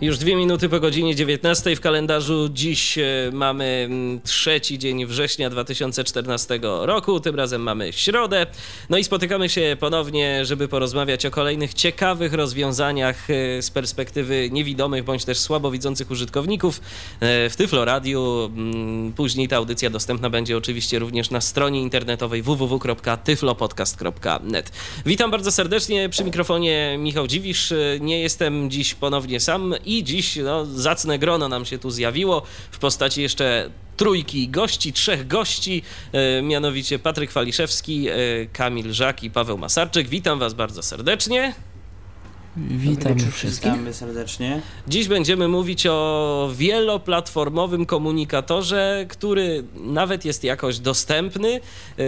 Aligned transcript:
Już 0.00 0.18
dwie 0.18 0.36
minuty 0.36 0.68
po 0.68 0.80
godzinie 0.80 1.14
19 1.14 1.76
w 1.76 1.80
kalendarzu. 1.80 2.48
Dziś 2.52 2.98
e, 2.98 3.04
mamy 3.32 3.64
mm, 3.64 4.20
trzeci 4.20 4.78
dzień 4.78 5.06
września 5.06 5.50
2014 5.50 6.60
roku. 6.62 7.20
Tym 7.20 7.34
razem 7.34 7.62
mamy 7.62 7.92
środę. 7.92 8.46
No 8.90 8.98
i 8.98 9.04
spotykamy 9.04 9.48
się 9.48 9.76
ponownie, 9.80 10.44
żeby 10.44 10.68
porozmawiać 10.68 11.26
o 11.26 11.30
kolejnych 11.30 11.74
ciekawych 11.74 12.32
rozwiązaniach 12.32 13.30
e, 13.30 13.62
z 13.62 13.70
perspektywy 13.70 14.48
niewidomych 14.52 15.04
bądź 15.04 15.24
też 15.24 15.38
słabowidzących 15.38 16.10
użytkowników 16.10 16.80
e, 17.20 17.50
w 17.50 17.56
Tyflo 17.56 17.84
Radio. 17.84 18.50
Mm, 18.56 19.12
później 19.12 19.48
ta 19.48 19.56
audycja 19.56 19.90
dostępna 19.90 20.30
będzie 20.30 20.56
oczywiście 20.56 20.98
również 20.98 21.30
na 21.30 21.40
stronie 21.40 21.82
internetowej 21.82 22.42
www.tyflopodcast.net. 22.42 24.72
Witam 25.06 25.30
bardzo 25.30 25.52
serdecznie 25.52 26.08
przy 26.08 26.24
mikrofonie 26.24 26.96
Michał 26.98 27.26
Dziwisz. 27.26 27.72
Nie 28.00 28.20
jestem 28.20 28.70
dziś 28.70 28.94
ponownie 28.94 29.40
sam 29.40 29.74
i 29.88 30.04
dziś 30.04 30.36
no, 30.36 30.66
zacne 30.66 31.18
grono 31.18 31.48
nam 31.48 31.64
się 31.64 31.78
tu 31.78 31.90
zjawiło 31.90 32.42
w 32.70 32.78
postaci 32.78 33.22
jeszcze 33.22 33.70
trójki 33.96 34.48
gości, 34.48 34.92
trzech 34.92 35.26
gości, 35.26 35.82
e, 36.12 36.42
mianowicie 36.42 36.98
Patryk 36.98 37.32
Waliszewski, 37.32 38.08
e, 38.08 38.14
Kamil 38.52 38.92
Żak 38.92 39.22
i 39.22 39.30
Paweł 39.30 39.58
Masarczyk. 39.58 40.08
Witam 40.08 40.38
Was 40.38 40.54
bardzo 40.54 40.82
serdecznie. 40.82 41.54
Witam 42.66 43.18
wszystkich. 43.30 43.72
Witamy 43.72 43.94
serdecznie. 43.94 44.60
Dziś 44.88 45.08
będziemy 45.08 45.48
mówić 45.48 45.86
o 45.86 46.50
wieloplatformowym 46.56 47.86
komunikatorze, 47.86 49.06
który 49.08 49.64
nawet 49.74 50.24
jest 50.24 50.44
jakoś 50.44 50.78
dostępny, 50.78 51.50
yy, 51.98 52.04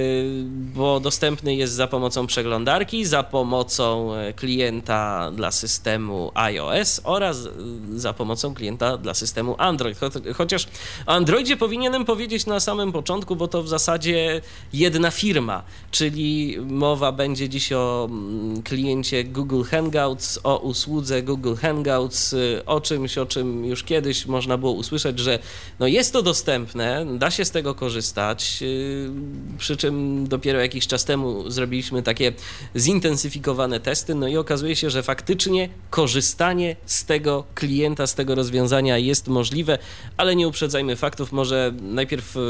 bo 0.75 1.01
dostępny 1.01 1.55
jest 1.55 1.73
za 1.73 1.87
pomocą 1.87 2.27
przeglądarki, 2.27 3.05
za 3.05 3.23
pomocą 3.23 4.15
e, 4.15 4.33
klienta 4.33 5.31
dla 5.31 5.51
systemu 5.51 6.31
iOS 6.35 7.01
oraz 7.05 7.49
za 7.97 8.13
pomocą 8.13 8.55
klienta 8.55 8.97
dla 8.97 9.15
systemu 9.15 9.55
Android. 9.59 9.99
Chociaż 10.37 10.67
o 11.07 11.11
Androidzie 11.11 11.57
powinienem 11.57 12.05
powiedzieć 12.05 12.47
na 12.47 12.61
samym 12.61 12.93
początku, 12.93 13.37
bo 13.37 13.49
to 13.49 13.63
w 13.63 13.69
zasadzie 13.69 14.41
jedna 14.73 15.11
firma, 15.11 15.63
czyli 15.91 16.57
mowa 16.61 17.13
będzie 17.13 17.49
dziś 17.49 17.73
o 17.73 18.09
mm, 18.11 18.63
kliencie 18.63 19.25
Google 19.25 19.63
Hangouts, 19.63 20.40
o 20.45 20.59
usłudze 20.59 21.23
Google 21.23 21.55
Hangouts, 21.55 22.33
y, 22.33 22.63
o 22.67 22.81
czymś, 22.81 23.19
o 23.19 23.27
czym 23.27 23.65
już 23.65 23.85
kiedyś 23.85 24.27
można 24.27 24.59
było 24.59 24.73
usłyszeć, 24.73 25.19
że 25.19 25.39
no 25.79 25.87
jest 25.87 26.13
to 26.13 26.23
dostępne, 26.23 27.07
da 27.19 27.31
się 27.31 27.45
z 27.45 27.51
tego 27.51 27.75
korzystać, 27.75 28.59
y, 28.63 29.11
przy 29.59 29.77
czym 29.77 30.27
dopiero 30.29 30.61
jakiś 30.61 30.87
czas 30.87 31.05
temu 31.05 31.51
zrobiliśmy 31.51 32.03
takie 32.03 32.33
zintensyfikowane 32.77 33.81
testy, 33.81 34.15
no 34.15 34.29
i 34.29 34.37
okazuje 34.37 34.77
się, 34.77 34.91
że 34.91 35.03
faktycznie 35.03 35.69
korzystanie 35.91 36.77
z 36.87 37.05
tego 37.05 37.45
klienta, 37.55 38.07
z 38.07 38.15
tego 38.15 38.35
rozwiązania 38.35 38.99
jest 38.99 39.29
możliwe, 39.29 39.79
ale 40.17 40.37
nie 40.37 40.49
uprzedzajmy 40.49 40.97
faktów, 40.97 41.33
może 41.33 41.73
najpierw 41.83 42.37
y, 42.37 42.41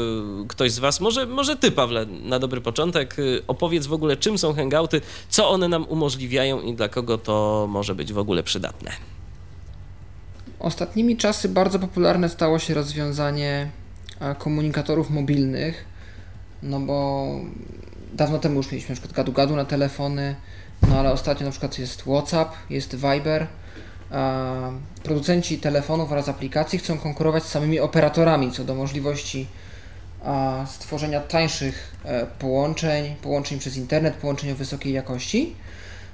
ktoś 0.47 0.71
z 0.71 0.79
Was, 0.79 1.01
może, 1.01 1.25
może 1.25 1.55
Ty 1.55 1.71
Pawle, 1.71 2.05
na 2.05 2.39
dobry 2.39 2.61
początek, 2.61 3.17
opowiedz 3.47 3.87
w 3.87 3.93
ogóle 3.93 4.17
czym 4.17 4.37
są 4.37 4.53
hangouty, 4.53 5.01
co 5.29 5.49
one 5.49 5.67
nam 5.67 5.85
umożliwiają 5.89 6.61
i 6.61 6.73
dla 6.73 6.89
kogo 6.89 7.17
to 7.17 7.67
może 7.71 7.95
być 7.95 8.13
w 8.13 8.17
ogóle 8.17 8.43
przydatne. 8.43 8.91
Ostatnimi 10.59 11.17
czasy 11.17 11.49
bardzo 11.49 11.79
popularne 11.79 12.29
stało 12.29 12.59
się 12.59 12.73
rozwiązanie 12.73 13.69
komunikatorów 14.37 15.09
mobilnych, 15.09 15.85
no 16.63 16.79
bo 16.79 17.27
dawno 18.13 18.39
temu 18.39 18.55
już 18.57 18.71
mieliśmy 18.71 18.95
przykład 18.95 19.13
gadu-gadu 19.13 19.55
na 19.55 19.65
telefony, 19.65 20.35
no 20.89 20.99
ale 20.99 21.11
ostatnio 21.11 21.45
na 21.45 21.51
przykład 21.51 21.79
jest 21.79 22.01
WhatsApp, 22.01 22.53
jest 22.69 22.95
Viber. 22.95 23.47
Producenci 25.03 25.57
telefonów 25.57 26.11
oraz 26.11 26.29
aplikacji 26.29 26.79
chcą 26.79 26.97
konkurować 26.97 27.43
z 27.43 27.47
samymi 27.47 27.79
operatorami 27.79 28.51
co 28.51 28.63
do 28.63 28.75
możliwości 28.75 29.47
stworzenia 30.67 31.19
tańszych 31.19 31.95
e, 32.05 32.25
połączeń, 32.39 33.15
połączeń 33.21 33.59
przez 33.59 33.77
internet, 33.77 34.15
połączeń 34.15 34.51
o 34.51 34.55
wysokiej 34.55 34.93
jakości. 34.93 35.55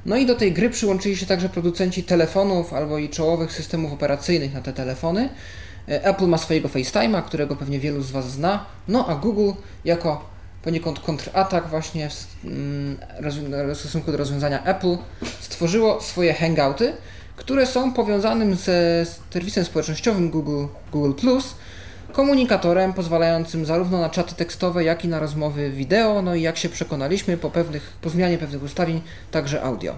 No 0.06 0.16
i 0.16 0.26
do 0.26 0.36
tej 0.36 0.54
gry 0.54 0.70
przyłączyli 0.70 1.18
się 1.18 1.26
także 1.26 1.50
producenci 1.50 2.04
telefonów 2.04 2.74
albo 2.74 2.98
i 2.98 3.10
czołowych 3.10 3.52
systemów 3.52 3.94
operacyjnych 3.94 4.54
na 4.54 4.62
te 4.62 4.74
telefony. 4.74 5.30
E, 5.90 6.06
Apple 6.06 6.28
ma 6.28 6.38
swojego 6.38 6.70
FaceTime'a, 6.70 7.24
którego 7.24 7.56
pewnie 7.56 7.80
wielu 7.80 8.02
z 8.02 8.12
Was 8.12 8.32
zna, 8.32 8.66
no 8.88 9.08
a 9.08 9.16
Google 9.16 9.52
jako 9.86 10.38
poniekąd 10.64 11.00
kontratak 11.00 11.70
właśnie 11.70 12.10
mm, 12.46 12.98
w 13.74 13.78
stosunku 13.78 14.12
do 14.12 14.18
rozwiązania 14.18 14.64
Apple 14.64 14.98
stworzyło 15.40 16.02
swoje 16.02 16.34
hangouty, 16.34 16.94
które 17.36 17.66
są 17.66 17.94
powiązanym 17.94 18.56
ze 18.56 19.06
serwisem 19.34 19.66
społecznościowym 19.66 20.30
Google, 20.30 20.66
Google 20.92 21.14
Plus, 21.14 21.56
komunikatorem 22.18 22.94
pozwalającym 22.94 23.66
zarówno 23.66 24.00
na 24.02 24.10
czaty 24.10 24.36
tekstowe, 24.36 24.84
jak 24.84 25.06
i 25.06 25.08
na 25.08 25.20
rozmowy 25.20 25.72
wideo, 25.72 26.22
no 26.22 26.36
i 26.36 26.42
jak 26.42 26.58
się 26.58 26.70
przekonaliśmy 26.70 27.38
po, 27.38 27.50
pewnych, 27.52 27.98
po 28.02 28.10
zmianie 28.10 28.38
pewnych 28.38 28.64
ustawień, 28.64 29.02
także 29.32 29.64
audio. 29.64 29.96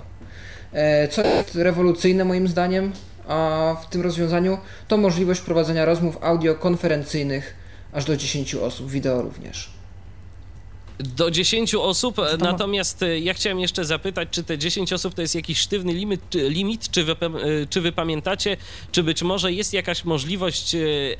E, 0.73 1.07
co 1.07 1.21
jest 1.21 1.55
rewolucyjne 1.55 2.25
moim 2.25 2.47
zdaniem 2.47 2.91
a 3.27 3.75
w 3.83 3.89
tym 3.89 4.01
rozwiązaniu, 4.01 4.57
to 4.87 4.97
możliwość 4.97 5.41
prowadzenia 5.41 5.85
rozmów 5.85 6.17
audio 6.21 6.55
konferencyjnych 6.55 7.53
aż 7.93 8.05
do 8.05 8.17
10 8.17 8.55
osób, 8.55 8.91
wideo 8.91 9.21
również 9.21 9.78
do 10.99 11.31
10 11.31 11.75
osób, 11.75 12.17
natomiast 12.39 13.03
e, 13.03 13.19
ja 13.19 13.33
chciałem 13.33 13.59
jeszcze 13.59 13.85
zapytać, 13.85 14.27
czy 14.31 14.43
te 14.43 14.57
10 14.57 14.93
osób 14.93 15.13
to 15.13 15.21
jest 15.21 15.35
jakiś 15.35 15.59
sztywny 15.59 15.93
limit, 15.93 16.21
limit 16.33 16.91
czy, 16.91 17.03
wy, 17.03 17.11
e, 17.11 17.17
czy 17.69 17.81
wy 17.81 17.91
pamiętacie, 17.91 18.57
czy 18.91 19.03
być 19.03 19.23
może 19.23 19.53
jest 19.53 19.73
jakaś 19.73 20.05
możliwość 20.05 20.75
e, 20.75 20.79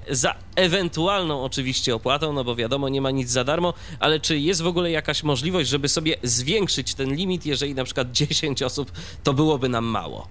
za 0.10 0.36
ewentualną 0.56 1.44
oczywiście 1.44 1.96
opłatą, 1.96 2.34
no 2.34 2.44
bo 2.44 2.56
wiadomo, 2.56 2.90
nie 2.90 3.02
ma 3.02 3.12
nic 3.12 3.30
za 3.30 3.44
darmo, 3.44 3.74
ale 4.00 4.20
czy 4.20 4.40
jest 4.40 4.62
w 4.62 4.68
ogóle 4.68 4.92
jakaś 4.92 5.24
możliwość, 5.24 5.70
żeby 5.70 5.90
sobie 5.90 6.16
zwiększyć 6.24 6.94
ten 6.94 7.16
limit, 7.16 7.46
jeżeli 7.46 7.76
na 7.76 7.84
przykład 7.84 8.12
10 8.12 8.64
osób 8.64 8.92
to 9.24 9.34
byłoby 9.34 9.70
nam 9.70 9.86
mało? 9.86 10.28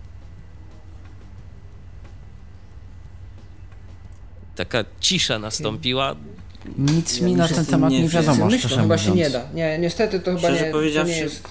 Taka 4.56 4.84
cisza 5.00 5.38
nastąpiła. 5.38 6.16
Nic 6.78 7.18
ja 7.18 7.26
mi 7.26 7.34
na 7.34 7.48
ten 7.48 7.66
temat 7.66 7.90
nie, 7.90 8.02
nie 8.02 8.08
wiadomo, 8.08 8.44
myślę, 8.44 8.58
szczerze 8.58 8.82
Chyba 8.82 8.98
się 8.98 9.10
nie 9.10 9.30
da. 9.30 9.42
Nie, 9.54 9.78
niestety 9.78 10.20
to 10.20 10.36
chyba 10.36 10.50
nie, 10.50 10.72
to 10.72 11.02
nie 11.04 11.18
jest... 11.18 11.48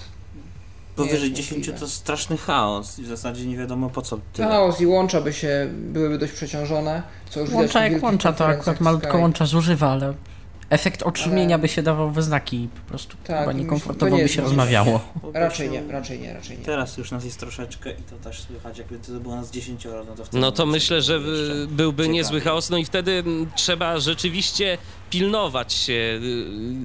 Powyżej 0.96 1.32
10 1.32 1.70
to 1.80 1.88
straszny 1.88 2.36
chaos 2.36 2.98
i 2.98 3.02
w 3.02 3.06
zasadzie 3.06 3.46
nie 3.46 3.56
wiadomo 3.56 3.90
po 3.90 4.02
co 4.02 4.20
tyle. 4.32 4.48
Chaos 4.48 4.80
i 4.80 4.86
łącza 4.86 5.20
by 5.20 5.32
się, 5.32 5.68
byłyby 5.72 6.18
dość 6.18 6.32
przeciążone, 6.32 7.02
co 7.30 7.40
już 7.40 7.50
Łącza 7.50 7.88
jak 7.88 8.02
łącza, 8.02 8.32
to 8.32 8.46
akurat 8.46 8.80
malutko 8.80 9.18
łącza 9.18 9.46
zużywa, 9.46 9.90
ale 9.90 10.14
efekt 10.70 11.02
odszumienia 11.02 11.54
Ale... 11.54 11.62
by 11.62 11.68
się 11.68 11.82
dawał 11.82 12.10
we 12.10 12.22
znaki 12.22 12.68
po 12.74 12.88
prostu 12.88 13.16
tak, 13.24 13.40
chyba 13.40 13.52
niekomfortowo 13.52 14.16
by 14.16 14.28
się 14.28 14.42
rozmawiało. 14.42 15.00
Raczej 15.34 15.70
nie, 15.70 15.82
raczej 15.88 16.20
nie, 16.20 16.34
raczej 16.34 16.58
nie. 16.58 16.64
Teraz 16.64 16.96
już 16.96 17.10
nas 17.10 17.24
jest 17.24 17.40
troszeczkę 17.40 17.90
i 17.90 18.02
to 18.02 18.16
też 18.16 18.40
słychać, 18.42 18.78
jakby 18.78 18.98
to 18.98 19.12
było 19.12 19.36
nas 19.36 19.50
10 19.50 19.84
no 19.84 20.14
to 20.24 20.38
No 20.38 20.52
to 20.52 20.66
myślę, 20.66 21.02
że 21.02 21.20
byłby 21.68 22.02
ciekawie. 22.02 22.08
niezły 22.08 22.40
chaos, 22.40 22.70
no 22.70 22.78
i 22.78 22.84
wtedy 22.84 23.24
trzeba 23.56 23.98
rzeczywiście 23.98 24.78
pilnować 25.10 25.72
się, 25.72 26.20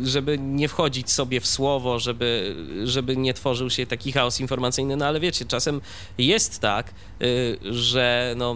żeby 0.03 0.37
nie 0.37 0.67
wchodzić 0.67 1.11
sobie 1.11 1.41
w 1.41 1.47
słowo, 1.47 1.99
żeby, 1.99 2.55
żeby 2.83 3.17
nie 3.17 3.33
tworzył 3.33 3.69
się 3.69 3.85
taki 3.85 4.11
chaos 4.11 4.39
informacyjny, 4.39 4.97
no 4.97 5.05
ale 5.05 5.19
wiecie, 5.19 5.45
czasem 5.45 5.81
jest 6.17 6.59
tak, 6.59 6.93
y, 7.21 7.57
że 7.61 8.33
no, 8.37 8.55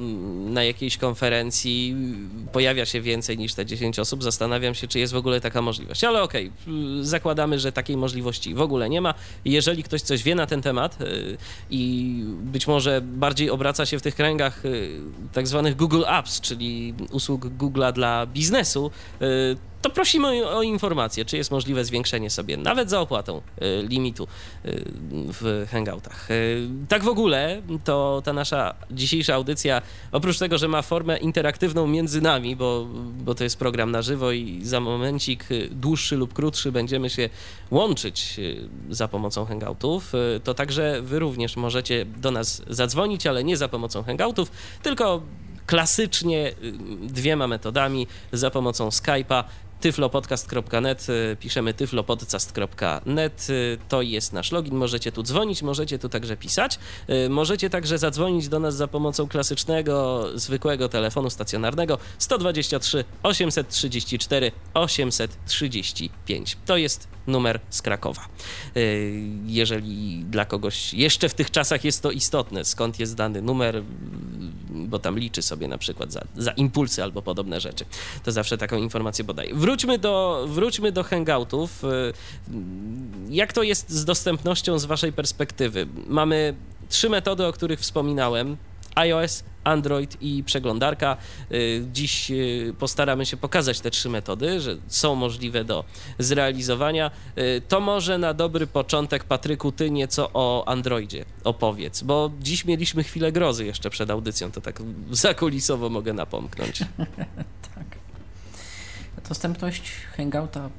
na 0.50 0.64
jakiejś 0.64 0.98
konferencji 0.98 1.96
pojawia 2.52 2.86
się 2.86 3.02
więcej 3.02 3.38
niż 3.38 3.54
te 3.54 3.66
10 3.66 4.00
osób, 4.00 4.24
zastanawiam 4.24 4.76
się, 4.76 4.88
czy 4.88 5.00
jest 5.00 5.14
w 5.14 5.18
ogóle 5.18 5.42
taka 5.42 5.62
możliwość, 5.62 6.04
ale 6.04 6.22
okej, 6.22 6.52
okay, 6.64 7.06
zakładamy, 7.06 7.60
że 7.60 7.72
takiej 7.72 7.98
możliwości 7.98 8.56
w 8.56 8.62
ogóle 8.62 8.90
nie 8.90 9.02
ma. 9.02 9.14
Jeżeli 9.46 9.84
ktoś 9.84 10.02
coś 10.02 10.24
wie 10.24 10.36
na 10.36 10.48
ten 10.48 10.62
temat 10.62 11.02
y, 11.02 11.38
i 11.70 12.24
być 12.28 12.68
może 12.68 13.02
bardziej 13.02 13.50
obraca 13.50 13.86
się 13.86 14.00
w 14.00 14.02
tych 14.02 14.16
kręgach 14.16 14.66
y, 14.66 15.00
tak 15.34 15.48
zwanych 15.48 15.76
Google 15.76 16.04
Apps, 16.08 16.42
czyli 16.42 16.94
usług 17.12 17.46
Google'a 17.46 17.94
dla 17.94 18.26
biznesu, 18.26 18.92
to 19.82 19.90
prosimy 19.90 20.48
o, 20.48 20.64
informację, 20.64 21.26
czy 21.26 21.38
jest 21.38 21.52
możliwe 21.52 21.86
zwiększenie 21.86 22.30
sobie, 22.30 22.58
nawet 22.58 22.90
za 22.90 23.02
opłatą, 23.02 23.42
limitu 23.90 24.28
w 25.14 25.68
Hangoutach. 25.72 26.28
Tak 26.90 27.04
w 27.04 27.08
ogóle, 27.08 27.62
to 27.84 28.22
ta 28.26 28.34
nasza 28.34 28.74
dzisiejsza 28.92 29.36
audycja, 29.36 29.82
oprócz 30.12 30.40
tego, 30.40 30.58
że 30.58 30.68
ma 30.68 30.82
formę 30.82 31.18
interaktywną 31.18 31.88
między 31.88 32.22
nami, 32.22 32.56
bo, 32.56 32.88
bo 33.20 33.36
to 33.36 33.44
jest 33.44 33.60
program 33.60 33.92
na 33.92 34.02
żywo 34.02 34.32
i 34.32 34.60
za 34.64 34.80
momencik 34.80 35.46
dłuższy 35.72 36.16
lub 36.16 36.34
krótszy 36.34 36.72
będziemy 36.72 37.10
się 37.10 37.30
łączyć 37.72 38.40
za 38.90 39.08
pomocą 39.08 39.46
Hangoutów, 39.46 40.14
to 40.44 40.54
także 40.54 41.02
wy 41.02 41.20
również 41.20 41.56
możecie 41.56 42.06
do 42.06 42.32
nas 42.32 42.62
zadzwonić, 42.70 43.28
ale 43.28 43.44
nie 43.44 43.58
za 43.58 43.68
pomocą 43.68 44.04
Hangoutów, 44.04 44.52
tylko 44.84 45.22
klasycznie 45.68 46.52
dwiema 47.02 47.48
metodami 47.48 48.08
za 48.32 48.52
pomocą 48.52 48.90
Skype'a 48.90 49.44
tyflopodcast.net, 49.82 51.10
y, 51.10 51.38
piszemy 51.40 51.74
tyflopodcast.net, 51.74 53.48
y, 53.50 53.78
to 53.90 54.02
jest 54.02 54.34
nasz 54.34 54.52
login, 54.52 54.76
możecie 54.76 55.12
tu 55.12 55.24
dzwonić, 55.24 55.64
możecie 55.64 56.00
tu 56.00 56.10
także 56.10 56.38
pisać, 56.38 56.80
y, 57.10 57.30
możecie 57.30 57.70
także 57.70 57.98
zadzwonić 57.98 58.48
do 58.48 58.60
nas 58.60 58.76
za 58.76 58.88
pomocą 58.88 59.28
klasycznego, 59.28 60.26
zwykłego 60.36 60.90
telefonu 60.90 61.30
stacjonarnego 61.30 61.98
123 62.20 63.04
834 63.24 64.52
835. 64.74 66.58
To 66.66 66.78
jest 66.78 67.08
numer 67.28 67.60
z 67.70 67.82
Krakowa. 67.82 68.28
Jeżeli 69.46 70.24
dla 70.24 70.46
kogoś 70.46 70.94
jeszcze 70.94 71.30
w 71.30 71.34
tych 71.34 71.52
czasach 71.52 71.84
jest 71.84 72.04
to 72.04 72.12
istotne, 72.12 72.66
skąd 72.66 73.00
jest 73.00 73.16
dany 73.16 73.42
numer, 73.42 73.84
bo 74.70 75.00
tam 75.00 75.20
liczy 75.20 75.42
sobie 75.42 75.68
na 75.68 75.78
przykład 75.78 76.12
za, 76.12 76.24
za 76.38 76.52
impulsy 76.52 77.04
albo 77.04 77.22
podobne 77.22 77.62
rzeczy, 77.62 77.86
to 78.24 78.32
zawsze 78.32 78.58
taką 78.58 78.78
informację 78.78 79.26
podaje 79.26 79.54
wróćmy 79.68 79.98
do, 79.98 80.46
wróćmy 80.50 80.92
do 80.92 81.04
hangoutów. 81.04 81.84
Y, 81.84 81.88
jak 83.30 83.54
to 83.54 83.64
jest 83.64 83.90
z 83.90 84.06
dostępnością 84.06 84.80
z 84.80 84.86
Waszej 84.86 85.14
perspektywy? 85.14 85.88
Mamy 86.08 86.56
trzy 86.90 87.10
metody, 87.10 87.46
o 87.46 87.54
których 87.54 87.80
wspominałem: 87.80 88.58
iOS, 88.96 89.44
Android 89.64 90.18
i 90.22 90.44
przeglądarka. 90.44 91.18
Y, 91.52 91.86
dziś 91.94 92.32
y, 92.32 92.74
postaramy 92.80 93.26
się 93.26 93.38
pokazać 93.38 93.80
te 93.80 93.92
trzy 93.92 94.10
metody, 94.10 94.60
że 94.60 94.78
są 94.88 95.16
możliwe 95.16 95.64
do 95.64 95.84
zrealizowania. 96.20 97.12
To 97.68 97.80
może 97.80 98.18
na 98.18 98.34
dobry 98.34 98.68
początek, 98.68 99.24
Patryku, 99.24 99.72
ty 99.72 99.92
nieco 99.92 100.30
o 100.34 100.68
Androidzie 100.68 101.26
opowiedz, 101.44 102.04
bo 102.04 102.32
dziś 102.42 102.66
mieliśmy 102.66 103.04
chwilę 103.04 103.32
grozy 103.32 103.66
jeszcze 103.66 103.90
przed 103.90 104.10
audycją, 104.10 104.52
to 104.52 104.62
tak 104.62 104.82
zakulisowo 105.12 105.90
mogę 105.90 106.14
napomknąć. 106.14 106.80
tak. 107.76 107.97
Dostępność 109.30 109.92
Hangouta 110.18 110.70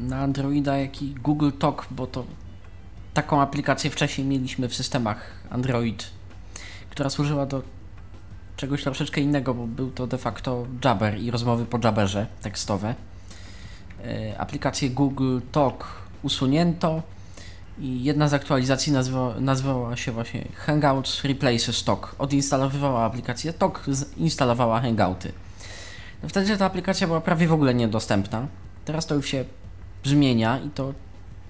na 0.00 0.18
Androida, 0.18 0.78
jak 0.78 1.02
i 1.02 1.14
Google 1.14 1.50
Talk, 1.58 1.86
bo 1.90 2.06
to 2.06 2.24
taką 3.14 3.40
aplikację 3.40 3.90
wcześniej 3.90 4.26
mieliśmy 4.26 4.68
w 4.68 4.74
systemach 4.74 5.30
Android, 5.50 6.10
która 6.90 7.10
służyła 7.10 7.46
do 7.46 7.62
czegoś 8.56 8.82
troszeczkę 8.82 9.20
innego, 9.20 9.54
bo 9.54 9.66
był 9.66 9.90
to 9.90 10.06
de 10.06 10.18
facto 10.18 10.66
Jabber 10.84 11.18
i 11.18 11.30
rozmowy 11.30 11.66
po 11.66 11.78
Jabberze 11.84 12.26
tekstowe. 12.42 12.94
E, 14.04 14.38
aplikację 14.40 14.90
Google 14.90 15.40
Talk 15.52 15.86
usunięto 16.22 17.02
i 17.78 18.04
jedna 18.04 18.28
z 18.28 18.34
aktualizacji 18.34 18.92
nazwa, 18.92 19.34
nazwała 19.40 19.96
się 19.96 20.12
właśnie 20.12 20.48
Hangouts 20.54 21.24
Replaces 21.24 21.84
Talk. 21.84 22.14
Odinstalowywała 22.18 23.04
aplikację 23.04 23.52
Talk, 23.52 23.84
instalowała 24.16 24.80
Hangouty. 24.80 25.32
No 26.22 26.28
wtedy 26.28 26.56
ta 26.56 26.66
aplikacja 26.66 27.06
była 27.06 27.20
prawie 27.20 27.48
w 27.48 27.52
ogóle 27.52 27.74
niedostępna. 27.74 28.46
Teraz 28.84 29.06
to 29.06 29.14
już 29.14 29.26
się 29.26 29.44
zmienia 30.04 30.58
i 30.58 30.70
to 30.70 30.94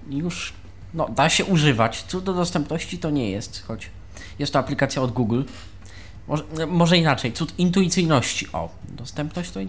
już 0.09 0.53
no, 0.93 1.09
da 1.09 1.29
się 1.29 1.45
używać. 1.45 2.03
Co 2.07 2.21
do 2.21 2.33
dostępności 2.33 2.97
to 2.97 3.09
nie 3.09 3.31
jest, 3.31 3.63
choć 3.67 3.89
jest 4.39 4.53
to 4.53 4.59
aplikacja 4.59 5.01
od 5.01 5.11
Google. 5.11 5.43
Może, 6.27 6.43
może 6.67 6.97
inaczej, 6.97 7.33
cud 7.33 7.53
intuicyjności. 7.59 8.47
O, 8.53 8.69
dostępność 8.89 9.51
to 9.51 9.59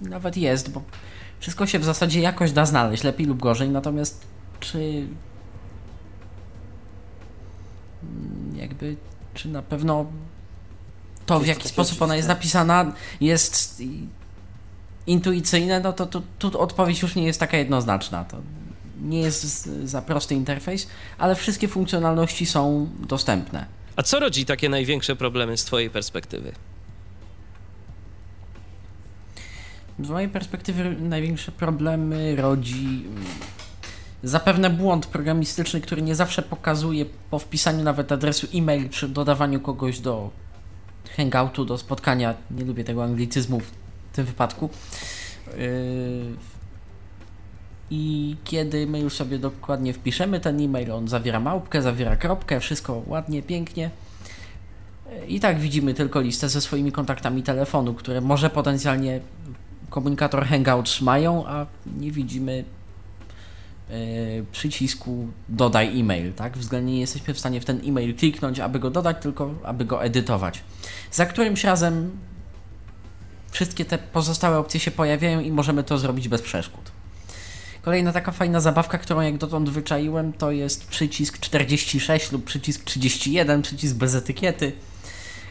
nawet 0.00 0.36
jest, 0.36 0.70
bo 0.70 0.82
wszystko 1.40 1.66
się 1.66 1.78
w 1.78 1.84
zasadzie 1.84 2.20
jakoś 2.20 2.52
da 2.52 2.66
znaleźć, 2.66 3.04
lepiej 3.04 3.26
lub 3.26 3.40
gorzej, 3.40 3.68
natomiast 3.68 4.26
czy 4.60 5.06
jakby, 8.54 8.96
czy 9.34 9.48
na 9.48 9.62
pewno 9.62 10.06
to, 11.26 11.40
w 11.40 11.46
jaki 11.46 11.68
sposób 11.68 12.02
ona 12.02 12.16
jest 12.16 12.28
napisana, 12.28 12.92
jest 13.20 13.82
intuicyjne, 15.06 15.80
no 15.80 15.92
to 15.92 16.06
tu, 16.06 16.22
tu 16.38 16.60
odpowiedź 16.60 17.02
już 17.02 17.14
nie 17.14 17.24
jest 17.24 17.40
taka 17.40 17.56
jednoznaczna. 17.56 18.24
To 18.24 18.36
nie 19.02 19.20
jest 19.20 19.66
za 19.84 20.02
prosty 20.02 20.34
interfejs, 20.34 20.86
ale 21.18 21.34
wszystkie 21.34 21.68
funkcjonalności 21.68 22.46
są 22.46 22.88
dostępne. 23.08 23.66
A 23.96 24.02
co 24.02 24.20
rodzi 24.20 24.46
takie 24.46 24.68
największe 24.68 25.16
problemy 25.16 25.56
z 25.56 25.64
Twojej 25.64 25.90
perspektywy? 25.90 26.52
Z 30.00 30.08
mojej 30.08 30.28
perspektywy 30.28 30.96
największe 31.00 31.52
problemy 31.52 32.36
rodzi 32.36 33.04
mm, 33.06 33.24
zapewne 34.22 34.70
błąd 34.70 35.06
programistyczny, 35.06 35.80
który 35.80 36.02
nie 36.02 36.14
zawsze 36.14 36.42
pokazuje 36.42 37.06
po 37.30 37.38
wpisaniu 37.38 37.84
nawet 37.84 38.12
adresu 38.12 38.46
e-mail 38.54 38.88
czy 38.88 39.08
dodawaniu 39.08 39.60
kogoś 39.60 40.00
do 40.00 40.30
hangoutu, 41.16 41.64
do 41.64 41.78
spotkania. 41.78 42.34
Nie 42.50 42.64
lubię 42.64 42.84
tego 42.84 43.04
anglicyzmu 43.04 43.60
w 44.12 44.16
tym 44.16 44.26
wypadku. 44.26 44.70
Yy, 45.46 46.36
I 47.90 48.36
kiedy 48.44 48.86
my 48.86 49.00
już 49.00 49.14
sobie 49.14 49.38
dokładnie 49.38 49.92
wpiszemy 49.92 50.40
ten 50.40 50.60
e-mail, 50.60 50.92
on 50.92 51.08
zawiera 51.08 51.40
małpkę, 51.40 51.82
zawiera 51.82 52.16
kropkę, 52.16 52.60
wszystko 52.60 53.02
ładnie, 53.06 53.42
pięknie. 53.42 53.90
I 55.28 55.40
tak 55.40 55.60
widzimy 55.60 55.94
tylko 55.94 56.20
listę 56.20 56.48
ze 56.48 56.60
swoimi 56.60 56.92
kontaktami 56.92 57.42
telefonu, 57.42 57.94
które 57.94 58.20
może 58.20 58.50
potencjalnie 58.50 59.20
komunikator 59.90 60.46
Hangouts 60.46 61.00
mają, 61.00 61.46
a 61.46 61.66
nie 61.96 62.10
widzimy 62.10 62.64
yy, 63.90 63.96
przycisku 64.52 65.28
dodaj 65.48 66.00
e-mail, 66.00 66.32
tak? 66.32 66.58
Względnie 66.58 66.92
nie 66.92 67.00
jesteśmy 67.00 67.34
w 67.34 67.38
stanie 67.38 67.60
w 67.60 67.64
ten 67.64 67.80
e-mail 67.84 68.16
kliknąć, 68.16 68.60
aby 68.60 68.78
go 68.78 68.90
dodać, 68.90 69.16
tylko 69.22 69.54
aby 69.64 69.84
go 69.84 70.04
edytować. 70.04 70.62
Za 71.10 71.26
którymś 71.26 71.64
razem 71.64 72.10
wszystkie 73.52 73.84
te 73.84 73.98
pozostałe 73.98 74.58
opcje 74.58 74.80
się 74.80 74.90
pojawiają 74.90 75.40
i 75.40 75.52
możemy 75.52 75.84
to 75.84 75.98
zrobić 75.98 76.28
bez 76.28 76.42
przeszkód. 76.42 76.90
Kolejna 77.82 78.12
taka 78.12 78.32
fajna 78.32 78.60
zabawka, 78.60 78.98
którą 78.98 79.20
jak 79.20 79.38
dotąd 79.38 79.70
wyczaiłem, 79.70 80.32
to 80.32 80.50
jest 80.50 80.86
przycisk 80.86 81.38
46 81.38 82.32
lub 82.32 82.44
przycisk 82.44 82.84
31, 82.84 83.62
przycisk 83.62 83.96
bez 83.96 84.14
etykiety, 84.14 84.72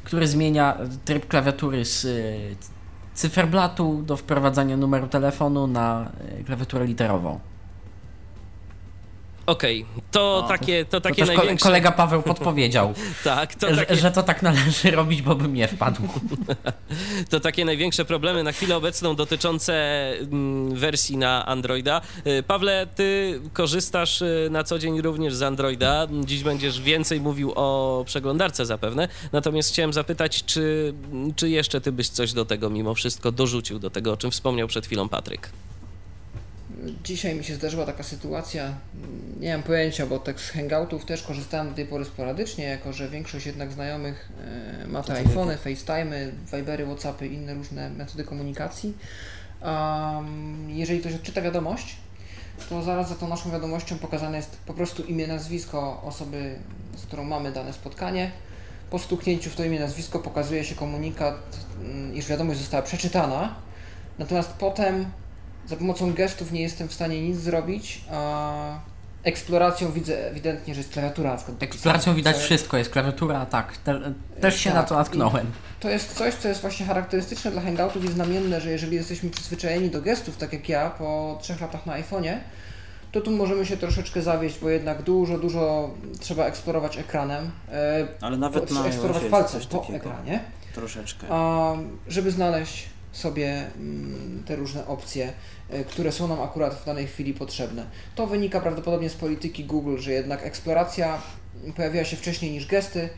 który 0.03 0.27
zmienia 0.27 0.77
tryb 1.05 1.27
klawiatury 1.27 1.85
z 1.85 2.05
y, 2.05 2.55
cyferblatu 3.13 4.03
do 4.03 4.17
wprowadzania 4.17 4.77
numeru 4.77 5.07
telefonu 5.07 5.67
na 5.67 6.11
y, 6.39 6.43
klawiaturę 6.43 6.85
literową. 6.85 7.39
Okej, 9.51 9.85
okay. 9.91 10.03
to, 10.11 10.45
takie, 10.47 10.85
to 10.85 11.01
takie 11.01 11.25
to 11.25 11.33
największe... 11.33 11.63
kolega 11.63 11.91
Paweł 11.91 12.21
podpowiedział, 12.21 12.93
tak, 13.23 13.55
to 13.55 13.75
że, 13.75 13.85
że 13.89 14.11
to 14.11 14.23
tak 14.23 14.41
należy 14.41 14.91
robić, 14.91 15.21
bo 15.21 15.35
bym 15.35 15.53
nie 15.53 15.67
wpadł. 15.67 16.01
to 17.29 17.39
takie 17.39 17.65
największe 17.65 18.05
problemy 18.05 18.43
na 18.43 18.51
chwilę 18.51 18.77
obecną 18.77 19.15
dotyczące 19.15 19.73
mm, 20.21 20.75
wersji 20.75 21.17
na 21.17 21.45
Androida. 21.45 22.01
Y, 22.27 22.43
Pawle, 22.43 22.87
ty 22.95 23.39
korzystasz 23.53 24.21
y, 24.21 24.47
na 24.51 24.63
co 24.63 24.79
dzień 24.79 25.01
również 25.01 25.35
z 25.35 25.41
Androida. 25.41 26.07
Dziś 26.25 26.43
będziesz 26.43 26.81
więcej 26.81 27.21
mówił 27.21 27.51
o 27.55 28.03
przeglądarce 28.05 28.65
zapewne. 28.65 29.07
Natomiast 29.31 29.69
chciałem 29.69 29.93
zapytać, 29.93 30.45
czy, 30.45 30.93
czy 31.35 31.49
jeszcze 31.49 31.81
ty 31.81 31.91
byś 31.91 32.09
coś 32.09 32.33
do 32.33 32.45
tego 32.45 32.69
mimo 32.69 32.93
wszystko 32.93 33.31
dorzucił, 33.31 33.79
do 33.79 33.89
tego, 33.89 34.13
o 34.13 34.17
czym 34.17 34.31
wspomniał 34.31 34.67
przed 34.67 34.85
chwilą 34.85 35.09
Patryk? 35.09 35.49
Dzisiaj 37.03 37.35
mi 37.35 37.43
się 37.43 37.55
zdarzyła 37.55 37.85
taka 37.85 38.03
sytuacja, 38.03 38.73
nie 39.39 39.53
mam 39.53 39.63
pojęcia, 39.63 40.05
bo 40.05 40.19
tak 40.19 40.39
z 40.39 40.49
hangoutów 40.49 41.05
też 41.05 41.23
korzystałem 41.23 41.69
do 41.69 41.75
tej 41.75 41.85
pory 41.85 42.05
sporadycznie, 42.05 42.63
jako 42.63 42.93
że 42.93 43.09
większość 43.09 43.45
jednak 43.45 43.71
znajomych 43.71 44.29
e, 44.83 44.87
ma 44.87 45.03
te 45.03 45.13
iPhony, 45.13 45.57
FaceTime, 45.57 46.31
Vibery, 46.53 46.85
Whatsappy 46.85 47.27
i 47.27 47.33
inne 47.33 47.53
różne 47.53 47.89
metody 47.89 48.23
komunikacji. 48.23 48.97
Um, 49.61 50.69
jeżeli 50.69 50.99
ktoś 50.99 51.13
odczyta 51.13 51.41
wiadomość, 51.41 51.97
to 52.69 52.83
zaraz 52.83 53.09
za 53.09 53.15
tą 53.15 53.27
naszą 53.27 53.51
wiadomością 53.51 53.97
pokazane 53.97 54.37
jest 54.37 54.57
po 54.65 54.73
prostu 54.73 55.03
imię, 55.03 55.27
nazwisko 55.27 56.01
osoby, 56.03 56.55
z 56.95 57.05
którą 57.05 57.23
mamy 57.23 57.51
dane 57.51 57.73
spotkanie. 57.73 58.31
Po 58.89 58.99
stuknięciu 58.99 59.49
w 59.49 59.55
to 59.55 59.63
imię, 59.63 59.79
nazwisko 59.79 60.19
pokazuje 60.19 60.63
się 60.63 60.75
komunikat, 60.75 61.37
mm, 61.81 62.15
iż 62.15 62.27
wiadomość 62.27 62.59
została 62.59 62.83
przeczytana. 62.83 63.55
Natomiast 64.19 64.51
potem 64.51 65.05
za 65.67 65.75
pomocą 65.75 66.13
gestów 66.13 66.51
nie 66.51 66.61
jestem 66.61 66.87
w 66.87 66.93
stanie 66.93 67.21
nic 67.21 67.37
zrobić, 67.37 68.01
a 68.11 68.79
Eksploracją 69.23 69.91
widzę 69.91 70.27
ewidentnie, 70.31 70.73
że 70.73 70.79
jest 70.79 70.93
klawiatura. 70.93 71.29
Na 71.29 71.37
przykład 71.37 71.63
Eksploracją 71.63 72.15
widać 72.15 72.37
wszystko, 72.37 72.77
jest 72.77 72.89
klawiatura, 72.89 73.45
tak. 73.45 73.77
Te, 73.77 74.13
też 74.41 74.59
się 74.59 74.69
tak. 74.69 74.79
na 74.79 74.83
to 74.83 74.95
natknąłem. 74.95 75.47
I 75.47 75.81
to 75.81 75.89
jest 75.89 76.13
coś, 76.13 76.33
co 76.33 76.47
jest 76.47 76.61
właśnie 76.61 76.85
charakterystyczne 76.85 77.51
dla 77.51 77.61
hangoutów 77.61 78.05
i 78.05 78.07
znamienne, 78.07 78.61
że 78.61 78.71
jeżeli 78.71 78.95
jesteśmy 78.95 79.29
przyzwyczajeni 79.29 79.89
do 79.89 80.01
gestów, 80.01 80.37
tak 80.37 80.53
jak 80.53 80.69
ja 80.69 80.89
po 80.89 81.39
trzech 81.41 81.61
latach 81.61 81.85
na 81.85 82.01
iPhone'ie, 82.01 82.37
to 83.11 83.21
tu 83.21 83.31
możemy 83.31 83.65
się 83.65 83.77
troszeczkę 83.77 84.21
zawieść, 84.21 84.59
bo 84.59 84.69
jednak 84.69 85.01
dużo, 85.01 85.37
dużo 85.37 85.89
trzeba 86.19 86.45
eksplorować 86.45 86.97
ekranem. 86.97 87.51
E, 87.71 88.07
Ale 88.21 88.37
nawet 88.37 88.71
na 88.71 88.85
eksplorować 88.85 89.23
palcem 89.23 89.61
po 89.69 89.87
ekranie, 89.93 90.39
Troszeczkę. 90.73 91.27
a, 91.29 91.73
żeby 92.07 92.31
znaleźć 92.31 92.89
sobie 93.11 93.67
mm, 93.77 94.43
te 94.45 94.55
różne 94.55 94.87
opcje, 94.87 95.33
e, 95.69 95.83
które 95.83 96.11
są 96.11 96.27
nam 96.27 96.41
akurat 96.41 96.73
w 96.73 96.85
danej 96.85 97.07
chwili 97.07 97.33
potrzebne. 97.33 97.85
To 98.15 98.27
wynika 98.27 98.59
prawdopodobnie 98.59 99.09
z 99.09 99.13
polityki 99.13 99.65
Google, 99.65 99.97
że 99.97 100.11
jednak 100.11 100.45
eksploracja 100.45 101.21
pojawiła 101.75 102.03
się 102.03 102.17
wcześniej 102.17 102.51
niż 102.51 102.67
gesty 102.67 103.09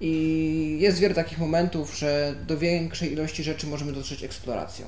i 0.00 0.76
jest 0.80 0.98
wiele 0.98 1.14
takich 1.14 1.38
momentów, 1.38 1.98
że 1.98 2.34
do 2.46 2.58
większej 2.58 3.12
ilości 3.12 3.42
rzeczy 3.42 3.66
możemy 3.66 3.92
dotrzeć 3.92 4.22
eksploracją. 4.22 4.86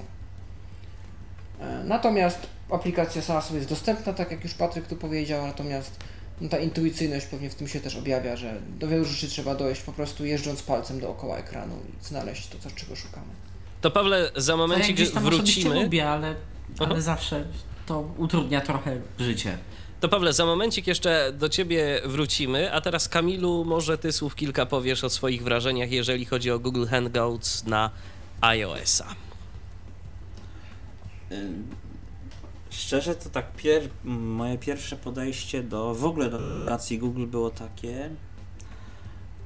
E, 1.61 1.85
Natomiast 1.85 2.39
aplikacja 2.71 3.23
sama 3.23 3.41
sobie 3.41 3.59
jest 3.59 3.71
dostępna, 3.71 4.13
tak 4.13 4.31
jak 4.31 4.45
już 4.45 4.55
Patryk 4.55 4.87
tu 4.87 4.97
powiedział, 4.97 5.47
natomiast 5.47 5.97
no, 6.41 6.49
ta 6.49 6.59
intuicyjność 6.59 7.27
pewnie 7.27 7.51
w 7.51 7.55
tym 7.55 7.69
się 7.69 7.81
też 7.81 7.97
objawia, 7.97 8.37
że 8.37 8.61
do 8.79 8.89
wielu 8.89 9.05
rzeczy 9.05 9.29
trzeba 9.29 9.55
dojść 9.55 9.83
po 9.83 9.93
prostu 9.93 10.25
jeżdżąc 10.25 10.63
palcem 10.63 11.01
dookoła 11.01 11.39
ekranu 11.39 11.75
i 11.75 12.05
znaleźć 12.05 12.49
to, 12.49 12.71
czego 12.77 12.97
szukamy. 12.97 13.27
To 13.81 13.91
Pawle, 13.91 14.31
za 14.37 14.53
ja 14.53 14.57
momencik 14.57 15.01
osobiście 15.01 15.21
wrócimy. 15.21 15.83
lubię, 15.83 16.11
ale, 16.11 16.35
ale 16.79 16.91
Aha. 16.91 17.01
zawsze 17.01 17.45
to 17.87 18.01
utrudnia 18.17 18.61
trochę 18.61 19.01
życie. 19.19 19.59
To 20.01 20.09
Pawle, 20.09 20.33
za 20.33 20.47
momencik 20.47 20.87
jeszcze 20.87 21.33
do 21.33 21.49
ciebie 21.49 22.01
wrócimy, 22.05 22.73
a 22.73 22.81
teraz 22.81 23.09
Kamilu, 23.09 23.65
może 23.65 23.99
ty 23.99 24.13
słów 24.13 24.35
kilka 24.35 24.67
powiesz 24.67 25.05
o 25.05 25.11
swoich 25.11 25.43
wrażeniach, 25.43 25.91
jeżeli 25.91 26.25
chodzi 26.25 26.51
o 26.51 26.59
Google 26.59 26.87
Hangouts 26.87 27.65
na 27.65 27.91
iOS-a. 28.41 29.07
Szczerze 32.71 33.15
to 33.15 33.31
tak 33.31 33.53
pier... 33.53 33.83
moje 34.05 34.59
pierwsze 34.59 34.97
podejście 34.97 35.63
do 35.63 35.95
w 35.95 36.05
ogóle 36.05 36.31
do 36.31 36.39
aplikacji 36.39 36.99
Google 36.99 37.27
było 37.27 37.51
takie, 37.51 38.11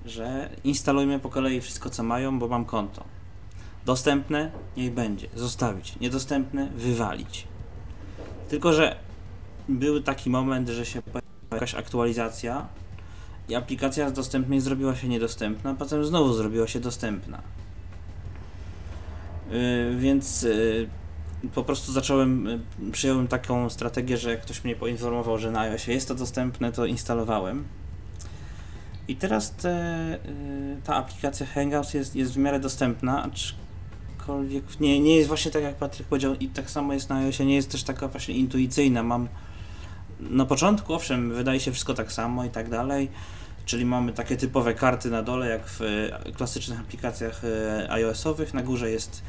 że 0.06 0.50
instalujmy 0.64 1.18
po 1.18 1.28
kolei 1.28 1.60
wszystko 1.60 1.90
co 1.90 2.02
mają, 2.02 2.38
bo 2.38 2.48
mam 2.48 2.64
konto. 2.64 3.04
Dostępne 3.86 4.50
niech 4.76 4.94
będzie, 4.94 5.28
zostawić. 5.34 5.98
Niedostępne 6.00 6.68
wywalić. 6.76 7.46
Tylko, 8.48 8.72
że 8.72 8.96
był 9.68 10.02
taki 10.02 10.30
moment, 10.30 10.68
że 10.68 10.86
się 10.86 11.02
pojawiła 11.02 11.30
jakaś 11.52 11.74
aktualizacja 11.74 12.66
i 13.48 13.54
aplikacja 13.54 14.10
z 14.10 14.12
dostępnej 14.12 14.60
zrobiła 14.60 14.96
się 14.96 15.08
niedostępna, 15.08 15.74
potem 15.74 16.04
znowu 16.04 16.32
zrobiła 16.32 16.66
się 16.66 16.80
dostępna. 16.80 17.42
Yy, 19.50 19.96
więc 19.96 20.42
yy, 20.42 20.88
po 21.54 21.64
prostu 21.64 21.92
zacząłem, 21.92 22.46
y, 22.46 22.60
przyjąłem 22.92 23.28
taką 23.28 23.70
strategię, 23.70 24.16
że 24.16 24.30
jak 24.30 24.42
ktoś 24.42 24.64
mnie 24.64 24.76
poinformował, 24.76 25.38
że 25.38 25.50
na 25.50 25.60
iOSie 25.60 25.92
jest 25.92 26.08
to 26.08 26.14
dostępne, 26.14 26.72
to 26.72 26.86
instalowałem. 26.86 27.64
I 29.08 29.16
teraz 29.16 29.54
te, 29.56 30.14
y, 30.14 30.76
ta 30.84 30.94
aplikacja 30.94 31.46
Hangouts 31.46 31.94
jest, 31.94 32.16
jest 32.16 32.32
w 32.32 32.36
miarę 32.36 32.60
dostępna, 32.60 33.22
aczkolwiek 34.20 34.80
nie, 34.80 35.00
nie 35.00 35.16
jest 35.16 35.28
właśnie 35.28 35.50
tak 35.50 35.62
jak 35.62 35.76
Patryk 35.76 36.06
powiedział 36.06 36.34
i 36.34 36.48
tak 36.48 36.70
samo 36.70 36.92
jest 36.92 37.08
na 37.08 37.16
iOSie, 37.16 37.44
nie 37.44 37.54
jest 37.54 37.70
też 37.70 37.82
taka 37.82 38.08
właśnie 38.08 38.34
intuicyjna. 38.34 39.02
Mam 39.02 39.28
na 40.20 40.46
początku, 40.46 40.94
owszem, 40.94 41.34
wydaje 41.34 41.60
się 41.60 41.72
wszystko 41.72 41.94
tak 41.94 42.12
samo 42.12 42.44
i 42.44 42.50
tak 42.50 42.68
dalej, 42.68 43.08
czyli 43.64 43.84
mamy 43.84 44.12
takie 44.12 44.36
typowe 44.36 44.74
karty 44.74 45.10
na 45.10 45.22
dole, 45.22 45.48
jak 45.48 45.66
w 45.66 45.80
y, 45.80 46.32
klasycznych 46.32 46.80
aplikacjach 46.80 47.44
y, 47.44 47.90
iOS-owych, 47.90 48.54
na 48.54 48.62
górze 48.62 48.90
jest 48.90 49.22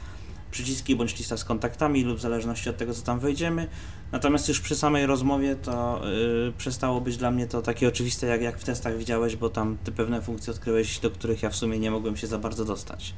przyciski 0.51 0.95
bądź 0.95 1.17
lista 1.17 1.38
z 1.38 1.45
kontaktami 1.45 2.03
lub 2.03 2.17
w 2.17 2.21
zależności 2.21 2.69
od 2.69 2.77
tego, 2.77 2.93
co 2.93 3.01
tam 3.01 3.19
wejdziemy. 3.19 3.67
Natomiast 4.12 4.50
już 4.50 4.62
przy 4.62 4.75
samej 4.75 5.05
rozmowie 5.05 5.55
to 5.55 6.01
yy, 6.03 6.53
przestało 6.57 7.01
być 7.01 7.17
dla 7.17 7.31
mnie 7.31 7.48
to 7.48 7.62
takie 7.62 7.88
oczywiste, 7.88 8.27
jak, 8.27 8.41
jak 8.41 8.60
w 8.60 8.63
testach 8.63 8.98
widziałeś, 8.98 9.36
bo 9.36 9.50
tam 9.50 9.77
te 9.83 9.91
pewne 9.91 10.21
funkcje 10.21 10.53
odkryłeś, 10.53 11.00
do 11.00 11.12
których 11.12 11.43
ja 11.43 11.50
w 11.50 11.55
sumie 11.55 11.79
nie 11.79 11.91
mogłem 11.91 12.17
się 12.17 12.27
za 12.27 12.38
bardzo 12.38 12.65
dostać. 12.65 13.13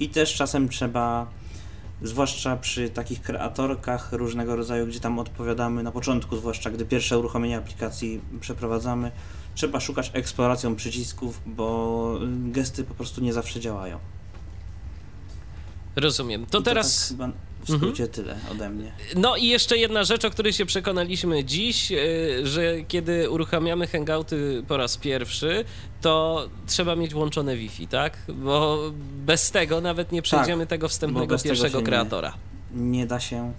I 0.00 0.08
też 0.08 0.34
czasem 0.34 0.68
trzeba, 0.68 1.26
zwłaszcza 2.02 2.56
przy 2.56 2.90
takich 2.90 3.22
kreatorkach 3.22 4.12
różnego 4.12 4.56
rodzaju, 4.56 4.86
gdzie 4.86 5.00
tam 5.00 5.18
odpowiadamy 5.18 5.82
na 5.82 5.92
początku, 5.92 6.36
zwłaszcza 6.36 6.70
gdy 6.70 6.84
pierwsze 6.84 7.18
uruchomienie 7.18 7.56
aplikacji 7.58 8.20
przeprowadzamy, 8.40 9.12
trzeba 9.54 9.80
szukać 9.80 10.10
eksploracją 10.14 10.76
przycisków, 10.76 11.40
bo 11.46 12.18
gesty 12.28 12.84
po 12.84 12.94
prostu 12.94 13.20
nie 13.20 13.32
zawsze 13.32 13.60
działają. 13.60 13.98
Rozumiem. 15.96 16.46
To 16.46 16.58
I 16.60 16.62
teraz. 16.62 17.08
tak 17.08 17.18
chyba 17.18 17.30
w 17.64 17.76
skrócie 17.76 18.08
tyle 18.08 18.36
ode 18.52 18.70
mnie. 18.70 18.92
No 19.16 19.36
i 19.36 19.46
jeszcze 19.46 19.78
jedna 19.78 20.04
rzecz, 20.04 20.24
o 20.24 20.30
której 20.30 20.52
się 20.52 20.66
przekonaliśmy 20.66 21.44
dziś, 21.44 21.90
yy, 21.90 21.98
że 22.46 22.74
kiedy 22.88 23.30
uruchamiamy 23.30 23.86
hangouty 23.86 24.62
po 24.68 24.76
raz 24.76 24.96
pierwszy, 24.96 25.64
to 26.00 26.48
trzeba 26.66 26.96
mieć 26.96 27.14
włączone 27.14 27.56
Wi-Fi, 27.56 27.88
tak? 27.88 28.18
Bo 28.28 28.78
bez 29.26 29.50
tego 29.50 29.80
nawet 29.80 30.12
nie 30.12 30.22
przejdziemy 30.22 30.66
tego 30.66 30.88
wstępnego 30.88 31.34
Tak, 31.34 31.42
tego 31.42 31.48
pierwszego 31.54 31.72
się 31.72 31.78
nie- 31.78 31.84
kreatora. 31.84 32.34
Nie 32.74 33.06
da 33.06 33.20
się. 33.20 33.52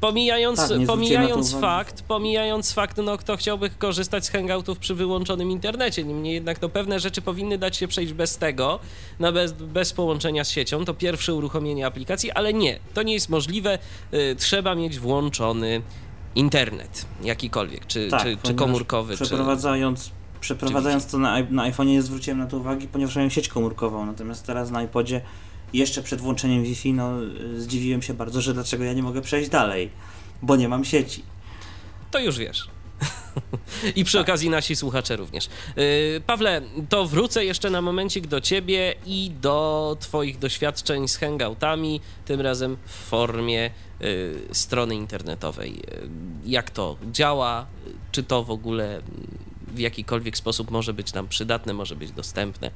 Pomijając, 0.00 0.68
Tak, 0.68 0.86
pomijając 0.86 1.54
fakt, 1.54 2.02
pomijając 2.02 2.72
fakt, 2.72 2.96
no 2.96 3.18
kto 3.18 3.36
chciałby 3.36 3.70
korzystać 3.70 4.26
z 4.26 4.30
hangoutów 4.30 4.78
przy 4.78 4.94
wyłączonym 4.94 5.50
internecie, 5.50 6.04
niemniej 6.04 6.34
jednak 6.34 6.62
no, 6.62 6.68
pewne 6.68 7.00
rzeczy 7.00 7.22
powinny 7.22 7.58
dać 7.58 7.76
się 7.76 7.88
przejść 7.88 8.12
bez 8.12 8.38
tego, 8.38 8.78
no, 9.20 9.32
bez, 9.32 9.52
bez 9.52 9.92
połączenia 9.92 10.44
z 10.44 10.50
siecią, 10.50 10.84
to 10.84 10.94
pierwsze 10.94 11.34
uruchomienie 11.34 11.86
aplikacji, 11.86 12.30
ale 12.30 12.52
nie, 12.52 12.78
to 12.94 13.02
nie 13.02 13.12
jest 13.12 13.28
możliwe, 13.28 13.78
y, 14.14 14.36
trzeba 14.38 14.74
mieć 14.74 14.98
włączony 14.98 15.82
internet, 16.34 17.06
jakikolwiek, 17.22 17.86
czy, 17.86 18.08
Tak, 18.08 18.22
czy, 18.22 18.36
czy 18.42 18.54
komórkowy, 18.54 19.16
czy... 19.16 19.24
Przeprowadzając, 19.24 20.10
przeprowadzając 20.40 21.06
to 21.06 21.18
na, 21.18 21.36
na 21.50 21.70
iPhone'ie 21.70 21.86
nie 21.86 22.02
zwróciłem 22.02 22.38
na 22.38 22.46
to 22.46 22.56
uwagi, 22.56 22.88
ponieważ 22.88 23.16
miałem 23.16 23.30
sieć 23.30 23.48
komórkową, 23.48 24.06
natomiast 24.06 24.46
teraz 24.46 24.70
na 24.70 24.82
iPodzie 24.82 25.20
jeszcze 25.72 26.02
przed 26.02 26.20
włączeniem 26.20 26.62
Wi-Fi, 26.62 26.92
no 26.92 27.22
y, 27.22 27.60
zdziwiłem 27.60 28.02
się 28.02 28.14
bardzo, 28.14 28.40
że 28.40 28.54
dlaczego 28.54 28.84
ja 28.84 28.92
nie 28.92 29.02
mogę 29.02 29.22
przejść 29.22 29.50
dalej, 29.50 29.90
bo 30.42 30.56
nie 30.56 30.68
mam 30.68 30.84
sieci. 30.84 31.22
To 32.10 32.18
już 32.18 32.38
wiesz. 32.38 32.68
I 33.96 34.04
przy 34.04 34.20
okazji 34.20 34.50
nasi 34.50 34.76
słuchacze 34.76 35.16
również. 35.16 35.48
Yy, 35.76 35.82
Pawle, 36.26 36.62
to 36.88 37.06
wrócę 37.06 37.44
jeszcze 37.44 37.70
na 37.70 37.82
momencik 37.82 38.26
do 38.26 38.40
ciebie 38.40 38.94
i 39.06 39.30
do 39.40 39.96
twoich 40.00 40.38
doświadczeń 40.38 41.08
z 41.08 41.16
hangoutami, 41.16 42.00
tym 42.24 42.40
razem 42.40 42.76
w 42.86 42.90
formie 42.90 43.70
yy, 44.00 44.08
strony 44.52 44.94
internetowej. 44.94 45.72
Yy, 45.72 46.08
Jak 46.46 46.70
to 46.70 46.96
działa? 47.12 47.66
Czy 48.12 48.22
to 48.22 48.44
w 48.44 48.50
ogóle 48.50 49.02
w 49.68 49.78
jakikolwiek 49.78 50.36
sposób 50.36 50.70
może 50.70 50.94
być 50.94 51.12
nam 51.12 51.28
przydatne, 51.28 51.72
może 51.72 51.96
być 51.96 52.12
dostępne, 52.12 52.70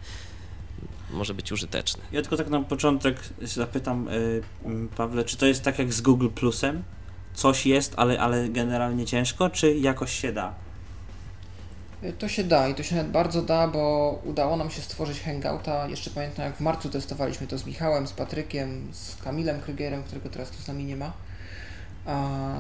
może 1.15 1.35
być 1.35 1.53
użyteczne? 1.53 2.03
Ja 2.13 2.21
tylko 2.23 2.37
tak 2.37 2.49
na 2.51 2.61
początek 2.61 3.17
zapytam, 3.43 4.09
y, 4.09 4.43
Pawle, 4.97 5.25
czy 5.25 5.37
to 5.37 5.47
jest 5.47 5.63
tak 5.63 5.79
jak 5.79 5.93
z 5.93 6.01
Google 6.01 6.29
Plusem? 6.29 6.83
Coś 7.35 7.67
jest, 7.67 7.95
ale, 7.97 8.21
ale 8.21 8.49
generalnie 8.49 9.07
ciężko, 9.07 9.51
czy 9.51 9.75
jakoś 9.75 10.13
się 10.13 10.33
da? 10.33 10.55
Y, 12.05 12.13
To 12.13 12.29
się 12.29 12.45
da 12.45 12.69
i 12.69 12.75
to 12.75 12.83
się 12.83 12.97
nawet 12.97 13.13
bardzo 13.13 13.43
da, 13.43 13.69
bo 13.69 14.19
udało 14.25 14.57
nam 14.57 14.71
się 14.71 14.83
stworzyć 14.83 15.21
Hangouta. 15.21 15.89
Jeszcze 15.89 16.11
pamiętam, 16.11 16.45
jak 16.45 16.57
w 16.57 16.61
marcu 16.61 16.89
testowaliśmy 16.89 17.47
to 17.47 17.59
z 17.59 17.67
Michałem, 17.67 18.07
z 18.07 18.13
Patrykiem, 18.13 18.89
z 18.93 19.17
Kamilem 19.17 19.61
Krygierem, 19.61 20.03
którego 20.03 20.29
teraz 20.29 20.51
tu 20.51 20.63
z 20.63 20.69
nami 20.69 20.85
nie 20.85 20.97
ma. 20.97 21.13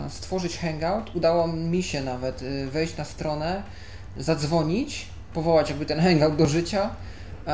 Stworzyć 0.08 0.58
Hangout. 0.58 1.14
Udało 1.16 1.46
mi 1.46 1.82
się 1.82 2.02
nawet 2.02 2.42
y, 2.42 2.66
wejść 2.70 2.96
na 2.96 3.04
stronę, 3.04 3.62
zadzwonić, 4.16 5.06
powołać 5.34 5.68
jakby 5.70 5.87
ten 5.87 6.00
Hangout 6.00 6.37
do 6.37 6.46
życia, 6.46 6.90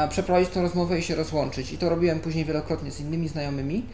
przeprowadzić 0.08 0.50
tą 0.50 0.62
rozmowę 0.62 0.98
i 0.98 1.02
się 1.02 1.14
rozłączyć. 1.14 1.72
I 1.72 1.78
to 1.78 1.88
robiłem 1.88 2.20
później 2.20 2.44
wielokrotnie 2.44 2.90
z 2.90 3.00
innymi 3.00 3.28
znajomymi. 3.28 3.86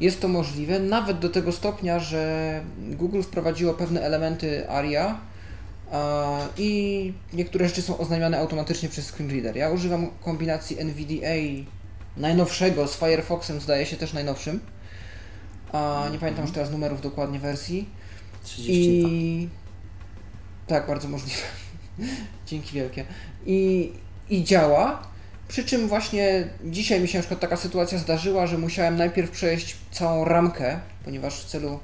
Jest 0.00 0.20
to 0.20 0.28
możliwe, 0.28 0.78
nawet 0.78 1.18
do 1.18 1.28
tego 1.28 1.52
stopnia, 1.52 1.98
że 1.98 2.60
Google 2.78 3.22
wprowadziło 3.22 3.74
pewne 3.74 4.00
elementy 4.00 4.70
ARIA, 4.70 5.20
a, 5.92 6.38
I 6.58 7.12
niektóre 7.32 7.68
rzeczy 7.68 7.82
są 7.82 7.98
oznajmiane 7.98 8.38
automatycznie 8.38 8.88
przez 8.88 9.06
screenreader. 9.06 9.56
Ja 9.56 9.70
używam 9.70 10.10
kombinacji 10.24 10.78
NVDA 10.80 11.66
najnowszego 12.16 12.88
z 12.88 12.96
Firefoxem, 12.96 13.60
zdaje 13.60 13.86
się 13.86 13.96
też 13.96 14.12
najnowszym. 14.12 14.60
Nie 16.12 16.18
pamiętam 16.18 16.44
już 16.44 16.54
teraz 16.54 16.70
numerów 16.70 17.00
dokładnie 17.00 17.38
wersji. 17.38 17.88
32. 18.44 19.08
I 19.08 19.48
tak, 20.66 20.86
bardzo 20.86 21.08
możliwe. 21.08 21.40
Dzięki 22.46 22.74
wielkie. 22.74 23.04
I, 23.46 23.92
I 24.30 24.44
działa. 24.44 25.02
Przy 25.48 25.64
czym 25.64 25.88
właśnie 25.88 26.48
dzisiaj 26.64 27.00
mi 27.00 27.08
się 27.08 27.22
na 27.30 27.36
taka 27.36 27.56
sytuacja 27.56 27.98
zdarzyła, 27.98 28.46
że 28.46 28.58
musiałem 28.58 28.96
najpierw 28.96 29.30
przejść 29.30 29.76
całą 29.90 30.24
ramkę, 30.24 30.80
ponieważ 31.04 31.40
w 31.40 31.44
celu 31.44 31.80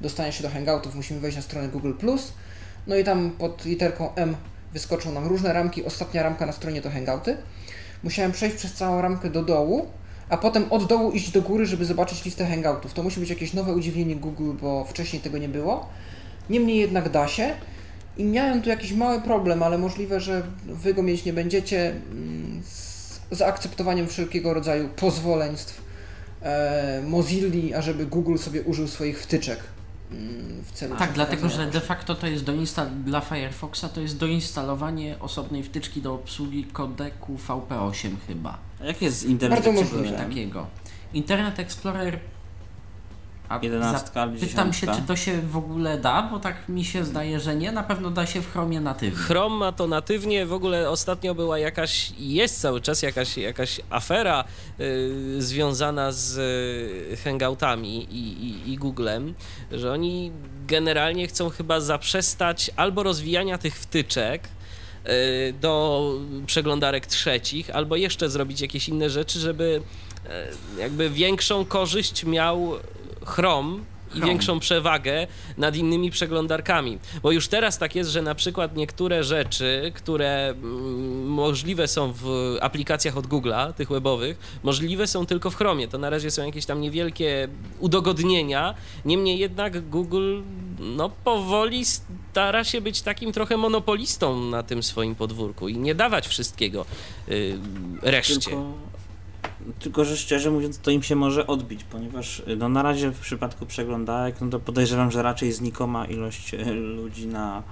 dostania 0.00 0.32
się 0.32 0.42
do 0.42 0.50
Hangoutów, 0.50 0.94
musimy 0.94 1.20
wejść 1.20 1.36
na 1.36 1.42
stronę 1.42 1.68
Google+. 1.68 1.92
No 2.86 2.96
i 2.96 3.04
tam 3.04 3.30
pod 3.30 3.64
literką 3.64 4.14
M 4.14 4.36
wyskoczą 4.72 5.12
nam 5.12 5.26
różne 5.26 5.52
ramki. 5.52 5.84
Ostatnia 5.84 6.22
ramka 6.22 6.46
na 6.46 6.52
stronie 6.52 6.82
to 6.82 6.90
Hangouty. 6.90 7.36
Musiałem 8.02 8.32
przejść 8.32 8.56
przez 8.56 8.72
całą 8.72 9.02
ramkę 9.02 9.30
do 9.30 9.42
dołu, 9.42 9.86
a 10.28 10.36
potem 10.36 10.64
od 10.72 10.86
dołu 10.86 11.10
iść 11.10 11.30
do 11.30 11.42
góry, 11.42 11.66
żeby 11.66 11.84
zobaczyć 11.84 12.24
listę 12.24 12.46
hangoutów. 12.46 12.94
To 12.94 13.02
musi 13.02 13.20
być 13.20 13.30
jakieś 13.30 13.52
nowe 13.52 13.72
udziwnienie 13.72 14.16
Google, 14.16 14.52
bo 14.60 14.84
wcześniej 14.84 15.22
tego 15.22 15.38
nie 15.38 15.48
było. 15.48 15.88
Niemniej 16.50 16.78
jednak 16.78 17.08
da 17.08 17.28
się. 17.28 17.54
I 18.16 18.24
miałem 18.24 18.62
tu 18.62 18.68
jakiś 18.68 18.92
mały 18.92 19.20
problem, 19.20 19.62
ale 19.62 19.78
możliwe, 19.78 20.20
że 20.20 20.42
wy 20.66 20.94
go 20.94 21.02
mieć 21.02 21.24
nie 21.24 21.32
będziecie 21.32 21.90
mm, 21.90 22.39
zaakceptowaniem 23.30 24.08
wszelkiego 24.08 24.54
rodzaju 24.54 24.88
pozwoleństw 24.88 25.80
e, 26.42 27.02
Mozilli, 27.06 27.74
ażeby 27.74 28.06
Google 28.06 28.36
sobie 28.36 28.62
użył 28.62 28.88
swoich 28.88 29.22
wtyczek 29.22 29.58
mm, 30.12 30.62
w 30.64 30.72
celu 30.72 30.96
Tak, 30.96 31.12
dlatego 31.12 31.48
że 31.48 31.66
de 31.66 31.80
facto 31.80 32.14
to 32.14 32.26
jest 32.26 32.44
doinsta- 32.44 33.02
dla 33.04 33.20
Firefoxa 33.20 33.84
to 33.94 34.00
jest 34.00 34.16
doinstalowanie 34.16 35.16
osobnej 35.20 35.62
wtyczki 35.62 36.02
do 36.02 36.14
obsługi 36.14 36.64
kodeku 36.64 37.36
VP8 37.48 38.10
chyba. 38.26 38.58
A 38.80 38.84
jak 38.84 39.02
jest 39.02 39.18
z 39.18 39.24
Internet 39.24 39.58
Bardzo 39.64 39.70
Coś 39.72 39.80
możliwe. 39.80 40.02
Explorerem? 40.04 40.30
takiego. 40.30 40.66
Internet 41.12 41.58
Explorer. 41.58 42.18
A 43.50 43.58
11 43.62 44.20
albo 44.20 44.40
Pytam 44.40 44.72
się, 44.72 44.86
10. 44.86 44.98
czy 45.02 45.08
to 45.08 45.16
się 45.16 45.40
w 45.40 45.56
ogóle 45.56 45.98
da, 45.98 46.22
bo 46.22 46.40
tak 46.40 46.68
mi 46.68 46.84
się 46.84 47.04
zdaje, 47.04 47.40
że 47.40 47.56
nie. 47.56 47.72
Na 47.72 47.82
pewno 47.82 48.10
da 48.10 48.26
się 48.26 48.42
w 48.42 48.52
Chromie 48.52 48.80
natywnie. 48.80 49.18
Chrome 49.24 49.56
ma 49.56 49.72
to 49.72 49.86
natywnie. 49.86 50.46
W 50.46 50.52
ogóle 50.52 50.90
ostatnio 50.90 51.34
była 51.34 51.58
jakaś, 51.58 52.12
i 52.18 52.34
jest 52.34 52.60
cały 52.60 52.80
czas 52.80 53.02
jakaś, 53.02 53.36
jakaś 53.36 53.80
afera 53.90 54.44
y, 54.80 55.42
związana 55.42 56.12
z 56.12 56.38
y, 57.12 57.16
hangoutami 57.16 58.04
i, 58.10 58.44
i, 58.46 58.72
i 58.72 58.76
Googlem, 58.76 59.34
że 59.72 59.92
oni 59.92 60.32
generalnie 60.66 61.26
chcą 61.26 61.50
chyba 61.50 61.80
zaprzestać 61.80 62.70
albo 62.76 63.02
rozwijania 63.02 63.58
tych 63.58 63.76
wtyczek 63.76 64.48
y, 64.48 65.54
do 65.60 66.14
przeglądarek 66.46 67.06
trzecich, 67.06 67.70
albo 67.70 67.96
jeszcze 67.96 68.30
zrobić 68.30 68.60
jakieś 68.60 68.88
inne 68.88 69.10
rzeczy, 69.10 69.38
żeby 69.38 69.82
y, 70.76 70.80
jakby 70.80 71.10
większą 71.10 71.64
korzyść 71.64 72.24
miał 72.24 72.72
Chrome 73.24 73.78
i 74.14 74.20
większą 74.20 74.60
przewagę 74.60 75.26
nad 75.58 75.76
innymi 75.76 76.10
przeglądarkami. 76.10 76.98
Bo 77.22 77.32
już 77.32 77.48
teraz 77.48 77.78
tak 77.78 77.94
jest, 77.94 78.10
że 78.10 78.22
na 78.22 78.34
przykład 78.34 78.76
niektóre 78.76 79.24
rzeczy, 79.24 79.92
które 79.94 80.48
mm, 80.48 81.26
możliwe 81.26 81.88
są 81.88 82.12
w 82.12 82.56
aplikacjach 82.60 83.16
od 83.16 83.26
Google'a, 83.26 83.72
tych 83.72 83.88
webowych, 83.88 84.60
możliwe 84.62 85.06
są 85.06 85.26
tylko 85.26 85.50
w 85.50 85.56
Chromie. 85.56 85.88
To 85.88 85.98
na 85.98 86.10
razie 86.10 86.30
są 86.30 86.46
jakieś 86.46 86.66
tam 86.66 86.80
niewielkie 86.80 87.48
udogodnienia. 87.78 88.74
Niemniej 89.04 89.38
jednak 89.38 89.88
Google 89.88 90.42
no, 90.78 91.10
powoli 91.24 91.84
stara 91.84 92.64
się 92.64 92.80
być 92.80 93.02
takim 93.02 93.32
trochę 93.32 93.56
monopolistą 93.56 94.40
na 94.40 94.62
tym 94.62 94.82
swoim 94.82 95.14
podwórku 95.14 95.68
i 95.68 95.76
nie 95.76 95.94
dawać 95.94 96.28
wszystkiego 96.28 96.86
y, 97.28 97.58
reszcie. 98.02 98.40
Tylko, 98.40 98.89
tylko, 99.78 100.04
że 100.04 100.16
szczerze 100.16 100.50
mówiąc, 100.50 100.78
to 100.78 100.90
im 100.90 101.02
się 101.02 101.16
może 101.16 101.46
odbić, 101.46 101.84
ponieważ 101.84 102.40
y, 102.40 102.56
no, 102.56 102.68
na 102.68 102.82
razie 102.82 103.10
w 103.10 103.20
przypadku 103.20 103.66
przeglądarek, 103.66 104.40
no 104.40 104.48
to 104.48 104.60
podejrzewam, 104.60 105.10
że 105.10 105.22
raczej 105.22 105.52
znikoma 105.52 106.06
ilość 106.06 106.54
y, 106.54 106.64
ludzi 106.74 107.26
na, 107.26 107.62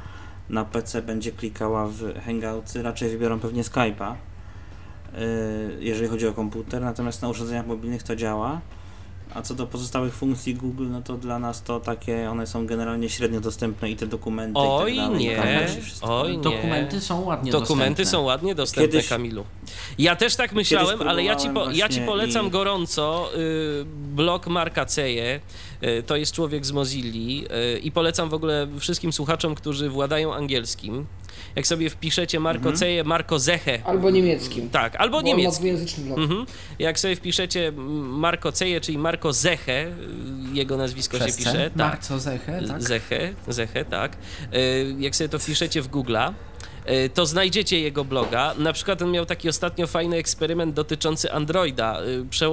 na 0.50 0.64
PC 0.64 1.02
będzie 1.02 1.33
klikała 1.33 1.87
w 1.87 2.21
Hangoutsy, 2.25 2.83
raczej 2.83 3.11
wybiorą 3.11 3.40
pewnie 3.40 3.62
Skype'a, 3.62 4.14
y, 4.14 5.78
jeżeli 5.80 6.09
chodzi 6.09 6.26
o 6.26 6.33
komputer, 6.33 6.83
natomiast 6.83 7.23
na 7.23 7.28
urządzeniach 7.28 7.66
mobilnych 7.66 8.02
to 8.02 8.16
działa. 8.16 8.61
A 9.35 9.42
co 9.42 9.54
do 9.54 9.66
pozostałych 9.66 10.14
funkcji 10.14 10.54
Google, 10.54 10.87
no 10.90 11.02
to 11.02 11.16
dla 11.16 11.38
nas 11.38 11.62
to 11.62 11.80
takie, 11.80 12.30
one 12.30 12.47
są 12.47 12.66
generalnie 12.66 13.08
średnio 13.08 13.40
dostępne 13.40 13.90
i 13.90 13.97
te 13.97 14.06
dokumenty 14.06 14.52
Oj 14.61 14.92
i 14.94 14.97
tak 14.97 15.06
dalej, 15.06 15.25
nie, 15.25 15.42
oj 16.00 16.37
nie. 16.37 16.42
Dokumenty 16.42 17.00
są 17.00 17.20
ładnie 17.25 17.52
Dokumenty 17.52 17.90
dostępne. 18.02 18.11
są 18.18 18.23
ładnie 18.23 18.54
dostępne, 18.54 18.88
Kiedyś- 18.92 19.08
Kamilu. 19.08 19.44
Ja 19.99 20.16
też 20.16 20.37
tak 20.37 20.52
myślałem, 20.52 21.02
ale 21.08 21.25
ja 21.25 21.37
ci, 21.37 21.50
po, 21.50 21.70
ja 21.70 21.88
ci 21.88 22.00
polecam 22.00 22.47
i- 22.47 22.50
gorąco 22.50 23.30
y, 23.37 23.85
blog 24.14 24.47
Marka 24.47 24.85
Ceje. 24.87 25.40
Y, 25.82 26.02
to 26.02 26.16
jest 26.16 26.32
człowiek 26.32 26.66
z 26.66 26.73
Mozilli 26.73 27.44
y, 27.76 27.78
i 27.78 27.92
polecam 27.92 28.28
w 28.28 28.35
ogóle 28.35 28.68
wszystkim 28.78 29.12
słuchaczom, 29.12 29.54
którzy 29.54 29.90
władają 29.90 30.35
angielskim. 30.35 31.06
Jak 31.56 31.66
sobie 31.66 31.90
wpiszecie 31.90 32.40
Marko 32.40 32.58
Mhm. 32.58 32.76
Ceje, 32.76 33.04
Marko 33.04 33.38
Zeche. 33.38 33.82
Albo 33.85 34.11
niemieckim. 34.11 34.70
Tak, 34.70 34.97
albo 34.97 35.16
Bo 35.16 35.23
niemieckim. 35.23 35.76
Mhm. 36.16 36.47
Jak 36.78 37.00
sobie 37.00 37.16
wpiszecie 37.16 37.73
Marko 38.02 38.52
Ceje, 38.52 38.80
czyli 38.80 38.99
Marko 39.18 39.32
Zeche, 39.32 39.87
y, 39.87 39.90
jego 40.52 40.76
nazwisko 40.76 41.16
Przez 41.18 41.30
się 41.30 41.38
pisze. 41.44 41.70
Tak. 41.70 41.76
Marco 41.76 42.18
Zeche, 42.18 42.62
tak? 42.68 42.82
Zeche, 42.82 43.32
Zeche, 43.48 43.84
tak. 43.84 44.16
Y, 44.54 44.94
Jak 44.98 45.16
sobie 45.16 45.28
to 45.28 45.38
wpiszecie 45.38 45.82
w 45.82 45.88
Google'a, 45.88 46.32
y, 46.90 47.10
to 47.14 47.26
znajdziecie 47.26 47.80
jego 47.80 48.04
bloga. 48.04 48.54
Na 48.58 48.72
przykład 48.72 49.02
on 49.02 49.10
miał 49.10 49.26
taki 49.26 49.48
ostatnio 49.48 49.87
fajny 49.87 50.16
eksperyment 50.16 50.75
dotyczący 50.75 51.32
Androida. 51.32 51.98
Prze- 52.30 52.50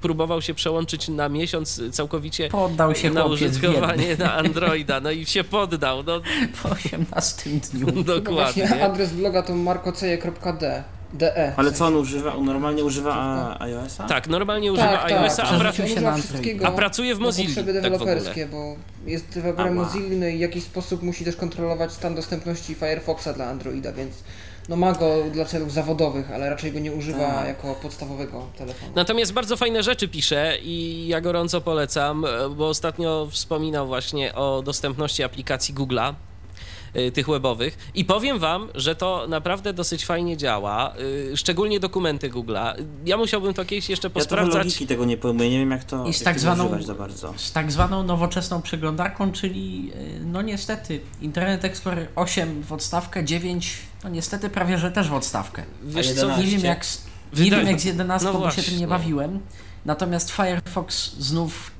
próbował 0.00 0.42
się 0.42 0.54
przełączyć 0.54 1.08
na 1.08 1.28
miesiąc 1.28 1.80
całkowicie 1.92 2.48
Poddał 2.48 2.94
się 2.94 3.10
na 3.10 3.24
użytkowanie 3.24 4.02
biedny 4.08 4.24
na 4.24 4.34
Androida. 4.42 5.00
No 5.00 5.10
i 5.10 5.26
się 5.26 5.44
poddał. 5.44 6.02
No, 6.02 6.20
po 6.62 6.68
18 6.70 7.50
dniu. 7.50 7.86
No 7.86 8.02
właśnie 8.02 8.20
dokładnie. 8.20 8.84
adres 8.84 9.12
bloga 9.12 9.42
to 9.42 9.54
markoceje.de. 9.54 10.84
DE. 11.12 11.52
Ale 11.56 11.72
co 11.72 11.86
on 11.86 11.96
używa? 11.96 12.34
On 12.34 12.44
normalnie 12.44 12.84
używa 12.84 13.14
a, 13.14 13.64
iOS-a? 13.64 14.04
Tak, 14.04 14.26
normalnie 14.28 14.72
używa 14.72 14.88
tak, 14.96 15.12
iOS-a, 15.12 15.42
tak. 15.42 15.52
a, 15.52 15.58
Przerzucił 15.58 15.84
pra- 15.84 15.94
się 15.94 16.00
na 16.60 16.68
a 16.68 16.70
pracuje 16.72 17.14
w 17.14 17.18
Mozilla. 17.18 17.48
potrzeby 17.48 17.72
Tak 17.74 17.82
deweloperskie, 17.82 18.46
bo 18.46 18.76
jest 19.06 19.28
deweloperem. 19.34 19.74
Mozilla 19.74 20.28
i 20.28 20.36
w 20.36 20.40
jakiś 20.40 20.64
sposób 20.64 21.02
musi 21.02 21.24
też 21.24 21.36
kontrolować 21.36 21.92
stan 21.92 22.14
dostępności 22.14 22.74
Firefoxa 22.74 23.28
dla 23.34 23.46
Androida, 23.46 23.92
więc 23.92 24.14
no 24.68 24.76
ma 24.76 24.92
go 24.92 25.22
dla 25.32 25.44
celów 25.44 25.72
zawodowych, 25.72 26.30
ale 26.32 26.50
raczej 26.50 26.72
go 26.72 26.78
nie 26.78 26.92
używa 26.92 27.18
Tak. 27.30 27.46
jako 27.46 27.74
podstawowego 27.74 28.46
telefonu. 28.58 28.92
Natomiast 28.94 29.32
bardzo 29.32 29.56
fajne 29.56 29.82
rzeczy 29.82 30.08
pisze 30.08 30.54
i 30.62 31.04
ja 31.08 31.20
gorąco 31.20 31.60
polecam, 31.60 32.24
bo 32.56 32.68
ostatnio 32.68 33.28
wspominał 33.30 33.86
właśnie 33.86 34.34
o 34.34 34.62
dostępności 34.62 35.22
aplikacji 35.22 35.74
Google'a. 35.74 36.14
Y, 36.96 37.12
tych 37.12 37.26
webowych 37.28 37.90
i 37.94 38.04
powiem 38.04 38.38
wam, 38.38 38.68
że 38.74 38.94
to 38.96 39.26
naprawdę 39.28 39.72
dosyć 39.72 40.06
fajnie 40.06 40.36
działa, 40.36 40.94
y, 41.32 41.36
szczególnie 41.36 41.80
dokumenty 41.80 42.30
Google'a. 42.30 42.74
Ja 43.06 43.16
musiałbym 43.16 43.54
to 43.54 43.64
kiedyś 43.64 43.88
jeszcze 43.90 44.08
Ja 44.08 44.14
posprawdzać. 44.14 44.64
logiki 44.64 44.86
tego 44.86 45.04
nie 45.04 45.16
pojmuję, 45.16 45.50
nie 45.50 45.58
wiem 45.58 45.70
jak 45.70 45.84
to 45.84 46.06
I 46.06 46.12
z 46.14 46.22
tak 46.22 46.40
zwaną- 46.40 46.64
używać 46.66 46.86
za 46.86 46.94
bardzo. 46.94 47.34
Z 47.36 47.52
tak 47.52 47.72
zwaną 47.72 48.02
nowoczesną 48.02 48.62
przeglądarką, 48.62 49.32
czyli 49.32 49.92
y, 49.94 50.20
no 50.24 50.42
niestety 50.42 51.00
Internet 51.20 51.64
Explorer 51.64 52.08
8 52.16 52.62
w 52.62 52.72
odstawkę, 52.72 53.24
9 53.24 53.72
no 54.04 54.10
niestety 54.10 54.50
prawie 54.50 54.78
że 54.78 54.90
też 54.90 55.08
w 55.08 55.14
odstawkę. 55.14 55.62
Wiesz 55.82 56.06
co, 56.12 56.12
11? 56.28 56.44
Nie 56.44 56.50
wiem 56.56 56.64
jak, 56.66 56.86
z- 56.86 57.02
nie 57.38 57.50
wiem 57.50 57.66
jak 57.66 57.80
z 57.80 57.84
11, 57.84 58.28
No 58.32 58.38
bo 58.38 58.50
się 58.50 58.62
tym 58.62 58.78
nie 58.78 58.86
właśnie. 58.86 58.86
bawiłem. 58.86 59.40
Natomiast 59.84 60.30
Firefox 60.30 61.14
znów 61.18 61.70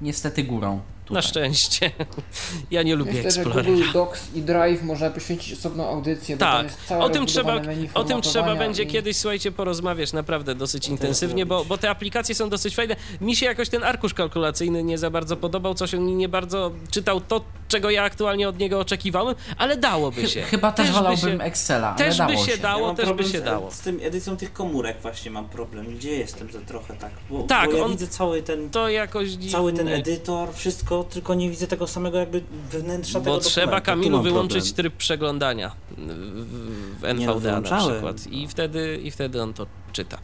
niestety 0.00 0.44
górą. 0.44 0.80
Na 1.10 1.20
Tutaj. 1.22 1.22
szczęście. 1.30 1.90
Ja 2.70 2.82
nie 2.82 2.96
lubię 2.96 3.12
Myślę, 3.12 3.30
że 3.30 3.40
Explorera. 3.40 3.70
Google 3.70 3.92
Docs 3.92 4.20
i 4.34 4.42
Drive 4.42 4.82
można 4.82 5.10
poświęcić 5.10 5.58
osobną 5.58 5.88
audycję, 5.88 6.36
Tak, 6.36 6.66
o 7.00 7.08
tym, 7.08 7.26
trzeba, 7.26 7.60
o 7.94 8.04
tym 8.04 8.22
trzeba 8.22 8.54
będzie 8.56 8.82
i- 8.82 8.86
kiedyś, 8.86 9.16
słuchajcie, 9.16 9.52
porozmawiać 9.52 10.12
naprawdę 10.12 10.54
dosyć 10.54 10.84
To 10.86 10.90
intensywnie, 10.90 11.46
bo, 11.46 11.64
bo 11.64 11.78
te 11.78 11.90
aplikacje 11.90 12.34
są 12.34 12.48
dosyć 12.48 12.76
fajne. 12.76 12.96
Mi 13.20 13.36
się 13.36 13.46
jakoś 13.46 13.68
ten 13.68 13.84
arkusz 13.84 14.14
kalkulacyjny 14.14 14.82
nie 14.82 14.98
za 14.98 15.10
bardzo 15.10 15.36
podobał, 15.36 15.74
coś 15.74 15.94
on 15.94 16.06
mi 16.06 16.14
nie 16.14 16.28
bardzo 16.28 16.72
czytał 16.90 17.20
to, 17.20 17.40
czego 17.68 17.90
ja 17.90 18.02
aktualnie 18.02 18.48
od 18.48 18.58
niego 18.58 18.80
oczekiwałem, 18.80 19.34
ale 19.58 19.76
dałoby 19.76 20.28
się. 20.28 20.40
Chy- 20.42 20.46
Chyba 20.50 20.72
też, 20.72 20.86
by 20.86 20.92
wolałbym 20.92 21.38
się- 21.38 21.44
Excela, 21.44 21.88
ale 21.88 21.98
Też 21.98 22.18
by 22.18 22.26
dało 22.32 22.44
się 22.46 22.52
się. 22.52 22.58
dało, 22.58 22.86
mam 22.86 22.96
też 22.96 23.12
by 23.12 23.24
się 23.24 23.38
z, 23.38 23.42
dało. 23.42 23.70
Z 23.70 23.80
tym 23.80 24.00
edycją 24.02 24.36
tych 24.36 24.52
komórek 24.52 24.96
właśnie 25.02 25.30
mam 25.30 25.48
problem. 25.48 25.86
Gdzie 25.86 26.10
jestem 26.16 26.52
za 26.52 26.60
trochę 26.60 26.94
tak? 26.96 27.10
Bo, 27.30 27.42
Tak, 27.42 27.70
bo 27.70 27.76
ja 27.76 27.84
on- 27.84 27.90
widzę 27.90 28.06
cały 28.08 28.42
ten, 28.42 28.70
To 28.70 28.88
jakoś 28.88 29.28
cały 29.50 29.72
ten 29.72 29.88
edytor, 29.88 30.48
wszystko, 30.54 30.99
tylko 31.04 31.34
nie 31.34 31.50
widzę 31.50 31.66
tego 31.66 31.86
samego 31.86 32.18
jakby 32.18 32.42
wnętrza 32.70 33.20
tego 33.20 33.30
Bo 33.32 33.40
trzeba, 33.40 33.80
Kamilu, 33.80 34.22
wyłączyć 34.22 34.64
problem. 34.64 34.74
tryb 34.76 34.94
przeglądania 34.96 35.72
w, 35.88 36.98
w 36.98 37.02
no, 37.02 37.08
NVDA 37.08 37.60
na 37.60 37.78
przykład 37.78 38.26
i 38.26 38.48
wtedy, 38.48 39.00
i 39.02 39.10
wtedy 39.10 39.42
on 39.42 39.54
to 39.54 39.66
czyta. 39.92 40.18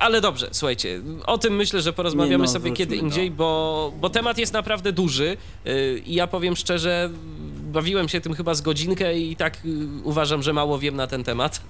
Ale 0.00 0.20
dobrze, 0.20 0.48
słuchajcie, 0.52 1.00
o 1.26 1.38
tym 1.38 1.56
myślę, 1.56 1.80
że 1.82 1.92
porozmawiamy 1.92 2.42
Nie 2.42 2.48
no, 2.48 2.52
sobie 2.52 2.72
kiedy 2.72 2.96
do- 2.96 3.02
indziej, 3.02 3.30
bo, 3.30 3.92
bo 4.00 4.10
temat 4.10 4.38
jest 4.38 4.52
naprawdę 4.52 4.92
duży 4.92 5.36
yy, 5.64 6.02
i 6.06 6.14
ja 6.14 6.26
powiem 6.26 6.56
szczerze, 6.56 7.10
bawiłem 7.72 8.08
się 8.08 8.20
tym 8.20 8.34
chyba 8.34 8.54
z 8.54 8.60
godzinkę 8.60 9.18
i 9.18 9.36
tak 9.36 9.64
yy, 9.64 9.86
uważam, 10.04 10.42
że 10.42 10.52
mało 10.52 10.78
wiem 10.78 10.96
na 10.96 11.06
ten 11.06 11.24
temat. 11.24 11.60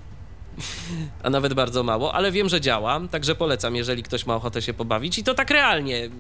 A 1.23 1.31
nawet 1.31 1.55
bardzo 1.55 1.83
mało, 1.83 2.15
ale 2.15 2.33
wiem, 2.33 2.49
że 2.49 2.61
działa, 2.61 3.01
także 3.11 3.35
polecam, 3.35 3.77
jeżeli 3.77 4.03
ktoś 4.03 4.27
ma 4.27 4.35
ochotę 4.37 4.63
się 4.63 4.75
pobawić. 4.75 5.19
I 5.19 5.25
to 5.25 5.35
tak 5.35 5.51
realnie 5.51 6.11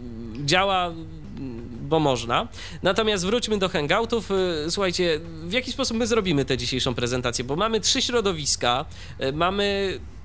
działa, 0.44 0.92
bo 1.86 2.00
można. 2.00 2.48
Natomiast 2.82 3.26
wróćmy 3.26 3.58
do 3.58 3.68
hangoutów. 3.68 4.30
Y, 4.30 4.70
Słuchajcie, 4.70 5.20
w 5.42 5.52
jaki 5.52 5.72
sposób 5.72 5.96
my 5.96 6.06
zrobimy 6.06 6.44
tę 6.44 6.56
dzisiejszą 6.56 6.94
prezentację? 6.94 7.44
Bo 7.44 7.56
mamy 7.56 7.80
trzy 7.80 8.02
środowiska, 8.02 8.84
y, 9.22 9.32
mamy 9.32 9.98
trz- 9.98 10.16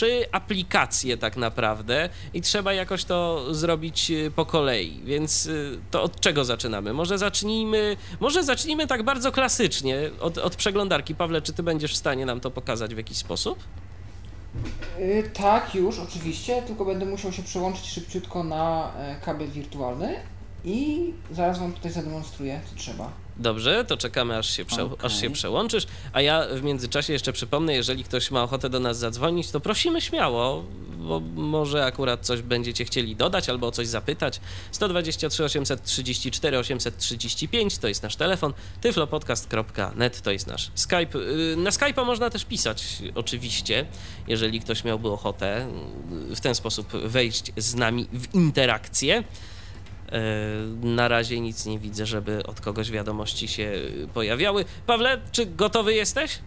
trzy 0.00 0.26
aplikacje 0.32 1.16
tak 1.16 1.36
naprawdę 1.36 2.08
i 2.34 2.40
trzeba 2.40 2.72
jakoś 2.72 3.04
to 3.04 3.46
zrobić 3.54 4.10
y, 4.10 4.30
po 4.36 4.46
kolei. 4.46 5.00
Więc 5.04 5.48
to 5.90 6.02
od 6.02 6.20
czego 6.20 6.44
zaczynamy? 6.44 6.92
Może 6.92 7.18
zacznijmy, 7.18 7.96
może 8.20 8.44
zacznijmy 8.44 8.86
tak 8.86 9.02
bardzo 9.02 9.32
klasycznie 9.32 10.10
od, 10.20 10.38
od 10.38 10.56
przeglądarki. 10.56 11.14
Pawle, 11.14 11.42
czy 11.42 11.52
ty 11.52 11.62
będziesz 11.62 11.92
w 11.92 11.96
stanie 11.96 12.26
nam 12.26 12.40
to 12.40 12.50
pokazać 12.50 12.94
w 12.94 12.96
jakiś 12.96 13.16
sposób? 13.16 13.58
Y, 14.98 15.30
tak, 15.34 15.74
już, 15.74 15.98
oczywiście, 15.98 16.62
tylko 16.62 16.84
będę 16.84 17.06
musiał 17.06 17.32
się 17.32 17.42
przełączyć 17.42 17.86
szybciutko 17.86 18.44
na 18.44 18.92
e, 18.98 19.16
kabel 19.24 19.48
wirtualny 19.50 20.14
i 20.64 21.12
zaraz 21.30 21.58
Wam 21.58 21.72
tutaj 21.72 21.92
zademonstruję, 21.92 22.60
co 22.70 22.76
trzeba. 22.76 23.12
Dobrze, 23.36 23.84
to 23.84 23.96
czekamy 23.96 24.36
aż 24.38 24.50
się, 24.50 24.64
prze, 24.64 24.84
Okej. 24.84 25.06
aż 25.06 25.20
się 25.20 25.30
przełączysz, 25.30 25.86
a 26.12 26.20
ja 26.20 26.46
w 26.54 26.62
międzyczasie 26.62 27.12
jeszcze 27.12 27.32
przypomnę, 27.32 27.74
jeżeli 27.74 28.04
ktoś 28.04 28.30
ma 28.30 28.42
ochotę 28.42 28.70
do 28.70 28.80
nas 28.80 28.98
zadzwonić, 28.98 29.50
to 29.50 29.60
prosimy 29.60 30.00
śmiało, 30.00 30.64
bo 30.98 31.20
może 31.34 31.84
akurat 31.84 32.26
coś 32.26 32.42
będziecie 32.42 32.84
chcieli 32.84 33.16
dodać 33.16 33.48
albo 33.48 33.66
o 33.66 33.70
coś 33.70 33.86
zapytać. 33.86 34.40
123 34.72 35.44
834 35.44 36.58
835 36.58 37.78
to 37.78 37.88
jest 37.88 38.02
nasz 38.02 38.16
telefon, 38.16 38.52
tyflopodcast.net 38.80 40.22
to 40.22 40.30
jest 40.30 40.46
nasz 40.46 40.70
Skype. 40.74 41.18
Y, 41.18 41.56
Na 41.56 41.70
Skype'a 41.70 42.06
można 42.06 42.30
też 42.30 42.44
pisać 42.44 42.84
oczywiście, 43.14 43.86
jeżeli 44.28 44.60
ktoś 44.60 44.84
miałby 44.84 45.08
ochotę 45.10 45.66
w 46.36 46.40
ten 46.40 46.54
sposób 46.54 46.92
wejść 46.92 47.52
z 47.56 47.74
nami 47.74 48.06
w 48.12 48.34
interakcję. 48.34 49.24
E, 50.12 50.20
Na 50.86 51.08
razie 51.08 51.40
nic 51.40 51.66
nie 51.66 51.78
widzę, 51.78 52.06
żeby 52.06 52.46
od 52.46 52.60
kogoś 52.60 52.90
wiadomości 52.90 53.48
się 53.48 53.72
pojawiały. 54.14 54.64
Pawle, 54.86 55.20
czy 55.32 55.46
gotowy 55.46 55.94
jesteś? 55.94 56.38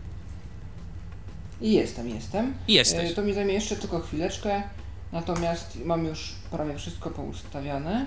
Jestem, 1.62 2.10
jestem. 2.10 2.54
Jesteś. 2.68 3.12
E, 3.12 3.14
To 3.14 3.22
mi 3.22 3.34
zajmie 3.34 3.54
jeszcze 3.54 3.76
tylko 3.76 4.00
chwileczkę, 4.00 4.64
natomiast 5.12 5.86
mam 5.86 6.06
już 6.06 6.36
prawie 6.52 6.78
wszystko 6.78 7.10
poustawiane. 7.10 8.06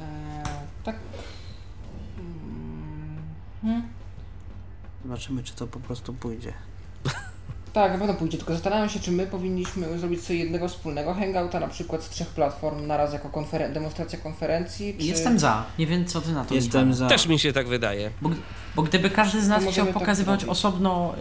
E, 0.00 0.42
tak. 0.84 0.96
Mm, 2.18 3.18
hmm. 3.62 3.82
Zobaczymy, 5.04 5.42
czy 5.42 5.52
to 5.54 5.66
po 5.66 5.80
prostu 5.80 6.14
pójdzie. 6.14 6.52
Tak, 7.72 7.92
na 7.92 7.98
pewno 7.98 8.14
pójdzie, 8.14 8.38
tylko 8.38 8.52
zastanawiam 8.52 8.88
się, 8.88 9.00
czy 9.00 9.12
my 9.12 9.26
powinniśmy 9.26 9.98
zrobić 9.98 10.22
sobie 10.24 10.38
jednego 10.38 10.68
wspólnego 10.68 11.14
hangouta, 11.14 11.60
na 11.60 11.68
przykład 11.68 12.02
z 12.02 12.08
trzech 12.08 12.28
platform 12.28 12.86
naraz 12.86 13.12
jako 13.12 13.28
konferen- 13.28 13.72
demonstracja 13.72 14.18
konferencji. 14.18 14.94
Czy... 14.98 15.04
Jestem 15.04 15.38
za. 15.38 15.64
Nie 15.78 15.86
wiem, 15.86 16.04
co 16.06 16.20
ty 16.20 16.32
na 16.32 16.44
to 16.44 16.54
Jestem 16.54 16.94
za. 16.94 17.08
Też 17.08 17.26
mi 17.26 17.38
się 17.38 17.52
tak 17.52 17.68
wydaje. 17.68 18.10
Bo, 18.22 18.30
bo 18.76 18.82
gdyby 18.82 19.10
każdy 19.10 19.42
z 19.42 19.48
nas 19.48 19.64
To 19.64 19.70
chciał 19.70 19.86
tak 19.86 19.94
pokazywać 19.94 20.44
osobno 20.44 21.14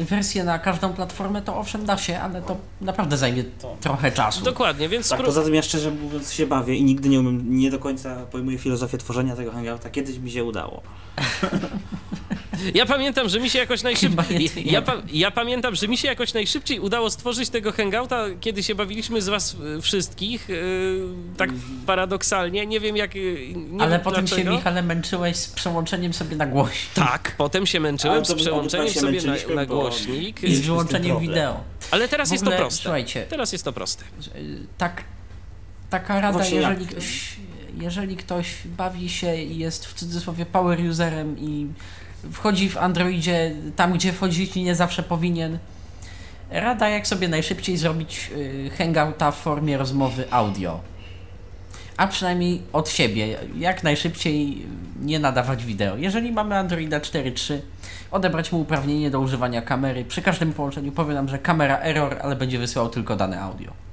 y, 0.00 0.04
wersję 0.04 0.44
na 0.44 0.58
każdą 0.58 0.92
platformę, 0.92 1.42
to 1.42 1.58
owszem 1.58 1.86
da 1.86 1.96
się, 1.96 2.18
ale 2.18 2.42
to 2.42 2.56
naprawdę 2.80 3.16
zajmie 3.16 3.44
trochę 3.80 4.12
czasu. 4.12 4.44
Dokładnie, 4.44 4.88
więc 4.88 5.08
Tak, 5.08 5.22
poza 5.22 5.42
tym 5.42 5.54
ja 5.54 5.62
szczerze 5.62 5.90
mówiąc 5.90 6.32
się 6.32 6.46
bawię 6.46 6.74
i 6.74 6.84
nigdy 6.84 7.08
nie 7.08 7.20
umiem, 7.20 7.58
nie 7.58 7.70
do 7.70 7.78
końca 7.78 8.16
pojmuję 8.16 8.58
filozofię 8.58 8.98
tworzenia 8.98 9.36
tego 9.36 9.52
hangouta. 9.52 9.90
Kiedyś 9.90 10.18
mi 10.18 10.30
się 10.30 10.44
udało. 10.44 10.82
ja 12.74 12.86
pamiętam, 12.86 13.28
że 13.28 13.40
mi 13.40 13.50
się 13.50 13.58
jakoś 13.58 13.82
najszybciej. 13.82 14.50
Ja, 14.72 14.82
pa- 14.82 15.02
ja 15.12 15.30
pamiętam, 15.30 15.74
że 15.74 15.88
mi 15.88 15.96
się 15.96 16.08
jakoś 16.08 16.34
najszybciej 16.34 16.80
udało 16.80 17.10
stworzyć 17.10 17.48
tego 17.50 17.72
hangouta, 17.72 18.24
kiedy 18.40 18.62
się 18.62 18.74
bawiliśmy 18.74 19.22
z 19.22 19.28
was 19.28 19.56
y, 19.78 19.82
wszystkich. 19.82 20.50
y, 20.50 20.98
Tak 21.36 21.50
paradoksalnie. 21.86 22.66
Nie 22.66 22.80
wiem 22.80 22.96
jak. 22.96 23.16
y, 23.16 23.52
Nie 23.56 23.82
ale 23.82 23.90
wiem 23.92 24.00
potem 24.00 24.24
dlaczego. 24.24 24.50
się, 24.50 24.56
Michale, 24.56 24.82
męczyłeś 24.82 25.36
z 25.36 25.48
przełączeniem 25.48 26.12
sobie 26.14 26.36
na 26.36 26.46
głośnik 26.46 26.94
Tak, 26.94 27.34
potem 27.38 27.66
się 27.66 27.80
męczyłem 27.80 28.24
z 28.24 28.34
przełączeniem 28.34 28.88
się 28.88 29.00
sobie 29.00 29.20
na, 29.22 29.54
na 29.54 29.66
głośnik. 29.66 30.42
i 30.42 30.54
z 30.56 30.60
wyłączeniem 30.60 31.18
wideo. 31.18 31.60
Ale 31.90 32.08
teraz 32.08 32.28
W 32.28 32.32
jest 32.32 32.44
ogóle, 32.44 32.56
to 32.56 32.62
proste. 32.62 32.82
Słuchajcie, 32.82 33.26
Teraz 33.28 33.52
jest 33.52 33.64
to 33.64 33.72
proste. 33.72 34.04
tak, 34.78 35.04
taka 35.90 36.20
rada, 36.20 36.32
Właśnie 36.38 36.56
jeżeli 36.56 36.80
jak? 36.84 36.90
ktoś, 36.92 37.36
jeżeli 37.80 38.16
ktoś 38.16 38.46
bawi 38.64 39.08
się 39.08 39.36
i 39.36 39.58
jest 39.58 39.86
w 39.86 39.94
cudzysłowie 39.94 40.46
power 40.46 40.80
userem 40.90 41.38
i 41.38 41.66
wchodzi 42.32 42.68
w 42.70 42.76
Androidzie 42.76 43.52
tam, 43.76 43.92
gdzie 43.92 44.12
wchodzić 44.12 44.54
nie 44.54 44.74
zawsze 44.74 45.02
powinien, 45.02 45.58
rada 46.50 46.88
jak 46.88 47.06
sobie 47.06 47.28
najszybciej 47.28 47.76
zrobić 47.76 48.30
y, 48.36 48.70
hangouta 48.78 49.30
w 49.30 49.36
formie 49.36 49.78
rozmowy 49.78 50.24
audio. 50.30 50.80
A 51.96 52.06
przynajmniej 52.06 52.62
od 52.72 52.88
siebie, 52.88 53.36
jak 53.58 53.82
najszybciej 53.82 54.66
nie 55.00 55.18
nadawać 55.18 55.64
wideo. 55.64 55.96
Jeżeli 55.96 56.32
mamy 56.32 56.56
Androida 56.56 57.00
4.3, 57.00 57.58
odebrać 58.10 58.52
mu 58.52 58.60
uprawnienie 58.60 59.10
do 59.10 59.20
używania 59.20 59.62
kamery. 59.62 60.04
Przy 60.04 60.22
każdym 60.22 60.52
połączeniu 60.52 60.92
powie 60.92 61.14
nam, 61.14 61.28
że 61.28 61.38
kamera 61.38 61.78
error, 61.78 62.16
ale 62.22 62.36
będzie 62.36 62.58
wysyłał 62.58 62.88
tylko 62.88 63.16
dane 63.16 63.40
audio. 63.40 63.85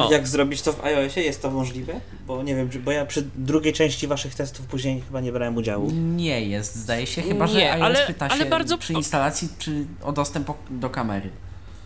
A 0.00 0.06
O. 0.06 0.12
jak 0.12 0.28
zrobić 0.28 0.62
to 0.62 0.72
w 0.72 0.84
iOSie? 0.84 1.20
Jest 1.22 1.42
to 1.42 1.50
możliwe? 1.50 2.00
Bo 2.26 2.42
nie 2.42 2.54
wiem, 2.54 2.70
bo 2.84 2.90
ja 2.90 3.06
przy 3.06 3.22
drugiej 3.36 3.72
części 3.72 4.06
waszych 4.06 4.34
testów 4.34 4.66
później 4.66 5.00
chyba 5.00 5.20
nie 5.20 5.32
brałem 5.32 5.56
udziału. 5.56 5.90
Nie 5.92 6.40
jest, 6.46 6.76
zdaje 6.76 7.06
się, 7.06 7.22
chyba 7.22 7.46
że 7.46 7.58
Nie, 7.58 7.72
iOS 7.72 7.82
ale- 7.82 8.06
pyta 8.06 8.28
ale 8.28 8.44
się 8.44 8.50
bardzo- 8.50 8.78
przy 8.78 8.92
instalacji, 8.92 9.48
czy 9.58 9.86
o 10.02 10.12
dostęp 10.12 10.50
do 10.70 10.90
kamery. 10.90 11.30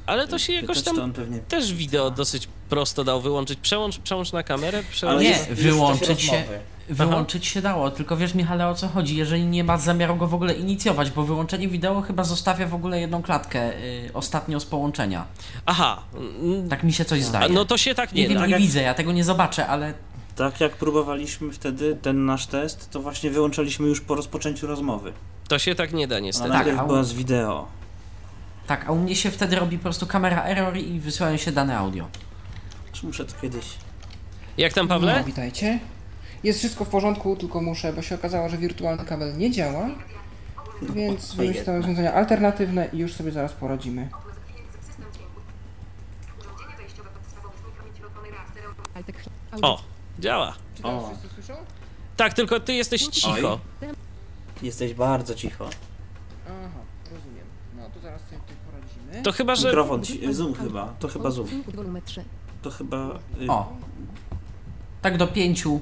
Ale 0.07 0.29
to 0.29 0.39
się 0.39 0.53
jakoś 0.53 0.83
tam 0.83 1.13
pewnie... 1.13 1.39
też 1.39 1.75
wideo 1.75 2.11
dosyć 2.11 2.49
prosto 2.69 3.05
dał 3.05 3.21
wyłączyć. 3.21 3.59
Przełącz, 3.63 3.99
przełącz 3.99 4.33
na 4.33 4.43
kamerę, 4.43 4.83
przełącz 4.91 5.21
Ale 5.21 5.25
nie, 5.31 5.35
w 5.35 5.49
wyłączyć 5.63 6.23
się- 6.23 6.33
rozmowy. 6.33 6.59
Wyłączyć 6.91 7.47
się 7.47 7.63
dało, 7.63 7.91
tylko 7.91 8.17
wiesz 8.17 8.35
Michale 8.35 8.69
o 8.69 8.75
co 8.75 8.89
chodzi, 8.89 9.17
jeżeli 9.17 9.45
nie 9.47 9.65
ma 9.65 9.79
zamiaru 9.79 10.17
go 10.17 10.27
w 10.27 10.35
ogóle 10.35 10.55
inicjować, 10.55 11.11
bo 11.11 11.25
wyłączenie 11.25 11.69
wideo 11.69 12.01
chyba 12.01 12.25
zostawia 12.25 12.67
w 12.67 12.75
ogóle 12.75 13.01
jedną 13.01 13.23
klatkę 13.23 13.73
y, 13.79 14.11
ostatnio 14.15 14.61
z 14.61 14.65
połączenia. 14.65 15.25
Aha, 15.67 16.03
Tak 16.71 16.83
mi 16.85 16.93
się 16.93 17.05
coś 17.05 17.23
zdaje. 17.25 17.49
no 17.55 17.65
to 17.65 17.79
się 17.79 17.95
tak 17.95 18.13
nie 18.13 18.23
nie 18.23 18.29
wiem, 18.29 18.35
da. 18.35 18.41
tak 18.41 18.49
nie 18.49 18.53
jak- 18.53 18.63
widzę, 18.63 18.83
ja 18.83 18.95
tego 18.95 19.13
nie 19.13 19.25
zobaczę, 19.25 19.67
ale 19.67 19.95
Tak 20.37 20.61
jak 20.61 20.77
próbowaliśmy 20.77 21.53
wtedy 21.53 21.97
ten 22.03 22.27
nasz 22.27 22.47
test, 22.47 22.91
to 22.91 23.01
właśnie 23.01 23.31
wyłączaliśmy 23.31 23.89
już 23.89 24.01
po 24.01 24.15
rozpoczęciu 24.15 24.67
rozmowy. 24.67 25.13
To 25.49 25.59
się 25.59 25.75
tak 25.75 25.93
nie 25.93 26.09
da 26.09 26.17
Ona 26.17 26.25
niestety. 26.27 26.49
Tak, 26.49 26.57
najpierw 26.59 26.79
a 26.81 26.85
była 26.85 27.05
z 27.05 27.13
wideo. 27.13 27.67
tak, 28.67 28.89
a 28.89 28.93
u 28.93 28.97
mnie 28.97 29.17
się 29.17 29.31
wtedy 29.31 29.57
robi 29.57 29.77
po 29.79 29.83
prostu 29.83 30.07
kamera 30.07 30.45
error 30.45 30.77
i 30.77 31.01
wysyłają 31.01 31.37
się 31.37 31.53
dane 31.53 31.79
audio. 31.79 32.07
Muszę 33.03 33.25
to 33.25 33.33
kiedyś... 33.43 33.65
Jak 34.59 34.73
tam 34.73 34.89
Pawle? 34.89 35.19
No, 35.19 35.25
witajcie. 35.25 35.79
Jest 36.43 36.59
wszystko 36.59 36.85
w 36.85 36.89
porządku, 36.89 37.37
tylko 37.37 37.61
muszę, 37.61 37.93
bo 37.93 38.03
się 38.03 38.15
okazało, 38.15 38.49
że 38.49 38.59
wirtualny 38.59 39.05
kabel 39.05 39.39
nie 39.39 39.51
działa. 39.51 39.89
Więc 40.83 41.35
jednak. 41.35 41.67
rozwiązania 41.77 42.15
alternatywne 42.15 42.89
i 42.93 42.99
już 42.99 43.13
sobie 43.15 43.33
zaraz 43.33 43.53
poradzimy. 43.53 44.09
O, 49.63 49.83
działa. 50.19 50.55
Czy 50.75 50.83
teraz 50.83 51.05
O. 51.05 51.09
wszyscy 51.09 51.29
słyszą? 51.35 51.55
Tak, 52.17 52.35
tylko 52.35 52.61
ty 52.61 52.73
jesteś 52.75 53.07
cicho. 53.07 53.59
Jesteś 54.63 54.95
bardzo 54.95 55.35
cicho. 55.35 55.69
Aha, 56.47 56.79
rozumiem. 57.05 57.45
No 57.77 57.83
to 57.95 58.01
zaraz 58.01 58.21
sobie 58.23 58.41
tutaj 58.41 58.57
poradzimy. 58.67 59.23
To 59.23 59.33
chyba, 59.33 59.55
że 59.55 59.69
Mikrofon, 59.69 60.03
ci- 60.05 60.35
Zoom 60.35 60.55
chyba. 60.55 60.95
To 60.99 61.09
chyba 61.09 61.31
Zoom. 61.31 61.49
Volume 61.75 62.03
3. 62.03 62.25
To 62.63 62.71
chyba... 62.71 63.19
y, 63.43 63.49
O, 63.49 63.73
tak 65.03 65.17
do 65.17 65.27
pięciu 65.27 65.81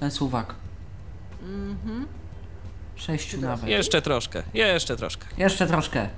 ten 0.00 0.10
suwak. 0.10 0.54
Mhm. 1.42 2.06
Sześciu 2.96 3.40
nawet. 3.40 3.68
jeszcze 3.70 4.02
troszkę, 4.02 4.42
jeszcze 4.54 4.96
troszkę. 4.96 5.26
Jeszcze 5.38 5.66
troszkę. 5.66 6.08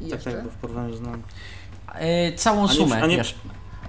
I 0.00 0.04
Tak, 0.04 0.12
jeszcze? 0.12 0.32
tak, 0.32 0.44
bo 0.44 0.50
w 0.50 0.54
porównaniu 0.54 0.96
z 0.96 1.00
nami. 1.00 1.22
Yy, 2.00 2.32
całą 2.36 2.64
A 2.64 2.70
nie- 2.72 2.76
sumę, 2.78 3.02
a 3.02 3.06
nie- 3.06 3.16
wiesz, 3.16 3.34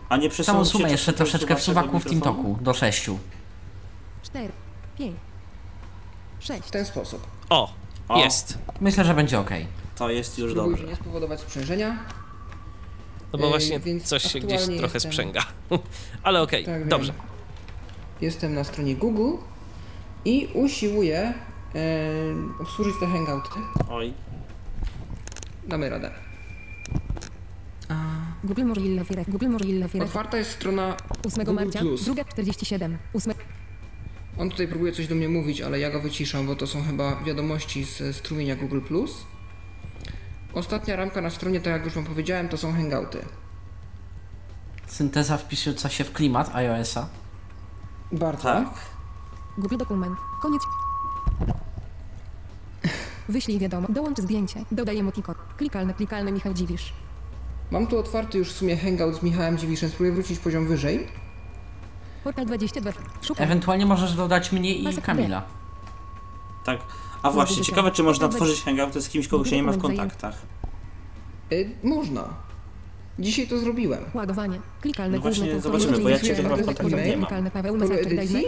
A 0.10 0.18
nie 0.18 0.30
całą 0.30 0.66
sumę 0.66 0.92
jeszcze 0.92 1.14
troszeczkę 1.14 1.56
w 1.56 1.62
suwak 1.62 1.86
suwaku 1.86 2.00
w 2.00 2.06
mikrofonu? 2.06 2.22
TeamTalku, 2.36 2.64
do 2.64 2.74
sześciu. 2.74 3.20
4, 4.24 4.52
5, 4.98 5.16
6. 6.40 6.68
W 6.68 6.72
ten 6.72 6.86
sposób. 6.86 7.28
O, 7.50 7.74
O. 8.10 8.18
jest. 8.20 8.58
Myślę, 8.82 9.06
że 9.06 9.14
będzie 9.14 9.40
ok. 9.40 9.50
To 9.96 10.10
jest 10.10 10.38
już 10.40 10.52
Spróbujmy 10.52 10.78
dobrze. 10.78 10.92
nie 10.92 10.96
spowodować 10.96 11.40
sprzężenia. 11.40 11.98
No 13.34 13.40
bo 13.40 13.44
Yy, 13.46 13.50
właśnie 13.50 13.80
więc 13.80 14.04
coś 14.04 14.24
się 14.24 14.40
gdzieś 14.40 14.62
trochę 14.66 14.82
jestem- 14.84 15.02
sprzęga. 15.02 15.42
Ale 16.24 16.42
okej, 16.42 16.66
Tak, 16.66 16.80
wiem. 16.80 16.90
Jestem 18.22 18.54
na 18.54 18.64
stronie 18.64 18.96
Google 18.96 19.38
i 20.26 20.50
usiłuję 20.54 21.34
e, 21.76 21.84
obsłużyć 22.60 22.94
te 23.00 23.08
hangouty. 23.08 23.60
Oj. 23.90 24.14
Damy 25.68 25.90
radę. 25.90 26.12
Google 28.44 28.66
Mozilla 28.66 29.04
Fire. 29.04 29.26
Google 29.28 29.50
Mozilla 29.50 29.88
Fire. 29.88 30.06
Otwarta 30.06 30.38
jest 30.38 30.52
strona 30.52 30.98
8 31.26 31.46
Google 31.46 31.64
marca. 31.64 31.80
Plus. 31.80 32.06
Druga 32.06 32.24
47. 32.24 32.98
8. 33.14 33.34
On 34.38 34.50
tutaj 34.50 34.68
próbuje 34.68 34.92
coś 34.92 35.08
do 35.08 35.16
mnie 35.16 35.30
mówić, 35.30 35.62
ale 35.62 35.80
ja 35.80 35.92
go 35.92 36.02
wyciszam, 36.02 36.48
bo 36.48 36.56
to 36.56 36.68
są 36.68 36.84
chyba 36.84 37.24
wiadomości 37.24 37.86
z 37.86 38.16
strumienia 38.16 38.56
Google+. 38.56 38.82
Ostatnia 40.54 40.96
ramka 40.96 41.22
na 41.22 41.30
stronie, 41.30 41.62
tak 41.62 41.74
jak 41.74 41.86
już 41.86 41.94
Wam 41.94 42.04
powiedziałem, 42.04 42.50
to 42.50 42.58
są 42.58 42.74
hangouty. 42.74 43.18
Synteza 44.88 45.38
wpisująca 45.38 45.90
się 45.90 46.04
w 46.04 46.14
klimat 46.14 46.56
iOS-a. 46.56 47.21
Bardzo. 48.12 48.44
Tak. 48.44 48.68
Google 49.58 49.78
dokument. 49.78 50.18
Koniec. 50.42 50.62
Wyślij 53.30 53.60
wiadomo. 53.60 53.88
Dołącz 53.90 54.18
zdjęcie. 54.18 54.66
Dodaj 54.72 54.98
emotikon. 54.98 55.36
Klikalne, 55.58 55.94
klikalne 55.94 56.32
Michał 56.32 56.54
Dziwisz. 56.54 56.94
Mam 57.72 57.88
tu 57.88 58.00
otwarty 58.00 58.38
już 58.38 58.50
w 58.50 58.58
sumie 58.58 58.78
hangout 58.78 59.16
z 59.16 59.24
Michałem 59.24 59.58
Dziwiszem, 59.58 59.90
spróbuję 59.90 60.12
wrócić 60.12 60.40
poziom 60.40 60.68
wyżej. 60.68 61.08
Portal 62.24 62.46
22. 62.46 62.92
Szukaj. 63.22 63.46
Ewentualnie 63.46 63.86
możesz 63.86 64.14
dodać 64.14 64.52
mnie 64.52 64.76
i 64.76 64.84
Masek 64.84 65.04
Kamila. 65.04 65.44
Tak. 66.64 66.80
A 67.24 67.32
właśnie, 67.32 67.64
ciekawe, 67.64 67.92
czy 67.92 68.04
można 68.04 68.28
tworzyć 68.28 68.64
hangouty 68.64 69.02
z 69.02 69.10
kimś, 69.10 69.28
kogo 69.28 69.46
się 69.46 69.56
nie 69.56 69.64
ma 69.64 69.72
w 69.72 69.78
kontaktach. 69.78 70.42
Y, 71.52 71.70
można. 71.84 72.24
Dzisiaj 73.22 73.48
to 73.48 73.58
zrobiłem. 73.58 74.06
Ładowanie. 74.14 74.60
Klikalne 74.82 75.18
No 75.18 75.22
właśnie, 75.22 75.44
główne 75.44 75.62
zobaczymy, 75.62 76.00
bo 76.00 76.10
ja 76.10 76.20
cię 76.20 76.34
Klikalne 76.36 76.50
chyba 76.50 76.64
w 76.64 76.66
kontaktach 76.66 77.06
nie 77.06 77.18
mam. 77.18 77.20
Klikalne 77.20 77.52
Paweł 77.52 77.76
edycji? 77.76 78.44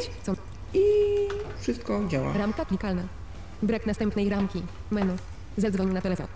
I 0.74 0.80
wszystko 1.62 2.02
działa. 2.08 2.34
Ramka 2.34 2.66
klikalna. 2.66 3.04
Brak 3.64 3.86
następnej 3.86 4.30
ramki. 4.30 4.62
Menu. 4.92 5.14
Zadzwoń 5.58 5.94
na 5.94 6.02
telefon. 6.02 6.28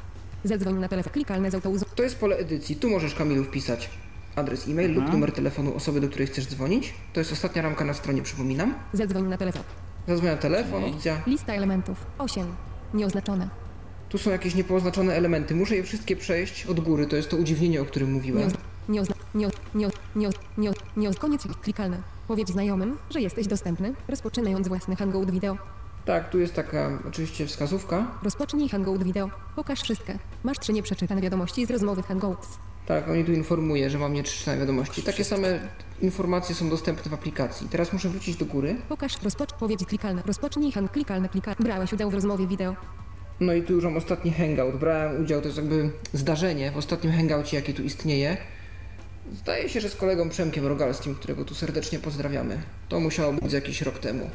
Zadzwoń 0.44 0.80
na 0.80 0.88
telefon. 0.88 1.14
Klikalne 1.14 1.52
z 1.52 1.56
autouzą. 1.56 1.86
To 1.96 2.04
jest 2.04 2.20
pole 2.20 2.38
edycji. 2.38 2.76
Tu 2.76 2.90
możesz 2.90 3.16
Kamilu 3.16 3.44
wpisać 3.44 3.90
adres 4.36 4.68
e-mail 4.68 4.94
lub 4.94 5.12
numer 5.12 5.32
telefonu 5.32 5.76
osoby, 5.76 6.02
do 6.02 6.08
której 6.08 6.28
chcesz 6.28 6.48
dzwonić. 6.48 6.94
To 7.14 7.20
jest 7.20 7.32
ostatnia 7.32 7.62
ramka 7.62 7.86
na 7.86 7.94
stronie, 7.94 8.22
przypominam. 8.22 8.76
Zadzwoń 8.94 9.24
na 9.24 9.38
telefon. 9.38 9.64
Zadzwoń 10.08 10.30
na 10.30 10.38
telefon, 10.38 10.84
opcja. 10.84 11.22
Lista 11.28 11.54
elementów. 11.54 12.06
8. 12.18 12.48
Nieoznaczone. 12.94 13.50
Tu 14.10 14.18
są 14.18 14.32
jakieś 14.32 14.56
niepooznaczone 14.56 15.14
elementy. 15.14 15.56
Muszę 15.56 15.76
je 15.76 15.84
wszystkie 15.84 16.16
przejść 16.16 16.66
od 16.66 16.80
góry. 16.80 17.08
To 17.08 17.16
jest 17.16 17.30
to 17.30 17.38
udziwnienie, 17.38 17.82
o 17.82 17.86
którym 17.86 18.12
mówiłem. 18.12 18.50
Nie 18.90 19.02
ozna... 19.02 19.16
Nie 19.36 19.48
nie 19.76 19.88
nie 20.16 20.30
nie 20.58 20.72
nie 20.98 21.14
Koniec 21.14 21.48
klikalne. 21.62 22.02
Powiedz 22.28 22.52
znajomym, 22.52 22.98
że 23.10 23.22
jesteś 23.22 23.48
dostępny, 23.48 23.94
rozpoczynając 24.08 24.68
własny 24.68 24.96
hangout 24.96 25.32
wideo. 25.32 25.58
Tak, 26.06 26.30
tu 26.30 26.40
jest 26.40 26.54
taka 26.54 27.00
oczywiście 27.08 27.48
wskazówka. 27.48 28.08
Rozpocznij 28.24 28.70
hangout 28.70 29.04
wideo. 29.04 29.30
Pokaż 29.56 29.82
wszystkie. 29.82 30.20
Masz 30.44 30.60
trzy 30.60 30.74
nieprzeczytane 30.74 31.22
wiadomości 31.22 31.66
z 31.66 31.72
rozmowy 31.72 32.04
hangouts. 32.04 32.48
Tak, 32.86 33.10
oni 33.10 33.26
tu 33.26 33.32
informuje, 33.32 33.90
że 33.90 33.98
mam 33.98 34.14
nieprzeczytane 34.14 34.58
wiadomości. 34.58 35.04
Takie 35.04 35.24
same 35.24 35.60
informacje 36.02 36.56
są 36.56 36.70
dostępne 36.70 37.12
w 37.12 37.14
aplikacji. 37.14 37.70
Teraz 37.70 37.94
muszę 37.94 38.10
wrócić 38.10 38.36
do 38.36 38.46
góry. 38.46 38.76
Pokaż 38.90 39.22
rozpocz 39.24 39.54
powiedz 39.54 39.86
klikalne. 39.86 40.22
Rozpocznij 40.26 40.72
hang 40.72 40.92
klikalne 40.92 41.30
klikalne. 41.30 41.66
Brałeś 41.66 41.94
udział 41.94 42.10
w 42.12 42.14
rozmowie 42.14 42.48
wideo. 42.48 42.76
No 43.40 43.54
i 43.54 43.64
tu 43.64 43.74
już 43.74 43.84
mam 43.84 43.98
ostatni 43.98 44.32
hangout. 44.34 44.76
Brałem 44.76 45.22
udział, 45.24 45.42
to 45.42 45.48
jest 45.48 45.58
jakby 45.58 45.90
zdarzenie 46.14 46.72
w 46.72 46.78
ostatnim 46.78 47.14
hangoucie, 47.14 47.58
jakie 47.58 47.74
tu 47.74 47.84
istnieje. 47.84 48.38
Zdaje 49.34 49.70
się, 49.70 49.82
że 49.82 49.90
z 49.90 49.96
kolegą 49.96 50.30
Przemkiem 50.30 50.68
Rogalskim, 50.68 51.16
którego 51.16 51.46
tu 51.46 51.56
serdecznie 51.56 52.00
pozdrawiamy. 52.00 52.62
To 52.90 53.00
musiało 53.00 53.34
być 53.34 53.54
jakiś 53.54 53.82
rok 53.82 54.00
temu. 54.00 54.30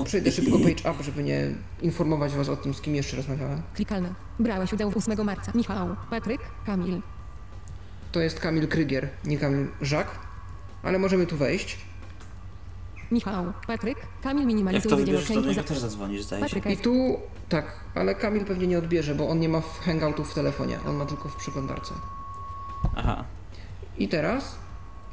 E, 0.00 0.04
Przejdę 0.04 0.32
szybko 0.32 0.58
page 0.58 0.90
up, 0.92 1.04
żeby 1.04 1.22
nie 1.22 1.46
informować 1.82 2.32
was 2.32 2.48
o 2.48 2.56
tym, 2.56 2.74
z 2.74 2.80
kim 2.80 2.94
jeszcze 2.94 3.16
rozmawiałem. 3.16 3.62
Klikalne. 3.74 4.14
Brałeś 4.38 4.72
udział 4.72 4.90
w 4.90 4.96
8 4.96 5.24
marca. 5.24 5.52
Michał, 5.54 5.96
Patryk, 6.10 6.40
Kamil. 6.66 7.00
To 8.12 8.20
jest 8.20 8.40
Kamil 8.40 8.68
Krygier, 8.68 9.08
nie 9.24 9.38
Kamil 9.38 9.66
Żak. 9.80 10.06
Ale 10.82 10.98
możemy 10.98 11.26
tu 11.26 11.36
wejść. 11.36 11.78
Michał, 13.10 13.52
Patryk, 13.66 13.98
Kamil 14.22 14.40
Jak 14.40 14.46
minimalizuje 14.46 14.90
to 14.90 14.96
wydział 14.96 15.14
wybierzesz, 15.14 15.28
to 15.28 15.42
do 15.42 15.48
niego 15.48 15.62
za... 15.62 15.68
też 15.68 15.78
zadzwonisz, 15.78 16.22
zdaje 16.22 16.48
się. 16.48 16.58
I 16.58 16.76
tu, 16.76 17.20
tak, 17.48 17.80
ale 17.94 18.14
Kamil 18.14 18.44
pewnie 18.44 18.66
nie 18.66 18.78
odbierze, 18.78 19.14
bo 19.14 19.28
on 19.28 19.40
nie 19.40 19.48
ma 19.48 19.60
w 19.60 19.80
hangoutów 19.80 20.30
w 20.30 20.34
telefonie. 20.34 20.78
On 20.88 20.96
ma 20.96 21.06
tylko 21.06 21.28
w 21.28 21.36
przeglądarce. 21.36 21.94
Aha. 22.96 23.24
I 23.98 24.08
teraz 24.08 24.58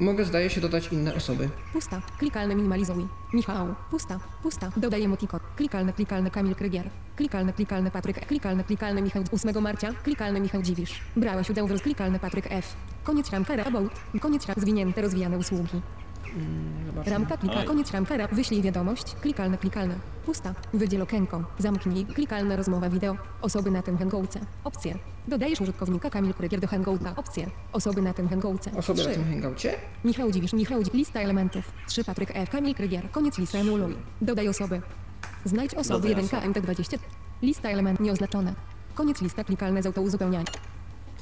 mogę, 0.00 0.24
zdaje 0.24 0.50
się, 0.50 0.60
dodać 0.60 0.88
inne 0.92 1.14
osoby. 1.14 1.48
Pusta. 1.72 2.02
Klikalne 2.18 2.54
minimalizuj. 2.54 3.06
Michał. 3.32 3.74
Pusta. 3.90 4.20
Pusta. 4.42 4.72
Dodaj 4.76 5.02
emotikon. 5.02 5.40
Klikalne, 5.56 5.92
klikalne 5.92 6.30
Kamil 6.30 6.54
Krygier. 6.54 6.90
Klikalne, 7.16 7.52
klikalne 7.52 7.90
Patryk. 7.90 8.26
Klikalne, 8.26 8.64
klikalne 8.64 9.02
Michał 9.02 9.24
8 9.32 9.62
marca. 9.62 9.92
Klikalne 9.92 10.40
Michał 10.40 10.62
Dziwisz. 10.62 11.00
Brałeś 11.16 11.50
udział 11.50 11.66
w 11.66 11.70
rozklikalne 11.70 12.18
Patryk 12.18 12.46
F. 12.50 12.76
Koniec 13.04 13.30
ramka 13.30 13.64
about. 13.64 13.92
Koniec 14.20 14.46
ram 14.46 14.56
zwinięte 14.60 15.02
rozwijane 15.02 15.38
usługi. 15.38 15.80
Ramka 17.06 17.36
klika. 17.36 17.58
Oj. 17.58 17.64
Koniec 17.66 17.90
ramka 17.90 18.16
rap. 18.16 18.34
Wyślij 18.34 18.62
wiadomość. 18.62 19.14
Klikalne, 19.20 19.58
klikalne. 19.58 19.94
Pusta. 20.26 20.54
Wydziel 20.74 21.02
okienko. 21.02 21.44
Zamknij. 21.58 22.06
Klikalna 22.06 22.56
rozmowa 22.56 22.90
wideo. 22.90 23.16
Osoby 23.42 23.70
na 23.70 23.82
tym 23.82 23.98
hangoucie. 23.98 24.40
Opcje. 24.64 24.98
Dodajesz 25.28 25.60
użytkownika 25.60 26.10
Kamil 26.10 26.34
Krygier 26.34 26.60
do 26.60 26.66
hangouta. 26.66 27.12
Opcje. 27.16 27.50
Osoby 27.72 28.02
na 28.02 28.14
tym 28.14 28.28
hangoucie. 28.28 28.70
Osoby 28.76 29.04
na 29.04 29.10
tym 29.10 29.24
hangoucie? 29.24 29.74
Michał 30.04 30.30
Dziwisz, 30.30 30.52
Michał 30.52 30.82
Dziwisz. 30.82 30.94
Lista 30.98 31.20
elementów. 31.20 31.72
3 31.88 32.04
Patryk 32.04 32.30
F. 32.34 32.50
Kamil 32.50 32.74
Krygier. 32.74 33.10
Koniec 33.10 33.38
listy 33.38 33.58
anuluj. 33.58 33.96
Dodaj 34.20 34.48
osoby. 34.48 34.82
Znajdź 35.44 35.74
osoby 35.74 36.08
Dodaj 36.08 36.22
1 36.24 36.24
osoby. 36.40 36.60
KMT20. 36.60 36.98
Lista 37.42 37.68
element 37.70 38.00
nieoznaczone. 38.00 38.54
Koniec 38.94 39.20
lista 39.20 39.44
klikalne 39.44 39.82
z 39.82 39.86
autouzupełniania. 39.86 40.44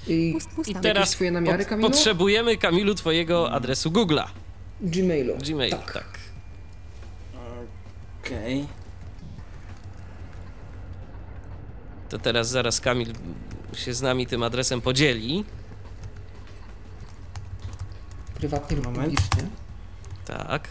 I 0.08 0.32
Pust, 0.32 0.50
pusta. 0.50 0.78
I 0.78 0.82
teraz 0.82 1.10
swoje 1.10 1.30
namiary, 1.30 1.64
Kamilu? 1.64 1.90
potrzebujemy, 1.90 2.56
Kamilu, 2.56 2.94
twojego 2.94 3.52
adresu 3.52 3.90
Google'a. 3.90 4.24
Gmailu. 4.82 5.36
Gmail, 5.38 5.70
Tak. 5.70 5.92
tak. 5.92 6.18
Okej. 8.24 8.66
To 12.08 12.18
teraz 12.18 12.48
zaraz 12.48 12.80
Kamil 12.80 13.12
się 13.74 13.94
z 13.94 14.02
nami 14.02 14.26
tym 14.26 14.42
adresem 14.42 14.80
podzieli. 14.80 15.44
Prywatnie 18.34 18.76
lub 18.76 18.86
Moment. 18.86 19.04
publicznie. 19.20 19.50
Tak. 20.24 20.68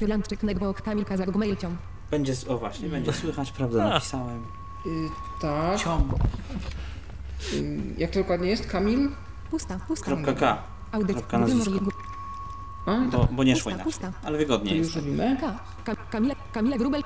Julandczyk, 0.00 0.42
Network, 0.42 0.82
Kamil 0.82 1.04
Kazak, 1.04 1.30
Gmailciom. 1.30 1.76
Będzie, 2.10 2.34
o 2.48 2.58
właśnie, 2.58 2.88
będzie 2.88 3.12
słychać, 3.12 3.52
prawda, 3.52 3.84
A. 3.84 3.88
napisałem. 3.88 4.44
Y, 4.86 5.08
tak. 5.40 5.80
Ciąg. 5.80 6.12
Jak 7.98 8.10
to 8.10 8.18
dokładnie 8.18 8.50
jest? 8.50 8.66
Kamil? 8.66 9.10
Pusta, 9.50 9.78
pusta. 9.88 10.06
Kropka 10.06 10.32
K, 10.32 10.62
Audyt. 10.92 11.16
kropka 11.16 11.38
nazwisko. 11.38 11.72
A, 12.86 12.96
bo, 13.12 13.28
bo 13.32 13.44
nie 13.44 13.52
Pusta, 13.52 13.62
szło 13.62 13.70
inaczej. 13.70 13.84
pusta. 13.92 14.12
Ale 14.22 14.32
to 14.32 14.38
wygodnie 14.38 14.76
już 14.76 14.86
jest. 14.86 14.96
robimy. 14.96 15.36
Kamila, 16.10 16.34
Kamila 16.52 16.78
Grubel. 16.78 17.02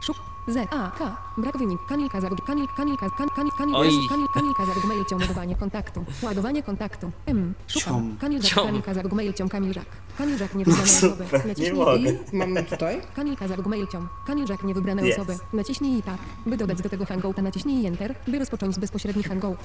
Szuk. 0.00 0.16
Z. 0.48 0.56
A. 0.72 0.90
K. 0.98 1.16
Brak 1.36 1.58
wynik. 1.58 1.80
Kamil 1.88 2.08
Kazak. 2.08 2.32
Kamil, 2.46 2.66
Kamil 2.76 2.96
Kazak. 2.96 3.16
Kamil, 3.16 3.32
Kamil, 3.36 3.52
Kamil, 3.58 3.76
Oj. 3.76 3.90
Kamil, 4.08 4.28
Kamil 4.34 4.54
Kazak. 4.54 4.78
Gmailciom. 4.84 5.20
Ładowanie 5.20 5.56
kontaktu. 5.56 6.04
Ładowanie 6.22 6.62
kontaktu. 6.62 7.10
M. 7.26 7.54
Szukam. 7.66 7.94
Ciom. 7.94 8.16
Kamil. 8.20 8.40
Ciom. 8.42 8.66
Kamil 8.66 8.82
Kazak. 8.82 9.08
Gmailciom. 9.08 9.48
Kamil 9.48 9.72
Żak. 9.72 9.84
Kamil 10.18 10.38
Żak. 10.38 10.54
Niewybrane 10.54 10.82
osoby. 10.82 11.24
Naciśnij 11.48 12.04
I 12.32 12.36
mamy 12.36 12.64
tutaj. 12.64 13.00
Kamil 13.16 13.36
Kazak 13.36 13.60
Gmailciom. 13.62 14.08
Kamil 14.26 14.46
Żak 14.46 14.64
niewybrane 14.64 15.06
Jest. 15.06 15.18
osoby. 15.18 15.36
Naciśnij 15.52 15.98
i 15.98 16.02
tak. 16.02 16.18
By 16.46 16.56
dodać 16.56 16.82
do 16.82 16.88
tego 16.88 17.04
hangouta 17.06 17.42
naciśnij 17.42 17.86
Enter, 17.86 18.14
by 18.28 18.38
rozpocząć 18.38 18.78
bezpośredni 18.78 19.22
hangout. 19.22 19.58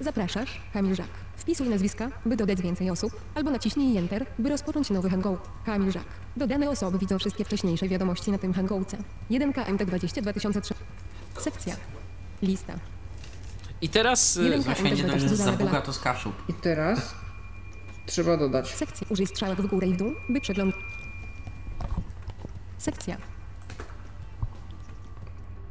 Zapraszasz, 0.00 0.60
Kamil 0.72 0.94
Żak. 0.94 1.06
Wpisuj 1.36 1.68
nazwiska, 1.68 2.10
by 2.26 2.36
dodać 2.36 2.62
więcej 2.62 2.90
osób, 2.90 3.12
albo 3.34 3.50
naciśnij 3.50 3.96
Enter, 3.96 4.26
by 4.38 4.48
rozpocząć 4.48 4.90
nowy 4.90 5.10
hangout. 5.10 5.40
Kamil 5.66 5.90
Żak. 5.92 6.04
Dodane 6.36 6.70
osoby 6.70 6.98
widzą 6.98 7.18
wszystkie 7.18 7.44
wcześniejsze 7.44 7.88
wiadomości 7.88 8.30
na 8.30 8.38
tym 8.38 8.52
hangoucie. 8.52 8.98
1 9.30 9.52
KMT20 9.52 10.22
2003. 10.22 10.74
Sekcja. 11.38 11.76
Lista. 12.42 12.74
I 13.82 13.88
teraz 13.88 14.38
za 15.32 15.52
Buga 15.52 15.80
to 15.80 15.92
z 15.92 15.98
Kaszub. 15.98 16.34
I 16.48 16.54
teraz 16.54 17.14
trzeba 18.06 18.36
dodać. 18.36 18.74
Sekcja. 18.74 19.06
Użyj 19.10 19.26
strzałek 19.26 19.62
w 19.62 19.66
górę 19.66 19.86
i 19.86 19.94
w 19.94 19.96
dół, 19.96 20.12
by 20.28 20.40
przegląd... 20.40 20.74
Sekcja. 22.78 23.16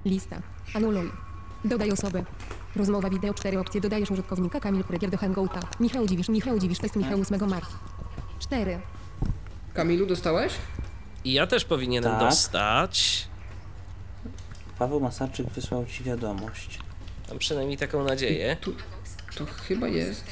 Lista. 0.06 0.42
Anuluj. 0.74 1.12
Dodaj 1.66 1.92
osoby. 1.92 2.26
Rozmowa 2.76 3.10
wideo, 3.10 3.34
cztery 3.34 3.60
opcje. 3.60 3.82
Dodajesz 3.82 4.12
użytkownika 4.12 4.60
Kamil 4.60 4.84
Krygier 4.84 5.12
do 5.12 5.18
Hangouta. 5.18 5.60
Michał 5.80 6.08
Dziwisz, 6.08 6.30
Michał 6.30 6.60
Dziwisz, 6.60 6.80
test 6.80 6.96
Michał 6.96 7.22
8 7.22 7.50
marca. 7.50 7.78
4. 8.40 8.80
Kamilu, 9.80 10.06
dostałeś? 10.06 10.54
i 11.24 11.34
ja 11.34 11.48
też 11.48 11.66
powinienem 11.66 12.12
Tak. 12.12 12.20
dostać. 12.20 13.28
Paweł 14.80 15.00
Masarczyk 15.00 15.50
wysłał 15.50 15.86
ci 15.86 16.04
wiadomość. 16.04 16.80
Mam 17.30 17.40
przynajmniej 17.40 17.78
taką 17.78 18.04
nadzieję. 18.04 18.58
Tu, 18.62 18.76
to 19.36 19.46
chyba 19.46 19.88
jest. 19.88 20.24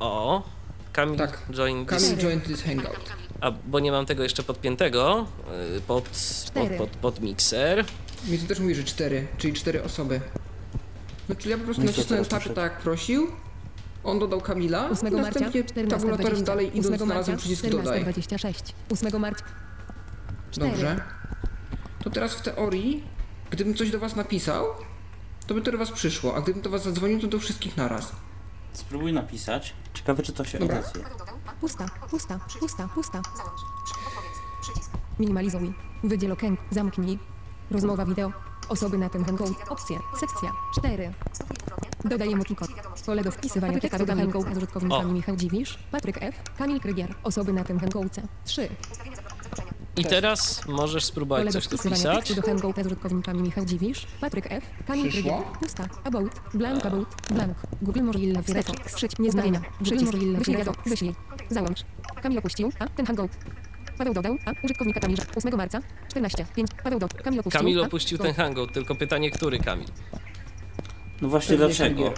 O, 0.00 0.42
Kamil 0.92 1.18
Tak. 1.18 1.42
join 1.50 1.86
this. 1.86 2.14
Kamil 2.22 2.40
this 2.40 2.62
hangout. 2.62 3.12
A, 3.40 3.50
bo 3.50 3.80
nie 3.80 3.92
mam 3.92 4.06
tego 4.06 4.22
jeszcze 4.22 4.42
podpiętego 4.42 5.26
y, 5.76 5.80
pod, 5.80 6.04
pod, 6.54 6.68
pod, 6.78 6.90
pod 6.90 7.20
mikser. 7.20 7.84
Mi 8.28 8.38
to 8.38 8.46
też 8.48 8.58
mówi, 8.58 8.74
że 8.74 8.84
cztery, 8.84 9.26
czyli 9.38 9.52
cztery 9.54 9.82
osoby. 9.82 10.20
No 11.28 11.34
czyli 11.34 11.50
ja 11.50 11.58
po 11.58 11.64
prostu 11.64 11.82
nacisnąłem 11.82 12.24
muszę- 12.24 12.50
tak 12.54 12.64
jak 12.72 12.78
prosił. 12.80 13.26
On 14.04 14.18
dodał 14.18 14.40
Kamila 14.40 14.90
8 14.90 15.08
i 15.08 15.10
marca, 15.10 15.26
następnie 15.30 15.64
14 15.64 15.96
tabulatorem 15.96 16.44
dalej 16.44 16.66
8 16.68 16.78
idąc 16.80 16.90
marca, 16.90 17.04
znalazłem 17.04 17.38
przycisk 17.38 17.62
dodaj. 17.62 18.04
1426. 18.04 18.74
8 18.90 19.20
marca. 19.20 19.44
4. 20.50 20.70
Dobrze. 20.70 21.00
To 22.04 22.10
teraz 22.10 22.34
w 22.34 22.42
teorii, 22.42 23.04
gdybym 23.50 23.74
coś 23.74 23.90
do 23.90 23.98
was 23.98 24.16
napisał, 24.16 24.66
to 25.46 25.54
by 25.54 25.62
to 25.62 25.72
do 25.72 25.78
was 25.78 25.90
przyszło, 25.90 26.36
a 26.36 26.40
gdybym 26.40 26.62
do 26.62 26.70
was 26.70 26.82
zadzwonił, 26.82 27.20
to 27.20 27.26
do 27.26 27.38
wszystkich 27.38 27.76
naraz. 27.76 28.12
Spróbuj 28.72 29.12
napisać. 29.12 29.74
Ciekawe, 29.94 30.22
czy 30.22 30.32
to 30.32 30.44
się 30.44 30.58
Dobra. 30.58 30.78
odezwie. 30.78 31.00
Pusta, 31.60 31.86
pusta, 32.10 32.40
pusta, 32.60 32.88
pusta. 32.94 33.22
Minimalizuj. 35.18 35.74
Wydziel 36.04 36.32
okienko. 36.32 36.62
Zamknij. 36.70 37.18
Rozmowa 37.70 38.04
wideo. 38.06 38.32
Osoby 38.68 38.98
na 38.98 39.08
tym 39.08 39.24
hangout. 39.24 39.56
Opcje. 39.68 39.98
Sekcja. 40.20 40.52
4. 40.80 41.12
Dodaj 42.04 42.32
emotikon. 42.32 42.68
Pole 43.06 43.22
do 43.24 43.30
wpisywania 43.30 43.80
tekstu 43.80 44.06
do 44.06 44.16
hangouta 44.16 44.54
z 44.54 44.56
użytkownikami. 44.56 45.12
Michał 45.12 45.36
Dziwisz, 45.36 45.78
Patryk 45.90 46.22
F., 46.22 46.34
Kamil 46.58 46.80
Krygier. 46.80 47.14
Osoby 47.24 47.52
na 47.52 47.64
tym 47.64 47.80
hangoucie. 47.80 48.22
3. 48.44 48.68
I 49.96 50.04
teraz 50.04 50.66
możesz 50.66 51.04
spróbować 51.04 51.44
do 51.44 51.52
coś 51.52 51.68
tu 51.68 51.68
wpisywania 51.68 51.96
pisać. 51.96 52.16
tekstu 52.16 52.34
do 52.34 52.42
hangouta 52.42 52.82
z 52.82 52.86
użytkownikami 52.86 53.42
Michał 53.42 53.64
Dziwisz, 53.64 54.06
Patryk 54.20 54.46
F., 54.50 54.64
Kamil? 54.86 55.10
Krygier. 55.12 55.42
Pusta. 55.60 55.88
About. 56.04 56.32
Blank 56.54 56.86
about. 56.86 57.08
Blank. 57.30 57.56
Google 57.82 58.02
Mozilla 58.02 58.42
Firefox. 58.42 58.94
Przycisk. 58.94 59.18
Nieznawienia. 59.18 59.60
Google 59.80 60.04
Mozilla 60.04 60.40
Firefox. 60.40 60.78
Wyślij. 60.86 61.14
Załącz. 61.50 61.84
Kamil 62.22 62.38
opuścił. 62.38 62.72
A. 62.78 62.88
Ten 62.88 63.06
hangout. 63.06 63.30
Paweł 63.98 64.14
dodał. 64.14 64.36
A. 64.46 64.52
Użytkownika 64.64 65.00
Kamil. 65.00 65.18
8 65.36 65.56
marca. 65.56 65.80
14. 66.08 66.46
5. 66.56 66.70
Paweł 66.84 66.98
dodał. 66.98 67.22
Kamil 67.24 67.40
opuścił. 67.40 67.60
Kamil 67.60 67.80
opuścił 67.80 68.18
ten 68.18 68.34
hangout, 68.34 68.72
tylko 68.72 68.94
pytanie, 68.94 69.30
który 69.30 69.58
Kamil? 69.58 69.88
No 71.22 71.28
właśnie 71.28 71.56
dlaczego? 71.56 72.14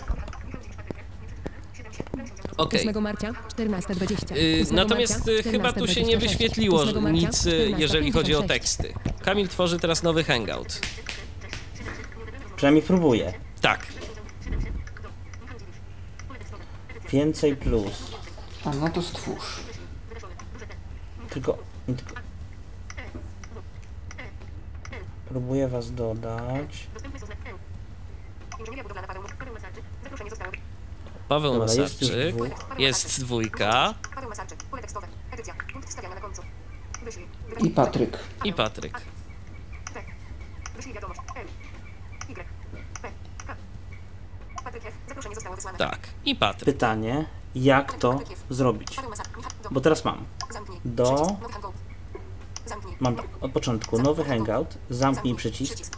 Okej. 2.56 2.88
8 2.88 3.02
marca 3.02 3.32
14.20. 3.32 4.36
Y, 4.36 4.62
8 4.62 4.76
Natomiast 4.76 5.28
y, 5.28 5.34
marca, 5.34 5.50
chyba 5.50 5.72
tu 5.72 5.86
się 5.86 6.02
nie 6.02 6.18
14:26. 6.18 6.20
wyświetliło 6.20 6.82
8 6.82 7.02
marca, 7.02 7.10
nic, 7.10 7.46
y, 7.46 7.74
jeżeli 7.78 8.12
chodzi 8.12 8.34
o 8.34 8.42
14:56. 8.42 8.48
teksty. 8.48 8.94
Kamil 9.22 9.48
tworzy 9.48 9.78
teraz 9.78 10.02
nowy 10.02 10.24
hangout. 10.24 10.80
Przynajmniej 12.56 12.82
próbuję. 12.82 13.32
Tak. 13.60 13.86
Więcej 17.12 17.56
plus. 17.56 18.10
A 18.64 18.70
no 18.70 18.88
to 18.88 19.02
stwórz. 19.02 19.60
Tylko, 21.30 21.58
tylko... 21.86 22.14
Próbuję 25.28 25.68
was 25.68 25.94
dodać. 25.94 26.86
Paweł 31.28 31.52
Dobra, 31.52 31.74
jest 31.74 32.02
już 32.02 32.10
Masarczyk. 32.10 32.36
dwóch. 32.36 32.78
Jest 32.78 33.20
dwójka. 33.20 33.94
I 37.60 37.70
Patryk. 37.70 38.18
I 38.44 38.52
Patryk. 38.52 39.00
Tak. 45.78 46.00
I 46.24 46.34
Patryk. 46.36 46.64
Pytanie, 46.64 47.26
jak 47.54 47.92
to 47.92 48.20
zrobić? 48.50 48.96
Bo 49.70 49.80
teraz 49.80 50.04
mam. 50.04 50.24
Do... 50.84 51.36
Mam 53.00 53.16
tak, 53.16 53.26
od 53.40 53.52
początku. 53.52 53.98
Nowy 53.98 54.24
hangout, 54.24 54.78
zamknij 54.90 55.34
przycisk. 55.34 55.96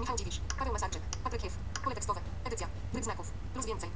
Michał 0.00 0.16
Dziwisz, 0.16 0.40
Paweł 0.58 0.72
Masarczyk, 0.72 1.02
Patryk 1.24 1.44
Jew, 1.44 1.52
pole 1.84 1.94
tekstowe, 1.94 2.20
edycja, 2.44 2.66
znaków, 3.02 3.30
plus 3.52 3.66
więcej, 3.66 3.90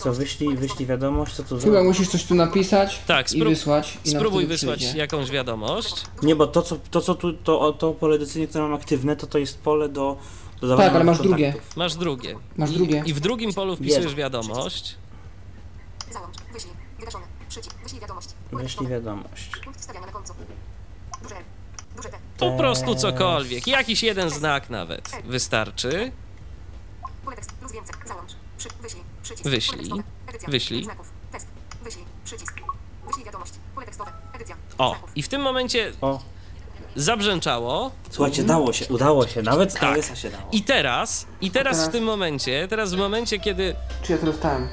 Co, 0.00 0.12
wyślij, 0.12 0.56
wyślij 0.56 0.86
wiadomość, 0.86 1.32
co 1.34 1.42
tu 1.42 1.48
Chyba 1.48 1.60
zrobić? 1.60 1.88
musisz 1.88 2.08
coś 2.08 2.24
tu 2.24 2.34
napisać 2.34 3.02
Tak, 3.06 3.32
i 3.32 3.44
wysłać. 3.44 3.98
I 4.04 4.08
nam 4.12 4.20
Spróbuj 4.20 4.42
wtedy 4.42 4.54
wysłać 4.54 4.78
przyjdzie. 4.78 4.98
jakąś 4.98 5.30
wiadomość. 5.30 5.94
Nie, 6.22 6.36
bo 6.36 6.46
to 6.46 6.62
co, 6.62 6.76
to, 6.90 7.00
co 7.00 7.14
tu, 7.14 7.32
to, 7.32 7.72
to 7.72 7.92
pole 7.92 8.18
decyzyjne, 8.18 8.48
które 8.48 8.64
mam 8.64 8.74
aktywne, 8.74 9.16
to 9.16 9.26
to 9.26 9.38
jest 9.38 9.58
pole 9.62 9.88
do 9.88 10.16
dodawania 10.60 10.88
Tak, 10.88 10.96
ale 10.96 11.04
masz 11.04 11.18
nowych 11.18 11.30
drugie. 11.30 11.52
kontaktów. 11.52 11.76
Masz 11.76 11.94
drugie. 11.96 12.36
Masz 12.56 12.70
I, 12.70 12.74
drugie. 12.74 13.02
I 13.06 13.12
w 13.14 13.20
drugim 13.20 13.52
polu 13.54 13.76
wpisujesz 13.76 14.04
Jest. 14.04 14.16
wiadomość. 14.16 14.96
załącz, 16.12 16.34
wyślij, 16.52 16.72
wygaszone, 16.98 17.24
przycisk, 17.48 17.76
wyślij 17.82 18.00
wiadomość, 18.00 18.28
Wyślij 18.52 18.88
wiadomość. 18.88 19.50
punkt 19.64 19.80
wstawiania 19.80 20.06
na 20.06 20.12
końcu, 20.12 20.34
duże 21.22 21.36
L, 21.36 21.42
duże 21.96 22.08
T, 22.08 22.18
Po 22.38 22.56
prostu 22.58 22.94
cokolwiek. 22.94 23.66
Jakiś 23.66 24.02
jeden 24.02 24.30
znak 24.30 24.70
nawet 24.70 25.10
wystarczy. 25.24 26.12
Pole 27.24 27.36
tekst, 27.36 27.52
plus 27.52 27.72
więcej, 27.72 27.94
załącz, 28.06 28.30
przy, 28.58 28.68
wyślij, 28.82 29.02
przycisk, 29.22 29.48
Wyślij. 29.50 29.90
edycja, 30.28 30.48
Wyślij. 30.48 30.84
znaków, 30.84 31.06
test, 31.32 31.46
wyślij, 31.82 32.04
przycisk, 32.24 32.54
wyślij 33.06 33.24
wiadomość, 33.24 33.52
pole 33.74 33.86
tekstowe, 33.86 34.12
edycja, 34.34 34.56
O, 34.78 34.90
znaków, 34.90 35.10
i 35.16 35.22
w 35.22 35.28
tym 35.28 35.40
momencie 35.42 35.92
O, 36.00 36.20
zabrzęczało. 36.96 37.90
słuchajcie, 38.10 38.42
dało 38.44 38.72
się, 38.72 38.86
udało 38.88 39.26
się, 39.28 39.42
nawet 39.42 39.72
z 39.72 39.74
Tak. 39.74 40.16
się 40.18 40.30
dało. 40.30 40.44
I 40.52 40.62
teraz, 40.62 41.26
i 41.40 41.50
teraz 41.50 41.76
w 41.76 41.80
teraz? 41.80 41.92
tym 41.92 42.04
momencie, 42.04 42.68
teraz 42.68 42.94
w 42.94 42.96
momencie, 42.98 43.38
kiedy 43.38 43.74
Czy 44.02 44.12
ja 44.12 44.18
to 44.18 44.26
dostałem? 44.26 44.68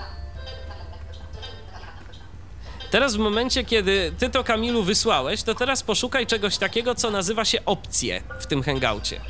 Teraz 2.91 3.15
w 3.15 3.19
momencie, 3.19 3.63
kiedy 3.63 4.12
ty 4.17 4.29
to 4.29 4.43
Kamilu 4.43 4.83
wysłałeś, 4.83 5.43
to 5.43 5.55
teraz 5.55 5.83
poszukaj 5.83 6.27
czegoś 6.27 6.57
takiego, 6.57 6.95
co 6.95 7.12
nazywa 7.12 7.45
się 7.45 7.65
opcje 7.65 8.23
w 8.39 8.45
tym 8.47 8.63
hangoucie. 8.63 9.21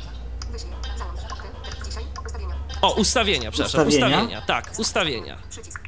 O, 2.82 2.92
ustawienia, 2.92 3.50
przepraszam, 3.50 3.88
Ustawienia? 3.88 4.16
ustawienia. 4.16 4.40
Tak, 4.42 4.72
ustawienia. 4.78 5.36
przycisk, 5.50 5.80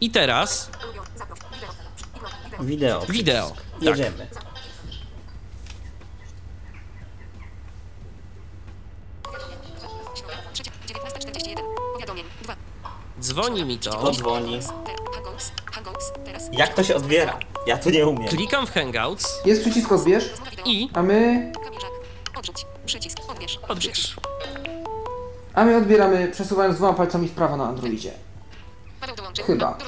I 0.00 0.10
teraz 0.10 0.70
wideo, 2.60 3.00
przy- 3.00 3.12
wideo. 3.12 3.50
Tak. 3.50 3.82
Jedziemy. 3.82 4.26
Przycisk 10.52 10.76
1941. 10.86 11.64
Powiadomień 11.94 12.24
2. 12.42 12.56
Dzwoni 13.20 13.64
mi 13.64 13.78
to. 13.78 13.90
To 13.90 14.12
dzwoni. 14.12 14.60
Jak 16.52 16.74
to 16.74 16.84
się 16.84 16.94
odbiera? 16.96 17.38
Ja 17.66 17.78
tu 17.78 17.90
nie 17.90 18.06
umiem. 18.06 18.28
Klikam 18.28 18.66
w 18.66 18.70
Hangouts 18.72 19.34
Jest 19.44 19.60
przycisk 19.62 19.92
odbierz, 19.92 20.24
i 20.64 20.88
a 20.94 21.02
my. 21.02 21.52
Odrzuć. 22.38 22.66
Przycisk. 22.86 23.18
Odbierz. 23.28 23.58
odbierz. 23.68 24.16
A 25.56 25.64
my 25.64 25.76
odbieramy 25.76 26.28
przesuwając 26.32 26.76
dwoma 26.76 26.92
palcami 26.92 27.28
w 27.28 27.32
prawo 27.32 27.56
na 27.56 27.64
Androidzie. 27.64 28.12
Chyba. 29.46 29.78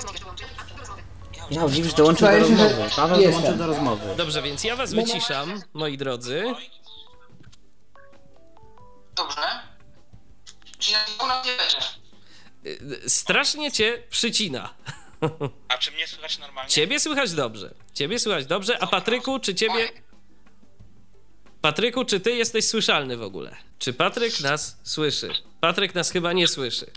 Ja 1.51 1.69
dziwisz, 1.69 1.95
dołączył 1.95 2.29
do 2.29 2.33
Zdaje 2.35 2.49
się, 2.49 2.57
że 2.57 2.65
rozmowy. 2.69 2.91
Paweł 2.97 3.21
jestem. 3.21 3.43
dołączył 3.43 3.59
do 3.59 3.67
rozmowy. 3.67 4.15
Dobrze, 4.17 4.43
więc 4.43 4.65
ja 4.65 4.77
was 4.77 4.93
wyciszam, 4.95 5.63
moi 5.75 5.97
drodzy. 5.99 6.43
Dobrze. 9.15 9.41
Czyli 10.79 10.97
u 11.25 11.27
nas 11.27 11.47
nie 11.47 11.53
będzie. 11.57 12.97
Y, 13.05 13.11
Strasznie 13.11 13.73
cię 13.73 14.03
przycina. 14.11 14.75
A 15.69 15.79
czy 15.79 15.93
mnie 15.93 16.07
słychać 16.07 16.39
normalnie? 16.39 16.71
Ciebie 16.71 17.01
słychać 17.01 17.33
dobrze. 17.33 17.75
Ciebie 17.95 18.19
słychać 18.19 18.47
dobrze, 18.47 18.79
a 18.83 18.87
Patryku, 18.87 19.39
czy 19.39 19.55
ciebie... 19.55 19.89
Patryku, 21.63 22.05
czy 22.05 22.21
ty 22.21 22.37
jesteś 22.37 22.69
słyszalny 22.69 23.17
w 23.17 23.23
ogóle? 23.23 23.57
Czy 23.79 23.93
Patryk 23.93 24.41
nas 24.41 24.77
słyszy? 24.83 25.33
Patryk 25.61 25.95
nas 25.95 26.11
chyba 26.11 26.33
nie 26.33 26.49
słyszy. 26.49 26.93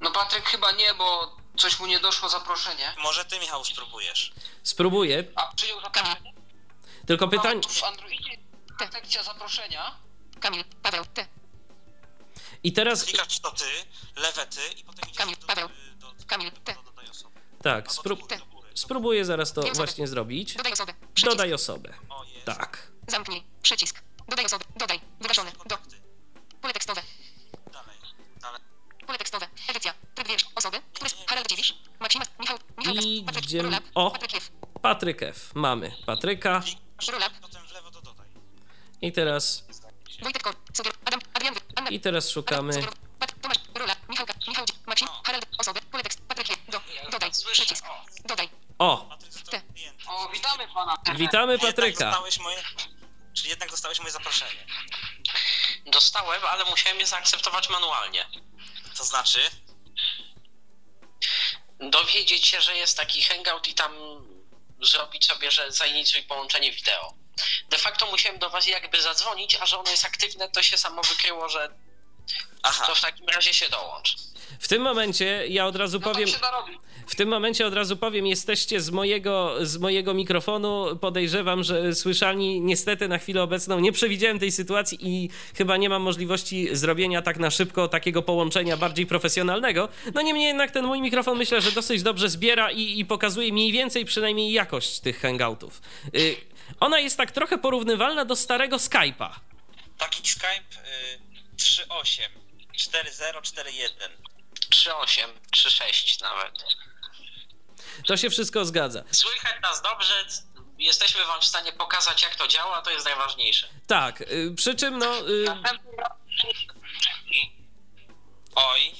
No 0.00 0.10
Patryk 0.10 0.44
chyba 0.44 0.72
nie, 0.72 0.94
bo 0.94 1.36
coś 1.56 1.80
mu 1.80 1.86
nie 1.86 2.00
doszło 2.00 2.28
zaproszenie. 2.28 2.94
Może 3.02 3.24
ty, 3.24 3.38
Michał, 3.40 3.64
spróbujesz. 3.64 4.32
Spróbuję, 4.62 5.24
A 5.34 5.54
przyjął 5.54 5.80
zaproszenie? 5.80 6.32
tylko 7.06 7.28
pytanie... 7.28 7.60
W 7.68 7.84
Androidzie 7.84 8.30
sekcja 8.92 9.22
zaproszenia. 9.22 9.94
Kamil. 10.40 10.64
Paweł. 10.82 11.04
T. 11.14 11.26
I 12.62 12.72
teraz... 12.72 13.04
Klikasz 13.04 13.38
to 13.40 13.50
ty, 13.50 13.64
lewe 14.16 14.46
ty 14.46 14.60
i 14.80 14.84
potem 14.84 15.04
idziesz 15.08 15.18
Kamil, 15.18 15.36
do, 15.40 15.46
Paweł. 15.46 15.68
do, 15.98 16.12
do, 16.12 16.24
Kamil, 16.26 16.50
do, 16.50 16.56
ty. 16.56 16.74
do, 16.74 17.10
osoby. 17.10 17.40
Tak, 17.62 17.84
Albo 17.88 17.90
spró 17.90 18.16
do 18.16 18.22
góry, 18.22 18.38
do 18.38 18.44
góry. 18.46 18.53
Spróbuję 18.74 19.24
zaraz 19.24 19.52
to 19.52 19.62
właśnie 19.74 20.06
zrobić. 20.06 20.54
Dodaj 20.54 20.72
osobę. 20.72 20.94
Przycisk. 21.14 21.32
Dodaj 21.36 21.52
osobę. 21.54 21.94
Tak. 22.44 22.92
Zamknij. 23.08 23.42
Przycisk. 23.62 24.02
Dodaj 24.28 24.44
osobę. 24.44 24.64
Dodaj. 24.76 25.00
Wygaszone. 25.20 25.52
Do. 25.66 25.78
Pole 26.60 26.72
tekstowe. 26.74 27.02
Dalej, 27.72 27.96
dalej. 28.40 28.60
Pole 29.06 29.18
tekstowe. 29.18 29.46
Edycja. 29.68 29.94
Tryb 30.14 30.28
wiersz. 30.28 30.46
Osoby. 30.54 30.78
Które... 30.94 31.10
Harald 31.26 31.48
Dziwisz. 31.48 31.74
Maksima. 32.00 32.24
Michał. 32.40 32.58
Michał. 32.78 32.94
I 32.94 33.22
Patryk. 33.26 33.44
idziemy- 33.44 33.62
Rulap. 33.68 33.84
o. 33.94 34.10
Patryk 34.82 35.22
F. 35.22 35.54
Mamy 35.54 35.92
Patryka. 36.06 36.62
Rulap. 37.12 37.32
potem 37.40 37.66
w 37.66 37.72
lewo 37.72 37.90
to 37.90 38.00
dodaj. 38.02 38.26
I 39.02 39.12
teraz... 39.12 39.64
Wojtek 40.22 40.42
Kor. 40.42 40.54
Adam. 41.04 41.20
Adrian. 41.34 41.54
Anna. 41.76 41.90
I 41.90 42.00
teraz 42.00 42.30
szukamy... 42.30 42.72
Tomasz. 43.42 43.58
Rula. 43.74 43.96
Michał. 44.08 44.26
Michał. 44.48 44.64
Maksim. 44.86 45.08
Harald. 45.24 45.46
Osoby. 45.58 45.80
Pole 45.90 46.02
tekst. 46.02 46.20
Patryk 46.28 46.48
Jew. 46.50 46.58
Do. 46.68 46.80
Dodaj. 47.12 47.30
Przycisk. 47.52 47.84
Dodaj. 48.28 48.48
O! 48.84 49.06
Patryk 49.08 49.32
został. 49.32 49.60
O, 50.06 50.28
witamy 50.28 50.68
pana. 50.68 50.96
Witamy 51.14 51.58
Patryka. 51.58 52.04
dostałeś 52.04 52.38
moje... 52.38 52.62
Czyli 53.36 53.48
jednak 53.50 53.70
dostałeś 53.70 54.00
moje 54.00 54.10
zaproszenie. 54.12 54.66
Dostałem, 55.86 56.42
ale 56.44 56.64
musiałem 56.64 57.00
je 57.00 57.06
zaakceptować 57.06 57.68
manualnie. 57.68 58.26
To 58.96 59.04
znaczy... 59.04 59.40
Dowiedzieć 61.80 62.46
się, 62.46 62.60
że 62.60 62.76
jest 62.76 62.96
taki 62.96 63.22
hangout 63.22 63.68
i 63.68 63.74
tam 63.74 63.92
zrobić 64.82 65.26
sobie, 65.26 65.50
że 65.50 65.72
zainicjuj 65.72 66.22
połączenie 66.22 66.72
wideo. 66.72 67.14
De 67.68 67.78
facto 67.78 68.06
musiałem 68.06 68.38
do 68.38 68.50
was 68.50 68.66
jakby 68.66 69.02
zadzwonić, 69.02 69.54
a 69.54 69.66
że 69.66 69.78
ono 69.78 69.90
jest 69.90 70.04
aktywne, 70.04 70.48
to 70.48 70.62
się 70.62 70.78
samo 70.78 71.02
wykryło, 71.02 71.48
że 71.48 71.68
Aha. 72.62 72.86
to 72.86 72.94
w 72.94 73.00
takim 73.00 73.28
razie 73.28 73.54
się 73.54 73.68
dołącz. 73.68 74.16
W 74.60 74.68
tym 74.68 74.82
momencie 74.82 75.46
ja 75.48 75.66
od 75.66 75.76
razu 75.76 75.98
No 75.98 76.04
powiem... 76.04 76.28
W 77.06 77.14
tym 77.14 77.28
momencie 77.28 77.66
od 77.66 77.74
razu 77.74 77.96
powiem, 77.96 78.26
jesteście 78.26 78.80
z 78.80 78.90
mojego, 78.90 79.56
z 79.66 79.76
mojego 79.76 80.14
mikrofonu. 80.14 80.96
Podejrzewam, 81.00 81.64
że 81.64 81.94
słyszalni 81.94 82.60
niestety 82.60 83.08
na 83.08 83.18
chwilę 83.18 83.42
obecną 83.42 83.80
nie 83.80 83.92
przewidziałem 83.92 84.38
tej 84.38 84.52
sytuacji 84.52 84.98
i 85.00 85.30
chyba 85.56 85.76
nie 85.76 85.88
mam 85.88 86.02
możliwości 86.02 86.68
zrobienia 86.72 87.22
tak 87.22 87.38
na 87.38 87.50
szybko 87.50 87.88
takiego 87.88 88.22
połączenia 88.22 88.76
bardziej 88.76 89.06
profesjonalnego. 89.06 89.88
No 90.14 90.22
niemniej 90.22 90.46
jednak 90.46 90.70
ten 90.70 90.84
mój 90.84 91.00
mikrofon 91.00 91.38
myślę, 91.38 91.60
że 91.60 91.72
dosyć 91.72 92.02
dobrze 92.02 92.28
zbiera 92.28 92.70
i, 92.70 92.98
i 92.98 93.04
pokazuje 93.04 93.52
mniej 93.52 93.72
więcej 93.72 94.04
przynajmniej 94.04 94.52
jakość 94.52 95.00
tych 95.00 95.20
hangoutów. 95.20 95.82
Y, 96.14 96.36
ona 96.80 96.98
jest 96.98 97.16
tak 97.16 97.30
trochę 97.30 97.58
porównywalna 97.58 98.24
do 98.24 98.36
starego 98.36 98.76
Skype'a. 98.76 99.30
Taki 99.98 100.28
Skype 100.28 100.48
y, 100.48 101.56
3.8, 101.56 102.20
4.0, 102.76 103.40
4.1. 103.40 104.24
3.8, 104.70 105.28
3.6 105.50 106.22
nawet. 106.22 106.64
To 108.06 108.16
się 108.16 108.30
wszystko 108.30 108.64
zgadza. 108.64 109.02
Słychać 109.10 109.62
nas 109.62 109.82
dobrze, 109.82 110.26
jesteśmy 110.78 111.24
wam 111.24 111.40
w 111.40 111.44
stanie 111.44 111.72
pokazać 111.72 112.22
jak 112.22 112.34
to 112.36 112.48
działa, 112.48 112.82
to 112.82 112.90
jest 112.90 113.04
najważniejsze. 113.06 113.68
Tak, 113.86 114.20
y, 114.20 114.54
przy 114.56 114.74
czym 114.74 114.98
no... 114.98 115.28
y, 115.28 115.44
Oj, 118.54 118.94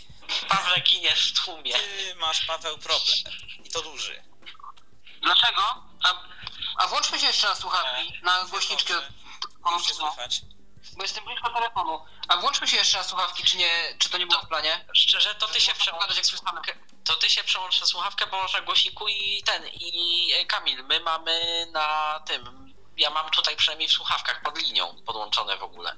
Pawle 0.48 0.80
giniesz 0.80 1.32
w 1.32 1.44
tłumie. 1.44 1.72
ty 1.72 2.14
masz 2.14 2.46
Paweł 2.46 2.78
problem. 2.78 3.16
I 3.64 3.70
to 3.70 3.82
duży. 3.82 4.22
Dlaczego? 5.22 5.62
A, 6.04 6.14
a 6.78 6.86
włączmy 6.86 7.18
się 7.18 7.26
jeszcze 7.26 7.48
na 7.48 7.54
słuchawki, 7.54 8.20
na 8.22 8.44
głośniczkę. 8.44 8.94
Się 9.88 9.94
słychać. 9.94 10.40
Bo 10.96 11.02
jestem 11.02 11.24
blisko 11.24 11.50
telefonu. 11.50 12.04
A 12.28 12.36
włączmy 12.36 12.68
się 12.68 12.76
jeszcze 12.76 12.98
na 12.98 13.04
słuchawki, 13.04 13.44
czy 13.44 13.56
nie, 13.56 13.94
czy 13.98 14.08
to 14.10 14.18
nie 14.18 14.26
było 14.26 14.40
w 14.42 14.48
planie? 14.48 14.84
Szczerze, 14.94 15.34
to 15.34 15.48
ty 15.48 15.60
się 15.60 15.72
przełącz 15.74 16.16
jak 16.16 16.26
słyszamy. 16.26 16.60
To 17.04 17.16
ty 17.16 17.30
się 17.30 17.44
przełącz 17.44 17.80
na 17.80 17.86
słuchawkę, 17.86 18.26
bo 18.26 18.42
masz 18.42 18.52
na 18.52 18.60
głośniku 18.60 19.08
i 19.08 19.42
ten, 19.42 19.66
i 19.66 20.30
e, 20.34 20.44
Kamil, 20.46 20.84
my 20.84 21.00
mamy 21.00 21.66
na 21.72 22.20
tym, 22.26 22.74
ja 22.96 23.10
mam 23.10 23.30
tutaj 23.30 23.56
przynajmniej 23.56 23.88
w 23.88 23.92
słuchawkach 23.92 24.42
pod 24.42 24.58
linią 24.58 25.02
podłączone 25.06 25.56
w 25.56 25.62
ogóle. 25.62 25.96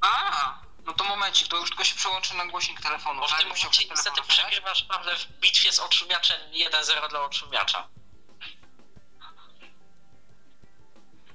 A, 0.00 0.60
no 0.84 0.92
to 0.92 1.04
momencik, 1.04 1.48
to 1.48 1.56
już 1.56 1.68
tylko 1.68 1.84
się 1.84 1.94
przełączę 1.94 2.34
na 2.34 2.46
głośnik 2.46 2.80
telefonu. 2.80 3.20
Bo 3.20 3.26
w 3.26 3.30
tak? 3.30 3.40
tym 3.40 3.48
Musiał 3.48 3.70
momencie 3.70 3.88
niestety 3.88 4.22
przegrywasz 4.28 4.84
Pawle 4.84 5.16
w 5.16 5.26
bitwie 5.26 5.72
z 5.72 5.78
odszumiaczem 5.78 6.40
1-0 6.52 7.08
dla 7.10 7.24
odszumiacza. 7.24 7.88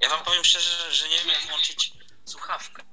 Ja 0.02 0.10
wam 0.10 0.24
powiem 0.24 0.44
szczerze, 0.44 0.94
że 0.94 1.10
nie 1.10 1.18
wiem 1.18 1.28
jak 1.28 1.42
włączyć 1.42 1.92
słuchawkę. 2.26 2.84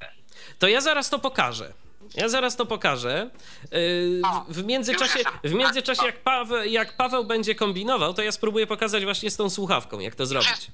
To 0.59 0.69
ja 0.69 0.81
zaraz 0.81 1.11
to 1.11 1.19
pokażę. 1.19 1.73
Ja 2.15 2.29
zaraz 2.29 2.57
to 2.57 2.67
pokażę. 2.67 3.31
Yy, 3.73 4.21
W 4.49 4.65
międzyczasie, 4.65 5.19
w 5.45 5.53
międzyczasie 5.53 6.07
jak, 6.07 6.23
Paweł, 6.23 6.65
jak 6.65 6.97
Paweł 6.97 7.25
będzie 7.25 7.55
kombinował, 7.55 8.15
to 8.15 8.23
ja 8.23 8.33
spróbuję 8.33 8.67
pokazać 8.67 9.05
właśnie 9.05 9.31
z 9.31 9.37
tą 9.37 9.51
słuchawką, 9.51 10.01
jak 10.01 10.15
to 10.15 10.27
zrobić. 10.27 10.71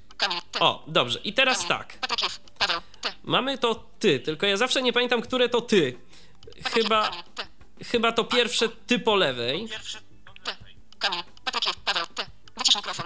O, 0.60 0.84
dobrze. 0.86 1.18
I 1.24 1.32
teraz 1.32 1.66
tak. 1.66 1.98
Mamy 3.24 3.58
to 3.58 3.84
ty, 3.98 4.20
tylko 4.20 4.46
ja 4.46 4.56
zawsze 4.56 4.82
nie 4.82 4.92
pamiętam, 4.92 5.22
które 5.22 5.48
to 5.48 5.60
ty. 5.60 5.98
Chyba, 6.74 7.10
chyba 7.90 8.12
to 8.12 8.24
pierwsze 8.24 8.68
ty 8.68 8.98
po 8.98 9.16
lewej. 9.16 9.68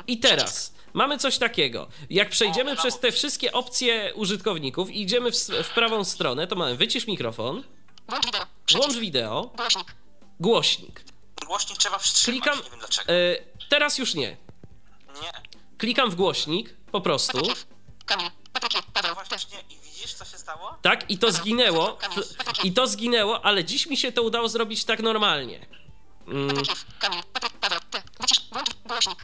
I 0.06 0.18
teraz 0.18 0.74
mamy 0.94 1.18
coś 1.18 1.38
takiego. 1.38 1.88
Jak 2.10 2.28
przejdziemy 2.28 2.76
przez 2.76 3.00
te 3.00 3.12
wszystkie 3.12 3.52
opcje 3.52 4.12
użytkowników 4.14 4.90
i 4.90 5.02
idziemy 5.02 5.32
w, 5.32 5.36
w 5.62 5.68
prawą 5.74 6.04
stronę, 6.04 6.46
to 6.46 6.56
mamy 6.56 6.76
wycisz 6.76 7.06
mikrofon, 7.06 7.62
Włącz 8.72 8.96
wideo. 8.96 9.50
Głośnik. 9.56 9.94
głośnik. 10.40 11.04
Głośnik 11.46 11.78
trzeba 11.78 11.98
wstrzymać, 11.98 12.42
Klikam. 12.42 12.64
nie 12.64 12.70
wiem 12.70 12.78
dlaczego. 12.78 13.12
y, 13.12 13.44
teraz 13.68 13.98
już 13.98 14.14
nie. 14.14 14.36
Nie, 15.22 15.32
Klikam 15.78 16.10
w 16.10 16.14
głośnik, 16.14 16.74
po 16.92 17.00
prostu. 17.00 17.38
Kamil, 18.06 18.30
Paweł, 18.92 19.14
właśnie 19.14 19.58
i 19.70 19.76
widzisz 19.84 20.14
co 20.14 20.24
się 20.24 20.38
stało? 20.38 20.74
Tak, 20.82 21.10
i 21.10 21.18
to 21.18 21.32
zginęło. 21.32 21.98
I 22.64 22.72
to 22.72 22.86
zginęło, 22.86 23.44
ale 23.44 23.64
dziś 23.64 23.86
mi 23.86 23.96
się 23.96 24.12
to 24.12 24.22
udało 24.22 24.48
zrobić 24.48 24.84
tak 24.84 25.00
normalnie. 25.00 25.66
Mm, 26.28 26.56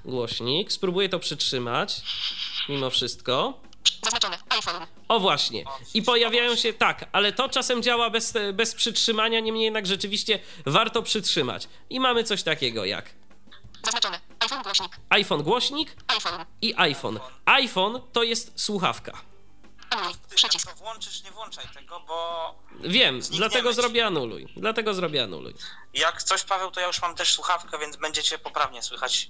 głośnik, 0.04 0.72
spróbuję 0.72 1.08
to 1.08 1.18
przytrzymać. 1.18 2.02
Mimo 2.68 2.90
wszystko. 2.90 3.60
Zaznaczone. 4.02 4.38
iPhone. 4.48 4.86
O 5.08 5.20
właśnie. 5.20 5.64
I 5.94 6.02
pojawiają 6.02 6.56
się 6.56 6.72
tak, 6.72 7.04
ale 7.12 7.32
to 7.32 7.48
czasem 7.48 7.82
działa 7.82 8.10
bez, 8.10 8.34
bez 8.52 8.74
przytrzymania, 8.74 9.40
niemniej 9.40 9.64
jednak 9.64 9.86
rzeczywiście 9.86 10.38
warto 10.66 11.02
przytrzymać. 11.02 11.68
I 11.90 12.00
mamy 12.00 12.24
coś 12.24 12.42
takiego 12.42 12.84
jak 12.84 13.10
Zaznaczone. 13.84 14.20
iPhone 14.40 14.62
głośnik. 14.62 14.96
iPhone 15.10 15.42
głośnik 15.42 15.96
iPhone. 16.08 16.44
i 16.62 16.74
iPhone. 16.76 17.20
iPhone 17.44 18.00
to 18.12 18.22
jest 18.22 18.52
słuchawka. 18.60 19.20
Anuluj. 19.90 20.14
Przycisk. 20.34 20.66
jak 20.66 20.74
to 20.78 20.84
włączysz, 20.84 21.22
nie 21.24 21.30
włączaj 21.30 21.64
tego, 21.74 22.00
bo 22.00 22.54
Wiem, 22.80 23.22
Znikniemy 23.22 23.48
dlatego 23.48 23.70
ci. 23.70 23.76
zrobię 23.76 24.06
anuluj. 24.06 24.46
Dlatego 24.56 24.94
zrobię 24.94 25.22
anuluj. 25.22 25.54
jak 25.94 26.22
coś 26.22 26.42
Paweł, 26.44 26.70
to 26.70 26.80
ja 26.80 26.86
już 26.86 27.02
mam 27.02 27.14
też 27.14 27.32
słuchawkę, 27.32 27.78
więc 27.78 27.96
będziecie 27.96 28.38
poprawnie 28.38 28.82
słychać. 28.82 29.28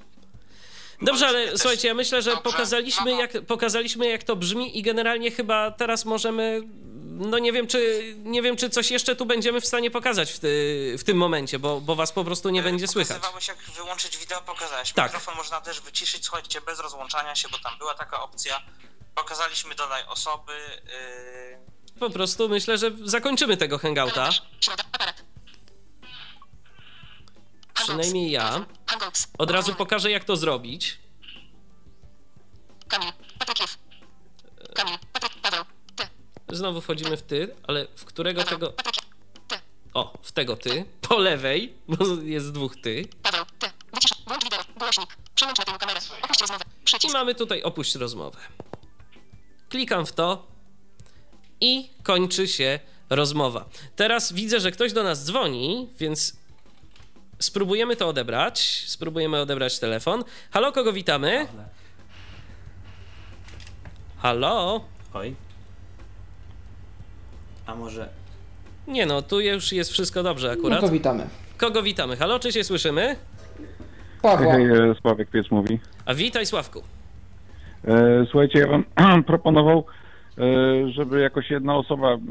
Dobrze, 1.02 1.28
ale 1.28 1.48
też- 1.48 1.60
słuchajcie, 1.60 1.88
ja 1.88 1.94
myślę, 1.94 2.22
że 2.22 2.30
Dobrze. 2.30 2.42
pokazaliśmy 2.42 3.12
No. 3.12 3.20
jak, 3.20 3.32
pokazaliśmy 3.46 4.08
jak 4.08 4.22
to 4.22 4.36
brzmi 4.36 4.78
i 4.78 4.82
generalnie 4.82 5.30
chyba 5.30 5.70
teraz 5.70 6.04
możemy 6.04 6.62
no 7.12 7.38
nie 7.38 7.52
wiem, 7.52 7.66
czy 7.66 8.02
nie 8.18 8.42
wiem, 8.42 8.56
czy 8.56 8.70
coś 8.70 8.90
jeszcze 8.90 9.16
tu 9.16 9.26
będziemy 9.26 9.60
w 9.60 9.66
stanie 9.66 9.90
pokazać 9.90 10.32
w, 10.32 10.38
ty, 10.38 10.94
w 10.98 11.04
tym 11.04 11.16
momencie, 11.16 11.58
bo, 11.58 11.80
bo 11.80 11.94
was 11.94 12.12
po 12.12 12.24
prostu 12.24 12.50
nie 12.50 12.62
będzie 12.62 12.88
słychać. 12.88 13.16
Pokazywałeś 13.16 13.48
jak 13.48 13.58
wyłączyć 13.58 14.18
wideo, 14.18 14.42
pokazałeś. 14.42 14.92
Tak. 14.92 15.06
Mikrofon 15.06 15.36
można 15.36 15.60
też 15.60 15.80
wyciszyć, 15.80 16.24
słuchajcie, 16.24 16.60
bez 16.60 16.80
rozłączania 16.80 17.34
się, 17.34 17.48
bo 17.48 17.58
tam 17.58 17.78
była 17.78 17.94
taka 17.94 18.22
opcja. 18.22 18.62
Pokazaliśmy 19.14 19.74
dodaj 19.74 20.02
osoby. 20.08 20.52
Yy... 20.86 22.00
Po 22.00 22.10
prostu 22.10 22.48
myślę, 22.48 22.78
że 22.78 22.90
zakończymy 23.04 23.56
tego 23.56 23.78
hangouta. 23.78 24.30
Przynajmniej 27.74 28.30
ja. 28.30 28.66
Od 29.38 29.50
razu 29.50 29.74
pokażę, 29.74 30.10
jak 30.10 30.24
to 30.24 30.36
zrobić. 30.36 30.98
Znowu 36.48 36.80
wchodzimy 36.80 37.16
w 37.16 37.22
ty, 37.22 37.54
ale 37.66 37.86
w 37.96 38.04
którego 38.04 38.44
tego. 38.44 38.72
O, 39.94 40.18
w 40.22 40.32
tego 40.32 40.56
ty. 40.56 40.84
Po 41.00 41.18
lewej, 41.18 41.74
bo 41.88 41.96
jest 42.22 42.52
dwóch 42.52 42.76
ty. 42.82 43.08
Paweł. 43.22 43.44
Ty. 43.58 43.66
Wycisz. 43.94 44.12
Włącz 44.26 44.44
wideo. 44.44 44.60
Głośnik. 44.76 45.16
Przełącz 45.34 45.58
na 45.58 45.64
tę 45.64 45.72
kamerę. 45.78 46.00
Opuść 46.22 46.40
rozmowę. 46.40 46.64
I 47.08 47.12
mamy 47.12 47.34
tutaj 47.34 47.62
opuść 47.62 47.94
rozmowę. 47.94 48.38
Klikam 49.68 50.06
w 50.06 50.12
to 50.12 50.46
i 51.60 51.90
kończy 52.02 52.48
się 52.48 52.80
rozmowa. 53.10 53.68
Teraz 53.96 54.32
widzę, 54.32 54.60
że 54.60 54.72
ktoś 54.72 54.92
do 54.92 55.02
nas 55.02 55.24
dzwoni, 55.24 55.88
więc 55.98 56.36
spróbujemy 57.42 57.96
to 57.96 58.08
odebrać. 58.08 58.84
Spróbujemy 58.86 59.40
odebrać 59.40 59.78
telefon. 59.78 60.24
Halo, 60.50 60.72
kogo 60.72 60.92
witamy? 60.92 61.46
Halo? 64.18 64.84
Oj. 65.14 65.34
A 67.66 67.74
może... 67.74 68.08
Nie 68.88 69.06
no, 69.06 69.22
tu 69.22 69.40
już 69.40 69.72
jest 69.72 69.92
wszystko 69.92 70.22
dobrze 70.22 70.46
No 70.48 70.52
akurat. 70.52 70.80
to 70.80 70.88
witamy. 70.88 71.26
Kogo 71.56 71.82
witamy? 71.82 72.16
Halo, 72.16 72.38
czy 72.38 72.52
się 72.52 72.64
słyszymy? 72.64 73.16
Pawła. 74.22 74.52
Hej, 74.52 74.64
e, 74.66 74.94
Sławek 75.00 75.30
Piec 75.30 75.50
mówi. 75.50 75.78
A 76.06 76.14
witaj 76.14 76.46
Sławku. 76.46 76.82
E, 77.84 78.26
Słuchajcie, 78.30 78.58
ja 78.58 78.66
bym 78.68 78.84
proponował, 79.32 79.84
e, 80.38 80.42
żeby 80.92 81.20
jakoś 81.20 81.50
jedna 81.50 81.76
osoba 81.76 82.08
mm, 82.12 82.22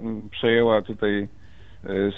mm, 0.00 0.28
przejęła 0.30 0.82
tutaj 0.82 1.28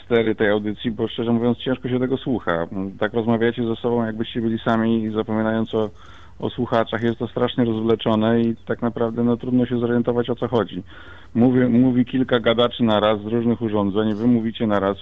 stery 0.04 0.34
tej 0.34 0.50
audycji, 0.50 0.90
bo 0.90 1.08
szczerze 1.08 1.32
mówiąc 1.32 1.58
ciężko 1.58 1.88
się 1.88 2.00
tego 2.00 2.16
słucha. 2.16 2.66
Tak 2.98 3.12
rozmawiacie 3.12 3.66
ze 3.66 3.76
sobą, 3.76 4.04
jakbyście 4.04 4.40
byli 4.40 4.58
sami 4.58 5.02
i 5.02 5.11
zapominając 5.11 5.74
o, 5.74 5.90
o 6.38 6.50
słuchaczach, 6.50 7.02
jest 7.02 7.18
to 7.18 7.28
strasznie 7.28 7.64
rozwleczone 7.64 8.40
i 8.40 8.56
tak 8.66 8.82
naprawdę 8.82 9.24
no, 9.24 9.36
trudno 9.36 9.66
się 9.66 9.78
zorientować 9.78 10.30
o 10.30 10.36
co 10.36 10.48
chodzi. 10.48 10.82
Mówi, 11.34 11.61
mówi 11.61 12.04
kilka 12.04 12.40
gadaczy 12.40 12.82
na 12.82 13.00
raz 13.00 13.20
z 13.20 13.26
różnych 13.26 13.62
urządzeń, 13.62 14.14
wy 14.14 14.26
mówicie 14.26 14.66
na 14.66 14.80
raz 14.80 14.96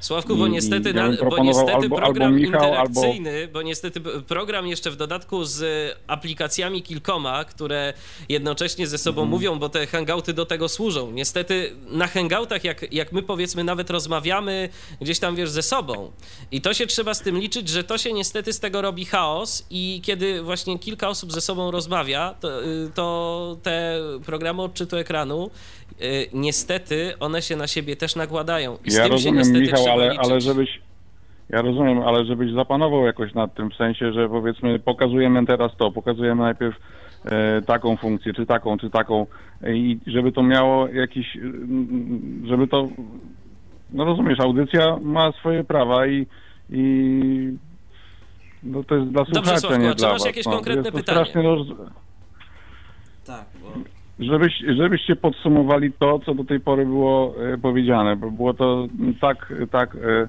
Sławku, 0.00 0.36
bo 0.36 0.48
niestety, 0.48 0.92
ja 0.96 1.08
bo 1.30 1.38
niestety 1.44 1.72
albo- 1.72 1.96
program 1.96 2.26
albo 2.32 2.38
Michał, 2.40 2.64
interakcyjny, 2.64 3.48
bo 3.52 3.62
niestety 3.62 4.00
program 4.28 4.66
jeszcze 4.66 4.90
w 4.90 4.96
dodatku 4.96 5.44
z 5.44 5.64
aplikacjami 6.06 6.82
kilkoma, 6.82 7.44
które 7.44 7.92
jednocześnie 8.28 8.86
ze 8.86 8.98
sobą 8.98 9.20
Mhm. 9.22 9.30
mówią, 9.30 9.58
bo 9.58 9.68
te 9.68 9.86
hangouty 9.86 10.32
do 10.32 10.46
tego 10.46 10.68
służą. 10.68 11.10
Niestety 11.10 11.72
na 11.90 12.06
hangoutach, 12.06 12.64
jak, 12.64 12.92
jak 12.92 13.12
my 13.12 13.22
powiedzmy 13.22 13.64
nawet 13.64 13.90
rozmawiamy 13.90 14.68
gdzieś 15.00 15.18
tam, 15.18 15.36
wiesz, 15.36 15.50
ze 15.50 15.62
sobą 15.62 16.12
i 16.52 16.60
to 16.60 16.74
się 16.74 16.86
trzeba 16.86 17.14
z 17.14 17.20
tym 17.22 17.38
liczyć, 17.38 17.68
że 17.68 17.84
to 17.84 17.98
się 17.98 18.12
niestety 18.12 18.52
z 18.52 18.60
tego 18.60 18.82
robi 18.82 19.04
chaos 19.04 19.66
i 19.70 20.00
kiedy 20.04 20.42
właśnie 20.42 20.78
kilka 20.78 21.08
osób 21.08 21.32
ze 21.32 21.40
sobą 21.40 21.70
rozmawia, 21.70 22.34
to, 22.40 22.64
y, 22.64 22.90
to 22.94 23.56
te 23.62 24.00
programy 24.26 24.62
odczytu 24.62 24.96
ekranu 24.96 25.50
y, 26.02 26.28
niestety 26.32 27.14
one 27.20 27.42
się 27.42 27.56
na 27.56 27.66
siebie 27.66 27.96
też 27.96 28.16
nakładają. 28.16 28.78
I 28.84 28.90
z 28.90 28.94
ja 28.94 29.00
tym 29.02 29.08
się 29.08 29.12
rozumiem, 29.12 29.38
niestety 29.38 29.60
Michał, 29.60 29.84
ale, 29.92 30.14
ale 30.18 30.40
żebyś, 30.40 30.80
Ja 31.48 31.62
rozumiem, 31.62 31.98
ale 32.02 32.24
żebyś 32.24 32.52
zapanował 32.52 33.06
jakoś 33.06 33.34
nad 33.34 33.54
tym, 33.54 33.70
w 33.70 33.74
sensie, 33.74 34.12
że 34.12 34.28
powiedzmy 34.28 34.78
pokazujemy 34.78 35.46
teraz 35.46 35.76
to, 35.76 35.92
pokazujemy 35.92 36.42
najpierw 36.42 36.76
e, 37.24 37.62
taką 37.62 37.96
funkcję, 37.96 38.32
czy 38.34 38.46
taką, 38.46 38.78
czy 38.78 38.90
taką 38.90 39.26
e, 39.62 39.76
i 39.76 40.00
żeby 40.06 40.32
to 40.32 40.42
miało 40.42 40.88
jakiś, 40.88 41.38
żeby 42.46 42.68
to, 42.68 42.88
no 43.92 44.04
rozumiesz, 44.04 44.40
audycja 44.40 44.96
ma 45.02 45.32
swoje 45.32 45.64
prawa 45.64 46.06
i, 46.06 46.26
i 46.70 47.56
no 48.62 48.84
to 48.84 48.94
jest 48.94 49.08
dla 49.08 49.24
Dobrze, 49.24 49.34
słuchaczy, 49.34 49.60
Sławku, 49.60 49.80
nie 49.80 49.88
a 49.90 49.94
czy 49.94 49.96
dla 49.96 50.08
masz 50.08 50.18
was. 50.18 50.26
jakieś 50.26 50.46
no. 50.46 50.52
konkretne 50.52 50.92
pytanie? 50.92 51.24
roz... 51.34 51.66
Tak, 53.26 53.44
bo 53.62 53.97
Żebyś, 54.18 54.52
żebyście 54.76 55.16
podsumowali 55.16 55.92
to, 55.92 56.18
co 56.26 56.34
do 56.34 56.44
tej 56.44 56.60
pory 56.60 56.86
było 56.86 57.34
e, 57.52 57.58
powiedziane, 57.58 58.16
bo 58.16 58.30
było 58.30 58.54
to 58.54 58.86
tak, 59.20 59.52
tak 59.70 59.96
e, 59.96 60.28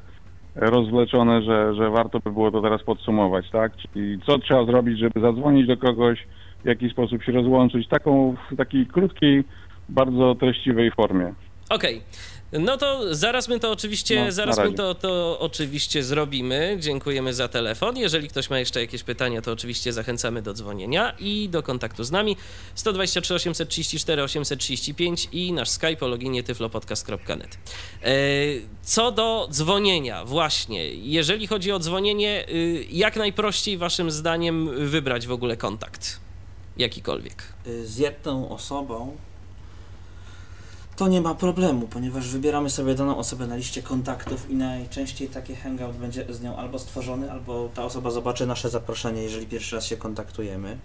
rozwleczone, 0.56 1.42
że, 1.42 1.76
że 1.76 1.90
warto 1.90 2.20
by 2.20 2.32
było 2.32 2.52
to 2.52 2.62
teraz 2.62 2.84
podsumować, 2.84 3.50
tak? 3.52 3.76
Czyli 3.76 4.20
co 4.26 4.40
trzeba 4.40 4.66
zrobić, 4.66 5.00
żeby 5.00 5.22
zadzwonić 5.22 5.68
do 5.68 5.78
kogoś, 5.78 6.28
w 6.64 6.68
jaki 6.68 6.90
sposób 6.90 7.24
się 7.24 7.32
rozłączyć, 7.32 7.88
taką 7.88 8.36
w 8.52 8.56
takiej 8.56 8.86
krótkiej, 8.86 9.44
bardzo 9.90 10.36
treściwej 10.36 10.92
formie. 10.92 11.34
Okej. 11.70 12.02
No 12.52 12.78
to 12.78 13.16
zaraz 13.16 13.48
my 13.48 13.60
to 13.60 13.72
oczywiście, 13.72 14.26
No, 14.26 14.32
zaraz 14.32 14.58
my 14.58 14.74
to, 14.74 14.96
to 14.96 15.40
oczywiście 15.40 16.04
zrobimy. 16.04 16.78
Dziękujemy 16.80 17.34
za 17.34 17.48
telefon. 17.48 17.98
Jeżeli 17.98 18.28
ktoś 18.30 18.50
ma 18.50 18.60
jeszcze 18.60 18.82
jakieś 18.82 19.04
pytania, 19.04 19.42
to 19.42 19.52
oczywiście 19.52 19.94
zachęcamy 19.94 20.42
do 20.42 20.54
dzwonienia 20.54 21.14
i 21.20 21.50
do 21.50 21.64
kontaktu 21.64 22.04
z 22.04 22.12
nami 22.12 22.38
123 22.76 23.34
834 23.34 24.24
835 24.24 25.30
i 25.32 25.54
nasz 25.54 25.70
Skype 25.70 26.06
o 26.06 26.08
loginie 26.08 26.44
tyflopodcast.net. 26.44 27.58
E, 28.04 28.10
Co 28.82 29.12
do 29.12 29.48
dzwonienia, 29.52 30.26
właśnie, 30.26 30.90
jeżeli 30.94 31.48
chodzi 31.48 31.72
o 31.72 31.80
dzwonienie, 31.80 32.46
y, 32.50 32.86
jak 32.92 33.16
najprościej 33.16 33.78
waszym 33.78 34.12
zdaniem 34.12 34.88
wybrać 34.90 35.28
w 35.28 35.32
ogóle 35.32 35.58
kontakt? 35.58 36.20
Jakikolwiek. 36.78 37.44
y, 37.68 37.88
z 37.88 37.98
jedną 37.98 38.50
osobą 38.50 39.18
to 41.00 41.08
nie 41.08 41.22
ma 41.22 41.36
problemu, 41.36 41.88
ponieważ 41.88 42.28
wybieramy 42.30 42.70
sobie 42.70 42.96
daną 42.96 43.18
osobę 43.18 43.48
na 43.48 43.56
liście 43.56 43.82
kontaktów 43.84 44.50
i 44.50 44.56
najczęściej 44.56 45.28
taki 45.28 45.56
hangout 45.56 45.96
będzie 45.96 46.26
z 46.30 46.42
nią 46.42 46.58
albo 46.58 46.80
stworzony, 46.80 47.32
albo 47.32 47.70
ta 47.74 47.84
osoba 47.84 48.12
zobaczy 48.12 48.46
nasze 48.46 48.70
zaproszenie, 48.70 49.22
jeżeli 49.24 49.46
pierwszy 49.48 49.76
raz 49.76 49.86
się 49.86 49.98
kontaktujemy. 49.98 50.78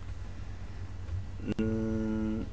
Mm, 1.59 2.45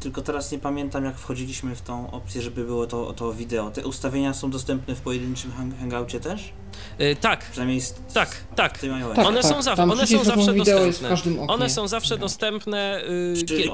Tylko 0.00 0.22
teraz 0.22 0.52
nie 0.52 0.58
pamiętam, 0.58 1.04
jak 1.04 1.16
wchodziliśmy 1.18 1.76
w 1.76 1.82
tą 1.82 2.10
opcję, 2.10 2.42
żeby 2.42 2.64
było 2.64 2.86
to, 2.86 3.12
to 3.12 3.32
wideo. 3.32 3.70
Te 3.70 3.86
ustawienia 3.86 4.34
są 4.34 4.50
dostępne 4.50 4.94
w 4.94 5.00
pojedynczym 5.00 5.50
hang- 5.52 5.78
hangoucie 5.80 6.20
też? 6.20 6.52
Y, 7.00 7.16
Tak, 7.20 7.50
Przynajmniej 7.50 7.80
z, 7.80 7.94
tak, 8.14 8.36
tak. 8.56 8.78
tym 8.78 8.94
iOS. 8.94 9.16
Tak, 9.16 9.26
one 9.26 9.42
tak. 9.42 9.50
są, 9.52 9.60
zaw- 9.60 9.92
one 9.92 10.06
są 10.06 10.24
zawsze 10.24 10.52
w 10.52 10.56
dostępne. 10.56 11.08
każdym 11.08 11.38
oknie. 11.40 11.54
One 11.54 11.70
są 11.70 11.88
zawsze 11.88 12.18
dostępne, 12.18 13.02
y, 13.04 13.44
Czyli 13.46 13.70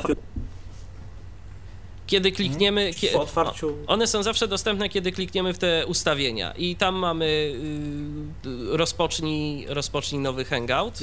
kiedy 2.11 2.33
klikniemy. 2.33 2.91
Kie- 2.95 3.13
po 3.13 3.21
otwarciu 3.23 3.77
one 3.87 4.07
są 4.07 4.23
zawsze 4.23 4.49
dostępne, 4.49 4.89
kiedy 4.89 5.13
klikniemy 5.13 5.53
w 5.55 5.59
te 5.59 5.87
ustawienia. 5.87 6.53
I 6.53 6.77
tam 6.77 6.95
mamy 6.95 7.25
y, 8.47 8.77
rozpocznij, 8.77 9.67
rozpocznij 9.69 10.21
nowy 10.21 10.45
hangout. 10.45 10.99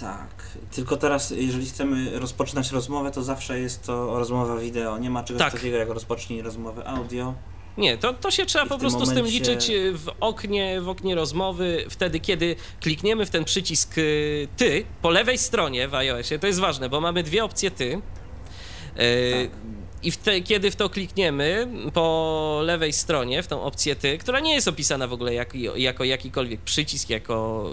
Tak, 0.00 0.28
tylko 0.74 0.96
teraz, 0.96 1.30
jeżeli 1.30 1.66
chcemy 1.66 2.18
rozpoczynać 2.18 2.70
rozmowę, 2.72 3.10
to 3.10 3.22
zawsze 3.22 3.60
jest 3.60 3.82
to 3.86 4.18
rozmowa 4.18 4.56
wideo. 4.56 4.98
Nie 4.98 5.10
ma 5.10 5.24
czegoś 5.24 5.42
Tak. 5.42 5.52
takiego 5.52 5.76
jak 5.76 5.88
rozpocznij 5.88 6.42
rozmowę 6.42 6.84
audio. 6.88 7.34
Nie, 7.78 7.96
to, 7.98 8.12
to 8.12 8.30
się 8.30 8.46
trzeba 8.46 8.66
po 8.66 8.78
prostu 8.78 9.04
z 9.04 9.08
tym 9.08 9.16
momencie- 9.18 9.38
liczyć 9.38 9.70
y, 9.70 9.92
w 9.92 10.08
oknie, 10.20 10.80
w 10.80 10.88
oknie 10.88 11.14
rozmowy, 11.14 11.84
wtedy 11.90 12.20
kiedy 12.20 12.56
klikniemy 12.80 13.26
w 13.26 13.30
ten 13.30 13.44
przycisk 13.44 13.98
y, 13.98 14.48
ty 14.56 14.84
po 15.02 15.10
lewej 15.10 15.38
stronie 15.38 15.88
w 15.88 15.94
iOSie, 15.94 16.38
to 16.38 16.46
jest 16.46 16.60
ważne, 16.60 16.88
bo 16.88 17.00
mamy 17.00 17.22
dwie 17.22 17.44
opcje 17.44 17.70
ty. 17.70 17.84
Y, 17.94 19.48
Tak. 19.50 19.75
I 20.06 20.10
w 20.10 20.16
te, 20.16 20.40
kiedy 20.40 20.70
w 20.70 20.76
to 20.76 20.88
klikniemy 20.88 21.68
po 21.94 22.60
lewej 22.62 22.92
stronie, 22.92 23.42
w 23.42 23.46
tą 23.46 23.62
opcję 23.62 23.96
ty, 23.96 24.18
która 24.18 24.40
nie 24.40 24.54
jest 24.54 24.68
opisana 24.68 25.06
w 25.06 25.12
ogóle 25.12 25.34
jak, 25.34 25.54
jako 25.76 26.04
jakikolwiek 26.04 26.60
przycisk, 26.60 27.10
jako 27.10 27.70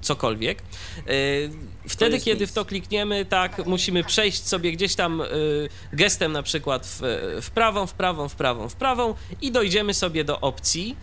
cokolwiek, 0.00 0.62
y, 1.08 1.50
wtedy 1.88 2.20
kiedy 2.20 2.40
nic. 2.40 2.50
w 2.50 2.54
to 2.54 2.64
klikniemy, 2.64 3.24
tak, 3.24 3.66
musimy 3.66 4.04
przejść 4.04 4.46
sobie 4.46 4.72
gdzieś 4.72 4.94
tam 4.94 5.20
y, 5.20 5.24
gestem 5.92 6.32
na 6.32 6.42
przykład 6.42 6.86
w, 6.86 7.00
w 7.42 7.50
prawą, 7.50 7.86
w 7.86 7.92
prawą, 7.94 8.28
w 8.28 8.34
prawą, 8.34 8.68
w 8.68 8.74
prawą 8.74 9.14
i 9.40 9.52
dojdziemy 9.52 9.94
sobie 9.94 10.24
do 10.24 10.40
opcji, 10.40 10.96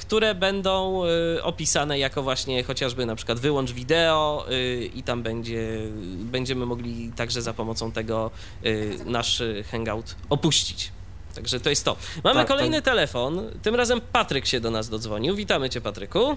które 0.00 0.34
będą 0.34 1.02
y, 1.36 1.42
opisane 1.42 1.98
jako 1.98 2.22
właśnie 2.22 2.62
chociażby 2.64 3.06
na 3.06 3.14
przykład 3.16 3.38
wyłącz 3.40 3.72
wideo 3.72 4.46
y, 4.50 4.90
i 4.94 5.02
tam 5.02 5.22
będzie, 5.22 5.78
będziemy 6.18 6.66
mogli 6.66 7.12
także 7.16 7.42
za 7.42 7.54
pomocą 7.54 7.92
tego 7.92 8.30
y, 8.66 8.98
nasz 9.04 9.40
y, 9.40 9.64
hangout 9.70 10.14
opuścić. 10.30 10.92
Także 11.34 11.60
to 11.60 11.70
jest 11.70 11.84
to. 11.84 11.96
Mamy 12.24 12.40
Tak, 12.40 12.48
kolejny 12.48 12.76
tak. 12.76 12.84
telefon. 12.84 13.50
Tym 13.62 13.74
razem 13.74 14.00
Patryk 14.00 14.46
się 14.46 14.60
do 14.60 14.70
nas 14.70 14.88
dodzwonił. 14.88 15.34
Witamy 15.34 15.70
cię, 15.70 15.80
Patryku. 15.80 16.36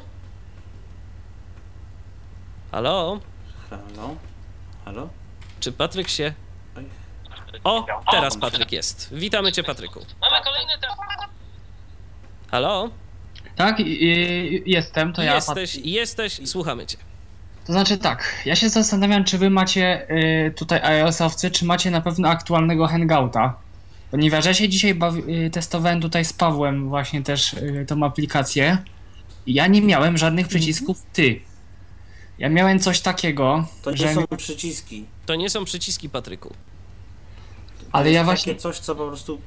Halo? 2.71 3.19
Halo? 3.69 4.15
Halo? 4.85 5.09
Czy 5.59 5.71
Patryk 5.71 6.09
się. 6.09 6.33
O, 7.63 7.85
teraz 8.11 8.37
Patryk 8.37 8.71
jest. 8.71 9.09
Witamy 9.13 9.51
cię, 9.51 9.63
Patryku. 9.63 9.99
Mamy 10.21 10.43
kolejny 10.43 10.71
telefon. 10.81 11.05
Halo? 12.51 12.89
Tak, 13.56 13.78
jestem, 14.66 15.14
to 15.14 15.22
ja. 15.24 15.36
Jesteś, 15.36 15.76
jesteś, 15.76 16.39
słuchamy 16.45 16.86
cię. 16.86 16.97
To 17.68 17.74
znaczy 17.74 17.97
tak, 17.97 18.34
ja 18.45 18.56
się 18.56 18.70
zastanawiam, 18.70 19.24
czy 19.24 19.38
wy 19.38 19.49
macie 19.49 20.08
y, 20.47 20.51
tutaj 20.56 20.82
iOS-owcy, 20.82 21.51
czy 21.51 21.66
macie 21.66 21.91
na 21.91 22.01
pewno 22.01 22.30
aktualnego 22.30 22.88
Hangouta. 22.88 23.56
Ponieważ 24.12 24.45
ja 24.45 24.54
się 24.54 24.70
dzisiaj 24.70 24.95
bawi, 24.95 25.34
y, 25.45 25.49
testowałem 25.49 26.01
tutaj 26.01 26.26
z 26.26 26.34
Pawłem 26.34 26.89
właśnie 26.89 27.22
też 27.24 27.54
y, 27.54 27.86
tą 27.88 28.04
aplikację. 28.06 28.78
i 29.45 29.54
Ja 29.54 29.68
nie 29.68 29.82
miałem 29.82 30.18
żadnych 30.18 30.47
przycisków 30.47 31.01
ty. 31.14 31.39
Ja 32.39 32.49
miałem 32.49 32.80
coś 32.80 33.01
takiego, 33.01 33.68
To 33.82 33.91
nie 33.91 33.97
że... 33.97 34.14
są 34.14 34.28
przyciski. 34.38 35.06
To 35.26 35.36
nie 35.36 35.49
są 35.49 35.66
przyciski, 35.66 36.10
Patryku. 36.10 36.49
To 36.49 37.86
Ale 37.91 38.06
jest 38.06 38.16
ja 38.16 38.22
takie 38.22 38.26
właśnie- 38.26 38.56
coś, 38.56 38.80
co 38.80 38.95
po 38.95 39.08
prostu... 39.08 39.41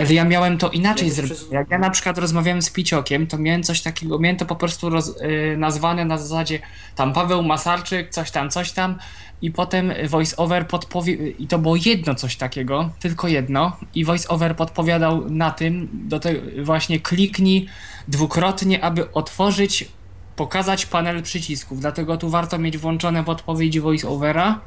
Ale 0.00 0.14
ja 0.14 0.24
miałem 0.24 0.58
to 0.58 0.70
inaczej 0.70 1.10
zrobić. 1.10 1.38
Jak 1.50 1.70
ja 1.70 1.78
na 1.78 1.90
przykład 1.90 2.18
rozmawiałem 2.18 2.62
z 2.62 2.70
Piciokiem, 2.70 3.26
to 3.26 3.38
miałem 3.38 3.62
coś 3.62 3.82
takiego, 3.82 4.18
miałem 4.18 4.36
to 4.36 4.46
po 4.46 4.56
prostu 4.56 4.90
roz, 4.90 5.08
y, 5.08 5.56
nazwane 5.58 6.04
na 6.04 6.18
zasadzie 6.18 6.58
tam 6.94 7.12
Paweł 7.12 7.42
Masarczyk, 7.42 8.10
coś 8.10 8.30
tam, 8.30 8.50
coś 8.50 8.72
tam 8.72 8.98
i 9.42 9.50
potem 9.50 9.92
voice 10.08 10.36
over 10.36 10.68
podpowie 10.68 11.12
i 11.30 11.46
to 11.46 11.58
było 11.58 11.76
jedno 11.86 12.14
coś 12.14 12.36
takiego, 12.36 12.90
tylko 13.00 13.28
jedno 13.28 13.76
i 13.94 14.04
voice 14.04 14.28
over 14.28 14.56
podpowiadał 14.56 15.30
na 15.30 15.50
tym 15.50 15.88
do 15.92 16.20
tego 16.20 16.40
właśnie 16.64 17.00
kliknij 17.00 17.68
dwukrotnie, 18.08 18.84
aby 18.84 19.12
otworzyć 19.12 19.88
pokazać 20.36 20.86
panel 20.86 21.22
przycisków, 21.22 21.80
dlatego 21.80 22.16
tu 22.16 22.30
warto 22.30 22.58
mieć 22.58 22.78
włączone 22.78 23.24
podpowiedzi 23.24 23.80
voice 23.80 24.08
overa 24.08 24.60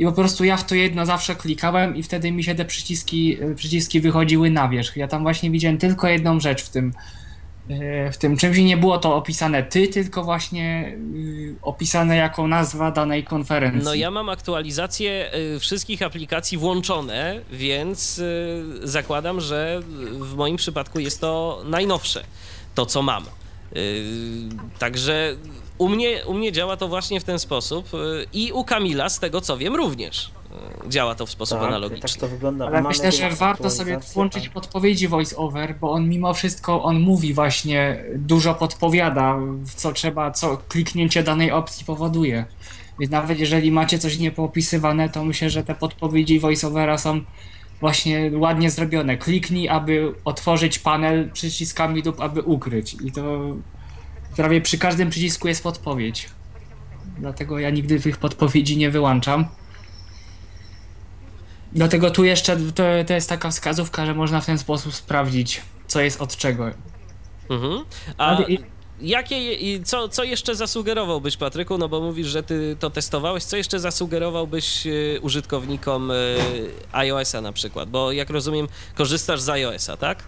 i 0.00 0.04
po 0.04 0.12
prostu 0.12 0.44
ja 0.44 0.56
w 0.56 0.66
to 0.66 0.74
jedno 0.74 1.06
zawsze 1.06 1.36
klikałem 1.36 1.96
i 1.96 2.02
wtedy 2.02 2.32
mi 2.32 2.44
się 2.44 2.54
te 2.54 2.64
przyciski, 2.64 3.38
przyciski 3.56 4.00
wychodziły 4.00 4.50
na 4.50 4.68
wierzch. 4.68 4.96
Ja 4.96 5.08
tam 5.08 5.22
właśnie 5.22 5.50
widziałem 5.50 5.78
tylko 5.78 6.08
jedną 6.08 6.40
rzecz 6.40 6.64
w 6.64 6.68
tym, 6.68 6.92
e, 7.70 8.12
w 8.12 8.18
tym 8.18 8.36
czymś 8.36 8.58
nie 8.58 8.76
było 8.76 8.98
to 8.98 9.16
opisane 9.16 9.62
ty, 9.62 9.88
tylko 9.88 10.24
właśnie 10.24 10.96
y, 11.16 11.54
opisane 11.62 12.16
jako 12.16 12.48
nazwa 12.48 12.90
danej 12.90 13.24
konferencji. 13.24 13.84
No 13.84 13.94
ja 13.94 14.10
mam 14.10 14.28
aktualizację 14.28 15.30
y, 15.56 15.60
wszystkich 15.60 16.02
aplikacji 16.02 16.58
włączone, 16.58 17.40
więc 17.52 18.18
y, 18.18 18.64
zakładam, 18.82 19.40
że 19.40 19.80
w 20.20 20.34
moim 20.36 20.56
przypadku 20.56 21.00
jest 21.00 21.20
to 21.20 21.62
najnowsze, 21.64 22.24
to 22.74 22.86
co 22.86 23.02
mam. 23.02 23.24
Także 24.78 25.36
u 25.80 25.88
mnie, 25.88 26.24
u 26.26 26.34
mnie 26.34 26.52
działa 26.52 26.76
to 26.76 26.88
właśnie 26.88 27.20
w 27.20 27.24
ten 27.24 27.38
sposób 27.38 27.94
y, 27.94 28.26
i 28.32 28.52
u 28.52 28.64
Kamila, 28.64 29.08
z 29.08 29.18
tego 29.18 29.40
co 29.40 29.58
wiem, 29.58 29.76
również 29.76 30.30
y, 30.86 30.88
działa 30.88 31.14
to 31.14 31.26
w 31.26 31.30
sposób 31.30 31.58
Tak, 31.58 31.68
analogiczny. 31.68 32.08
tak 32.08 32.20
to 32.20 32.28
wygląda. 32.28 32.66
Ale 32.66 32.82
myślę, 32.82 33.12
że 33.12 33.30
warto 33.30 33.70
sobie 33.70 33.98
włączyć 34.14 34.44
tak. 34.44 34.52
podpowiedzi 34.52 35.08
voice 35.08 35.36
over, 35.36 35.74
bo 35.80 35.92
on 35.92 36.08
mimo 36.08 36.34
wszystko 36.34 36.82
on 36.82 37.00
mówi 37.00 37.34
właśnie 37.34 38.04
dużo 38.14 38.54
podpowiada, 38.54 39.38
co 39.76 39.92
trzeba, 39.92 40.30
co 40.30 40.56
kliknięcie 40.68 41.22
danej 41.22 41.50
opcji 41.50 41.84
powoduje. 41.86 42.44
Więc 42.98 43.12
nawet 43.12 43.38
jeżeli 43.38 43.72
macie 43.72 43.98
coś 43.98 44.18
niepoopisywane, 44.18 45.08
to 45.08 45.24
myślę, 45.24 45.50
że 45.50 45.64
te 45.64 45.74
podpowiedzi 45.74 46.40
voice 46.40 46.66
overa 46.66 46.98
są 46.98 47.20
właśnie 47.80 48.30
ładnie 48.34 48.70
zrobione. 48.70 49.16
Kliknij, 49.16 49.68
aby 49.68 50.14
otworzyć 50.24 50.78
panel 50.78 51.30
przyciskami 51.30 52.02
lub 52.02 52.20
aby 52.20 52.42
ukryć. 52.42 52.96
I 53.04 53.12
to 53.12 53.22
prawie 54.36 54.60
przy 54.60 54.78
każdym 54.78 55.10
przycisku 55.10 55.48
jest 55.48 55.62
podpowiedź. 55.62 56.28
Dlatego 57.18 57.58
ja 57.58 57.70
nigdy 57.70 58.00
tych 58.00 58.16
podpowiedzi 58.16 58.76
nie 58.76 58.90
wyłączam. 58.90 59.48
Dlatego 61.72 62.10
tu 62.10 62.24
jeszcze 62.24 62.56
to, 62.56 62.82
to 63.06 63.14
jest 63.14 63.28
taka 63.28 63.50
wskazówka, 63.50 64.06
że 64.06 64.14
można 64.14 64.40
w 64.40 64.46
ten 64.46 64.58
sposób 64.58 64.94
sprawdzić, 64.94 65.60
co 65.86 66.00
jest 66.00 66.20
od 66.20 66.36
czego. 66.36 66.70
Mhm. 67.50 67.84
A 68.18 68.38
jakie, 69.00 69.38
co, 69.84 70.08
co 70.08 70.24
jeszcze 70.24 70.54
zasugerowałbyś, 70.54 71.36
Patryku? 71.36 71.78
No 71.78 71.88
bo 71.88 72.00
mówisz, 72.00 72.26
że 72.26 72.42
ty 72.42 72.76
to 72.80 72.90
testowałeś. 72.90 73.44
Co 73.44 73.56
jeszcze 73.56 73.80
zasugerowałbyś 73.80 74.86
e, 74.86 75.20
użytkownikom 75.20 76.10
e, 76.10 76.14
iOS-a 76.92 77.40
na 77.40 77.52
przykład? 77.52 77.90
Bo 77.90 78.12
jak 78.12 78.30
rozumiem, 78.30 78.68
korzystasz 78.94 79.40
z 79.40 79.48
iOS-a, 79.48 79.96
tak? 79.96 80.22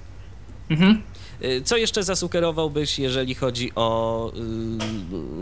Mhm. 0.71 1.03
E, 1.43 1.61
Co 1.61 1.77
jeszcze 1.77 2.03
zasugerowałbyś, 2.03 2.99
jeżeli 2.99 3.35
chodzi 3.35 3.73
o, 3.75 4.33
y, 4.37 4.41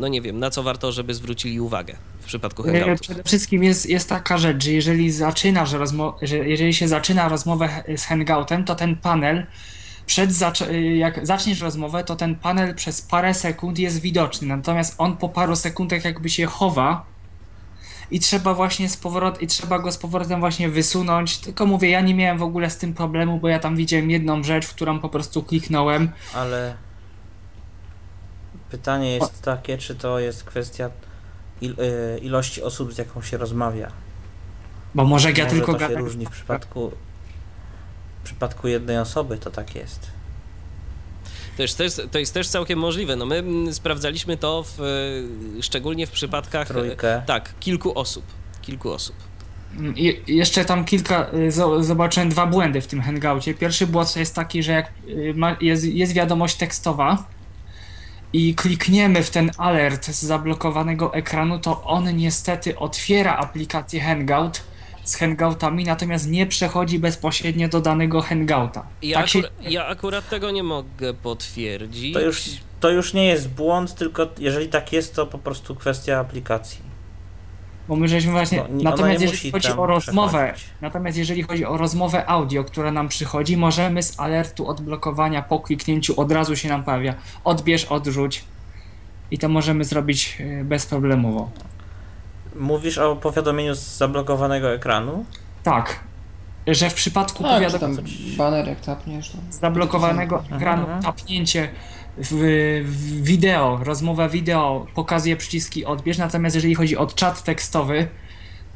no 0.01 0.09
nie 0.09 0.21
wiem, 0.23 0.39
na 0.39 0.51
co 0.51 0.63
warto, 0.63 0.93
żeby 0.93 1.15
zwrócili 1.15 1.61
uwagę 1.61 1.97
w 2.21 2.25
przypadku 2.25 2.63
Hangoutów? 2.63 3.01
Przede 3.01 3.25
wszystkim 3.25 3.65
jest, 3.65 3.89
jest 3.91 4.09
taka 4.09 4.39
rzecz, 4.39 4.65
że 4.65 4.73
jeżeli 4.73 5.11
zaczynasz 5.11 5.73
rozmo- 5.73 6.13
że 6.23 6.37
jeżeli 6.49 6.75
się 6.75 6.89
zaczyna 6.89 7.29
rozmowę 7.29 7.69
z 7.97 8.05
Hangoutem, 8.05 8.65
to 8.65 8.75
ten 8.75 8.97
panel 8.97 9.47
przed 10.07 10.31
zac- 10.31 10.73
jak 10.97 11.27
zaczniesz 11.27 11.61
rozmowę, 11.61 12.05
to 12.05 12.17
ten 12.17 12.35
panel 12.35 12.75
przez 12.75 13.03
parę 13.03 13.35
sekund 13.35 13.79
jest 13.79 14.01
widoczny, 14.01 14.49
natomiast 14.49 14.95
on 14.99 15.17
po 15.17 15.29
paru 15.29 15.57
sekundach 15.57 16.05
jakby 16.05 16.29
się 16.31 16.47
chowa 16.47 17.07
i 18.11 18.21
trzeba 18.21 18.55
właśnie 18.55 18.89
z 18.89 18.97
powrotem, 18.97 19.41
i 19.43 19.47
trzeba 19.47 19.79
go 19.79 19.93
z 19.93 19.97
powrotem 19.97 20.41
właśnie 20.41 20.69
wysunąć. 20.69 21.39
Tylko 21.39 21.67
mówię, 21.67 21.91
ja 21.91 22.01
nie 22.01 22.15
miałem 22.15 22.39
w 22.39 22.43
ogóle 22.43 22.71
z 22.71 22.77
tym 22.77 22.95
problemu, 22.95 23.41
bo 23.41 23.49
ja 23.49 23.59
tam 23.59 23.77
widziałem 23.77 24.11
jedną 24.11 24.43
rzecz, 24.43 24.67
w 24.67 24.75
którą 24.75 25.01
po 25.01 25.09
prostu 25.09 25.43
kliknąłem. 25.43 26.11
Ale 26.35 26.75
pytanie 28.71 29.15
jest 29.15 29.43
takie, 29.43 29.79
czy 29.79 29.95
to 29.95 30.19
jest 30.19 30.45
kwestia 30.45 30.91
il, 31.61 31.77
y, 31.81 32.19
ilości 32.19 32.63
osób, 32.63 32.93
z 32.93 32.99
jaką 32.99 33.23
się 33.23 33.37
rozmawia. 33.37 33.91
Bo 34.95 35.05
może 35.05 35.29
jak 35.29 35.39
ja 35.39 35.45
Może 35.45 35.57
tylko 35.57 35.73
to 35.73 35.79
się 35.79 35.89
gadam- 35.89 36.05
różni 36.05 36.27
w 36.27 36.31
przypadku 36.31 36.93
w 38.21 38.23
przypadku 38.23 38.69
jednej 38.69 38.99
osoby, 38.99 39.39
to 39.39 39.51
tak 39.51 39.75
jest. 39.75 40.10
To 41.61 41.65
jest, 41.65 41.77
to, 41.79 41.83
jest, 41.85 42.03
to 42.11 42.19
jest 42.19 42.35
też 42.35 42.49
całkiem 42.49 42.79
możliwe. 42.79 43.17
No 43.17 43.27
my 43.27 43.37
mm, 43.37 43.75
sprawdzaliśmy 43.75 44.37
to 44.37 44.63
w, 44.63 44.81
e, 45.59 45.63
szczególnie 45.63 46.07
w 46.07 46.11
przypadkach 46.11 46.69
Trójkę. 46.69 47.23
tak, 47.27 47.55
kilku 47.61 47.99
osób. 47.99 48.25
Kilku 48.63 48.91
osób. 48.93 49.17
I 49.97 50.23
jeszcze 50.27 50.65
tam 50.65 50.85
kilka, 50.85 51.27
y, 51.35 51.51
zo- 51.53 51.83
zobaczyłem 51.83 52.29
dwa 52.29 52.47
błędy 52.47 52.81
w 52.81 52.87
tym 52.87 53.01
hangoucie. 53.01 53.55
Pierwszy 53.55 53.87
błąd 53.87 54.17
jest 54.17 54.35
taki, 54.35 54.63
że 54.63 54.73
jak 54.73 54.93
y, 55.09 55.33
ma, 55.37 55.57
jest, 55.61 55.85
jest 55.85 56.13
wiadomość 56.13 56.57
tekstowa 56.57 57.25
i 58.33 58.55
klikniemy 58.55 59.23
w 59.23 59.31
ten 59.31 59.51
alert 59.59 60.07
z 60.07 60.23
zablokowanego 60.23 61.15
ekranu, 61.15 61.59
to 61.59 61.85
on 61.85 62.17
niestety 62.17 62.79
otwiera 62.79 63.37
aplikację 63.37 64.01
Hangout 64.01 64.63
z 65.05 65.17
hangoutami, 65.17 65.85
natomiast 65.85 66.31
nie 66.31 66.47
przechodzi 66.47 66.99
bezpośrednio 66.99 67.69
do 67.69 67.81
danego 67.81 68.21
hangouta. 68.23 68.87
Ja, 69.03 69.19
tak 69.19 69.29
się, 69.29 69.43
ja 69.61 69.87
akurat 69.87 70.29
tego 70.29 70.51
nie 70.51 70.63
mogę 70.63 71.15
potwierdzić. 71.15 72.15
To 72.15 72.21
już, 72.21 72.43
to 72.81 72.91
już 72.91 73.15
nie 73.15 73.27
jest 73.27 73.49
błąd, 73.49 73.95
tylko 73.95 74.27
jeżeli 74.39 74.69
tak 74.69 74.93
jest, 74.93 75.15
to 75.15 75.27
po 75.27 75.39
prostu 75.39 75.75
kwestia 75.75 76.19
aplikacji. 76.19 76.91
bo 77.89 77.97
my 77.97 78.09
żeśmy 78.09 78.33
właśnie. 78.33 78.59
No, 78.59 78.77
nie- 78.77 78.85
natomiast 78.85 79.23
jeżeli 79.23 79.51
chodzi 79.53 79.69
o 79.73 79.87
rozmowę, 79.87 80.39
przechodzić. 80.55 80.71
natomiast 80.81 81.19
jeżeli 81.19 81.43
chodzi 81.43 81.65
o 81.65 81.77
rozmowę 81.77 82.27
audio, 82.27 82.65
która 82.65 82.93
nam 82.93 83.09
przychodzi, 83.09 83.57
możemy 83.57 84.03
z 84.03 84.21
alertu 84.21 84.69
odblokowania 84.69 85.43
po 85.43 85.61
kliknięciu 85.61 86.21
od 86.21 86.33
razu 86.33 86.57
się 86.57 86.69
nam 86.69 86.85
pojawia. 86.85 87.15
Odbierz, 87.45 87.85
odrzuć. 87.85 88.45
I 89.31 89.39
to 89.39 89.49
możemy 89.49 89.85
zrobić 89.85 90.37
y, 90.41 90.65
bezproblemowo. 90.65 91.51
Mówisz 92.57 92.99
o 92.99 93.17
powiadomieniu 93.17 93.75
z 93.75 93.97
zablokowanego 93.97 94.75
ekranu? 94.75 95.25
Tak. 95.63 96.01
Że 96.67 96.91
w 96.91 96.95
przypadku 96.95 97.43
Tak, 97.43 97.53
powiadomienia 97.53 97.97
tam 97.97 98.07
baner 98.37 98.69
jak 98.69 98.81
tapniesz. 98.81 99.33
Z 99.51 99.61
zablokowanego 99.61 100.39
Mhm. 100.39 100.57
ekranu 100.57 100.87
tapnięcie 101.03 101.69
w, 102.19 102.29
w 102.85 103.23
wideo, 103.23 103.81
rozmowa 103.85 104.29
wideo 104.29 104.87
pokazuje 104.95 105.37
przyciski 105.37 105.85
odbierz, 105.85 106.19
natomiast 106.19 106.57
jeżeli 106.57 106.75
chodzi 106.75 106.97
o 106.97 107.07
czat 107.07 107.43
tekstowy, 107.45 108.09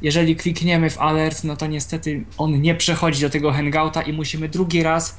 jeżeli 0.03 0.37
klikniemy 0.37 0.91
w 0.91 0.99
alert, 1.01 1.45
no 1.45 1.57
to 1.57 1.67
niestety 1.67 2.25
on 2.39 2.61
nie 2.61 2.75
przechodzi 2.75 3.21
do 3.23 3.31
tego 3.31 3.53
hangouta 3.53 4.03
i 4.03 4.13
musimy 4.13 4.49
drugi 4.49 4.83
raz, 4.83 5.19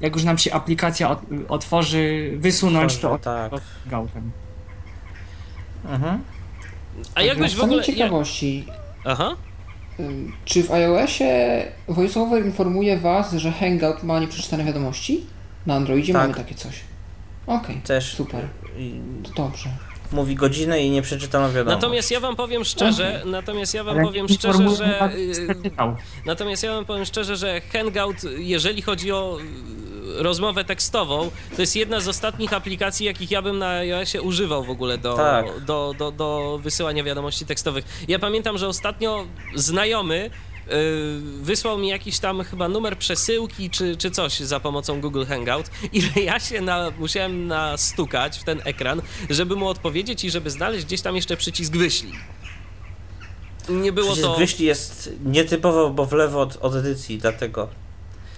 jak 0.00 0.14
już 0.14 0.24
nam 0.24 0.38
się 0.38 0.52
aplikacja 0.52 1.10
ot, 1.10 1.20
otworzy, 1.48 2.32
wysunąć 2.36 2.96
to 2.96 3.12
od 3.12 3.22
tak. 3.22 3.52
hangoutem. 3.90 4.30
Mhm. 5.88 6.18
A 7.14 7.22
jakbyś 7.22 7.50
Z 7.50 7.54
w 7.54 7.62
ogóle... 7.62 7.82
ciekawości, 7.84 8.64
Aha. 9.04 9.36
ym, 10.00 10.32
czy 10.44 10.62
w 10.62 10.70
iOSie 10.72 11.62
VoiceOver 11.88 12.46
informuje 12.46 12.98
Was, 12.98 13.32
że 13.32 13.52
Hangout 13.52 14.02
ma 14.02 14.20
nieprzeczytane 14.20 14.64
wiadomości? 14.64 15.26
Na 15.66 15.74
Androidzie 15.74 16.12
Tak. 16.12 16.22
mamy 16.22 16.34
takie 16.34 16.54
coś. 16.54 16.80
Okej, 17.46 17.76
Też 17.84 18.14
super. 18.14 18.48
To 19.24 19.30
dobrze. 19.42 19.68
mówi 20.12 20.34
godzinę 20.34 20.80
i 20.82 20.90
nie 20.90 21.02
przeczytano 21.02 21.52
wiadomość. 21.52 21.82
Natomiast 21.82 22.10
ja 22.10 22.20
wam 22.20 22.36
powiem 22.36 22.64
szczerze, 22.64 23.22
natomiast 23.26 23.74
ja 23.74 23.84
wam 23.84 23.94
Ale 23.96 24.06
powiem 24.06 24.28
szczerze, 24.28 24.68
że 24.76 25.10
y, 25.16 25.70
natomiast 26.26 26.62
ja 26.62 26.74
wam 26.74 26.84
powiem 26.84 27.04
szczerze, 27.04 27.36
że 27.36 27.60
Hangout, 27.60 28.16
jeżeli 28.38 28.82
chodzi 28.82 29.12
o 29.12 29.38
y, 29.40 29.42
rozmowę 30.16 30.64
tekstową, 30.64 31.30
to 31.56 31.60
jest 31.62 31.76
jedna 31.76 32.00
z 32.00 32.08
ostatnich 32.08 32.52
aplikacji, 32.52 33.06
jakich 33.06 33.30
ja 33.30 33.42
bym 33.42 33.58
na 33.58 33.68
iOSie 33.68 34.22
używał 34.22 34.64
w 34.64 34.70
ogóle 34.70 34.98
do, 34.98 35.14
Tak. 35.16 35.60
do, 35.64 35.94
do, 35.98 36.10
do 36.12 36.58
wysyłania 36.62 37.04
wiadomości 37.04 37.46
tekstowych. 37.46 37.84
Ja 38.08 38.18
pamiętam, 38.18 38.58
że 38.58 38.68
ostatnio 38.68 39.26
znajomy 39.54 40.30
y, 40.66 40.70
wysłał 41.42 41.78
mi 41.78 41.88
jakiś 41.88 42.18
tam 42.18 42.44
chyba 42.44 42.68
numer 42.68 42.98
przesyłki 42.98 43.70
czy, 43.70 43.96
czy 43.96 44.10
coś 44.10 44.40
za 44.40 44.60
pomocą 44.60 45.00
Google 45.00 45.24
Hangout. 45.24 45.66
Ile 45.92 46.22
ja 46.24 46.40
się 46.40 46.60
na, 46.60 46.90
musiałem 46.98 47.46
nastukać 47.46 48.38
w 48.38 48.44
ten 48.44 48.60
ekran, 48.64 49.02
żeby 49.30 49.56
mu 49.56 49.68
odpowiedzieć 49.68 50.24
i 50.24 50.30
żeby 50.30 50.50
znaleźć 50.50 50.84
gdzieś 50.86 51.00
tam 51.00 51.16
jeszcze 51.16 51.36
przycisk 51.36 51.72
wyślij. 51.76 52.12
Nie 53.68 53.92
było 53.92 54.06
Przycisk 54.12 54.28
to. 54.28 54.36
wyślij 54.38 54.66
jest 54.68 55.10
nietypowo, 55.24 55.90
bo 55.90 56.06
w 56.06 56.12
lewo 56.12 56.40
od, 56.40 56.56
od 56.60 56.74
edycji, 56.74 57.18
dlatego. 57.18 57.68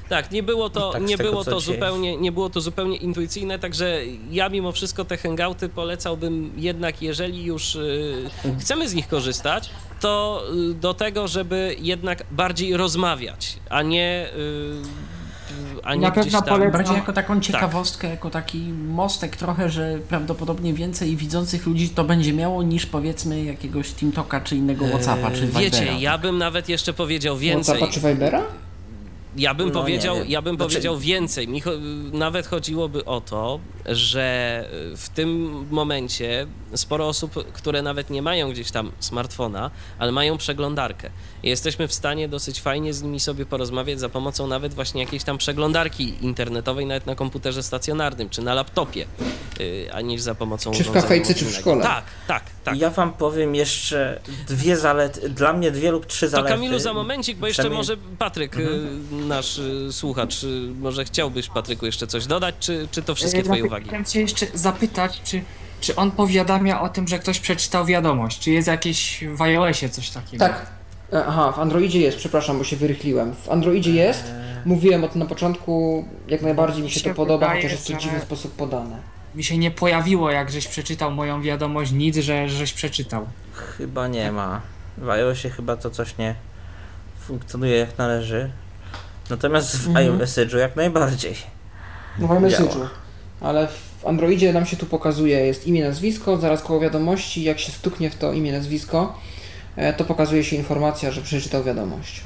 Tak, 0.09 0.31
nie 0.31 0.43
było 0.43 0.71
to, 0.71 0.93
Tak 0.93 1.03
nie 1.03 1.17
tego, 1.19 1.31
było 1.31 1.45
to 1.45 1.61
zupełnie, 1.61 2.17
nie 2.17 2.33
było 2.33 2.51
to 2.51 2.61
zupełnie 2.61 2.97
intuicyjne, 2.97 3.59
także 3.59 4.01
ja 4.31 4.49
mimo 4.49 4.73
wszystko 4.73 5.05
te 5.05 5.17
hangouty 5.17 5.69
polecałbym 5.69 6.53
jednak, 6.57 7.03
jeżeli 7.03 7.45
już 7.45 7.75
y, 7.75 8.31
chcemy 8.61 8.89
z 8.89 8.95
nich 8.95 9.09
korzystać, 9.09 9.71
to 10.01 10.43
y, 10.71 10.75
do 10.75 10.95
tego, 10.95 11.29
żeby 11.29 11.77
jednak 11.81 12.23
bardziej 12.31 12.77
rozmawiać, 12.77 13.57
a 13.71 13.83
nie 13.83 14.27
y, 14.37 14.75
a 15.83 15.95
nie 15.95 16.01
Na 16.01 16.11
pewno 16.11 16.43
tam... 16.43 16.59
polecam- 16.61 16.73
Bardziej 16.73 16.95
jako 16.97 17.13
taką 17.13 17.35
Tak. 17.35 17.43
ciekawostkę, 17.45 18.09
jako 18.09 18.31
taki 18.31 18.59
mostek 18.89 19.37
trochę, 19.37 19.71
że 19.71 19.99
prawdopodobnie 20.09 20.73
więcej 20.75 21.17
widzących 21.17 21.67
ludzi 21.67 21.89
to 21.89 22.05
będzie 22.05 22.33
miało 22.33 22.63
niż 22.63 22.87
powiedzmy 22.87 23.45
jakiegoś 23.45 23.91
TeamTalka 23.91 24.41
czy 24.41 24.57
innego 24.57 24.87
Whatsappa 24.89 25.31
czy 25.31 25.41
Vibera. 25.47 25.61
Eee, 25.61 25.65
Wiecie, 25.71 25.87
ja 26.01 26.19
bym 26.19 26.39
nawet 26.39 26.69
jeszcze 26.69 26.93
powiedział 26.93 27.37
więcej. 27.37 27.79
WhatsAppa 27.79 27.93
czy 27.93 28.15
Vibera? 28.15 28.43
Ja 29.37 29.55
bym 29.55 29.69
No, 29.69 29.81
powiedział, 29.81 30.15
nie 30.15 30.21
wiem. 30.23 30.31
ja 30.31 30.43
bym 30.43 30.57
Znaczy- 30.57 30.71
powiedział 30.71 30.99
więcej. 30.99 31.49
Mi 31.49 31.61
cho- 31.63 31.79
nawet 32.13 32.47
chodziłoby 32.47 33.05
o 33.05 33.21
to, 33.21 33.61
że 33.87 34.25
w 34.97 35.09
tym 35.09 35.51
momencie 35.71 36.47
sporo 36.75 37.09
osób, 37.09 37.53
które 37.53 37.83
nawet 37.83 38.11
nie 38.11 38.23
mają 38.23 38.51
gdzieś 38.51 38.71
tam 38.71 38.93
smartfona, 39.01 39.71
ale 39.99 40.13
mają 40.13 40.39
przeglądarkę. 40.39 41.11
Jesteśmy 41.43 41.89
w 41.89 41.95
stanie 41.95 42.29
dosyć 42.29 42.61
fajnie 42.61 42.95
z 42.95 43.03
nimi 43.03 43.21
sobie 43.21 43.47
porozmawiać 43.47 44.01
za 44.01 44.09
pomocą 44.09 44.47
nawet 44.47 44.75
właśnie 44.75 45.01
jakiejś 45.03 45.25
tam 45.25 45.39
przeglądarki 45.39 46.15
internetowej, 46.21 46.87
nawet 46.87 47.07
na 47.07 47.15
komputerze 47.15 47.63
stacjonarnym 47.63 48.31
czy 48.31 48.43
na 48.43 48.55
laptopie, 48.55 49.07
yy, 49.59 49.89
a 49.93 50.01
niż 50.01 50.21
za 50.21 50.35
pomocą 50.35 50.73
Czy 50.73 50.85
w 50.85 50.93
kafejce, 50.93 51.35
czy 51.35 51.45
w 51.45 51.55
szkole? 51.55 51.83
Tak, 51.83 52.05
tak, 52.27 52.43
tak. 52.65 52.79
Ja 52.79 52.91
wam 52.91 53.13
powiem 53.13 53.55
jeszcze 53.55 54.21
dwie 54.49 54.77
zalety, 54.77 55.29
dla 55.29 55.53
mnie 55.53 55.71
dwie 55.71 55.91
lub 55.91 56.07
trzy 56.07 56.27
To 56.27 56.31
zalety. 56.31 56.51
Kamilu 56.55 56.79
za 56.79 56.93
momencik, 56.93 57.39
bo 57.39 57.47
jeszcze 57.47 57.71
może 57.71 57.97
Patryk, 58.19 58.57
y, 58.57 58.81
nasz 59.25 59.59
y, 59.59 59.89
słuchacz, 59.93 60.43
y, 60.45 60.47
może 60.81 61.05
chciałbyś 61.05 61.49
Patryku 61.49 61.87
jeszcze 61.87 62.07
coś 62.07 62.27
dodać, 62.27 62.55
czy, 62.61 62.89
czy 62.91 63.03
to 63.03 63.15
wszystkie 63.15 63.41
E, 63.41 63.43
twoje 63.43 63.65
uwagi? 63.65 63.87
Chciałem 63.87 64.05
cię 64.05 64.21
jeszcze 64.21 64.47
zapytać, 64.55 65.21
czy, 65.25 65.43
czy 65.81 65.97
on 65.97 66.11
powiadamia 66.11 66.81
o 66.81 66.89
tym, 66.89 67.09
że 67.09 67.19
ktoś 67.19 67.41
przeczytał 67.41 67.85
wiadomość? 67.87 68.39
Czy 68.39 68.51
jest 68.51 68.69
jakieś 68.69 69.25
w 69.35 69.43
iOSie 69.43 69.89
coś 69.89 70.11
takiego? 70.11 70.45
Tak. 70.45 70.67
E, 71.13 71.25
Aha, 71.27 71.53
w 71.53 71.59
Androidzie 71.59 72.01
jest, 72.01 72.19
przepraszam, 72.19 72.59
bo 72.59 72.65
się 72.65 72.77
wyrychliłem. 72.77 73.35
W 73.35 73.49
Androidzie 73.49 73.91
jest, 73.93 74.25
mówiłem 74.65 75.05
o 75.05 75.09
tym 75.09 75.19
na 75.19 75.27
początku, 75.27 76.05
jak 76.29 76.43
najbardziej 76.43 76.83
mi 76.83 76.91
się 76.91 77.01
się 77.01 77.09
to 77.11 77.15
podoba, 77.17 77.47
wydaje, 77.47 77.63
chociaż 77.63 77.73
jest 77.73 77.87
to 77.87 77.93
w 77.93 77.97
że- 77.97 78.01
dziwny 78.03 78.21
sposób 78.21 78.53
podane. 78.57 78.97
Mi 79.35 79.45
się 79.45 79.59
nie 79.59 79.71
pojawiło, 79.71 80.31
jak 80.31 80.51
żeś 80.51 80.69
przeczytał 80.69 81.11
moją 81.13 81.43
wiadomość, 81.43 81.93
nic, 81.93 82.17
że 82.17 82.49
żeś 82.49 82.73
przeczytał. 82.73 83.27
Chyba 83.53 84.09
nie 84.09 84.33
ma. 84.33 84.61
W 84.99 85.09
iOSie 85.11 85.51
chyba 85.51 85.77
to 85.77 85.91
coś 85.91 86.19
nie 86.19 86.35
funkcjonuje 87.27 87.77
jak 87.77 87.99
należy. 87.99 88.51
Natomiast 89.31 89.77
w 89.77 89.89
Mhm. 89.89 90.19
iMessage'u 90.19 90.57
jak 90.59 90.77
najbardziej. 90.77 91.35
No 92.19 92.27
w 92.29 92.31
iMessage'u. 92.31 92.87
Ale 93.41 93.69
w 93.69 94.07
Androidzie 94.07 94.53
nam 94.53 94.67
się 94.67 94.77
tu 94.77 94.87
pokazuje, 94.87 95.41
jest 95.47 95.67
imię, 95.67 95.85
nazwisko, 95.85 96.37
zaraz 96.37 96.63
koło 96.63 96.81
wiadomości, 96.81 97.43
jak 97.43 97.59
się 97.61 97.73
stuknie 97.73 98.11
w 98.11 98.17
to 98.17 98.33
imię, 98.33 98.53
nazwisko, 98.53 99.19
e, 99.77 99.93
to 99.93 100.05
pokazuje 100.05 100.45
się 100.45 100.57
informacja, 100.57 101.11
że 101.11 101.23
przeczytał 101.23 101.65
wiadomość. 101.65 102.21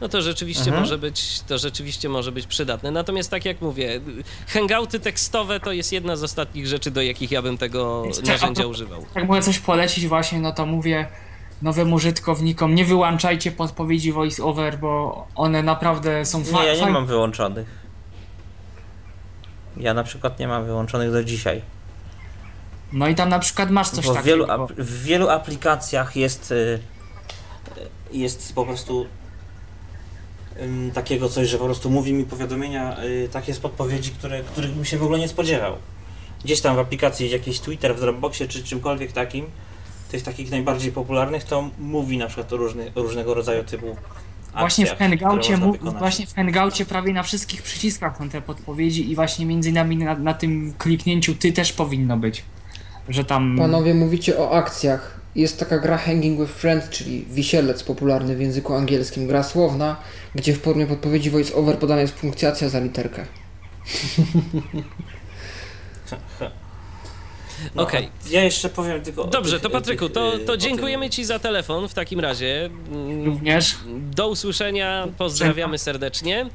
no 0.00 0.08
to 0.08 0.22
rzeczywiście 0.22 0.64
Mhm. 0.64 0.80
może 0.80 0.98
być, 0.98 1.40
to 1.40 1.58
rzeczywiście 1.58 2.08
może 2.08 2.32
być 2.32 2.46
przydatne. 2.46 2.90
Natomiast 2.90 3.30
tak 3.30 3.44
jak 3.44 3.60
mówię, 3.60 4.00
hangouty 4.48 5.00
tekstowe 5.00 5.60
to 5.60 5.72
jest 5.72 5.92
jedna 5.92 6.16
z 6.16 6.22
ostatnich 6.22 6.66
rzeczy, 6.66 6.90
do 6.90 7.02
jakich 7.02 7.30
ja 7.30 7.42
bym 7.42 7.58
tego 7.58 8.04
narzędzia 8.26 8.66
używał. 8.66 9.04
Jak 9.14 9.28
mogę 9.28 9.42
coś 9.42 9.58
polecić 9.58 10.06
właśnie, 10.06 10.40
no 10.40 10.52
to 10.52 10.66
mówię 10.66 11.06
nowym 11.62 11.92
użytkownikom, 11.92 12.74
nie 12.74 12.84
wyłączajcie 12.84 13.52
podpowiedzi 13.52 14.12
voice-over, 14.12 14.78
bo 14.78 15.26
one 15.34 15.62
naprawdę 15.62 16.24
są 16.24 16.44
fa- 16.44 16.60
Nie, 16.60 16.66
ja 16.66 16.72
nie 16.72 16.78
fajne. 16.78 16.92
mam 16.92 17.06
wyłączonych. 17.06 17.82
Ja 19.76 19.94
na 19.94 20.04
przykład 20.04 20.38
nie 20.38 20.48
mam 20.48 20.64
wyłączonych 20.64 21.12
do 21.12 21.24
dzisiaj. 21.24 21.62
No 22.92 23.08
i 23.08 23.14
tam 23.14 23.28
na 23.28 23.38
przykład 23.38 23.70
masz 23.70 23.90
coś 23.90 24.06
Bo 24.06 24.14
takiego. 24.14 24.46
wielu, 24.46 24.66
w 24.78 25.02
wielu 25.02 25.28
aplikacjach 25.28 26.16
jest, 26.16 26.52
y, 26.52 26.54
y, 28.14 28.16
jest 28.16 28.54
po 28.54 28.64
prostu 28.64 29.06
takiego 30.94 31.28
coś, 31.28 31.48
że 31.48 31.58
po 31.58 31.64
prostu 31.64 31.90
mówi 31.90 32.12
mi 32.12 32.24
powiadomienia, 32.24 33.02
y, 33.04 33.28
takie 33.32 33.54
z 33.54 33.58
podpowiedzi, 33.60 34.10
które, 34.10 34.40
których 34.42 34.70
bym 34.70 34.84
się 34.84 34.98
w 34.98 35.02
ogóle 35.02 35.18
nie 35.18 35.28
spodziewał. 35.28 35.76
Gdzieś 36.44 36.60
tam 36.60 36.76
w 36.76 36.78
aplikacji 36.78 37.30
jakiś 37.30 37.60
Twitter, 37.60 37.96
w 37.96 38.00
Dropboxie 38.00 38.48
czy 38.48 38.62
czymkolwiek 38.64 39.12
takim, 39.12 39.46
tych 40.12 40.22
takich 40.22 40.50
najbardziej 40.50 40.92
popularnych, 40.92 41.44
to 41.44 41.70
mówi 41.78 42.18
na 42.18 42.26
przykład 42.26 42.52
o 42.52 42.56
różnych, 42.56 42.96
o 42.96 43.02
różnego 43.02 43.34
rodzaju 43.34 43.64
typu 43.64 43.96
Właśnie 44.58 44.86
w 44.86 44.98
Hangoucie, 44.98 45.58
właśnie 45.98 46.26
w 46.26 46.34
Hangoucie 46.34 46.84
prawie 46.84 47.12
na 47.12 47.22
wszystkich 47.22 47.62
przyciskach 47.62 48.18
są 48.18 48.28
te 48.28 48.42
podpowiedzi 48.42 49.10
i 49.10 49.14
właśnie 49.14 49.46
między 49.46 49.70
innymi 49.70 49.96
na, 49.96 50.18
na 50.18 50.34
tym 50.34 50.74
kliknięciu 50.78 51.34
ty 51.34 51.52
też 51.52 51.72
powinno 51.72 52.16
być. 52.16 52.44
Że 53.08 53.24
tam. 53.24 53.56
Panowie 53.58 53.94
mówicie 53.94 54.38
o 54.38 54.52
akcjach. 54.52 55.20
Jest 55.34 55.58
taka 55.58 55.78
gra 55.78 55.98
Hanging 55.98 56.40
with 56.40 56.52
Friends, 56.52 56.88
czyli 56.88 57.24
wisielec 57.24 57.82
popularny 57.82 58.36
w 58.36 58.40
języku 58.40 58.74
angielskim, 58.74 59.26
gra 59.26 59.42
słowna, 59.42 59.96
gdzie 60.34 60.52
w 60.52 60.60
formie 60.60 60.86
podpowiedzi 60.86 61.30
voice 61.30 61.54
over 61.54 61.78
podana 61.78 62.00
jest 62.00 62.14
punkcjacja 62.14 62.68
za 62.68 62.80
literkę. 62.80 63.26
No, 67.74 67.82
Okej. 67.82 68.08
a 68.26 68.28
Ja 68.30 68.44
jeszcze 68.44 68.68
powiem 68.68 69.02
tylko. 69.02 69.24
Dobrze, 69.24 69.52
tych- 69.52 69.62
to 69.62 69.70
Patryku, 69.70 70.04
tych, 70.04 70.14
to, 70.14 70.34
y, 70.36 70.38
to 70.38 70.56
dziękujemy 70.56 71.10
Ci 71.10 71.24
za 71.24 71.38
telefon 71.38 71.88
w 71.88 71.94
takim 71.94 72.20
razie. 72.20 72.70
Również. 73.24 73.74
Do 73.96 74.28
usłyszenia, 74.28 75.08
pozdrawiamy 75.18 75.78
serdecznie. 75.78 76.46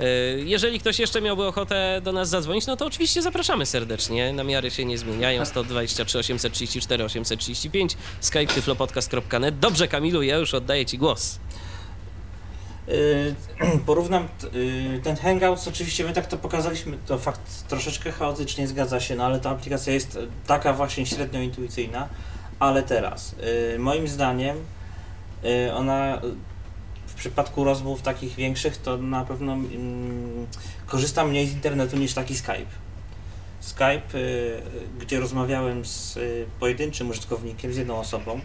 Y, 0.00 0.04
Jeżeli 0.46 0.80
ktoś 0.80 0.98
jeszcze 0.98 1.20
miałby 1.20 1.44
ochotę 1.46 2.00
do 2.04 2.12
nas 2.12 2.28
zadzwonić, 2.28 2.66
no 2.66 2.76
to 2.76 2.86
oczywiście 2.86 3.22
zapraszamy 3.22 3.66
serdecznie. 3.66 4.32
Namiary 4.32 4.70
się 4.70 4.84
nie 4.84 4.98
zmieniają. 4.98 5.44
123 5.44 6.18
834 6.18 7.04
835 7.04 7.96
skype 8.20 8.46
tyflopodcast.net. 8.46 9.58
Dobrze, 9.58 9.88
Kamilu, 9.88 10.22
ja 10.22 10.36
już 10.36 10.54
oddaję 10.54 10.86
Ci 10.86 10.98
głos. 10.98 11.38
Y, 12.88 13.34
Porównam 13.86 14.28
y, 14.54 15.00
ten 15.02 15.16
Hangouts, 15.16 15.68
oczywiście 15.68 16.04
my 16.04 16.12
tak 16.12 16.26
to 16.26 16.36
pokazaliśmy, 16.36 16.98
to 17.06 17.18
fakt 17.18 17.68
troszeczkę 17.68 18.12
chaotycznie 18.12 18.66
zgadza 18.68 19.00
się, 19.00 19.16
no 19.16 19.24
ale 19.24 19.40
ta 19.40 19.50
aplikacja 19.50 19.92
jest 19.92 20.18
taka 20.46 20.72
właśnie 20.72 21.06
średnio 21.06 21.40
intuicyjna, 21.40 22.08
ale 22.58 22.82
teraz, 22.82 23.34
y, 23.74 23.78
moim 23.78 24.08
zdaniem 24.08 24.56
ona 25.74 26.20
w 27.06 27.14
przypadku 27.14 27.64
rozmów 27.64 28.02
takich 28.02 28.34
większych 28.34 28.76
to 28.76 28.96
na 28.96 29.24
pewno 29.24 29.52
mm, 29.52 30.46
korzysta 30.86 31.24
mniej 31.24 31.46
z 31.46 31.52
internetu 31.52 31.96
niż 31.96 32.14
taki 32.14 32.36
Skype. 32.36 32.66
Skype, 33.60 34.02
gdzie 34.98 35.20
rozmawiałem 35.20 35.84
z 35.84 36.18
pojedynczym 36.60 37.10
użytkownikiem, 37.10 37.72
z 37.72 37.76
jedną 37.76 37.98
osobą, 37.98 38.40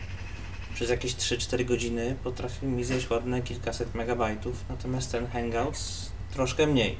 przez 0.82 0.90
jakieś 0.90 1.16
3-4 1.16 1.66
godziny 1.66 2.16
potrafi 2.24 2.66
mi 2.66 2.84
zjeść 2.84 3.10
ładne 3.10 3.42
kilkaset 3.42 3.96
megabajtów, 3.96 4.56
natomiast 4.70 5.12
ten 5.12 5.28
Hangouts 5.28 6.12
troszkę 6.34 6.68
mniej 6.68 6.98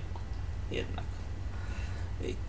jednak. 0.72 1.06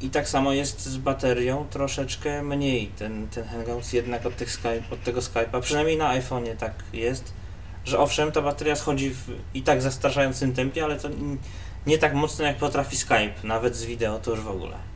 I, 0.00 0.10
tak 0.10 0.28
samo 0.28 0.52
jest 0.52 0.80
z 0.80 0.96
baterią, 0.96 1.66
troszeczkę 1.70 2.42
mniej 2.42 2.86
ten, 2.86 3.28
ten 3.28 3.44
Hangouts 3.44 3.92
jednak 3.92 4.26
od, 4.26 4.36
tych 4.36 4.52
Skype, 4.52 4.82
od 4.90 5.02
tego 5.02 5.20
Skype'a, 5.20 5.60
przynajmniej 5.60 5.96
na 5.96 6.20
iPhone'ie 6.20 6.56
tak 6.56 6.74
jest, 6.92 7.32
że 7.84 7.98
owszem, 7.98 8.32
ta 8.32 8.42
bateria 8.42 8.76
schodzi 8.76 9.10
w 9.10 9.24
i 9.54 9.62
tak 9.62 9.82
zastraszającym 9.82 10.52
tempie, 10.52 10.84
ale 10.84 10.96
to 10.96 11.08
nie 11.86 11.98
tak 11.98 12.14
mocno 12.14 12.44
jak 12.44 12.56
potrafi 12.56 12.96
Skype, 12.96 13.34
nawet 13.44 13.76
z 13.76 13.84
wideo 13.84 14.18
to 14.18 14.30
już 14.30 14.40
w 14.40 14.48
ogóle. 14.48 14.91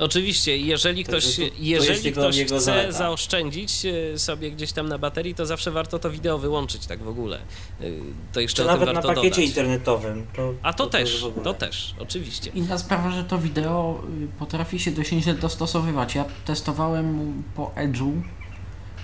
Oczywiście, 0.00 0.56
jeżeli 0.56 1.04
ktoś, 1.04 1.36
to- 1.36 1.42
to 1.42 1.48
jeżeli 1.58 2.12
ktoś 2.12 2.36
jego 2.36 2.48
chce 2.56 2.60
zaleta. 2.64 2.92
zaoszczędzić 2.92 3.86
e, 4.14 4.18
sobie 4.18 4.50
gdzieś 4.50 4.72
tam 4.72 4.88
na 4.88 4.98
baterii, 4.98 5.34
to 5.34 5.46
zawsze 5.46 5.70
warto 5.70 5.98
to 5.98 6.10
wideo 6.10 6.38
wyłączyć 6.38 6.86
tak 6.86 7.02
w 7.02 7.08
ogóle. 7.08 7.38
E, 7.80 7.84
To 8.32 8.40
jeszcze 8.40 8.62
Czy 8.62 8.68
o 8.68 8.72
tym 8.72 8.80
nawet 8.80 8.94
na 8.94 9.00
warto 9.02 9.08
pakiecie 9.08 9.30
dodać. 9.30 9.46
internetowym. 9.48 10.26
To, 10.36 10.54
A 10.62 10.72
to, 10.72 10.86
też, 10.86 11.24
to 11.44 11.54
też, 11.54 11.94
oczywiście. 11.98 12.50
Inna 12.54 12.78
sprawa, 12.78 13.10
że 13.10 13.24
to 13.24 13.38
wideo 13.38 14.02
y, 14.24 14.38
potrafi 14.38 14.78
się 14.78 14.90
dość 14.90 15.12
nieźle 15.12 15.34
dostosowywać. 15.34 16.14
Ja 16.14 16.24
testowałem 16.44 17.42
po 17.56 17.72
Edge'u, 17.76 18.12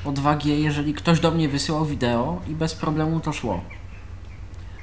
po 0.05 0.12
2G, 0.12 0.49
jeżeli 0.49 0.94
ktoś 0.94 1.20
do 1.20 1.30
mnie 1.30 1.49
wysyłał 1.49 1.84
wideo 1.86 2.42
i 2.49 2.51
bez 2.55 2.74
problemu 2.74 3.20
to 3.20 3.32
szło. 3.32 3.64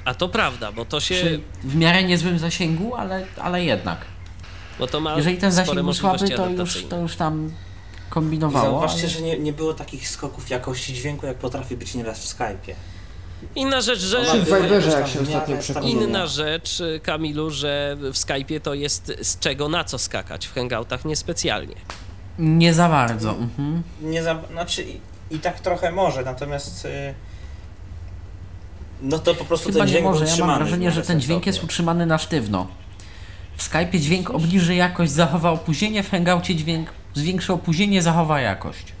A 0.04 0.14
to 0.14 0.28
prawda, 0.28 0.72
bo 0.72 0.84
to 0.84 1.00
się, 1.00 1.14
Przy 1.14 1.40
w 1.64 1.76
miarę 1.76 2.04
niezłym 2.04 2.38
zasięgu, 2.38 2.94
ale, 2.94 3.26
ale 3.40 3.64
jednak. 3.64 4.04
Bo 4.78 4.86
to 4.86 5.00
ma 5.00 5.16
Jeżeli 5.16 5.36
ten 5.36 5.52
zasięg 5.52 5.80
był 5.82 5.92
słaby, 5.94 6.18
możliwości 6.18 6.36
to 6.36 6.62
już, 6.62 6.84
to 6.88 6.98
już 6.98 7.16
tam 7.16 7.48
I 7.48 8.10
kombinowało. 8.10 8.64
zauważcie, 8.64 9.00
ale- 9.00 9.08
że 9.08 9.20
nie, 9.22 9.38
nie 9.38 9.52
było 9.52 9.74
takich 9.74 10.08
skoków 10.08 10.50
jakości 10.50 10.94
dźwięku, 10.94 11.26
jak 11.26 11.36
potrafi 11.36 11.76
być 11.76 11.94
nieraz 11.94 12.18
w 12.32 12.38
Skype'ie. 12.38 12.74
Inna 13.54 13.80
rzecz, 13.80 13.98
że... 14.00 14.24
Inna 15.82 16.26
rzecz, 16.26 16.82
Kamilu, 17.02 17.50
że 17.50 17.96
w 18.00 18.14
Skype'ie 18.14 18.60
to 18.60 18.74
jest 18.74 19.12
z 19.22 19.38
czego 19.38 19.68
na 19.68 19.84
co 19.84 19.98
skakać, 19.98 20.46
w 20.46 20.54
Hangoutach 20.54 21.04
niespecjalnie. 21.04 21.74
Nie 22.38 22.74
za 22.74 22.88
bardzo. 22.88 23.30
Mhm. 23.30 23.82
Nie 24.02 24.22
za, 24.22 24.38
znaczy 24.52 24.82
i, 24.82 25.00
i 25.34 25.38
tak 25.38 25.60
trochę 25.60 25.92
może, 25.92 26.22
natomiast 26.22 26.84
y, 26.84 27.14
no 29.02 29.18
to 29.18 29.34
po 29.34 29.44
prostu 29.44 29.66
Chyba 29.68 29.78
ten 29.78 29.86
nie 29.86 29.90
dźwięk 29.92 30.04
może. 30.04 30.18
był 30.18 30.26
Ja 30.26 30.32
utrzymany 30.32 30.52
mam 30.52 30.62
wrażenie, 30.62 30.90
że 30.90 31.02
ten 31.02 31.20
dźwięk 31.20 31.46
jest 31.46 31.64
utrzymany 31.64 32.06
na 32.06 32.18
sztywno. 32.18 32.66
W 33.56 33.70
Skype'ie 33.70 33.98
dźwięk 33.98 34.30
obniży 34.30 34.74
jakość, 34.74 35.12
zachowa 35.12 35.50
opóźnienie, 35.50 36.02
w 36.02 36.10
Hangoucie 36.10 36.54
dźwięk 36.54 36.90
zwiększy 37.14 37.52
opóźnienie, 37.52 38.02
zachowa 38.02 38.40
jakość. 38.40 38.92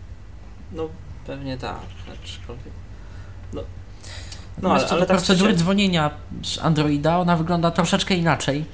No 0.72 0.88
pewnie 1.26 1.58
tak, 1.58 1.76
aczkolwiek... 2.12 2.72
No, 3.52 3.62
no 4.62 4.72
ale, 4.72 4.88
ale 4.88 5.00
do 5.00 5.06
tak 5.06 5.16
procedury 5.16 5.50
szczerze, 5.50 5.64
dzwonienia 5.64 6.10
z 6.42 6.58
Androida, 6.58 7.18
ona 7.18 7.36
wygląda 7.36 7.70
troszeczkę 7.70 8.14
inaczej. 8.14 8.64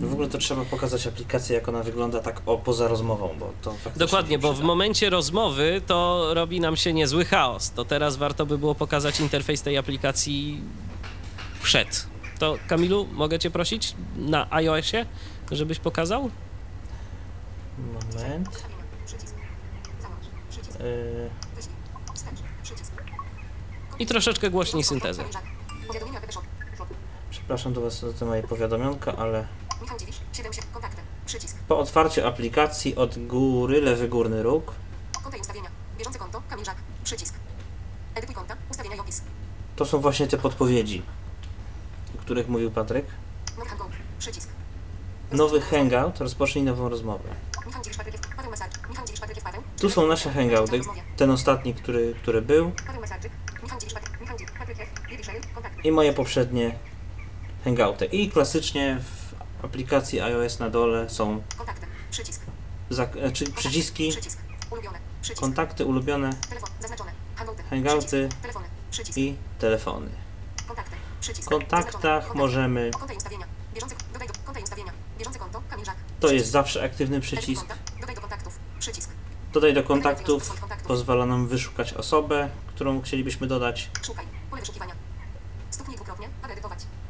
w 0.00 0.12
ogóle 0.12 0.28
to 0.28 0.38
trzeba 0.38 0.64
pokazać 0.64 1.06
aplikację, 1.06 1.54
jak 1.54 1.68
ona 1.68 1.82
wygląda 1.82 2.20
tak 2.20 2.42
o, 2.46 2.58
poza 2.58 2.88
rozmową, 2.88 3.30
bo 3.38 3.52
to 3.62 3.70
faktycznie 3.70 3.98
Dokładnie, 3.98 4.36
się 4.36 4.38
bo 4.38 4.52
w 4.52 4.60
momencie 4.60 5.10
rozmowy 5.10 5.80
to 5.86 6.28
robi 6.34 6.60
nam 6.60 6.76
się 6.76 6.92
niezły 6.92 7.24
chaos. 7.24 7.70
To 7.70 7.84
teraz 7.84 8.16
warto 8.16 8.46
by 8.46 8.58
było 8.58 8.74
pokazać 8.74 9.20
interfejs 9.20 9.62
tej 9.62 9.78
aplikacji 9.78 10.60
przed. 11.62 12.13
To 12.44 12.58
Kamilu, 12.66 13.06
mogę 13.12 13.38
Cię 13.38 13.50
prosić 13.50 13.94
na 14.16 14.46
iOSie, 14.50 15.06
żebyś 15.50 15.78
pokazał? 15.78 16.30
Moment. 17.78 18.64
Y. 20.80 21.30
Przycisk. 22.62 22.92
I 23.98 24.06
troszeczkę 24.06 24.50
głośniej 24.50 24.84
syntezę. 24.84 25.24
Przepraszam 27.30 27.72
do 27.72 27.80
Was 27.80 28.00
za 28.00 28.12
te 28.12 28.24
moje 28.24 28.42
powiadomionka, 28.42 29.16
ale 29.16 29.46
Michał 29.82 29.98
Dziwisz. 29.98 30.20
7 30.32 30.52
się. 30.52 30.62
Kontakty. 30.72 31.02
Przycisk. 31.26 31.58
po 31.68 31.78
otwarciu 31.78 32.26
aplikacji 32.26 32.96
od 32.96 33.26
góry, 33.26 33.80
lewy 33.80 34.08
górny 34.08 34.42
róg, 34.42 34.72
Konta 35.22 35.36
i 35.36 35.40
ustawienia. 35.40 35.70
Bieżące 35.98 36.18
konto. 36.18 36.42
Kamil. 36.50 36.66
Przycisk. 37.04 37.34
Edytuj 38.14 38.34
konta. 38.34 38.56
Ustawienia 38.70 38.96
i 38.96 39.00
opis. 39.00 39.22
to 39.76 39.84
są 39.84 40.00
właśnie 40.00 40.26
te 40.26 40.38
podpowiedzi, 40.38 41.02
których 42.24 42.48
mówił 42.48 42.70
Patryk. 42.70 43.06
Przycisk. 44.18 44.48
Nowy 45.32 45.60
hangout, 45.60 46.20
rozpocznij 46.20 46.64
nową 46.64 46.88
rozmowę. 46.88 47.28
Tu 49.80 49.90
są 49.90 50.06
nasze 50.06 50.30
hangouty. 50.30 50.80
Ten 51.16 51.30
ostatni, 51.30 51.74
który, 51.74 52.14
który 52.22 52.42
był. 52.42 52.72
I 55.84 55.92
moje 55.92 56.12
poprzednie 56.12 56.78
hangouty. 57.64 58.04
I 58.04 58.30
klasycznie 58.30 59.00
w 59.00 59.64
aplikacji 59.64 60.20
iOS 60.20 60.58
na 60.58 60.70
dole 60.70 61.10
są 61.10 61.42
czy 63.32 63.52
przyciski, 63.52 64.12
kontakty 65.40 65.84
ulubione. 65.84 66.30
Hangouty. 67.70 68.28
I 69.16 69.36
telefony. 69.58 70.10
Kontaktach. 71.48 71.92
Kontakty. 71.92 72.38
możemy, 72.38 72.90
to 76.20 76.32
jest 76.32 76.50
zawsze 76.50 76.82
aktywny 76.84 77.20
przycisk. 77.20 77.66
Dodaj 79.52 79.74
do 79.74 79.82
kontaktów. 79.82 80.42
Pozwala 80.88 81.26
nam 81.26 81.48
wyszukać 81.48 81.92
osobę, 81.92 82.48
którą 82.66 83.02
chcielibyśmy 83.02 83.46
dodać. 83.46 83.90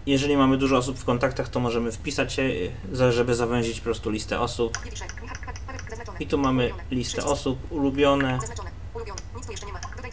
Jeżeli 0.07 0.37
mamy 0.37 0.57
dużo 0.59 0.77
osób 0.77 0.99
w 0.99 1.05
kontaktach, 1.05 1.49
to 1.49 1.61
możemy 1.61 1.93
wpisać 1.93 2.33
się, 2.33 2.43
za- 2.93 3.13
żeby 3.13 3.35
zawęzić 3.35 3.79
po 3.81 3.85
prostu 3.85 4.11
listę 4.11 4.41
osób. 4.41 4.79
I 6.21 6.27
tu 6.27 6.39
mamy 6.39 6.71
listę 6.91 7.25
osób, 7.25 7.73
ulubione. 7.73 8.39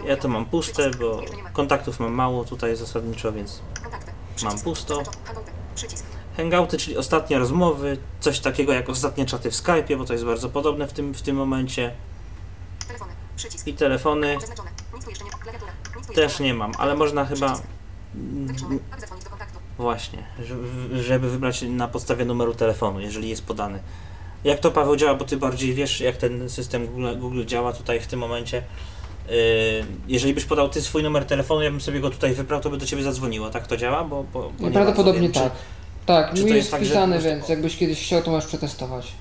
Ja 0.05 0.17
to 0.17 0.27
mam 0.27 0.45
puste, 0.45 0.91
bo 0.91 1.21
kontaktów 1.53 1.99
mam 1.99 2.13
mało 2.13 2.45
tutaj 2.45 2.75
zasadniczo, 2.75 3.31
więc 3.31 3.61
mam 4.43 4.59
pusto. 4.59 5.03
Hangouty. 6.37 6.77
Czyli 6.77 6.97
ostatnie 6.97 7.39
rozmowy, 7.39 7.97
coś 8.19 8.39
takiego 8.39 8.73
jak 8.73 8.89
ostatnie 8.89 9.25
czaty 9.25 9.51
w 9.51 9.53
Skype'ie, 9.53 9.97
bo 9.97 10.05
to 10.05 10.13
jest 10.13 10.25
bardzo 10.25 10.49
podobne 10.49 10.87
w 10.87 10.93
tym, 10.93 11.13
w 11.13 11.21
tym 11.21 11.35
momencie. 11.35 11.93
I 13.65 13.73
telefony 13.73 14.37
też 16.15 16.39
nie 16.39 16.53
mam, 16.53 16.71
ale 16.77 16.95
można 16.95 17.25
chyba 17.25 17.59
właśnie, 19.77 20.23
żeby 20.93 21.29
wybrać 21.29 21.61
na 21.61 21.87
podstawie 21.87 22.25
numeru 22.25 22.53
telefonu, 22.53 22.99
jeżeli 22.99 23.29
jest 23.29 23.45
podany. 23.45 23.79
Jak 24.43 24.59
to 24.59 24.71
Paweł 24.71 24.95
działa, 24.95 25.15
bo 25.15 25.25
ty 25.25 25.37
bardziej 25.37 25.73
wiesz, 25.73 26.01
jak 26.01 26.17
ten 26.17 26.49
system 26.49 26.87
Google, 26.87 27.19
Google 27.19 27.45
działa 27.45 27.73
tutaj 27.73 27.99
w 27.99 28.07
tym 28.07 28.19
momencie. 28.19 28.63
Yy, 29.29 29.33
jeżeli 30.07 30.33
byś 30.33 30.45
podał 30.45 30.69
ty 30.69 30.81
swój 30.81 31.03
numer 31.03 31.25
telefonu, 31.25 31.61
ja 31.61 31.71
bym 31.71 31.81
sobie 31.81 31.99
go 31.99 32.09
tutaj 32.09 32.33
wybrał, 32.33 32.61
to 32.61 32.69
by 32.69 32.77
do 32.77 32.85
ciebie 32.85 33.03
zadzwoniło. 33.03 33.49
Tak 33.49 33.67
to 33.67 33.77
działa? 33.77 34.03
Bo, 34.03 34.23
bo, 34.23 34.51
bo 34.59 34.65
nie 34.65 34.71
Prawdopodobnie 34.71 35.21
wiem, 35.21 35.31
tak. 35.31 35.51
Tak, 36.05 36.33
czy 36.33 36.41
to 36.41 36.47
jest 36.47 36.55
jest 36.55 36.71
tak, 36.71 36.79
że 36.81 36.85
wpisany, 36.85 37.19
więc 37.19 37.49
jakbyś 37.49 37.77
kiedyś 37.77 38.03
chciał, 38.05 38.21
to 38.21 38.31
możesz 38.31 38.47
przetestować. 38.47 39.11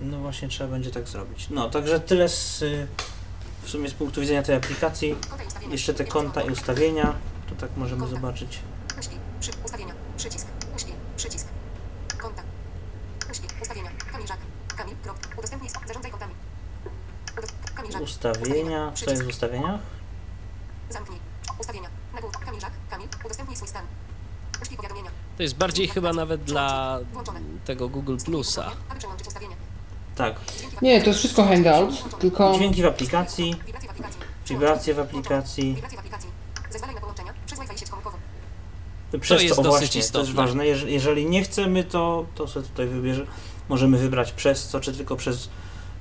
No 0.00 0.18
właśnie, 0.18 0.48
trzeba 0.48 0.70
będzie 0.70 0.90
tak 0.90 1.08
zrobić. 1.08 1.46
No, 1.50 1.70
także 1.70 2.00
tyle 2.00 2.28
z, 2.28 2.62
y, 2.62 2.86
w 3.62 3.70
sumie 3.70 3.88
z 3.88 3.94
punktu 3.94 4.20
widzenia 4.20 4.42
tej 4.42 4.56
aplikacji. 4.56 5.14
Jeszcze 5.70 5.94
te 5.94 6.04
konta 6.04 6.42
i 6.42 6.50
ustawienia, 6.50 7.14
to 7.48 7.54
tak 7.54 7.70
możemy 7.76 8.06
zobaczyć. 8.06 8.58
Uśpi. 9.00 9.16
Przy. 9.40 9.50
Ustawienia. 9.64 9.94
Przycisk. 10.16 10.46
Uśpi. 10.76 10.92
Przycisk. 11.16 11.48
Kontakt. 12.18 12.48
Uśpi. 13.30 13.48
Ustawienia. 13.62 13.90
Kamil. 14.76 14.96
Krop. 15.02 15.16
Udostępnij. 15.38 15.70
Zarządzaj 15.86 16.10
kontami. 16.10 16.34
Ustawienia, 18.02 18.92
co 18.94 19.10
jest 19.10 19.24
w 19.24 19.28
ustawieniach? 19.28 19.80
Zamknij. 20.90 21.18
Ustawienia. 21.60 21.88
Nagłów. 22.14 22.32
Kamil 22.38 22.60
Żak. 22.60 22.72
Kamil. 22.90 23.08
Udostępnij 23.24 23.56
swój 23.56 23.68
stan. 23.68 23.84
Uśpi 24.62 24.76
powiadomienia. 24.76 25.10
To 25.36 25.42
jest 25.42 25.56
bardziej 25.56 25.88
chyba 25.88 26.12
nawet 26.12 26.44
dla 26.44 26.98
tego 27.64 27.88
Google 27.88 28.16
Plusa. 28.24 28.70
Tak. 30.16 30.34
Nie, 30.82 31.00
to 31.00 31.06
jest 31.06 31.18
wszystko 31.18 31.44
Hangout, 31.44 32.18
tylko... 32.18 32.54
Dźwięki 32.54 32.82
w 32.82 32.86
aplikacji, 32.86 33.54
wibracje 34.46 34.94
w 34.94 34.98
aplikacji. 34.98 35.74
Wibracje 35.74 35.96
w 35.96 36.00
aplikacji. 36.00 36.30
Zezwalaj 36.70 36.94
na 36.94 37.00
połączenia 37.00 37.34
przez 37.46 37.60
Wi-Fi 37.60 37.74
i 37.74 37.78
sieć 37.78 37.90
komórkową. 37.90 38.18
Przez 39.20 39.42
jest 39.42 39.54
to, 39.54 39.60
o 39.60 39.64
dosyć 39.64 39.80
właśnie, 39.80 40.00
to 40.00 40.06
istotne. 40.06 40.20
jest 40.20 40.32
ważne. 40.32 40.66
Jeżeli, 40.66 40.92
jeżeli 40.92 41.26
nie 41.26 41.42
chcemy, 41.42 41.84
to, 41.84 42.26
to 42.34 42.48
sobie 42.48 42.66
tutaj 42.66 42.86
wybierze. 42.86 43.26
Możemy 43.68 43.98
wybrać 43.98 44.32
przez 44.32 44.68
co, 44.68 44.80
czy 44.80 44.92
tylko 44.92 45.16
przez, 45.16 45.48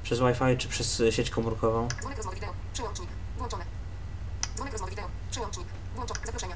przez 0.03 0.19
Wi-Fi, 0.19 0.57
czy 0.57 0.67
przez 0.67 0.99
y, 0.99 1.11
sieć 1.11 1.29
komórkową. 1.29 1.87
Dzwonek 1.87 2.17
rozmowy 2.17 2.35
wideo. 2.35 2.53
Przełącznik. 2.73 3.09
Włączone. 3.37 3.65
Dzwonek 4.55 4.73
rozmowy 4.73 4.89
wideo. 4.91 5.07
Przełącznik. 5.31 5.67
Włączone. 5.95 6.19
Zaproszenia. 6.25 6.55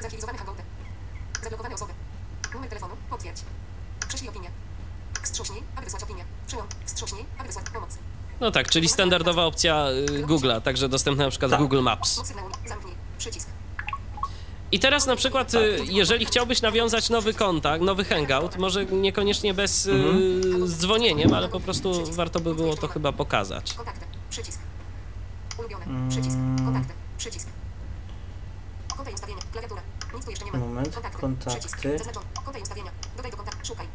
Zaktywizowane 0.00 0.38
hangouty. 0.38 0.62
Zablokowane 1.42 1.74
osoby. 1.74 1.92
Numer 2.54 2.68
telefonu. 2.68 2.94
Potwierdź. 3.10 3.40
Prześlij 4.08 4.30
opinię. 4.30 4.50
Wstrząśnij, 5.22 5.62
aby 5.76 5.84
wysłać 5.84 6.02
opinię. 6.02 6.24
Przełącz. 6.46 6.70
Wstrząśnij, 6.86 7.26
aby 7.38 7.46
wysłać 7.46 7.70
pomoc. 7.70 7.98
No 8.40 8.50
tak, 8.50 8.70
czyli 8.70 8.88
standardowa 8.88 9.44
opcja 9.44 9.86
y, 9.90 10.26
Google'a, 10.26 10.60
także 10.60 10.88
dostępna 10.88 11.24
na 11.24 11.30
przykład 11.30 11.52
w 11.52 11.56
Google 11.56 11.80
Maps. 11.82 12.22
Zamknij. 12.68 12.94
Przycisk. 13.18 13.48
I 14.72 14.78
teraz 14.78 15.06
na 15.06 15.16
przykład, 15.16 15.54
y, 15.54 15.78
jeżeli 15.84 16.26
chciałbyś 16.26 16.62
nawiązać 16.62 17.10
nowy 17.10 17.34
kontakt, 17.34 17.84
nowy 17.84 18.04
hangout, 18.04 18.56
może 18.56 18.84
niekoniecznie 18.86 19.54
bez 19.54 19.86
y, 19.86 20.68
z 20.68 20.78
dzwonieniem, 20.78 21.34
ale 21.34 21.48
po 21.48 21.60
prostu 21.60 22.04
warto 22.12 22.40
by 22.40 22.54
było 22.54 22.76
to 22.76 22.88
chyba 22.88 23.12
pokazać. 23.12 23.74
Kontakty. 23.74 24.06
Przycisk. 24.30 24.60
Ulubione. 25.58 25.84
Mm. 25.84 26.08
Przycisk. 26.10 26.36
Kontakty. 26.64 26.92
Przycisk. 27.18 27.48
Ustawienia. 29.14 29.42
Klawiatura. 29.52 29.82
Nic 30.14 30.24
tu 30.24 30.30
jeszcze 30.30 30.44
nie 30.44 30.52
ma. 30.52 30.58
Moment, 30.58 30.94
Kontakty. 31.20 31.50
Przycisk. 31.50 31.80
Zaznaczone. 31.98 32.26
Ustawienia. 32.62 32.90
Dodaj 33.16 33.30
do 33.30 33.36
kontaktu. 33.36 33.66
Szukaj. 33.66 33.86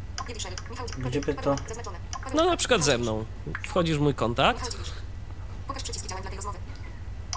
Gdzie 0.98 1.20
by 1.20 1.34
to? 1.34 1.56
Zaznaczone. 1.68 1.98
No 2.34 2.46
na 2.46 2.56
przykład 2.56 2.84
ze 2.84 2.98
mną. 2.98 3.24
Wchodzisz 3.68 3.98
w 3.98 4.00
mój 4.00 4.14
kontakt. 4.14 4.76
Pokaż 5.66 5.82
przyciski 5.82 6.08
działań 6.08 6.22
dla 6.22 6.30
tej 6.30 6.36
rozmowy. 6.36 6.58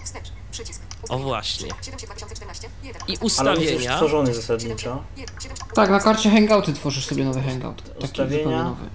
Wstecz. 0.04 0.32
Przycisk. 0.52 0.82
O 1.10 1.18
właśnie. 1.20 1.70
7 1.82 2.00
2014. 2.00 2.70
1. 2.84 3.02
I 3.02 3.06
Ale 3.06 3.12
już 3.14 3.22
ustawienia. 3.22 3.94
stworzony 3.94 4.34
zasadniczo. 4.34 5.04
Tak, 5.76 5.90
na 5.90 6.00
karcie 6.00 6.30
Hangouty 6.32 6.74
tworzysz 6.74 7.06
sobie 7.06 7.26
nowy 7.26 7.42
Hangout. 7.42 7.82
Taki 7.84 8.06
Ustawienia. 8.06 8.38
zupełnie 8.44 8.64
nowy. 8.64 8.90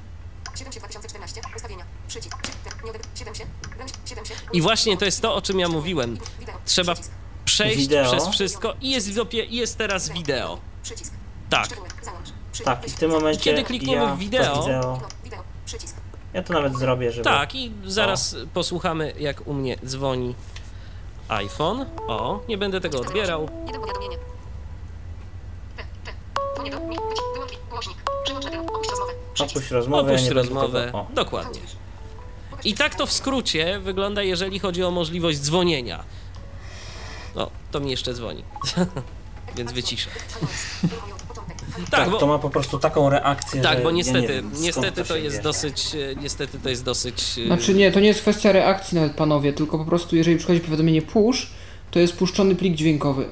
7 0.58 0.72
2014. 0.72 1.40
Ustawienia. 1.56 1.84
Przycisk. 2.08 2.36
Nie 2.84 2.92
odeb- 2.92 3.06
7 3.14 3.34
się. 3.34 3.44
7 4.06 4.24
się. 4.26 4.34
I 4.52 4.60
właśnie 4.62 4.96
to 4.96 5.04
jest 5.04 5.20
to, 5.22 5.34
o 5.34 5.42
czym 5.42 5.58
ja 5.60 5.68
mówiłem. 5.68 6.18
Trzeba 6.64 6.94
przejść 7.44 7.76
Wideo. 7.76 8.10
przez 8.10 8.28
wszystko 8.28 8.74
i 8.80 8.90
jest, 8.90 9.12
w 9.14 9.16
opie- 9.18 9.44
i 9.46 9.56
jest 9.56 9.78
teraz 9.78 10.08
wideo. 10.08 10.58
Przycisk. 10.82 11.12
Tak. 11.50 11.68
Załącz. 12.02 12.28
Tak, 12.64 12.86
i 12.86 12.90
w 12.90 12.94
tym 12.94 13.10
momencie 13.10 13.40
Kiedy 13.40 13.64
klikniemy 13.64 14.04
ja 14.04 14.14
w 14.14 14.18
wideo- 14.18 14.44
To 14.54 14.62
wideo, 14.62 15.00
wideo. 15.24 15.42
Przycisk. 15.66 15.96
ja 16.32 16.42
to 16.42 16.52
nawet 16.52 16.78
zrobię, 16.78 17.12
żeby... 17.12 17.24
Tak, 17.24 17.54
i 17.54 17.72
zaraz 17.86 18.36
posłuchamy, 18.54 19.12
jak 19.18 19.46
u 19.46 19.54
mnie 19.54 19.76
dzwoni 19.86 20.34
iPhone. 21.28 21.86
O, 22.08 22.40
nie 22.48 22.58
będę 22.58 22.80
tego 22.80 23.00
odbierał. 23.00 23.48
Jeden 23.66 23.80
powiadomienie. 23.80 24.16
P, 25.76 25.84
P. 26.04 26.12
To 26.56 26.62
nie 26.62 26.70
do. 26.70 26.80
Mi. 26.80 26.96
Wyłącz. 27.34 27.52
Głośnik. 27.70 27.96
Przyłącz 28.24 28.44
radio. 28.44 28.62
Opuść 29.38 29.70
rozmowę. 29.70 30.12
Opuść 30.12 30.28
rozmowę, 30.28 30.92
Opuść 30.92 31.10
o. 31.10 31.14
Dokładnie. 31.14 31.60
I 32.64 32.74
tak 32.74 32.94
to 32.94 33.06
w 33.06 33.12
skrócie 33.12 33.78
wygląda, 33.78 34.22
jeżeli 34.22 34.58
chodzi 34.58 34.84
o 34.84 34.90
możliwość 34.90 35.38
dzwonienia. 35.38 36.04
O, 37.34 37.50
to 37.70 37.80
mi 37.80 37.90
jeszcze 37.90 38.14
dzwoni. 38.14 38.44
Więc 39.56 39.72
wyciszę. 39.72 40.10
Tak, 41.76 41.90
Tak, 41.90 42.10
bo, 42.10 42.18
to 42.18 42.26
ma 42.26 42.38
po 42.38 42.50
prostu 42.50 42.78
taką 42.78 43.10
reakcję, 43.10 43.62
tak, 43.62 43.78
że 43.78 43.84
bo 43.84 43.90
ja 43.90 43.96
niestety, 43.96 44.20
nie 44.20 44.28
wiem, 44.28 44.50
niestety 44.60 45.04
to 45.04 45.14
się 45.14 45.18
jest 45.18 45.36
bierze. 45.36 45.42
dosyć, 45.42 45.94
e, 45.94 46.20
niestety 46.22 46.58
to 46.58 46.68
jest 46.68 46.84
dosyć... 46.84 47.38
e, 47.44 47.46
Znaczy 47.46 47.74
nie, 47.74 47.92
to 47.92 48.00
nie 48.00 48.06
jest 48.08 48.20
kwestia 48.20 48.52
reakcji 48.52 48.94
nawet 48.94 49.12
panowie, 49.12 49.52
tylko 49.52 49.78
po 49.78 49.84
prostu 49.84 50.16
jeżeli 50.16 50.36
przychodzi 50.36 50.60
powiadomienie 50.60 51.02
push, 51.02 51.50
to 51.90 51.98
jest 51.98 52.16
puszczony 52.16 52.54
plik 52.54 52.74
dźwiękowy 52.74 53.24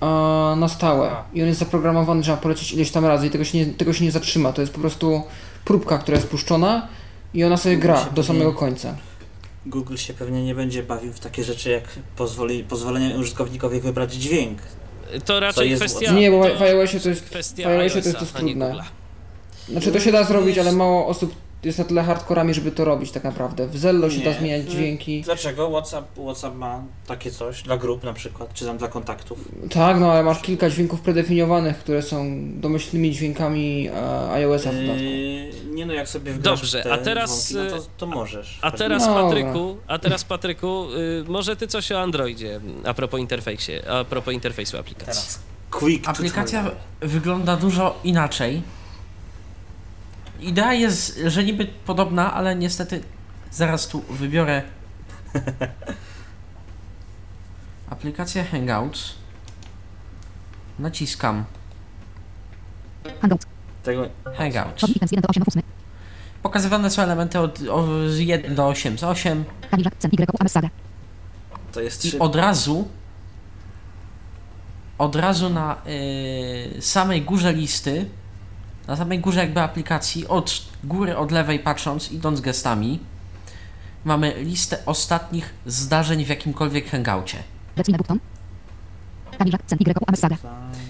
a, 0.00 0.54
na 0.58 0.68
stałe 0.68 1.16
i 1.34 1.42
on 1.42 1.48
jest 1.48 1.60
zaprogramowany, 1.60 2.22
że 2.22 2.32
ma 2.32 2.38
polecieć 2.38 2.72
ileś 2.72 2.90
tam 2.90 3.04
razy 3.06 3.26
i 3.26 3.30
tego 3.30 3.44
się, 3.44 3.58
nie, 3.58 3.66
tego 3.66 3.92
się 3.92 4.04
nie 4.04 4.10
zatrzyma. 4.12 4.52
To 4.52 4.60
jest 4.60 4.72
po 4.72 4.80
prostu 4.80 5.22
próbka, 5.64 5.98
która 5.98 6.16
jest 6.16 6.28
puszczona 6.28 6.88
i 7.34 7.44
ona 7.44 7.56
sobie 7.56 7.76
gra 7.76 8.04
do 8.14 8.22
samego 8.22 8.52
końca. 8.52 8.94
Google 9.66 9.96
się 9.96 10.14
pewnie 10.14 10.44
nie 10.44 10.54
będzie 10.54 10.82
bawił 10.82 11.12
w 11.12 11.20
takie 11.20 11.44
rzeczy 11.44 11.70
jak 11.70 11.84
pozwoli, 12.16 12.64
pozwolenie 12.64 13.16
użytkownikowi 13.18 13.80
wybrać 13.80 14.14
dźwięk. 14.14 14.58
To 15.24 15.40
raczej 15.40 15.70
jest 15.70 15.82
kwestia... 15.82 16.12
Nie, 16.12 16.30
bo 16.30 16.48
to 16.48 16.56
w 16.56 16.62
iOSie 16.62 17.00
to 17.00 17.08
jest, 17.08 17.20
w 17.20 17.30
kwestia 17.30 17.68
iOSie 17.68 18.02
to 18.02 18.08
jest 18.08 18.08
iOS-a, 18.08 18.20
dość 18.20 18.32
a 18.34 18.40
nie 18.42 18.52
trudne. 18.52 18.70
Google'a. 18.70 18.84
Znaczy 19.68 19.92
to 19.92 20.00
się 20.00 20.12
da 20.12 20.24
zrobić, 20.24 20.58
ale 20.58 20.72
mało 20.72 21.06
osób 21.06 21.34
jest 21.66 21.78
na 21.78 21.84
tyle 21.84 22.02
hardkorami, 22.02 22.54
żeby 22.54 22.70
to 22.72 22.84
robić 22.84 23.10
tak 23.10 23.24
naprawdę. 23.24 23.66
W 23.68 23.76
Zello 23.76 24.10
się 24.10 24.20
da 24.20 24.30
Nie. 24.30 24.38
zmieniać 24.38 24.70
dźwięki. 24.70 25.22
Dlaczego 25.22 25.70
WhatsApp, 25.70 26.18
WhatsApp 26.24 26.54
ma 26.56 26.82
takie 27.06 27.30
coś 27.30 27.62
dla 27.62 27.76
grup 27.76 28.04
na 28.04 28.12
przykład, 28.12 28.54
czy 28.54 28.64
tam 28.64 28.78
dla 28.78 28.88
kontaktów? 28.88 29.38
Tak, 29.70 30.00
no 30.00 30.12
ale 30.12 30.22
masz 30.22 30.42
kilka 30.42 30.70
dźwięków 30.70 31.00
predefiniowanych, 31.00 31.78
które 31.78 32.02
są 32.02 32.26
domyślnymi 32.60 33.10
dźwiękami 33.12 33.88
e, 33.88 34.30
iOS-a 34.30 34.72
w 34.72 34.74
dodatku. 34.74 35.02
Yy, 35.02 35.50
nie 35.74 35.86
no, 35.86 35.92
jak 35.92 36.08
sobie 36.08 36.32
wgrasz 36.32 36.60
Dobrze, 36.60 36.82
te 36.82 36.92
a 36.92 36.98
teraz, 36.98 37.48
dzwonki, 37.52 37.70
no 37.70 37.76
y, 37.76 37.80
to, 37.80 37.86
to 37.96 38.06
możesz. 38.06 38.58
A 38.62 38.70
teraz 38.70 39.06
No, 39.06 39.14
Patryku, 39.14 39.76
a 39.86 39.98
teraz 39.98 40.24
Patryku, 40.24 40.86
y, 40.94 41.24
może 41.28 41.56
ty 41.56 41.66
coś 41.66 41.92
o 41.92 42.00
Androidzie 42.00 42.60
a 42.84 42.94
propos 42.94 43.20
interfejsie, 43.20 43.82
a 43.90 44.04
propos 44.04 44.34
interfejsu 44.34 44.78
aplikacji. 44.78 45.06
Teraz. 45.06 45.40
Quick 45.70 46.08
Aplikacja 46.08 46.62
tutorial. 46.62 46.82
wygląda 47.00 47.56
dużo 47.56 47.98
inaczej. 48.04 48.62
Idea 50.40 50.74
jest, 50.74 51.18
że 51.26 51.44
niby 51.44 51.66
podobna, 51.66 52.34
ale 52.34 52.56
niestety 52.56 53.02
zaraz 53.50 53.88
tu 53.88 54.00
wybiorę 54.00 54.62
aplikację 57.90 58.44
Hangouts. 58.44 59.14
Naciskam 60.78 61.44
Hangouts. 63.20 63.46
Tego, 63.82 64.08
Hangouts. 64.36 64.80
Podnik 64.80 65.02
1 65.02 65.20
do 65.20 65.28
8 65.28 65.42
8. 65.46 65.62
Pokazywane 66.42 66.90
są 66.90 67.02
elementy 67.02 67.38
od, 67.40 67.62
od 67.62 67.86
z 68.10 68.18
1 68.18 68.54
do 68.54 68.68
8 68.68 68.98
z 68.98 69.04
8 69.04 69.44
Kamil 69.70 69.84
Żak, 69.84 69.94
Sen 69.98 70.10
Y, 70.64 70.70
to 71.72 71.80
jest 71.80 72.04
i 72.04 72.08
trzy... 72.08 72.18
od 72.18 72.36
razu 72.36 72.88
od 74.98 75.16
razu 75.16 75.50
na 75.50 75.76
y, 75.86 76.82
samej 76.82 77.22
górze 77.22 77.52
listy 77.52 78.08
na 78.86 78.96
samej 78.96 79.18
górze 79.18 79.40
jakby 79.40 79.60
aplikacji 79.60 80.26
od 80.28 80.62
góry, 80.84 81.16
od 81.16 81.30
lewej 81.30 81.58
patrząc, 81.58 82.12
idąc 82.12 82.40
gestami 82.40 83.00
mamy 84.04 84.34
listę 84.36 84.78
ostatnich 84.86 85.54
zdarzeń 85.66 86.24
w 86.24 86.28
jakimkolwiek 86.28 86.90
hangoucie. 86.90 87.38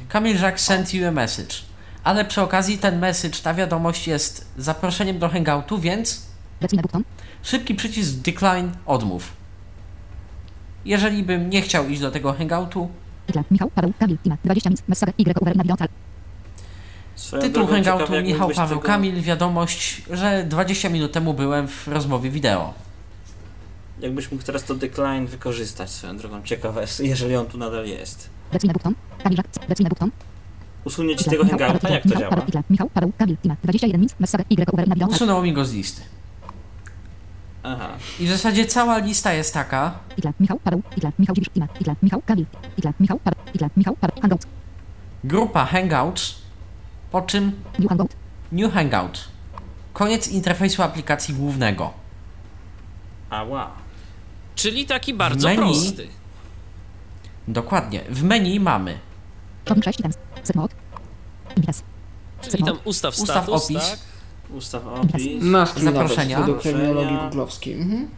Kamil 0.08 0.34
Y, 0.34 0.38
Żak 0.38 0.60
sent 0.60 0.94
you 0.94 1.08
a 1.08 1.10
message. 1.10 1.54
Ale 2.04 2.24
przy 2.24 2.42
okazji 2.42 2.78
ten 2.78 2.98
message, 2.98 3.38
ta 3.42 3.54
wiadomość 3.54 4.08
jest 4.08 4.46
zaproszeniem 4.56 5.18
do 5.18 5.28
hangoutu, 5.28 5.78
więc 5.78 6.22
szybki 7.42 7.74
przycisk 7.74 8.14
decline, 8.14 8.72
odmów. 8.86 9.32
Jeżeli 10.84 11.22
bym 11.22 11.50
nie 11.50 11.62
chciał 11.62 11.88
iść 11.88 12.00
do 12.00 12.10
tego 12.10 12.32
hangoutu, 12.32 12.90
Michał, 13.50 13.70
Paweł, 13.70 13.92
Kamil, 13.98 14.18
Tima, 14.18 14.36
20 14.44 14.70
minut, 14.70 14.88
message, 14.88 15.12
Y, 15.18 15.40
over, 15.40 15.56
nawigacja. 15.56 15.86
Swoją 17.16 17.42
tytuł 17.42 17.66
hangoutu 17.66 17.98
ciekawe, 17.98 18.22
Michał 18.22 18.50
Paweł 18.50 18.78
tego- 18.78 18.88
Kamil, 18.88 19.22
wiadomość, 19.22 20.02
że 20.10 20.44
20 20.48 20.88
minut 20.88 21.12
temu 21.12 21.34
byłem 21.34 21.68
w 21.68 21.88
rozmowie 21.88 22.30
wideo. 22.30 22.74
Jakbyś 24.00 24.32
mógł 24.32 24.44
teraz 24.44 24.64
to 24.64 24.74
decline 24.74 25.26
wykorzystać 25.26 25.90
swoją 25.90 26.16
drogą. 26.16 26.42
Ciekawe 26.42 26.80
jest, 26.80 27.00
jeżeli 27.00 27.36
on 27.36 27.46
tu 27.46 27.58
nadal 27.58 27.86
jest. 27.86 28.30
Usunięcie 30.84 31.30
tego 31.30 31.44
hangouta, 31.44 31.88
jak 31.88 32.02
to 32.02 32.08
Michał, 32.08 32.20
działa? 32.30 32.62
Michał, 32.70 32.90
Paweł, 32.90 33.12
Kamil, 33.18 33.36
Tima, 33.36 33.56
21 33.62 34.00
minut, 34.00 34.14
message, 34.20 34.44
Y. 34.50 35.06
Usunęło 35.08 35.42
mi 35.42 35.52
go 35.52 35.64
z 35.64 35.72
listy. 35.72 36.02
Aha. 37.62 37.88
I 38.20 38.26
w 38.26 38.28
zasadzie 38.30 38.66
cała 38.66 38.98
lista 38.98 39.32
jest 39.32 39.54
taka, 39.54 39.98
Ikla, 40.18 40.32
Michał, 40.40 40.58
Paweł, 40.64 40.82
Ikla, 40.96 41.12
Michał 41.18 41.34
Dziwisz, 41.34 41.50
Tima, 41.50 41.66
Ikla, 41.80 41.94
Michał, 42.02 42.22
Kamil, 42.26 42.46
Michał, 43.00 43.18
Paweł, 43.18 43.70
Michał, 43.76 43.96
Paweł, 43.96 44.16
hangout, 44.22 44.42
grupa 45.24 45.64
hangouts, 45.64 46.34
po 47.10 47.22
czym 47.22 47.52
new 47.78 47.88
hangout. 47.88 48.12
new 48.52 48.72
hangout. 48.74 49.28
Koniec 49.92 50.28
interfejsu 50.28 50.82
aplikacji 50.82 51.34
głównego. 51.34 51.92
Ała. 53.30 53.70
Czyli 54.54 54.86
taki 54.86 55.14
bardzo 55.14 55.48
menu- 55.48 55.56
prosty. 55.56 56.08
Dokładnie. 57.48 58.00
W 58.10 58.22
menu 58.22 58.60
mamy 58.60 58.98
Shopping 59.66 59.84
6 59.84 59.98
items. 60.00 60.16
Set 60.42 60.56
mode. 60.56 60.74
Invites. 61.56 61.82
Czyli 62.50 62.64
tam 62.64 62.78
ustaw 62.84 63.18
Ustaw 63.18 63.44
status, 63.44 63.64
opis. 63.64 63.90
tak? 63.90 63.98
Ustaw 64.50 64.86
opis. 64.86 65.22
Nawet, 65.40 65.78
Zaproszenia. 65.78 66.46
terminologii 66.62 67.16
googlowskiej. 67.16 67.74
Mhm. 67.80 68.08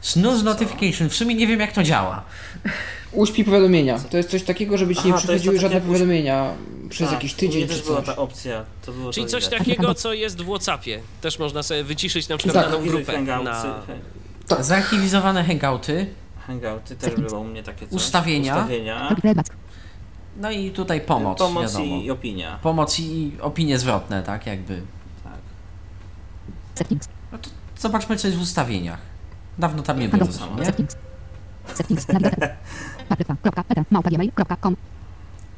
Snooze 0.00 0.44
notification. 0.44 1.08
W 1.08 1.14
sumie 1.14 1.34
nie 1.34 1.46
wiem 1.46 1.60
jak 1.60 1.72
to 1.72 1.82
działa. 1.82 2.22
Uśpi 3.12 3.44
powiadomienia. 3.44 3.98
To 3.98 4.16
jest 4.16 4.30
coś 4.30 4.42
takiego, 4.42 4.78
żeby 4.78 4.94
ci 4.96 5.06
nie 5.08 5.14
Aha, 5.14 5.22
to 5.26 5.32
jest 5.32 5.42
przychodziły 5.42 5.54
to 5.54 5.60
żadne 5.60 5.74
jak 5.74 5.84
powiadomienia 5.84 6.52
przez 6.88 7.08
Tak, 7.08 7.14
jakiś 7.14 7.32
u 7.34 7.36
tydzień 7.36 7.58
mnie 7.64 7.68
czy 7.68 7.74
też 7.78 7.86
była 7.86 7.96
coś. 8.02 8.06
ta 8.06 8.16
opcja. 8.16 8.64
To 8.86 8.92
było 8.92 9.12
Czyli 9.12 9.26
to 9.26 9.32
coś 9.32 9.48
takiego, 9.48 9.94
co 9.94 10.12
jest 10.12 10.42
w 10.42 10.46
Whatsappie. 10.46 11.00
Też 11.20 11.38
można 11.38 11.62
sobie 11.62 11.84
wyciszyć 11.84 12.28
na 12.28 12.36
przykład 12.36 12.64
Tak. 12.64 12.72
daną 12.72 12.84
grupę. 12.86 13.22
Na... 13.22 13.62
Tak. 14.48 14.64
Zaarchiwizowane 14.64 15.44
hangouty. 15.44 16.06
Hangouty 16.46 16.96
też 16.96 17.14
było 17.14 17.40
u 17.40 17.44
mnie 17.44 17.62
takie 17.62 17.86
coś. 17.86 17.92
Ustawienia. 17.96 18.54
Ustawienia. 18.56 19.16
Playback. 19.20 19.56
No 20.36 20.50
i 20.50 20.70
tutaj 20.70 21.00
pomoc, 21.00 21.38
Pomoc 21.38 21.72
wiadomo. 21.72 21.96
i 22.02 22.10
opinia. 22.10 22.58
Pomoc 22.62 23.00
i 23.00 23.32
opinie 23.40 23.78
zwrotne, 23.78 24.22
tak 24.22 24.46
jakby. 24.46 24.82
Tak. 25.24 25.32
Settings. 26.74 27.08
No 27.32 27.38
to 27.38 27.50
zobaczmy 27.80 28.16
co 28.16 28.26
jest 28.28 28.38
w 28.38 28.42
ustawieniach. 28.42 28.98
Dawno 29.58 29.82
tam 29.82 29.98
nie 30.00 30.08
było, 30.08 30.18
Hangout. 30.18 30.38
co 30.38 30.44
samo, 30.44 30.58
nie? 30.58 30.64
Settings. 30.66 30.96
Settings. 31.74 32.08
Nawigator. 32.08 32.48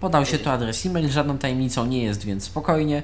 Podał 0.00 0.26
się 0.26 0.38
tu 0.38 0.50
adres 0.50 0.86
e-mail, 0.86 1.10
żadną 1.10 1.38
tajemnicą 1.38 1.86
nie 1.86 2.02
jest, 2.02 2.24
więc 2.24 2.44
spokojnie. 2.44 3.02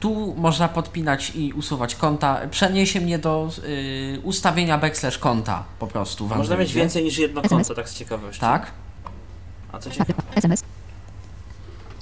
Tu 0.00 0.34
można 0.36 0.68
podpinać 0.68 1.32
i 1.34 1.52
usuwać 1.52 1.94
konta. 1.94 2.40
Przeniesie 2.50 3.00
mnie 3.00 3.18
do 3.18 3.50
y, 3.64 4.20
ustawienia 4.22 4.78
backslash 4.78 5.18
konta 5.18 5.64
po 5.78 5.86
prostu. 5.86 6.28
Można 6.28 6.56
mieć 6.56 6.72
więcej 6.72 7.04
niż 7.04 7.18
jedno 7.18 7.42
konto, 7.42 7.74
tak 7.74 7.88
z 7.88 7.98
ciekawości. 7.98 8.40
Tak. 8.40 8.70
A 9.72 9.78
co. 9.78 9.90
Papryka. 9.90 10.22
SMS. 10.34 10.64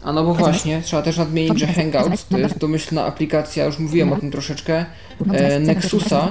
A 0.05 0.13
no 0.13 0.25
bo 0.25 0.35
właśnie, 0.35 0.83
trzeba 0.83 1.03
też 1.03 1.17
nadmienić, 1.17 1.59
że 1.59 1.67
Hangouts 1.67 2.27
to 2.27 2.39
jest 2.39 2.59
domyślna 2.59 3.05
aplikacja, 3.05 3.65
już 3.65 3.79
mówiłem 3.79 4.13
o 4.13 4.17
tym 4.17 4.31
troszeczkę, 4.31 4.87
e, 5.33 5.61
Nexusa. 5.61 6.29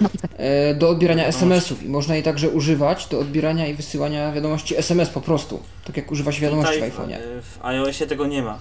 Notif. 0.00 0.20
e, 0.36 0.74
do 0.74 0.88
odbierania 0.88 1.26
SMS-ów 1.26 1.82
i 1.82 1.88
można 1.88 2.14
jej 2.14 2.24
także 2.24 2.50
używać 2.50 3.06
do 3.06 3.18
odbierania 3.20 3.66
i 3.66 3.74
wysyłania 3.74 4.32
wiadomości 4.32 4.76
SMS 4.76 5.08
po 5.08 5.20
prostu, 5.20 5.60
tak 5.84 5.96
jak 5.96 6.12
używa 6.12 6.32
się 6.32 6.40
wiadomości 6.40 6.74
Tutaj 6.74 6.90
w 6.90 6.94
iPhone'ie. 6.94 7.16
w 7.42 7.64
iOSie 7.64 8.06
tego 8.06 8.26
nie 8.26 8.42
ma. 8.42 8.58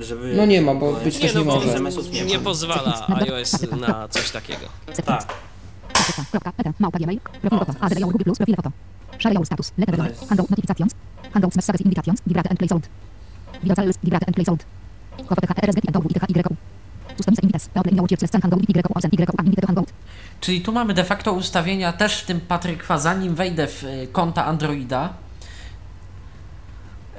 Żeby 0.00 0.34
No 0.36 0.46
nie 0.46 0.62
ma, 0.62 0.74
bo 0.74 0.92
być 0.92 1.18
też 1.18 1.34
no 1.34 1.40
nie 1.40 1.46
może. 1.46 1.80
Nie 2.12 2.24
nie 2.24 2.38
pozwala 2.38 3.06
iOS 3.08 3.52
na 3.80 4.08
coś 4.08 4.30
takiego. 4.30 4.66
Tak. 5.04 5.34
Your 9.24 9.46
status. 9.46 9.72
Letter. 9.78 10.14
Hangout 10.28 10.50
notifications. 10.50 10.94
Hangouts 11.32 11.56
messages 11.56 11.80
invitations. 11.80 12.20
Vibrate 12.26 12.50
and 12.50 12.58
play 12.58 12.68
sound. 12.68 12.88
And 14.26 14.34
play 14.34 14.44
sound. 14.44 14.64
Czyli 20.40 20.60
tu 20.60 20.72
mamy 20.72 20.94
de 20.94 21.04
facto 21.04 21.32
ustawienia 21.32 21.92
też 21.92 22.22
w 22.22 22.26
tym 22.26 22.40
Patrykwa, 22.40 22.98
zanim 22.98 23.34
wejdę 23.34 23.66
w 23.66 23.84
y, 23.84 24.08
konta 24.12 24.44
Androida. 24.44 25.12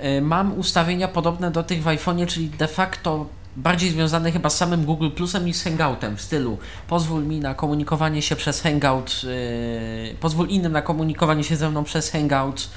y, 0.03 0.21
Mam 0.21 0.59
ustawienia 0.59 1.07
podobne 1.07 1.51
do 1.51 1.63
tych 1.63 1.83
w 1.83 1.85
iPhone'ie, 1.85 2.25
czyli 2.27 2.49
de 2.49 2.67
facto 2.67 3.25
bardziej 3.57 3.89
związane 3.91 4.31
chyba 4.31 4.49
z 4.49 4.57
samym 4.57 4.85
Google 4.85 5.09
Plusem 5.09 5.47
i 5.47 5.53
z 5.53 5.63
Hangoutem 5.63 6.17
w 6.17 6.21
stylu 6.21 6.57
pozwól 6.87 7.23
mi 7.23 7.39
na 7.39 7.53
komunikowanie 7.55 8.21
się 8.21 8.35
przez 8.35 8.61
Hangout, 8.61 9.23
yy, 9.23 10.15
pozwól 10.19 10.47
innym 10.47 10.71
na 10.71 10.81
komunikowanie 10.81 11.43
się 11.43 11.55
ze 11.55 11.69
mną 11.69 11.83
przez 11.83 12.11
Hangout, 12.11 12.69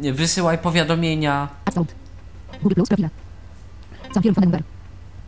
yy, 0.00 0.12
wysyłaj 0.12 0.58
powiadomienia. 0.58 1.48
Google 2.62 2.74
Plus. 2.74 2.88
Confirm 4.14 4.34
phone 4.34 4.44
number. 4.46 4.62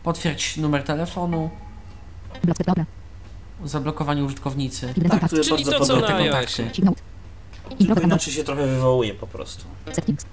potwierdź 0.03 0.57
numer 0.57 0.83
telefonu. 0.83 1.49
Dobra. 2.67 2.85
zablokowanie 3.65 4.23
użytkownicy. 4.23 4.93
Tak, 5.09 5.29
tu 5.29 5.35
jest 5.37 5.49
Czyli 5.49 5.63
bardzo 5.65 5.79
to 5.79 5.85
co 5.85 5.93
podobne. 5.95 6.25
na 6.25 6.31
te 6.31 6.37
iOSie. 6.37 6.63
note. 6.83 7.01
Tylko 7.77 8.01
inaczej 8.01 8.33
się 8.33 8.43
trochę 8.43 8.67
wywołuje 8.67 9.13
po 9.13 9.27
prostu. 9.27 9.65
Settings. 9.93 10.25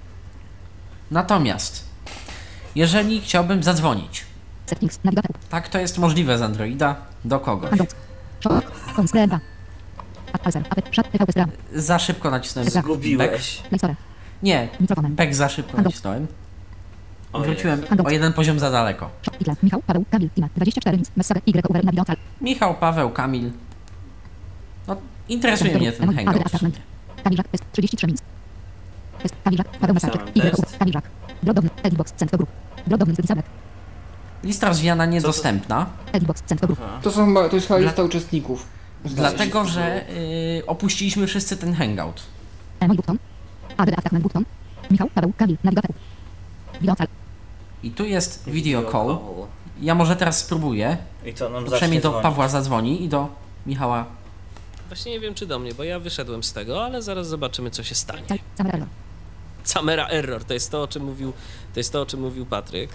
Natomiast, 1.11 1.83
jeżeli 2.75 3.21
chciałbym 3.21 3.63
zadzwonić, 3.63 4.25
Settings. 4.65 4.99
Navigator. 5.03 5.31
tak 5.49 5.69
to 5.69 5.79
jest 5.79 5.97
możliwe 5.97 6.37
z 6.37 6.41
Androida, 6.41 6.95
do 7.25 7.39
kogoś. 7.39 7.69
Hangout. 7.69 7.95
Shop. 8.39 8.61
Koniec. 8.95 9.11
2. 9.11 9.39
Alser. 10.43 10.63
Apple. 10.69 10.91
Shut. 10.93 11.11
TVP. 11.11 11.31
Stram. 11.31 11.51
Za 11.75 11.99
szybko 11.99 12.31
nacisnąłem 12.31 12.71
back. 12.73 12.85
Zgubiłeś. 12.85 13.63
Store. 13.77 13.95
Nie, 14.43 14.67
Mikrofonem. 14.79 15.15
back 15.15 15.33
za 15.33 15.49
szybko 15.49 15.81
nacisnąłem. 15.81 16.27
Wróciłem 17.43 17.83
o 18.05 18.09
jeden 18.09 18.33
poziom 18.33 18.59
za 18.59 18.71
daleko. 18.71 19.09
Michał. 19.63 19.81
Paweł. 19.87 20.05
Kamil. 20.11 20.29
Tima. 20.35 20.49
24 20.55 20.97
minut. 20.97 21.11
Message. 21.17 21.41
Y. 21.47 21.69
Over. 21.69 21.85
Navigator. 21.85 22.15
Michał, 22.41 22.75
Paweł, 22.75 23.09
Kamil. 23.09 23.51
No, 24.87 24.95
interesuje 25.29 25.77
mnie 25.77 25.91
ten 25.91 26.15
hangout. 26.15 26.35
w 26.35 26.37
sumie. 26.37 26.45
attachment. 26.45 26.79
Kamil 27.23 27.37
Żak. 27.37 27.47
Jest 27.53 27.63
33 27.71 28.07
minut. 28.07 28.21
Jest 29.23 29.35
Kamil 29.43 29.57
Żak. 29.57 29.67
Paweł. 29.67 29.93
Napisałem 29.93 30.27
Y. 30.35 30.51
test. 30.51 30.77
Kamil 30.77 30.93
Żak. 30.93 31.03
Blogowny. 31.43 31.69
Edibox. 31.83 32.13
Cent 32.13 32.31
Group. 32.31 32.49
Blogowny. 32.87 33.13
Zabek. 33.23 33.45
Lista 34.43 34.67
rozwijana 34.67 35.05
niedostępna, 35.05 35.85
Edibox. 36.13 36.41
Cent 36.45 36.61
Group. 36.61 36.79
Aha. 36.83 36.99
To, 37.01 37.11
są, 37.11 37.25
chyba- 37.27 37.49
to 37.49 37.55
jest 37.55 37.67
chyba 37.67 37.79
lista 37.79 38.03
uczestników. 38.03 38.67
dlatego 39.05 39.65
że 39.65 40.09
y, 40.09 40.63
opuściliśmy 40.67 41.27
wszyscy 41.27 41.57
ten 41.57 41.73
hangout. 41.73 42.23
Mój 42.87 42.97
button. 42.97 43.17
Adres 43.77 43.99
attachment 43.99 44.23
button. 44.23 44.45
Michał. 44.91 45.09
Paweł. 45.15 45.33
Kamil. 45.37 45.57
Navigator. 45.63 45.91
Wideocal. 46.81 47.07
I 47.83 47.91
tu 47.91 48.05
jest 48.05 48.49
video 48.49 48.91
call. 48.91 49.17
Ja 49.81 49.95
może 49.95 50.15
teraz 50.15 50.39
spróbuję. 50.39 50.97
I 51.25 51.33
to 51.33 51.49
nam 51.49 51.65
To 51.65 51.71
przynajmniej 51.71 52.01
do 52.01 52.09
dzwonić. 52.09 52.23
Pawła 52.23 52.47
zadzwoni 52.47 53.03
i 53.03 53.09
do 53.09 53.29
Michała. 53.65 54.05
Właśnie 54.87 55.11
nie 55.11 55.19
wiem 55.19 55.33
czy 55.33 55.45
do 55.45 55.59
mnie, 55.59 55.73
bo 55.73 55.83
ja 55.83 55.99
wyszedłem 55.99 56.43
z 56.43 56.53
tego, 56.53 56.85
ale 56.85 57.01
zaraz 57.01 57.27
zobaczymy 57.27 57.71
co 57.71 57.83
się 57.83 57.95
stanie. 57.95 58.23
Camera 58.57 58.77
error. 58.77 58.87
Camera 59.73 60.07
error, 60.07 60.43
to 60.43 60.53
jest 60.53 60.71
to 60.71 60.83
o 60.83 60.87
czym 60.87 61.03
mówił, 61.03 61.33
to 61.73 61.79
jest 61.79 61.91
to 61.93 62.01
o 62.01 62.05
czym 62.05 62.19
mówił 62.21 62.45
Patryk. 62.45 62.89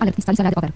Alert 0.00 0.18
install 0.18 0.34
radio 0.38 0.58
over. 0.58 0.72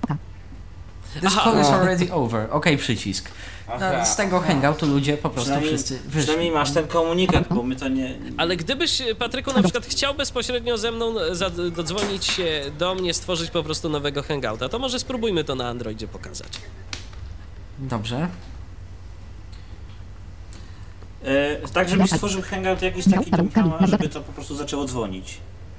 This 1.15 1.25
Aha. 1.27 1.45
call 1.45 1.61
is 1.61 1.67
already 1.77 2.13
over. 2.13 2.49
OK, 2.51 2.67
przycisk. 2.79 3.31
Aha, 3.69 3.93
No, 3.99 4.07
z 4.07 4.17
tego 4.17 4.37
aha. 4.37 4.47
hangoutu 4.47 4.87
ludzie 4.87 5.17
po 5.17 5.31
prostu 5.31 5.61
wszyscy 5.61 5.99
wyszli. 5.99 6.21
przynajmniej 6.21 6.51
masz 6.51 6.73
ten 6.73 6.87
komunikat, 6.87 7.49
bo 7.55 7.63
my 7.63 7.77
to 7.77 7.89
nie... 7.89 8.15
Ale 8.37 8.57
gdybyś, 8.57 9.03
Patryku, 9.19 9.53
na 9.53 9.63
przykład 9.63 9.87
chciał 9.87 10.15
bezpośrednio 10.15 10.79
ze 10.79 10.91
mną 10.93 11.15
za- 11.33 11.51
dodzwonić 11.51 12.25
się 12.25 12.63
do 12.79 12.95
mnie, 12.95 13.15
stworzyć 13.15 13.51
po 13.51 13.63
prostu 13.63 13.89
nowego 13.89 14.23
hangouta, 14.23 14.69
to 14.69 14.79
może 14.79 14.99
spróbujmy 14.99 15.45
to 15.45 15.55
na 15.55 15.69
Androidzie 15.69 16.09
pokazać. 16.09 16.49
Dobrze. 17.79 18.29
E, 21.25 21.69
tak, 21.69 21.89
żebyś 21.89 22.11
stworzył 22.11 22.43
hangout 22.43 22.83
jakiś 22.83 23.05
taki 23.05 23.43
Michała, 23.43 23.87
żeby 23.87 24.09
to 24.09 24.21
po 24.21 24.33
prostu 24.33 24.55
zaczęło 24.55 24.85
dzwonić. 24.85 25.39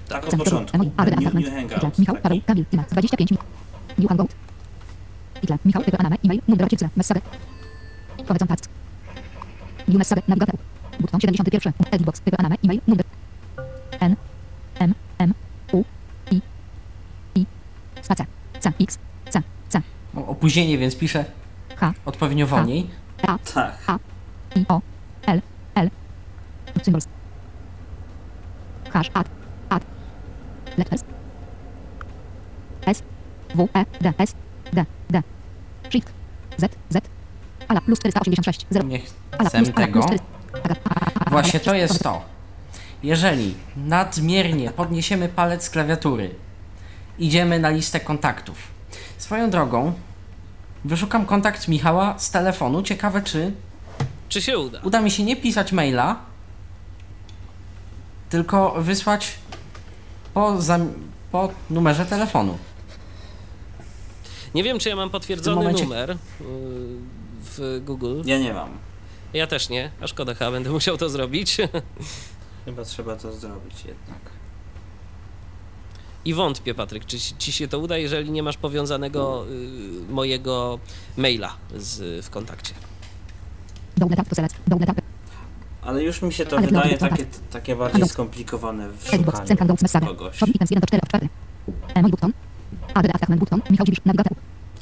Tak 0.09 0.23
od 0.23 0.29
Cent 0.29 0.43
Group. 0.43 0.65
początku. 0.71 0.91
Adres 0.97 1.19
New, 1.19 1.33
new 1.33 1.49
hangout. 1.53 1.99
Michał. 1.99 2.15
Paweł. 2.15 2.41
Kamil. 2.47 2.65
Tima. 2.65 2.83
25 2.91 3.31
minut. 3.31 3.45
New 3.97 4.07
hangout. 4.09 4.31
Michał. 5.65 5.83
Pyta 5.83 5.97
Aname. 5.97 6.15
E-mail. 6.25 6.41
Numer 6.47 6.63
ojciec. 6.63 6.81
Message. 6.95 7.21
Powiedzą 8.27 8.47
pac. 8.47 8.59
New 9.87 9.97
message. 9.97 10.21
Navigator. 10.27 10.59
Button 10.99 11.19
71. 11.19 11.73
Editbox. 11.91 12.21
PP 12.21 12.39
Aname. 12.39 12.55
E-mail. 12.63 12.81
Numer. 12.87 13.05
N. 13.99 14.15
M. 14.79 14.93
M. 15.19 15.33
U. 15.73 15.83
I. 16.31 16.41
I. 17.35 17.45
Spacja. 18.01 18.25
C. 18.59 18.71
X. 18.79 18.99
C. 19.29 19.41
C. 19.69 19.81
O, 20.15 20.27
opóźnienie, 20.27 20.77
więc 20.77 20.95
piszę 20.95 21.25
H. 21.75 21.93
odpowiednio 22.05 22.47
wolniej. 22.47 22.89
A. 23.21 23.37
Tak. 23.37 23.77
A. 23.87 23.99
I. 24.55 24.65
O. 24.69 24.81
L. 25.27 25.41
L. 25.75 25.89
Symbols. 26.83 27.07
Hash. 28.93 29.11
Add. 29.13 29.29
Add. 29.69 29.85
Letters. 30.77 31.03
S. 32.85 33.03
W. 33.55 33.69
E. 33.73 33.85
D. 34.01 34.13
S. 34.17 34.35
D. 34.73 34.85
D. 35.09 35.23
Shift. 35.89 36.11
Z. 36.57 36.75
Z. 36.89 37.16
Ala 37.67 37.81
plus 37.81 37.99
486. 37.99 38.65
0. 38.69 38.87
Nie 38.87 38.99
Ala 39.37 39.49
chcę 39.49 39.57
plus, 39.57 39.69
ala 39.75 39.85
tego. 39.87 39.99
plus 39.99 40.05
4. 40.05 40.19
Aga, 40.63 40.75
a, 40.85 40.89
a, 40.89 41.25
a, 41.25 41.29
Właśnie 41.29 41.59
ala, 41.59 41.65
to 41.65 41.73
jest 41.75 42.03
to. 42.03 42.21
Jeżeli 43.03 43.53
nadmiernie 43.77 44.71
podniesiemy 44.71 45.29
palec 45.29 45.63
z 45.63 45.69
klawiatury, 45.69 46.35
idziemy 47.19 47.59
na 47.59 47.69
listę 47.69 47.99
kontaktów. 47.99 48.57
Swoją 49.17 49.49
drogą, 49.49 49.93
wyszukam 50.85 51.25
kontakt 51.25 51.67
Michała 51.67 52.19
z 52.19 52.31
telefonu. 52.31 52.83
Ciekawe, 52.83 53.21
czy 53.21 53.51
Czy 54.29 54.41
się 54.41 54.57
uda? 54.59 54.79
uda 54.83 55.01
mi 55.01 55.11
się 55.11 55.23
nie 55.23 55.35
pisać 55.35 55.71
maila, 55.71 56.15
tylko 58.29 58.75
wysłać 58.81 59.35
po, 60.33 60.61
zam- 60.61 60.93
po 61.31 61.49
numerze 61.69 62.05
telefonu. 62.05 62.57
Nie 64.55 64.63
wiem, 64.63 64.79
czy 64.79 64.89
ja 64.89 64.95
mam 64.95 65.09
potwierdzony 65.09 65.55
momencie- 65.57 65.83
numer 65.83 66.11
y, 66.11 66.15
w 67.57 67.81
Google. 67.85 68.21
Ja 68.25 68.39
nie 68.39 68.53
mam. 68.53 68.69
Ja 69.33 69.47
też 69.47 69.69
nie, 69.69 69.91
a 70.01 70.07
szkoda, 70.07 70.33
chyba 70.33 70.51
będę 70.51 70.69
musiał 70.69 70.97
to 70.97 71.09
zrobić. 71.09 71.57
Chyba 72.65 72.85
trzeba 72.85 73.15
to 73.15 73.33
zrobić 73.33 73.75
jednak. 73.85 74.19
I 76.25 76.33
wątpię, 76.33 76.73
Patryk, 76.73 77.05
czy 77.05 77.17
ci- 77.19 77.51
się 77.51 77.67
to 77.67 77.79
uda, 77.79 77.97
jeżeli 77.97 78.31
nie 78.31 78.43
masz 78.43 78.57
powiązanego 78.57 79.45
y, 80.09 80.11
mojego 80.11 80.79
maila 81.17 81.53
z, 81.75 82.25
w 82.25 82.29
kontakcie. 82.29 82.73
Double 83.97 84.17
tap 84.17 84.29
to 84.29 84.35
select. 84.35 84.55
Double 84.67 84.87
tap. 84.87 85.01
Ale 85.81 86.03
już 86.03 86.21
mi 86.21 86.33
się 86.33 86.45
to 86.45 86.57
Ale 86.57 86.67
wydaje 86.67 86.97
takie, 86.97 87.25
takie 87.51 87.75
bardziej 87.75 88.09
skomplikowane 88.09 88.89
w 88.89 89.05
szukaniu 89.05 89.23
kogoś. 90.07 90.37
Shop 90.37 90.47
items 90.47 90.71
1 90.71 90.81
do 90.81 90.87
4 90.87 91.01
od 91.03 91.09
4. 91.09 91.29
E-mail 91.95 92.11
button. 92.11 92.33
ADD 92.93 93.09
attachment 93.15 93.39
button. 93.39 93.61
Michał 93.69 93.85
Dziwisz. 93.85 94.05
Nawigator. 94.05 94.33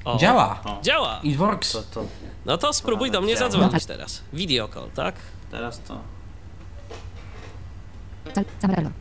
O, 0.06 0.18
Działa! 0.18 0.60
O, 0.66 0.82
Działa! 0.82 1.20
It 1.24 1.38
works! 1.38 1.72
to, 1.72 1.82
to 1.84 2.06
No 2.46 2.58
to 2.58 2.74
spróbuj 2.74 3.12
do 3.12 3.22
mnie 3.22 3.36
Działa. 3.36 3.50
zadzwonić 3.52 3.86
teraz. 3.86 4.22
Video 4.34 4.68
call, 4.68 4.90
tak? 4.96 5.16
teraz 5.52 5.80
to. 5.80 5.98
Camera 8.62 8.78
error. 8.82 8.92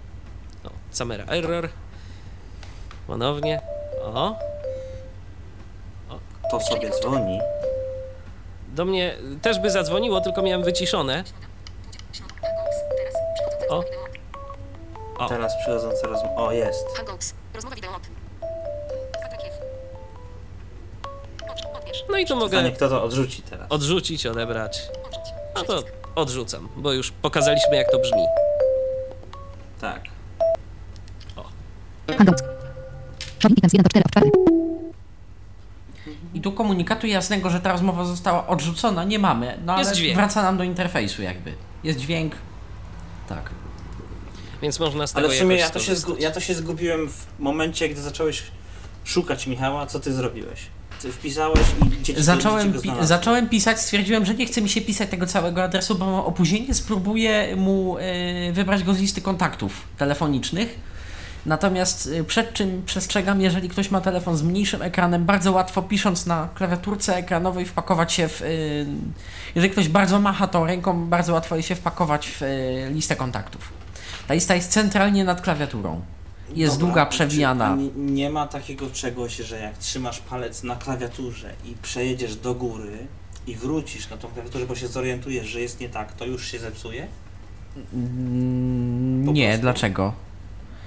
No, 0.64 0.70
camera 0.98 1.24
error. 1.24 1.68
Ponownie. 3.06 3.60
O, 4.02 4.38
To 6.50 6.60
sobie 6.60 6.90
dzwoni. 6.90 7.38
do 8.68 8.84
mnie 8.84 9.16
też 9.42 9.58
by 9.58 9.70
zadzwoniło, 9.70 10.20
tylko 10.20 10.42
miałem 10.42 10.64
wyciszone. 10.64 11.24
O. 13.70 13.84
O. 15.18 15.28
Teraz 15.28 15.52
przychodząca 15.56 16.06
rozmowa. 16.06 16.34
O, 16.36 16.52
jest. 16.52 16.86
Hangouts. 16.96 17.34
Rozmowa 17.54 17.76
wideo 17.76 17.90
No 22.10 22.18
i 22.18 22.26
tu 22.26 22.34
Pytanie, 22.34 22.62
mogę 22.62 22.72
kto 22.76 22.88
to 22.88 23.02
odrzuci 23.02 23.42
teraz? 23.42 23.66
odrzucić, 23.70 24.26
odebrać. 24.26 24.82
No 25.54 25.64
to 25.64 25.82
odrzucam, 26.14 26.68
bo 26.76 26.92
już 26.92 27.10
pokazaliśmy 27.10 27.76
jak 27.76 27.90
to 27.90 27.98
brzmi. 27.98 28.22
Tak. 29.80 30.02
Hangouts. 32.18 32.42
Shop 33.38 33.50
items 33.58 33.72
1 33.72 33.82
do 33.82 33.88
4 33.88 34.04
od 34.04 34.10
4. 34.10 34.30
I 36.34 36.40
tu 36.40 36.52
komunikatu 36.52 37.06
jasnego, 37.06 37.50
że 37.50 37.60
ta 37.60 37.72
rozmowa 37.72 38.04
została 38.04 38.46
odrzucona, 38.46 39.04
nie 39.04 39.18
mamy. 39.18 39.58
No 39.64 39.72
ale 39.72 39.82
Jest 39.82 39.94
dźwięk. 39.94 40.16
wraca 40.16 40.42
nam 40.42 40.56
do 40.56 40.64
interfejsu 40.64 41.22
jakby. 41.22 41.54
Jest 41.84 41.98
dźwięk. 41.98 42.34
Tak. 43.28 43.50
Więc 44.62 44.80
można 44.80 45.06
z 45.06 45.12
tego 45.12 45.26
Ale 45.26 45.36
w 45.36 45.38
sumie 45.38 45.56
jakoś 45.56 45.88
ja 45.88 45.94
to, 45.94 46.00
się 46.14 46.22
ja 46.22 46.30
to 46.30 46.40
się 46.40 46.54
zgubiłem 46.54 47.08
w 47.10 47.26
momencie, 47.38 47.88
gdy 47.88 48.02
zacząłeś 48.02 48.42
szukać 49.04 49.46
Michała. 49.46 49.86
Co 49.86 50.00
ty 50.00 50.12
zrobiłeś? 50.14 50.60
Wpisałeś 51.12 51.60
i 51.82 51.88
gdzie 51.88 52.14
ci 52.14 52.22
Zacząłem, 52.22 52.72
pi- 52.72 52.90
zacząłem 53.00 53.48
pisać, 53.48 53.80
stwierdziłem, 53.80 54.24
że 54.26 54.34
nie 54.34 54.46
chce 54.46 54.62
mi 54.62 54.68
się 54.68 54.80
pisać 54.80 55.10
tego 55.10 55.26
całego 55.26 55.62
adresu, 55.62 55.94
bo 55.94 56.06
mam 56.06 56.14
opóźnienie. 56.14 56.74
Spróbuję 56.74 57.56
mu 57.56 57.96
e, 57.98 58.52
wybrać 58.52 58.82
go 58.84 58.94
z 58.94 58.98
listy 58.98 59.20
kontaktów 59.20 59.72
telefonicznych. 59.98 60.78
Natomiast 61.46 62.08
e, 62.20 62.24
przed 62.24 62.52
czym 62.52 62.82
przestrzegam, 62.86 63.40
jeżeli 63.40 63.68
ktoś 63.68 63.90
ma 63.90 64.00
telefon 64.00 64.36
z 64.36 64.42
mniejszym 64.42 64.82
ekranem, 64.82 65.24
bardzo 65.24 65.52
łatwo 65.52 65.82
pisząc 65.82 66.26
na 66.26 66.48
klawiaturce 66.54 67.16
ekranowej 67.16 67.64
wpakować 67.66 68.12
się 68.12 68.28
w. 68.28 68.42
e, 68.42 68.46
Jeżeli 69.54 69.72
ktoś 69.72 69.88
bardzo 69.88 70.20
macha 70.20 70.46
tą 70.46 70.66
ręką, 70.66 71.04
bardzo 71.06 71.32
łatwo 71.32 71.62
się 71.62 71.74
wpakować 71.74 72.28
w 72.40 72.42
listę 72.90 73.16
kontaktów. 73.16 73.72
Ta 74.28 74.34
lista 74.34 74.54
jest 74.54 74.70
centralnie 74.70 75.24
nad 75.24 75.40
klawiaturą. 75.40 76.00
Jest 76.54 76.74
Dobra, 76.74 76.86
długa, 76.86 77.06
przewijana. 77.06 77.76
Nie, 77.76 77.88
nie 77.96 78.30
ma 78.30 78.46
takiego 78.46 78.90
czegoś, 78.90 79.36
że 79.36 79.58
jak 79.60 79.78
trzymasz 79.78 80.20
palec 80.20 80.62
na 80.62 80.76
klawiaturze 80.76 81.50
i 81.64 81.74
przejedziesz 81.82 82.36
do 82.36 82.54
góry 82.54 82.98
i 83.46 83.54
wrócisz 83.56 84.10
na 84.10 84.16
tą 84.16 84.28
klawiaturę, 84.28 84.66
bo 84.66 84.74
się 84.74 84.88
zorientujesz, 84.88 85.46
że 85.46 85.60
jest 85.60 85.80
nie 85.80 85.88
tak, 85.88 86.12
to 86.12 86.24
już 86.24 86.46
się 86.50 86.58
zepsuje? 86.58 87.06
Mm, 87.94 89.26
Po 89.26 89.32
Nie, 89.32 89.46
prostu. 89.46 89.62
dlaczego? 89.62 90.12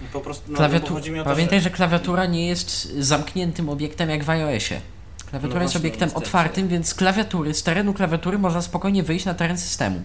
I 0.05 0.07
po 0.13 0.19
prostu, 0.19 0.51
no, 0.51 0.57
Klawiatu- 0.57 1.01
to, 1.17 1.23
Pamiętaj, 1.23 1.59
że... 1.59 1.63
że 1.63 1.69
klawiatura 1.69 2.25
nie 2.25 2.47
jest 2.47 2.93
zamkniętym 2.99 3.69
obiektem 3.69 4.09
jak 4.09 4.23
w 4.23 4.29
iOSie. 4.29 4.81
Klawiatura 5.29 5.59
No 5.59 5.63
jest 5.63 5.73
właśnie, 5.73 5.87
obiektem 5.89 6.05
niestety. 6.07 6.25
otwartym, 6.25 6.67
więc 6.67 6.93
klawiatury, 6.93 7.53
z 7.53 7.63
terenu 7.63 7.93
klawiatury 7.93 8.37
można 8.39 8.61
spokojnie 8.61 9.03
wyjść 9.03 9.25
na 9.25 9.33
teren 9.33 9.57
systemu. 9.57 10.01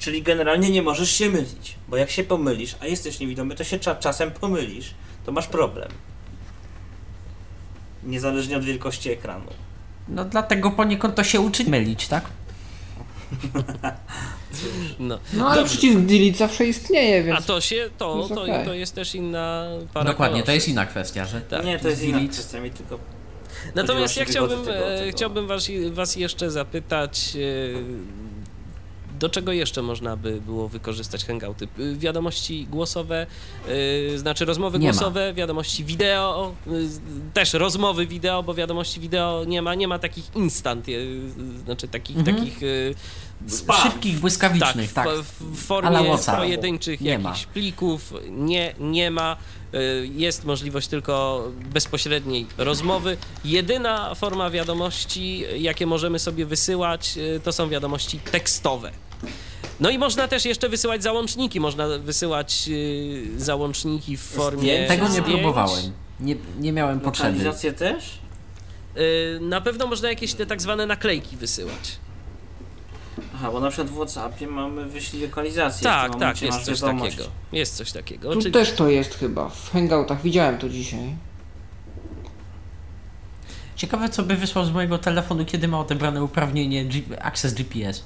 Czyli 0.00 0.22
generalnie 0.22 0.70
nie 0.70 0.82
możesz 0.82 1.10
się 1.10 1.28
mylić, 1.30 1.76
bo 1.88 1.96
jak 1.96 2.10
się 2.10 2.24
pomylisz, 2.24 2.76
a 2.80 2.86
jesteś 2.86 3.20
niewidomy, 3.20 3.54
to 3.54 3.64
się 3.64 3.78
cza 3.78 3.94
czasem 3.94 4.30
pomylisz, 4.30 4.94
to 5.26 5.32
masz 5.32 5.46
problem. 5.46 5.88
Niezależnie 8.04 8.56
od 8.56 8.64
wielkości 8.64 9.10
ekranu. 9.10 9.46
No 10.08 10.24
dlatego 10.24 10.70
poniekąd 10.70 11.14
to 11.14 11.24
się 11.24 11.40
uczy 11.40 11.64
mylić, 11.64 12.08
tak? 12.08 12.24
No. 14.98 15.18
No 15.32 15.46
ale 15.46 15.60
Dobrze. 15.60 15.76
przycisk 15.78 15.98
delete 15.98 16.36
zawsze 16.38 16.66
istnieje, 16.66 17.22
więc... 17.22 17.38
A 17.38 17.42
to 17.42 17.60
się, 17.60 17.90
to, 17.98 18.16
jest 18.18 18.34
to, 18.34 18.42
okej. 18.42 18.64
to 18.64 18.74
jest 18.74 18.94
też 18.94 19.14
inna 19.14 19.66
para 19.94 20.10
Dokładnie, 20.10 20.42
to 20.42 20.52
jest 20.52 20.68
inna 20.68 20.86
kwestia, 20.86 21.24
że 21.24 21.40
Tak. 21.40 21.64
nie, 21.64 21.78
to 21.78 21.88
jest 21.88 22.02
inna 22.02 22.16
delete. 22.18 22.32
kwestia, 22.34 22.60
mi 22.60 22.70
tylko... 22.70 22.98
Natomiast 23.74 24.16
ja 24.16 24.24
chciałbym, 24.24 24.60
tego- 24.60 24.94
e, 24.94 24.98
tego. 24.98 25.16
chciałbym 25.16 25.46
was, 25.46 25.68
was 25.90 26.16
jeszcze 26.16 26.50
zapytać, 26.50 27.36
e, 27.36 28.29
do 29.20 29.28
czego 29.28 29.52
jeszcze 29.52 29.82
można 29.82 30.16
by 30.16 30.40
było 30.40 30.68
wykorzystać 30.68 31.24
hangouty? 31.24 31.68
Y, 31.78 31.96
Wiadomości 31.96 32.66
głosowe, 32.70 33.26
y, 33.68 34.18
znaczy 34.18 34.44
rozmowy 34.44 34.78
Nie 34.78 34.86
ma. 34.88 34.92
głosowe, 34.92 35.34
wiadomości 35.34 35.84
wideo, 35.84 36.54
y, 36.66 36.88
też 37.34 37.52
rozmowy 37.52 38.06
wideo, 38.06 38.42
bo 38.42 38.54
wiadomości 38.54 39.00
wideo 39.00 39.44
nie 39.44 39.62
ma, 39.62 39.74
nie 39.74 39.88
ma 39.88 39.98
takich 39.98 40.24
instant, 40.36 40.88
y, 40.88 41.20
znaczy 41.64 41.88
takich, 41.88 42.16
Mhm. 42.18 42.36
takich 42.36 42.62
y, 42.62 42.94
Szybkich, 43.82 44.18
błyskawicznych, 44.18 44.92
tak. 44.92 45.08
w, 45.08 45.22
w 45.66 45.70
la 45.70 45.92
formie 46.16 46.18
pojedynczych 46.36 47.00
Nie 47.00 47.10
jakichś 47.10 47.46
plików 47.46 48.12
nie, 48.30 48.74
nie 48.80 49.10
ma. 49.10 49.36
Y, 49.74 50.10
Jest 50.14 50.44
możliwość 50.44 50.88
tylko 50.88 51.44
bezpośredniej 51.72 52.46
rozmowy. 52.58 53.16
Jedyna 53.44 54.14
forma 54.14 54.50
wiadomości, 54.50 55.44
jakie 55.58 55.86
możemy 55.86 56.18
sobie 56.18 56.46
wysyłać, 56.46 57.18
to 57.44 57.52
są 57.52 57.68
wiadomości 57.68 58.18
tekstowe. 58.18 58.90
No 59.80 59.90
i 59.90 59.98
można 59.98 60.28
też 60.28 60.44
jeszcze 60.44 60.68
wysyłać 60.68 61.02
załączniki. 61.02 61.60
Można 61.60 61.98
wysyłać 61.98 62.64
y, 62.68 63.26
załączniki 63.36 64.16
w 64.16 64.22
formie. 64.22 64.60
Zdjęć? 64.60 64.88
Tego 64.88 65.04
nie 65.04 65.10
zdjęć. 65.10 65.28
próbowałem. 65.28 65.92
Nie, 66.20 66.36
nie 66.60 66.72
miałem 66.72 67.00
potrzeby. 67.00 67.28
Lokalizację 67.30 67.72
też? 67.72 68.18
Y, 68.96 69.38
Na 69.40 69.60
pewno 69.60 69.86
można 69.86 70.08
jakieś 70.08 70.34
te 70.34 70.46
tak 70.46 70.62
zwane 70.62 70.86
naklejki 70.86 71.36
wysyłać. 71.36 71.96
Aha, 73.34 73.50
bo 73.52 73.60
na 73.60 73.68
przykład 73.70 73.88
w 73.90 73.94
Whatsappie 73.94 74.46
mamy 74.46 74.84
wyślij 74.86 75.22
lokalizację. 75.22 75.80
w 75.80 75.82
Tak, 75.82 76.18
tak, 76.18 76.42
jest 76.42 76.58
coś 76.62 76.80
wiadomość. 76.80 77.16
takiego. 77.16 77.30
Jest 77.52 77.76
coś 77.76 77.92
takiego. 77.92 78.32
Tu 78.32 78.40
Czyli- 78.40 78.52
też 78.52 78.72
to 78.72 78.88
jest 78.88 79.14
chyba, 79.14 79.48
w 79.48 79.70
hangoutach, 79.70 80.22
widziałem 80.22 80.58
to 80.58 80.68
dzisiaj. 80.68 81.14
Ciekawe, 83.76 84.08
co 84.08 84.22
by 84.22 84.36
wysłał 84.36 84.64
z 84.64 84.70
mojego 84.70 84.98
telefonu, 84.98 85.44
kiedy 85.44 85.68
ma 85.68 85.80
odebrane 85.80 86.24
uprawnienie 86.24 86.84
G 86.84 87.02
Access 87.22 87.54
GPS. 87.54 88.02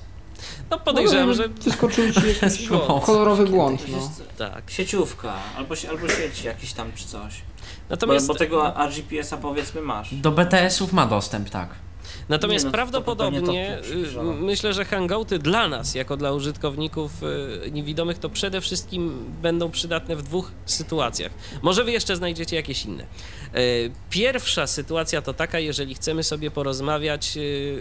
No 0.70 0.78
podejrzewam, 0.78 1.28
No, 1.28 1.34
że 1.34 1.48
Wyskoczył 1.48 2.12
ci 2.12 2.20
jakiś 2.42 2.68
kolorowy 3.06 3.46
błąd, 3.46 3.82
no. 3.88 4.10
tak. 4.38 4.70
sieciówka, 4.70 5.34
albo, 5.56 5.74
albo 5.90 6.08
sieć 6.08 6.42
jakiś 6.42 6.72
tam 6.72 6.92
czy 6.94 7.04
coś. 7.06 7.42
Natomiast 7.90 8.26
bo, 8.26 8.32
bo 8.32 8.38
tego 8.38 8.66
A- 8.66 8.74
AGPS-a 8.74 9.36
powiedzmy 9.36 9.80
masz. 9.80 10.14
Do 10.14 10.30
BTS-ów 10.32 10.92
ma 10.92 11.06
dostęp, 11.06 11.50
tak. 11.50 11.68
Natomiast 12.28 12.64
Nie, 12.64 12.68
no, 12.68 12.72
prawdopodobnie 12.72 13.42
to 13.42 14.20
y, 14.20 14.34
myślę, 14.40 14.72
że 14.72 14.84
hangouty 14.84 15.38
dla 15.38 15.68
nas, 15.68 15.94
jako 15.94 16.16
dla 16.16 16.32
użytkowników 16.32 17.12
y, 17.66 17.70
niewidomych, 17.70 18.18
to 18.18 18.28
przede 18.28 18.60
wszystkim 18.60 19.24
będą 19.42 19.70
przydatne 19.70 20.16
w 20.16 20.22
dwóch 20.22 20.52
sytuacjach. 20.66 21.32
Może 21.62 21.84
wy 21.84 21.92
jeszcze 21.92 22.16
znajdziecie 22.16 22.56
jakieś 22.56 22.84
inne. 22.84 23.04
Y, 23.56 23.90
Pierwsza 24.10 24.66
sytuacja 24.66 25.22
to 25.22 25.34
taka, 25.34 25.58
jeżeli 25.58 25.94
chcemy 25.94 26.22
sobie 26.22 26.50
porozmawiać 26.50 27.38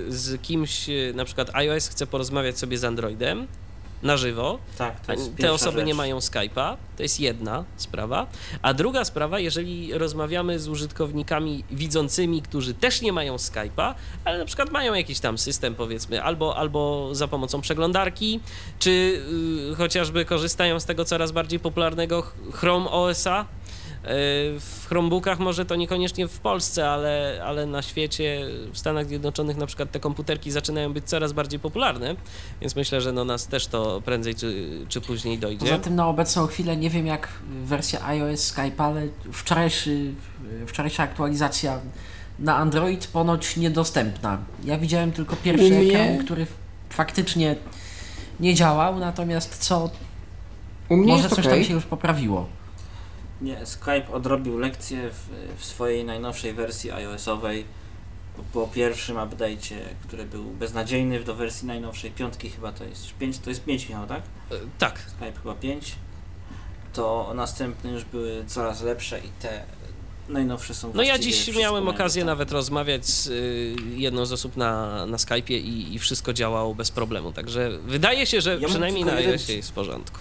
z 0.08 0.42
kimś, 0.42 0.86
na 1.14 1.26
przykład 1.26 1.56
iOS 1.56 1.88
chce 1.88 2.08
porozmawiać 2.08 2.60
sobie 2.60 2.78
z 2.78 2.84
Androidem 2.84 3.48
na 4.04 4.18
żywo, 4.18 4.60
Tak, 4.78 4.94
te 5.38 5.54
osoby 5.54 5.78
rzecz. 5.78 5.88
nie 5.88 5.94
mają 5.94 6.20
Skype'a, 6.20 6.76
to 6.98 7.04
jest 7.04 7.20
jedna 7.20 7.64
sprawa. 7.78 8.28
A 8.62 8.74
druga 8.74 9.06
sprawa, 9.06 9.40
jeżeli 9.40 9.94
rozmawiamy 9.94 10.60
z 10.60 10.68
użytkownikami 10.68 11.64
widzącymi, 11.72 12.42
którzy 12.42 12.74
też 12.74 13.02
nie 13.02 13.14
mają 13.14 13.36
Skype'a, 13.36 13.94
ale 14.26 14.38
na 14.38 14.46
przykład 14.46 14.72
mają 14.72 14.94
jakiś 14.94 15.20
tam 15.20 15.38
system, 15.38 15.76
powiedzmy, 15.76 16.24
albo, 16.24 16.58
albo 16.58 17.10
za 17.16 17.28
pomocą 17.28 17.62
przeglądarki, 17.62 18.40
czy 18.80 18.90
y, 19.72 19.76
chociażby 19.76 20.26
korzystają 20.26 20.80
z 20.80 20.86
tego 20.86 21.06
coraz 21.06 21.32
bardziej 21.32 21.60
popularnego 21.60 22.22
ch- 22.22 22.34
Chrome 22.54 22.90
OS-a. 22.90 23.46
Y, 24.04 24.08
W 24.60 24.86
Chromebookach 24.90 25.40
może 25.40 25.66
to 25.66 25.76
niekoniecznie 25.76 26.28
w 26.28 26.40
Polsce, 26.40 26.90
ale, 26.90 27.42
ale 27.46 27.66
na 27.66 27.82
świecie, 27.82 28.46
w 28.74 28.78
Stanach 28.78 29.08
Zjednoczonych 29.08 29.58
na 29.58 29.66
przykład 29.66 29.92
te 29.92 30.00
komputerki 30.00 30.52
zaczynają 30.52 30.94
być 30.94 31.06
coraz 31.06 31.34
bardziej 31.34 31.60
popularne, 31.60 32.16
więc 32.62 32.76
myślę, 32.76 33.02
że 33.02 33.12
no 33.12 33.26
nas 33.26 33.48
też 33.48 33.68
to 33.68 34.02
prędzej 34.02 34.36
czy, 34.36 34.70
czy 34.90 35.02
później 35.02 35.38
dojdzie. 35.40 35.66
Poza 35.66 35.78
tym 35.80 35.96
na 35.96 36.08
obecną 36.08 36.48
chwilę 36.48 36.78
nie 36.78 36.90
wiem 36.90 37.08
jak 37.08 37.28
wersja 37.64 38.06
iOS 38.08 38.40
Skype, 38.44 38.84
ale 38.84 39.08
wczorajszy, 39.32 40.14
wczorajsza 40.68 41.04
aktualizacja 41.04 41.80
na 42.40 42.56
Android 42.56 43.08
ponoć 43.08 43.58
niedostępna. 43.58 44.38
Ja 44.66 44.78
widziałem 44.78 45.12
tylko 45.12 45.36
pierwszy 45.36 45.66
U 45.66 45.70
mnie- 45.70 46.02
ekran, 46.02 46.26
który 46.26 46.48
faktycznie 46.90 47.56
nie 48.40 48.54
działał, 48.56 49.00
natomiast 49.00 49.58
co 49.58 49.90
U 50.90 50.98
mnie 50.98 51.08
może 51.14 51.24
jest 51.24 51.36
coś 51.36 51.46
okej. 51.46 51.60
tam 51.60 51.68
się 51.68 51.74
już 51.74 51.86
poprawiło. 51.86 52.46
Nie, 53.44 53.66
Skype 53.66 54.12
odrobił 54.14 54.58
lekcję 54.58 55.10
w, 55.10 55.30
w 55.62 55.66
swojej 55.66 56.06
najnowszej 56.06 56.54
wersji 56.54 56.92
iOS-owej. 56.92 57.66
Po, 58.54 58.68
pierwszym 58.68 59.18
update'cie, 59.18 59.76
który 60.08 60.26
był 60.26 60.44
beznadziejny 60.44 61.20
do 61.20 61.36
wersji 61.36 61.68
najnowszej, 61.68 62.12
piątki 62.12 62.50
chyba 62.50 62.72
to 62.72 62.84
jest 62.84 63.14
5, 63.14 63.40
to 63.40 63.50
jest 63.50 63.64
5 63.64 63.90
miał, 63.90 64.08
tak? 64.08 64.22
E, 64.52 64.56
Tak. 64.80 65.00
Skype 65.00 65.40
chyba 65.44 65.56
5. 65.56 65.96
To 66.94 67.32
następne 67.36 67.92
już 67.92 68.04
były 68.04 68.44
coraz 68.48 68.82
lepsze 68.82 69.20
i 69.20 69.30
te 69.42 69.64
najnowsze 70.30 70.74
są 70.74 70.92
No 70.94 71.04
ja 71.04 71.20
dziś 71.20 71.56
miałem 71.58 71.88
okazję 71.88 72.22
tam. 72.22 72.28
nawet 72.28 72.52
rozmawiać 72.52 73.06
z 73.06 73.28
y, 73.28 73.76
jedną 73.96 74.26
z 74.26 74.32
osób 74.34 74.58
na, 74.58 75.06
na 75.06 75.18
Skype'ie 75.18 75.52
i, 75.54 75.96
i 75.96 76.00
wszystko 76.00 76.34
działało 76.34 76.76
bez 76.76 76.92
problemu, 76.92 77.32
także 77.32 77.70
wydaje 77.86 78.26
się, 78.26 78.42
że 78.42 78.58
mam 78.60 78.70
przynajmniej 78.70 79.06
na 79.06 79.20
jeden- 79.20 79.32
iOSie 79.34 79.56
jest 79.56 79.70
w 79.70 79.74
porządku. 79.74 80.20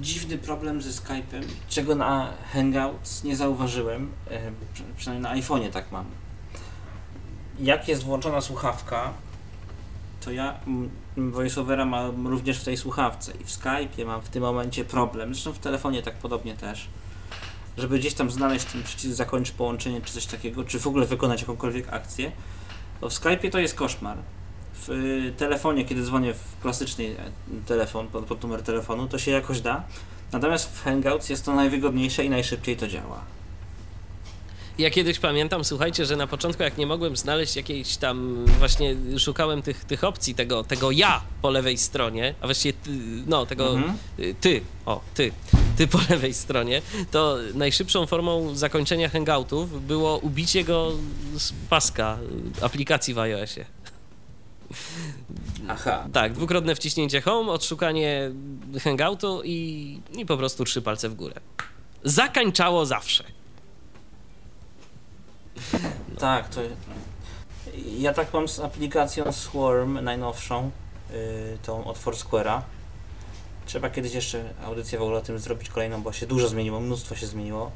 Dziwny 0.00 0.38
problem 0.38 0.82
ze 0.82 0.90
Skype'em, 0.90 1.42
czego 1.68 1.94
na 1.94 2.32
Hangouts 2.52 3.24
nie 3.24 3.36
zauważyłem, 3.36 4.10
e, 4.30 4.40
przy- 4.74 4.82
przynajmniej 4.96 5.32
na 5.32 5.42
iPhone'ie 5.42 5.70
tak 5.70 5.92
mam. 5.92 6.04
Jak 7.60 7.88
jest 7.88 8.02
włączona 8.04 8.40
słuchawka, 8.40 9.12
to 10.24 10.30
ja 10.32 10.60
VoiceOvera 11.16 11.84
mam 11.84 12.26
również 12.26 12.58
w 12.60 12.64
tej 12.64 12.76
słuchawce 12.76 13.32
i 13.40 13.44
w 13.44 13.48
Skype'ie 13.48 14.06
mam 14.06 14.22
w 14.22 14.28
tym 14.28 14.42
momencie 14.42 14.84
problem, 14.84 15.34
zresztą 15.34 15.52
w 15.52 15.58
telefonie 15.58 16.02
tak 16.02 16.14
podobnie 16.14 16.54
też, 16.54 16.88
żeby 17.78 17.98
gdzieś 17.98 18.14
tam 18.14 18.30
znaleźć 18.30 18.66
ten 18.66 18.82
przycisk 18.82 19.14
zakończ 19.14 19.50
połączenie 19.50 20.00
czy 20.00 20.12
coś 20.12 20.26
takiego, 20.26 20.64
czy 20.64 20.78
w 20.80 20.86
ogóle 20.86 21.06
wykonać 21.06 21.40
jakąkolwiek 21.40 21.92
akcję, 21.92 22.32
to 23.00 23.08
w 23.10 23.12
Skype'ie 23.12 23.50
to 23.50 23.58
jest 23.58 23.74
koszmar. 23.74 24.18
W 24.74 24.90
y, 24.90 25.32
telefonie, 25.36 25.84
kiedy 25.84 26.02
dzwonię 26.04 26.34
w 26.34 26.62
klasyczny 26.62 27.04
e, 27.04 27.30
telefon, 27.66 28.08
pod, 28.08 28.24
pod 28.24 28.42
numer 28.42 28.62
telefonu, 28.62 29.08
to 29.08 29.18
się 29.18 29.30
jakoś 29.30 29.60
da. 29.60 29.82
Natomiast 30.32 30.78
w 30.78 30.82
Hangouts 30.84 31.28
jest 31.28 31.44
to 31.44 31.54
najwygodniejsze 31.54 32.24
i 32.24 32.30
najszybciej 32.30 32.76
to 32.76 32.88
działa. 32.88 33.20
Ja 34.78 34.90
kiedyś 34.90 35.18
pamiętam, 35.18 35.64
słuchajcie, 35.64 36.06
że 36.06 36.16
na 36.16 36.26
początku 36.26 36.62
jak 36.62 36.78
nie 36.78 36.86
mogłem 36.86 37.16
znaleźć 37.16 37.56
jakiejś 37.56 37.96
tam, 37.96 38.44
właśnie 38.58 38.96
szukałem 39.18 39.62
tych, 39.62 39.84
tych 39.84 40.04
opcji, 40.04 40.34
tego, 40.34 40.64
tego 40.64 40.90
ja 40.90 41.20
po 41.42 41.50
lewej 41.50 41.78
stronie, 41.78 42.34
a 42.40 42.46
właściwie 42.46 42.72
ty, 42.72 42.90
no 43.26 43.46
tego 43.46 43.70
Mhm. 43.70 43.94
y, 44.18 44.34
ty, 44.40 44.60
o 44.86 45.00
ty, 45.14 45.32
ty 45.76 45.86
po 45.86 45.98
lewej 46.10 46.34
stronie, 46.34 46.82
to 47.10 47.36
najszybszą 47.54 48.06
formą 48.06 48.56
zakończenia 48.56 49.08
hangoutów 49.08 49.86
było 49.86 50.18
ubicie 50.18 50.64
go 50.64 50.92
z 51.36 51.52
paska 51.70 52.18
aplikacji 52.62 53.14
w 53.14 53.18
iOSie. 53.18 53.64
Aha. 55.68 56.06
Tak, 56.12 56.32
dwukrotne 56.32 56.74
wciśnięcie 56.74 57.20
home, 57.20 57.52
odszukanie 57.52 58.30
hangoutu 58.84 59.42
i, 59.44 60.00
i 60.12 60.26
po 60.26 60.36
prostu 60.36 60.64
trzy 60.64 60.82
palce 60.82 61.08
w 61.08 61.14
górę. 61.14 61.34
Zakańczało 62.04 62.86
zawsze. 62.86 63.24
Tak, 66.18 66.48
to. 66.48 66.60
Ja 67.98 68.14
tak 68.14 68.32
mam 68.34 68.48
z 68.48 68.60
aplikacją 68.60 69.32
Swarm 69.32 70.04
najnowszą, 70.04 70.70
yy, 71.10 71.16
tą 71.62 71.84
od 71.84 71.98
Foursquare'a. 71.98 72.60
Trzeba 73.66 73.90
kiedyś 73.90 74.14
jeszcze 74.14 74.44
audycję 74.64 74.98
w 74.98 75.02
ogóle 75.02 75.18
o 75.18 75.20
tym 75.20 75.38
zrobić 75.38 75.68
kolejną, 75.68 76.02
bo 76.02 76.12
się 76.12 76.26
dużo 76.26 76.48
zmieniło, 76.48 76.80
mnóstwo 76.80 77.16
się 77.16 77.26
zmieniło. 77.26 77.70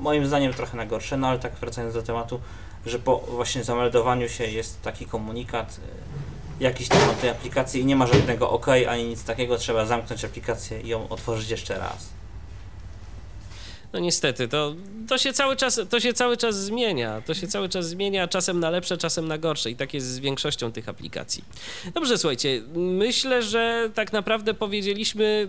Moim 0.00 0.26
zdaniem 0.26 0.52
trochę 0.52 0.76
na 0.76 0.86
gorsze, 0.86 1.16
no 1.16 1.28
ale 1.28 1.38
tak 1.38 1.54
wracając 1.54 1.94
do 1.94 2.02
tematu, 2.02 2.40
że 2.86 2.98
po 2.98 3.18
właśnie 3.18 3.64
zameldowaniu 3.64 4.28
się 4.28 4.44
jest 4.44 4.82
taki 4.82 5.06
komunikat, 5.06 5.78
yy, 5.78 6.64
jakiś 6.64 6.90
o 6.90 7.20
tej 7.20 7.30
aplikacji 7.30 7.80
i 7.80 7.84
nie 7.84 7.96
ma 7.96 8.06
żadnego 8.06 8.50
OK 8.50 8.68
ani 8.88 9.04
nic 9.04 9.24
takiego, 9.24 9.58
trzeba 9.58 9.86
zamknąć 9.86 10.24
aplikację 10.24 10.80
i 10.80 10.88
ją 10.88 11.08
otworzyć 11.08 11.50
jeszcze 11.50 11.78
raz. 11.78 12.08
No 13.92 13.98
niestety, 13.98 14.48
to, 14.48 14.74
to, 15.08 15.18
się 15.18 15.32
cały 15.32 15.56
czas, 15.56 15.80
to 15.90 16.00
się 16.00 16.12
cały 16.12 16.36
czas 16.36 16.56
zmienia. 16.56 17.22
To 17.26 17.34
się 17.34 17.46
cały 17.46 17.68
czas 17.68 17.88
zmienia, 17.88 18.28
czasem 18.28 18.60
na 18.60 18.70
lepsze, 18.70 18.96
czasem 18.96 19.28
na 19.28 19.38
gorsze. 19.38 19.70
I 19.70 19.76
tak 19.76 19.94
jest 19.94 20.06
z 20.06 20.18
większością 20.18 20.72
tych 20.72 20.88
aplikacji. 20.88 21.44
Dobrze, 21.94 22.18
słuchajcie, 22.18 22.62
myślę, 22.74 23.42
że 23.42 23.90
tak 23.94 24.12
naprawdę 24.12 24.54
powiedzieliśmy 24.54 25.48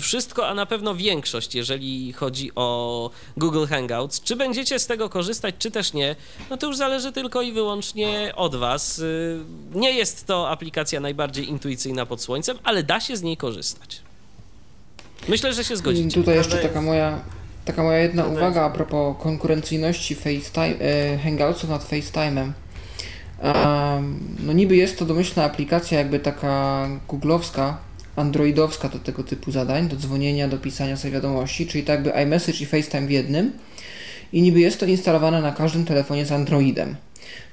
wszystko, 0.00 0.48
a 0.48 0.54
na 0.54 0.66
pewno 0.66 0.94
większość, 0.94 1.54
jeżeli 1.54 2.12
chodzi 2.12 2.50
o 2.54 3.10
Google 3.36 3.66
Hangouts. 3.66 4.20
Czy 4.20 4.36
będziecie 4.36 4.78
z 4.78 4.86
tego 4.86 5.08
korzystać, 5.08 5.54
czy 5.58 5.70
też 5.70 5.92
nie, 5.92 6.16
no 6.50 6.56
to 6.56 6.66
już 6.66 6.76
zależy 6.76 7.12
tylko 7.12 7.42
i 7.42 7.52
wyłącznie 7.52 8.32
od 8.36 8.56
Was. 8.56 8.98
Y, 8.98 9.38
Nie 9.74 9.90
jest 9.92 10.26
to 10.26 10.50
aplikacja 10.50 11.00
najbardziej 11.00 11.48
intuicyjna 11.48 12.06
pod 12.06 12.22
słońcem, 12.22 12.58
ale 12.64 12.82
da 12.82 13.00
się 13.00 13.16
z 13.16 13.22
niej 13.22 13.36
korzystać. 13.36 14.00
Myślę, 15.28 15.54
że 15.54 15.64
się 15.64 15.76
zgodzicie. 15.76 16.14
Tutaj 16.14 16.36
jeszcze 16.36 16.58
taka 16.58 16.82
moja, 16.82 17.20
taka 17.64 17.82
moja 17.82 17.98
jedna 17.98 18.24
uwaga 18.24 18.62
a 18.64 18.70
propos 18.70 19.16
konkurencyjności 19.22 20.14
FaceTime, 20.14 20.80
e, 20.80 21.18
Hangoutsów 21.18 21.70
nad 21.70 21.84
FaceTime'em. 21.90 22.52
Um, 23.42 24.36
no 24.46 24.52
niby 24.52 24.76
jest 24.76 24.98
to 24.98 25.04
domyślna 25.04 25.44
aplikacja 25.44 25.98
jakby 25.98 26.20
taka 26.20 26.88
googlowska, 27.08 27.78
androidowska 28.16 28.88
do 28.88 28.98
tego 28.98 29.24
typu 29.24 29.52
zadań, 29.52 29.88
do 29.88 29.96
dzwonienia, 29.96 30.48
do 30.48 30.58
pisania 30.58 30.96
sobie 30.96 31.14
wiadomości, 31.14 31.66
czyli 31.66 31.84
tak 31.84 32.04
jakby 32.04 32.22
iMessage 32.22 32.60
i 32.60 32.66
FaceTime 32.66 33.06
w 33.06 33.10
jednym. 33.10 33.52
I 34.32 34.42
niby 34.42 34.60
jest 34.60 34.80
to 34.80 34.86
instalowane 34.86 35.42
na 35.42 35.52
każdym 35.52 35.84
telefonie 35.84 36.26
z 36.26 36.32
Androidem. 36.32 36.96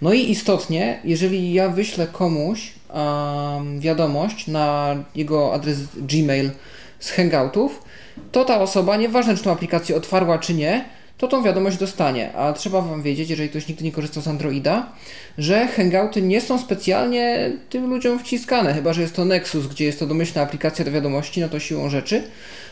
No 0.01 0.13
i 0.13 0.31
istotnie, 0.31 0.99
jeżeli 1.03 1.53
ja 1.53 1.69
wyślę 1.69 2.07
komuś 2.07 2.71
um, 2.89 3.79
wiadomość 3.79 4.47
na 4.47 4.95
jego 5.15 5.53
adres 5.53 5.79
Gmail 5.95 6.51
z 6.99 7.11
Hangoutów, 7.11 7.83
to 8.31 8.45
ta 8.45 8.59
osoba, 8.59 8.97
nieważne 8.97 9.37
czy 9.37 9.43
tą 9.43 9.51
aplikację 9.51 9.95
otwarła 9.95 10.39
czy 10.39 10.53
nie, 10.53 10.85
to 11.17 11.27
tą 11.27 11.43
wiadomość 11.43 11.77
dostanie. 11.77 12.33
A 12.33 12.53
trzeba 12.53 12.81
Wam 12.81 13.03
wiedzieć, 13.03 13.29
jeżeli 13.29 13.49
ktoś 13.49 13.67
nigdy 13.67 13.83
nie 13.83 13.91
korzystał 13.91 14.23
z 14.23 14.27
Androida, 14.27 14.91
że 15.37 15.67
Hangouty 15.67 16.21
nie 16.21 16.41
są 16.41 16.59
specjalnie 16.59 17.51
tym 17.69 17.89
ludziom 17.89 18.19
wciskane, 18.19 18.73
chyba 18.73 18.93
że 18.93 19.01
jest 19.01 19.15
to 19.15 19.25
Nexus, 19.25 19.67
gdzie 19.67 19.85
jest 19.85 19.99
to 19.99 20.07
domyślna 20.07 20.41
aplikacja 20.41 20.85
do 20.85 20.91
wiadomości, 20.91 21.41
no 21.41 21.49
to 21.49 21.59
siłą 21.59 21.89
rzeczy. 21.89 22.23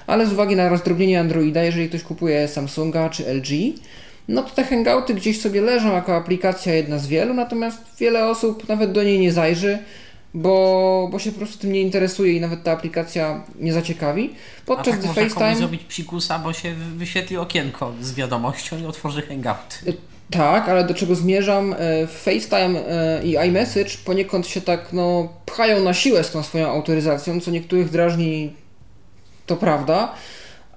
Ale 0.08 0.28
z 0.28 0.34
uwagi 0.34 0.56
na 0.56 0.70
rozdrobnienie 0.70 1.20
Androida, 1.20 1.64
jeżeli 1.64 1.90
ktoś 1.90 2.04
kupuje 2.04 2.48
Samsunga 2.48 3.10
czy 3.10 3.34
LG, 3.34 3.50
no 4.28 4.44
to 4.44 4.50
te 4.56 4.64
Hangouty 4.64 5.14
gdzieś 5.14 5.42
sobie 5.42 5.62
leżą 5.62 5.94
jako 5.94 6.16
aplikacja 6.16 6.74
jedna 6.74 7.00
z 7.00 7.08
wielu, 7.08 7.34
natomiast 7.34 7.78
wiele 8.00 8.26
osób 8.28 8.70
nawet 8.70 8.92
do 8.92 9.04
niej 9.04 9.20
nie 9.20 9.32
zajrzy, 9.32 9.80
bo, 10.36 11.07
bo 11.12 11.20
się 11.20 11.32
po 11.32 11.38
prostu 11.38 11.57
tym 11.57 11.72
nie 11.72 11.82
interesuje 11.82 12.34
i 12.34 12.41
nawet 12.41 12.64
ta 12.64 12.72
aplikacja 12.72 13.44
nie 13.60 13.74
zaciekawi. 13.74 14.34
Podczas 14.66 14.88
A 14.88 14.91
tak 14.91 14.99
gdy 14.99 15.07
można 15.07 15.24
FaceTime... 15.24 15.56
zrobić 15.56 15.84
psikusa, 15.84 16.40
bo 16.40 16.53
się 16.53 16.74
wyświetli 16.74 17.38
okienko 17.38 17.94
z 18.02 18.14
wiadomością 18.14 18.78
i 18.80 18.86
otworzy 18.86 19.22
hangout. 19.22 19.80
Tak, 20.32 20.70
ale 20.70 20.84
do 20.84 20.94
czego 20.94 21.16
zmierzam? 21.16 21.76
E, 21.80 22.07
FaceTime 22.07 22.88
e, 22.88 23.24
i 23.24 23.48
iMessage 23.48 23.91
poniekąd 24.06 24.48
się 24.48 24.62
tak 24.62 24.94
no, 24.94 25.30
pchają 25.45 25.84
na 25.84 25.94
siłę 25.94 26.24
z 26.24 26.32
tą 26.32 26.44
swoją 26.44 26.70
autoryzacją, 26.70 27.41
co 27.41 27.52
niektórych 27.52 27.90
drażni, 27.90 28.53
to 29.45 29.56
prawda, 29.56 30.14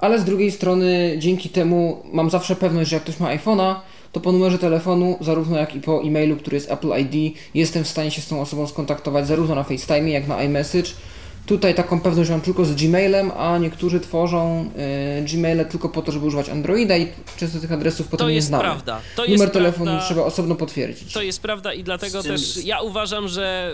ale 0.01 0.19
z 0.19 0.25
drugiej 0.25 0.53
strony 0.53 1.15
dzięki 1.19 1.49
temu 1.49 2.03
mam 2.13 2.31
zawsze 2.31 2.57
pewność, 2.57 2.91
że 2.91 2.97
jak 2.97 3.03
ktoś 3.03 3.21
ma 3.21 3.37
iPhone'a, 3.37 3.75
to 4.13 4.21
po 4.21 4.33
numerze 4.33 4.59
telefonu, 4.59 5.19
zarówno 5.21 5.59
jak 5.59 5.75
i 5.75 5.81
po 5.81 6.03
e-mailu, 6.03 6.37
który 6.37 6.57
jest 6.57 6.71
Apple 6.71 6.93
ID, 7.01 7.37
jestem 7.55 7.85
w 7.85 7.89
stanie 7.89 8.11
się 8.11 8.23
z 8.23 8.29
tą 8.29 8.41
osobą 8.41 8.67
skontaktować 8.67 9.27
zarówno 9.27 9.55
na 9.55 9.65
FaceTime, 9.65 10.11
jak 10.11 10.29
na 10.29 10.43
iMessage. 10.43 10.91
Tutaj 11.49 11.75
taką 11.75 12.01
pewność 12.01 12.31
mam 12.31 12.41
tylko 12.41 12.65
z 12.65 12.75
Gmailem, 12.75 13.31
a 13.39 13.59
niektórzy 13.59 14.01
tworzą 14.01 14.71
y, 15.21 15.25
Gmaile 15.25 15.65
tylko 15.65 15.89
po 15.89 16.03
to, 16.03 16.13
żeby 16.13 16.27
używać 16.27 16.49
Androida 16.49 16.97
i 16.97 17.09
często 17.37 17.61
tych 17.61 17.73
adresów 17.73 18.09
potem 18.09 18.25
To 18.25 18.29
nie 18.29 18.35
jest 18.35 18.49
znamy. 18.49 18.65
prawda. 18.65 19.01
To 19.17 19.23
Numer 19.23 19.39
jest 19.41 19.53
telefonu 19.53 19.85
prawda. 19.85 20.07
trzeba 20.07 20.23
osobno 20.23 20.55
potwierdzić. 20.55 21.13
To 21.13 21.23
jest 21.23 21.41
prawda 21.43 21.73
i 21.73 21.85
dlatego 21.85 22.23
tym- 22.23 22.33
też 22.33 22.65
ja 22.65 22.81
uważam, 22.81 23.29
że 23.29 23.73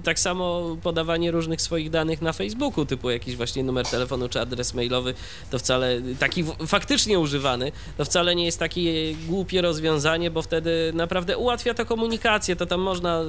y, 0.00 0.02
tak 0.04 0.18
samo 0.18 0.76
podawanie 0.82 1.30
różnych 1.30 1.62
swoich 1.62 1.90
danych 1.90 2.22
na 2.22 2.32
Facebooku, 2.32 2.86
typu 2.86 3.10
jakiś 3.10 3.36
właśnie 3.36 3.62
numer 3.62 3.86
telefonu 3.86 4.28
czy 4.28 4.40
adres 4.40 4.74
mailowy, 4.74 5.14
to 5.50 5.58
wcale 5.58 6.00
taki 6.18 6.42
w- 6.42 6.56
faktycznie 6.66 7.18
używany, 7.18 7.72
to 7.98 8.04
wcale 8.04 8.34
nie 8.34 8.44
jest 8.44 8.58
takie 8.58 9.14
głupie 9.28 9.62
rozwiązanie, 9.62 10.30
bo 10.30 10.42
wtedy 10.42 10.92
naprawdę 10.94 11.38
ułatwia 11.38 11.74
to 11.74 11.86
komunikację. 11.86 12.56
To 12.56 12.66
tam 12.66 12.80
można 12.80 13.22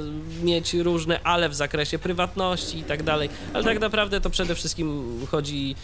mieć 0.44 0.74
różne 0.74 1.20
ale 1.24 1.50
w 1.50 1.56
zakresie 1.56 2.00
prywatności 2.00 2.78
i 2.78 2.84
tak 2.84 3.04
dalej, 3.04 3.30
ale 3.66 3.74
tak 3.76 3.82
naprawdę 3.82 4.22
to 4.22 4.30
przede 4.30 4.56
wszystkim 4.56 5.18
chodzi 5.32 5.76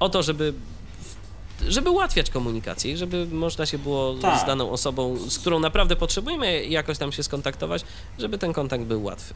o 0.00 0.08
to, 0.08 0.22
żeby 0.22 0.54
żeby 1.68 1.90
ułatwiać 1.90 2.30
komunikację 2.30 2.92
i 2.92 2.96
żeby 2.96 3.26
można 3.26 3.66
się 3.66 3.78
było 3.78 4.14
Tak. 4.14 4.40
z 4.42 4.46
daną 4.46 4.70
osobą, 4.70 5.16
z 5.16 5.38
którą 5.38 5.60
naprawdę 5.60 5.96
potrzebujemy 5.96 6.64
jakoś 6.64 6.98
tam 6.98 7.12
się 7.12 7.22
skontaktować, 7.22 7.84
żeby 8.18 8.38
ten 8.38 8.52
kontakt 8.52 8.84
był 8.84 9.04
łatwy. 9.04 9.34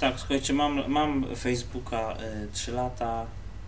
Tak, 0.00 0.14
słuchajcie, 0.18 0.52
mam, 0.52 0.90
mam 0.90 1.26
Facebooka 1.36 2.16
y, 2.44 2.48
3 2.52 2.72
lata, 2.72 3.26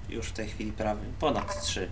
już 0.09 0.27
w 0.27 0.33
tej 0.33 0.49
chwili 0.49 0.73
prawie 0.73 1.03
ponad 1.21 1.63
3. 1.63 1.89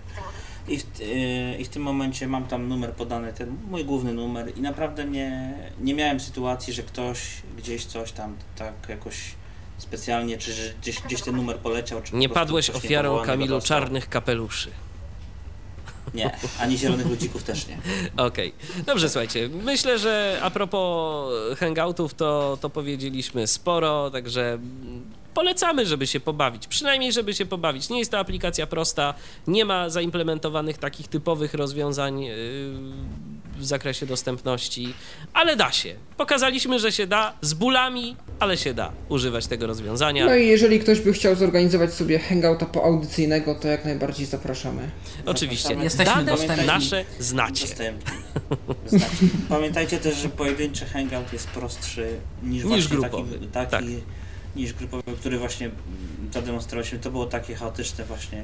I 0.67 0.77
w, 0.77 0.83
y, 1.01 1.57
I 1.59 1.65
w 1.65 1.69
tym 1.69 1.81
momencie 1.83 2.27
mam 2.27 2.47
tam 2.47 2.67
numer 2.67 2.91
podany, 2.93 3.33
ten 3.33 3.57
mój 3.69 3.85
główny 3.85 4.13
numer 4.13 4.57
i 4.57 4.61
naprawdę 4.61 5.05
nie, 5.05 5.53
nie 5.81 5.93
miałem 5.93 6.19
sytuacji, 6.19 6.73
że 6.73 6.83
ktoś 6.83 7.19
gdzieś 7.57 7.85
coś 7.85 8.11
tam 8.11 8.35
tak 8.55 8.73
jakoś 8.89 9.15
specjalnie, 9.77 10.37
czy 10.37 10.73
gdzieś, 10.81 11.01
gdzieś 11.01 11.21
ten 11.21 11.35
numer 11.35 11.57
poleciał, 11.57 12.01
czy 12.01 12.15
Nie 12.15 12.29
padłeś 12.29 12.69
ofiarą 12.69 13.21
Kamilu 13.25 13.61
czarnych 13.61 14.09
kapeluszy. 14.09 14.71
Nie, 16.13 16.37
ani 16.59 16.77
zielonych 16.77 17.07
ludzików 17.07 17.43
też 17.43 17.67
nie. 17.67 17.77
Okej, 18.25 18.53
dobrze, 18.85 19.09
słuchajcie. 19.09 19.49
Myślę, 19.63 19.99
że 19.99 20.39
a 20.41 20.49
propos 20.49 21.33
hangoutów, 21.57 22.13
to, 22.13 22.57
to 22.61 22.69
powiedzieliśmy 22.69 23.47
sporo, 23.47 24.11
także 24.11 24.59
polecamy, 25.33 25.85
żeby 25.85 26.07
się 26.07 26.19
pobawić. 26.19 26.67
Przynajmniej, 26.67 27.11
żeby 27.13 27.33
się 27.33 27.45
pobawić. 27.45 27.89
Nie 27.89 27.99
jest 27.99 28.11
to 28.11 28.19
aplikacja 28.19 28.67
prosta, 28.67 29.13
nie 29.47 29.65
ma 29.65 29.89
zaimplementowanych 29.89 30.77
takich 30.77 31.07
typowych 31.07 31.53
rozwiązań 31.53 32.21
yy, 32.21 32.33
w 33.57 33.65
zakresie 33.65 34.05
dostępności, 34.05 34.93
ale 35.33 35.55
da 35.55 35.71
się. 35.71 35.95
Pokazaliśmy, 36.17 36.79
że 36.79 36.91
się 36.91 37.07
da, 37.07 37.33
z 37.41 37.53
bólami, 37.53 38.15
ale 38.39 38.57
się 38.57 38.73
da 38.73 38.91
używać 39.09 39.47
tego 39.47 39.67
rozwiązania. 39.67 40.25
No 40.25 40.35
i 40.35 40.47
jeżeli 40.47 40.79
ktoś 40.79 40.99
by 40.99 41.13
chciał 41.13 41.35
zorganizować 41.35 41.93
sobie 41.93 42.19
hangouta 42.19 42.65
poaudycyjnego, 42.65 43.55
to 43.55 43.67
jak 43.67 43.85
najbardziej 43.85 44.25
zapraszamy. 44.25 44.89
Oczywiście. 45.25 45.73
Jesteśmy 45.73 46.13
Dane 46.15 46.31
dostępni. 46.31 46.65
nasze 46.67 47.05
znacie. 47.19 47.67
Dostępni. 47.67 48.17
Znaczy, 48.87 49.05
pamiętajcie 49.49 49.97
też, 49.97 50.17
że 50.17 50.29
pojedynczy 50.29 50.85
hangout 50.85 51.33
jest 51.33 51.47
prostszy 51.47 52.07
niż, 52.43 52.63
Niż 52.63 52.87
właśnie 52.87 52.97
grupowy, 52.97 53.33
taki, 53.33 53.47
taki 53.47 53.71
tak. 53.71 53.83
Niż 54.55 54.73
grupowy, 54.73 55.03
który 55.19 55.37
właśnie 55.39 55.69
zademonstrowaliśmy. 56.33 56.99
To 56.99 57.11
było 57.11 57.25
takie 57.25 57.55
chaotyczne 57.55 58.05
właśnie. 58.05 58.43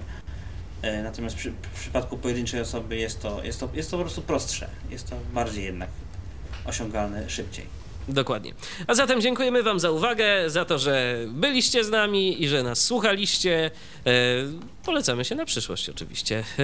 E, 0.81 1.03
Natomiast 1.03 1.35
przy, 1.35 1.51
w 1.51 1.79
przypadku 1.79 2.17
pojedynczej 2.17 2.61
osoby 2.61 2.97
jest 2.97 3.21
to, 3.21 3.43
jest, 3.43 3.59
to, 3.59 3.69
jest 3.73 3.91
to 3.91 3.97
po 3.97 4.03
prostu 4.03 4.21
prostsze. 4.21 4.67
Jest 4.89 5.09
to 5.09 5.15
bardziej 5.33 5.63
jednak 5.65 5.89
osiągalne 6.65 7.29
szybciej. 7.29 7.65
Dokładnie. 8.07 8.53
A 8.87 8.95
zatem 8.95 9.21
dziękujemy 9.21 9.63
Wam 9.63 9.79
za 9.79 9.91
uwagę, 9.91 10.49
za 10.49 10.65
to, 10.65 10.79
że 10.79 11.17
byliście 11.27 11.83
z 11.83 11.89
nami 11.89 12.43
i 12.43 12.47
że 12.47 12.63
nas 12.63 12.81
słuchaliście. 12.81 13.71
E, 14.05 14.11
polecamy 14.85 15.25
się 15.25 15.35
na 15.35 15.45
przyszłość 15.45 15.89
oczywiście. 15.89 16.43
E, 16.59 16.63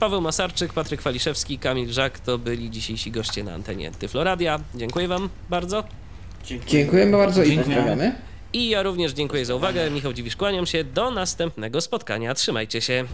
Paweł 0.00 0.20
Masarczyk, 0.20 0.72
Patryk 0.72 1.02
Waliszewski, 1.02 1.58
Kamil 1.58 1.92
Żak 1.92 2.18
to 2.18 2.38
byli 2.38 2.70
dzisiejsi 2.70 3.10
goście 3.10 3.44
na 3.44 3.52
antenie 3.54 3.90
Tyfloradia. 3.90 4.60
Dziękuję 4.74 5.08
Wam 5.08 5.28
bardzo. 5.50 5.84
Dziękuję. 6.44 6.70
Dziękujemy 6.70 7.16
bardzo 7.16 7.42
i 7.42 7.46
Dziękujemy. 7.46 7.74
pozdrawiamy. 7.82 8.14
I 8.52 8.68
ja 8.68 8.82
również 8.82 9.12
dziękuję 9.12 9.44
za 9.44 9.54
uwagę. 9.54 9.90
Michał 9.90 10.12
Dziwisz, 10.12 10.36
kłaniam 10.36 10.66
się. 10.66 10.84
Do 10.84 11.10
następnego 11.10 11.80
spotkania. 11.80 12.34
Trzymajcie 12.34 12.80
się. 12.80 13.04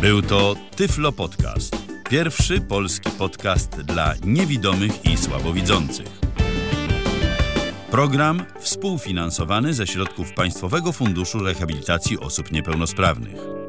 Był 0.00 0.22
to 0.22 0.56
Tyflo 0.76 1.12
Podcast. 1.12 1.76
Pierwszy 2.10 2.60
polski 2.60 3.10
podcast 3.10 3.80
dla 3.80 4.14
niewidomych 4.24 5.04
i 5.04 5.16
słabowidzących. 5.16 6.06
Program 7.90 8.44
współfinansowany 8.60 9.74
ze 9.74 9.86
środków 9.86 10.32
Państwowego 10.32 10.92
Funduszu 10.92 11.38
Rehabilitacji 11.38 12.18
Osób 12.18 12.52
Niepełnosprawnych. 12.52 13.63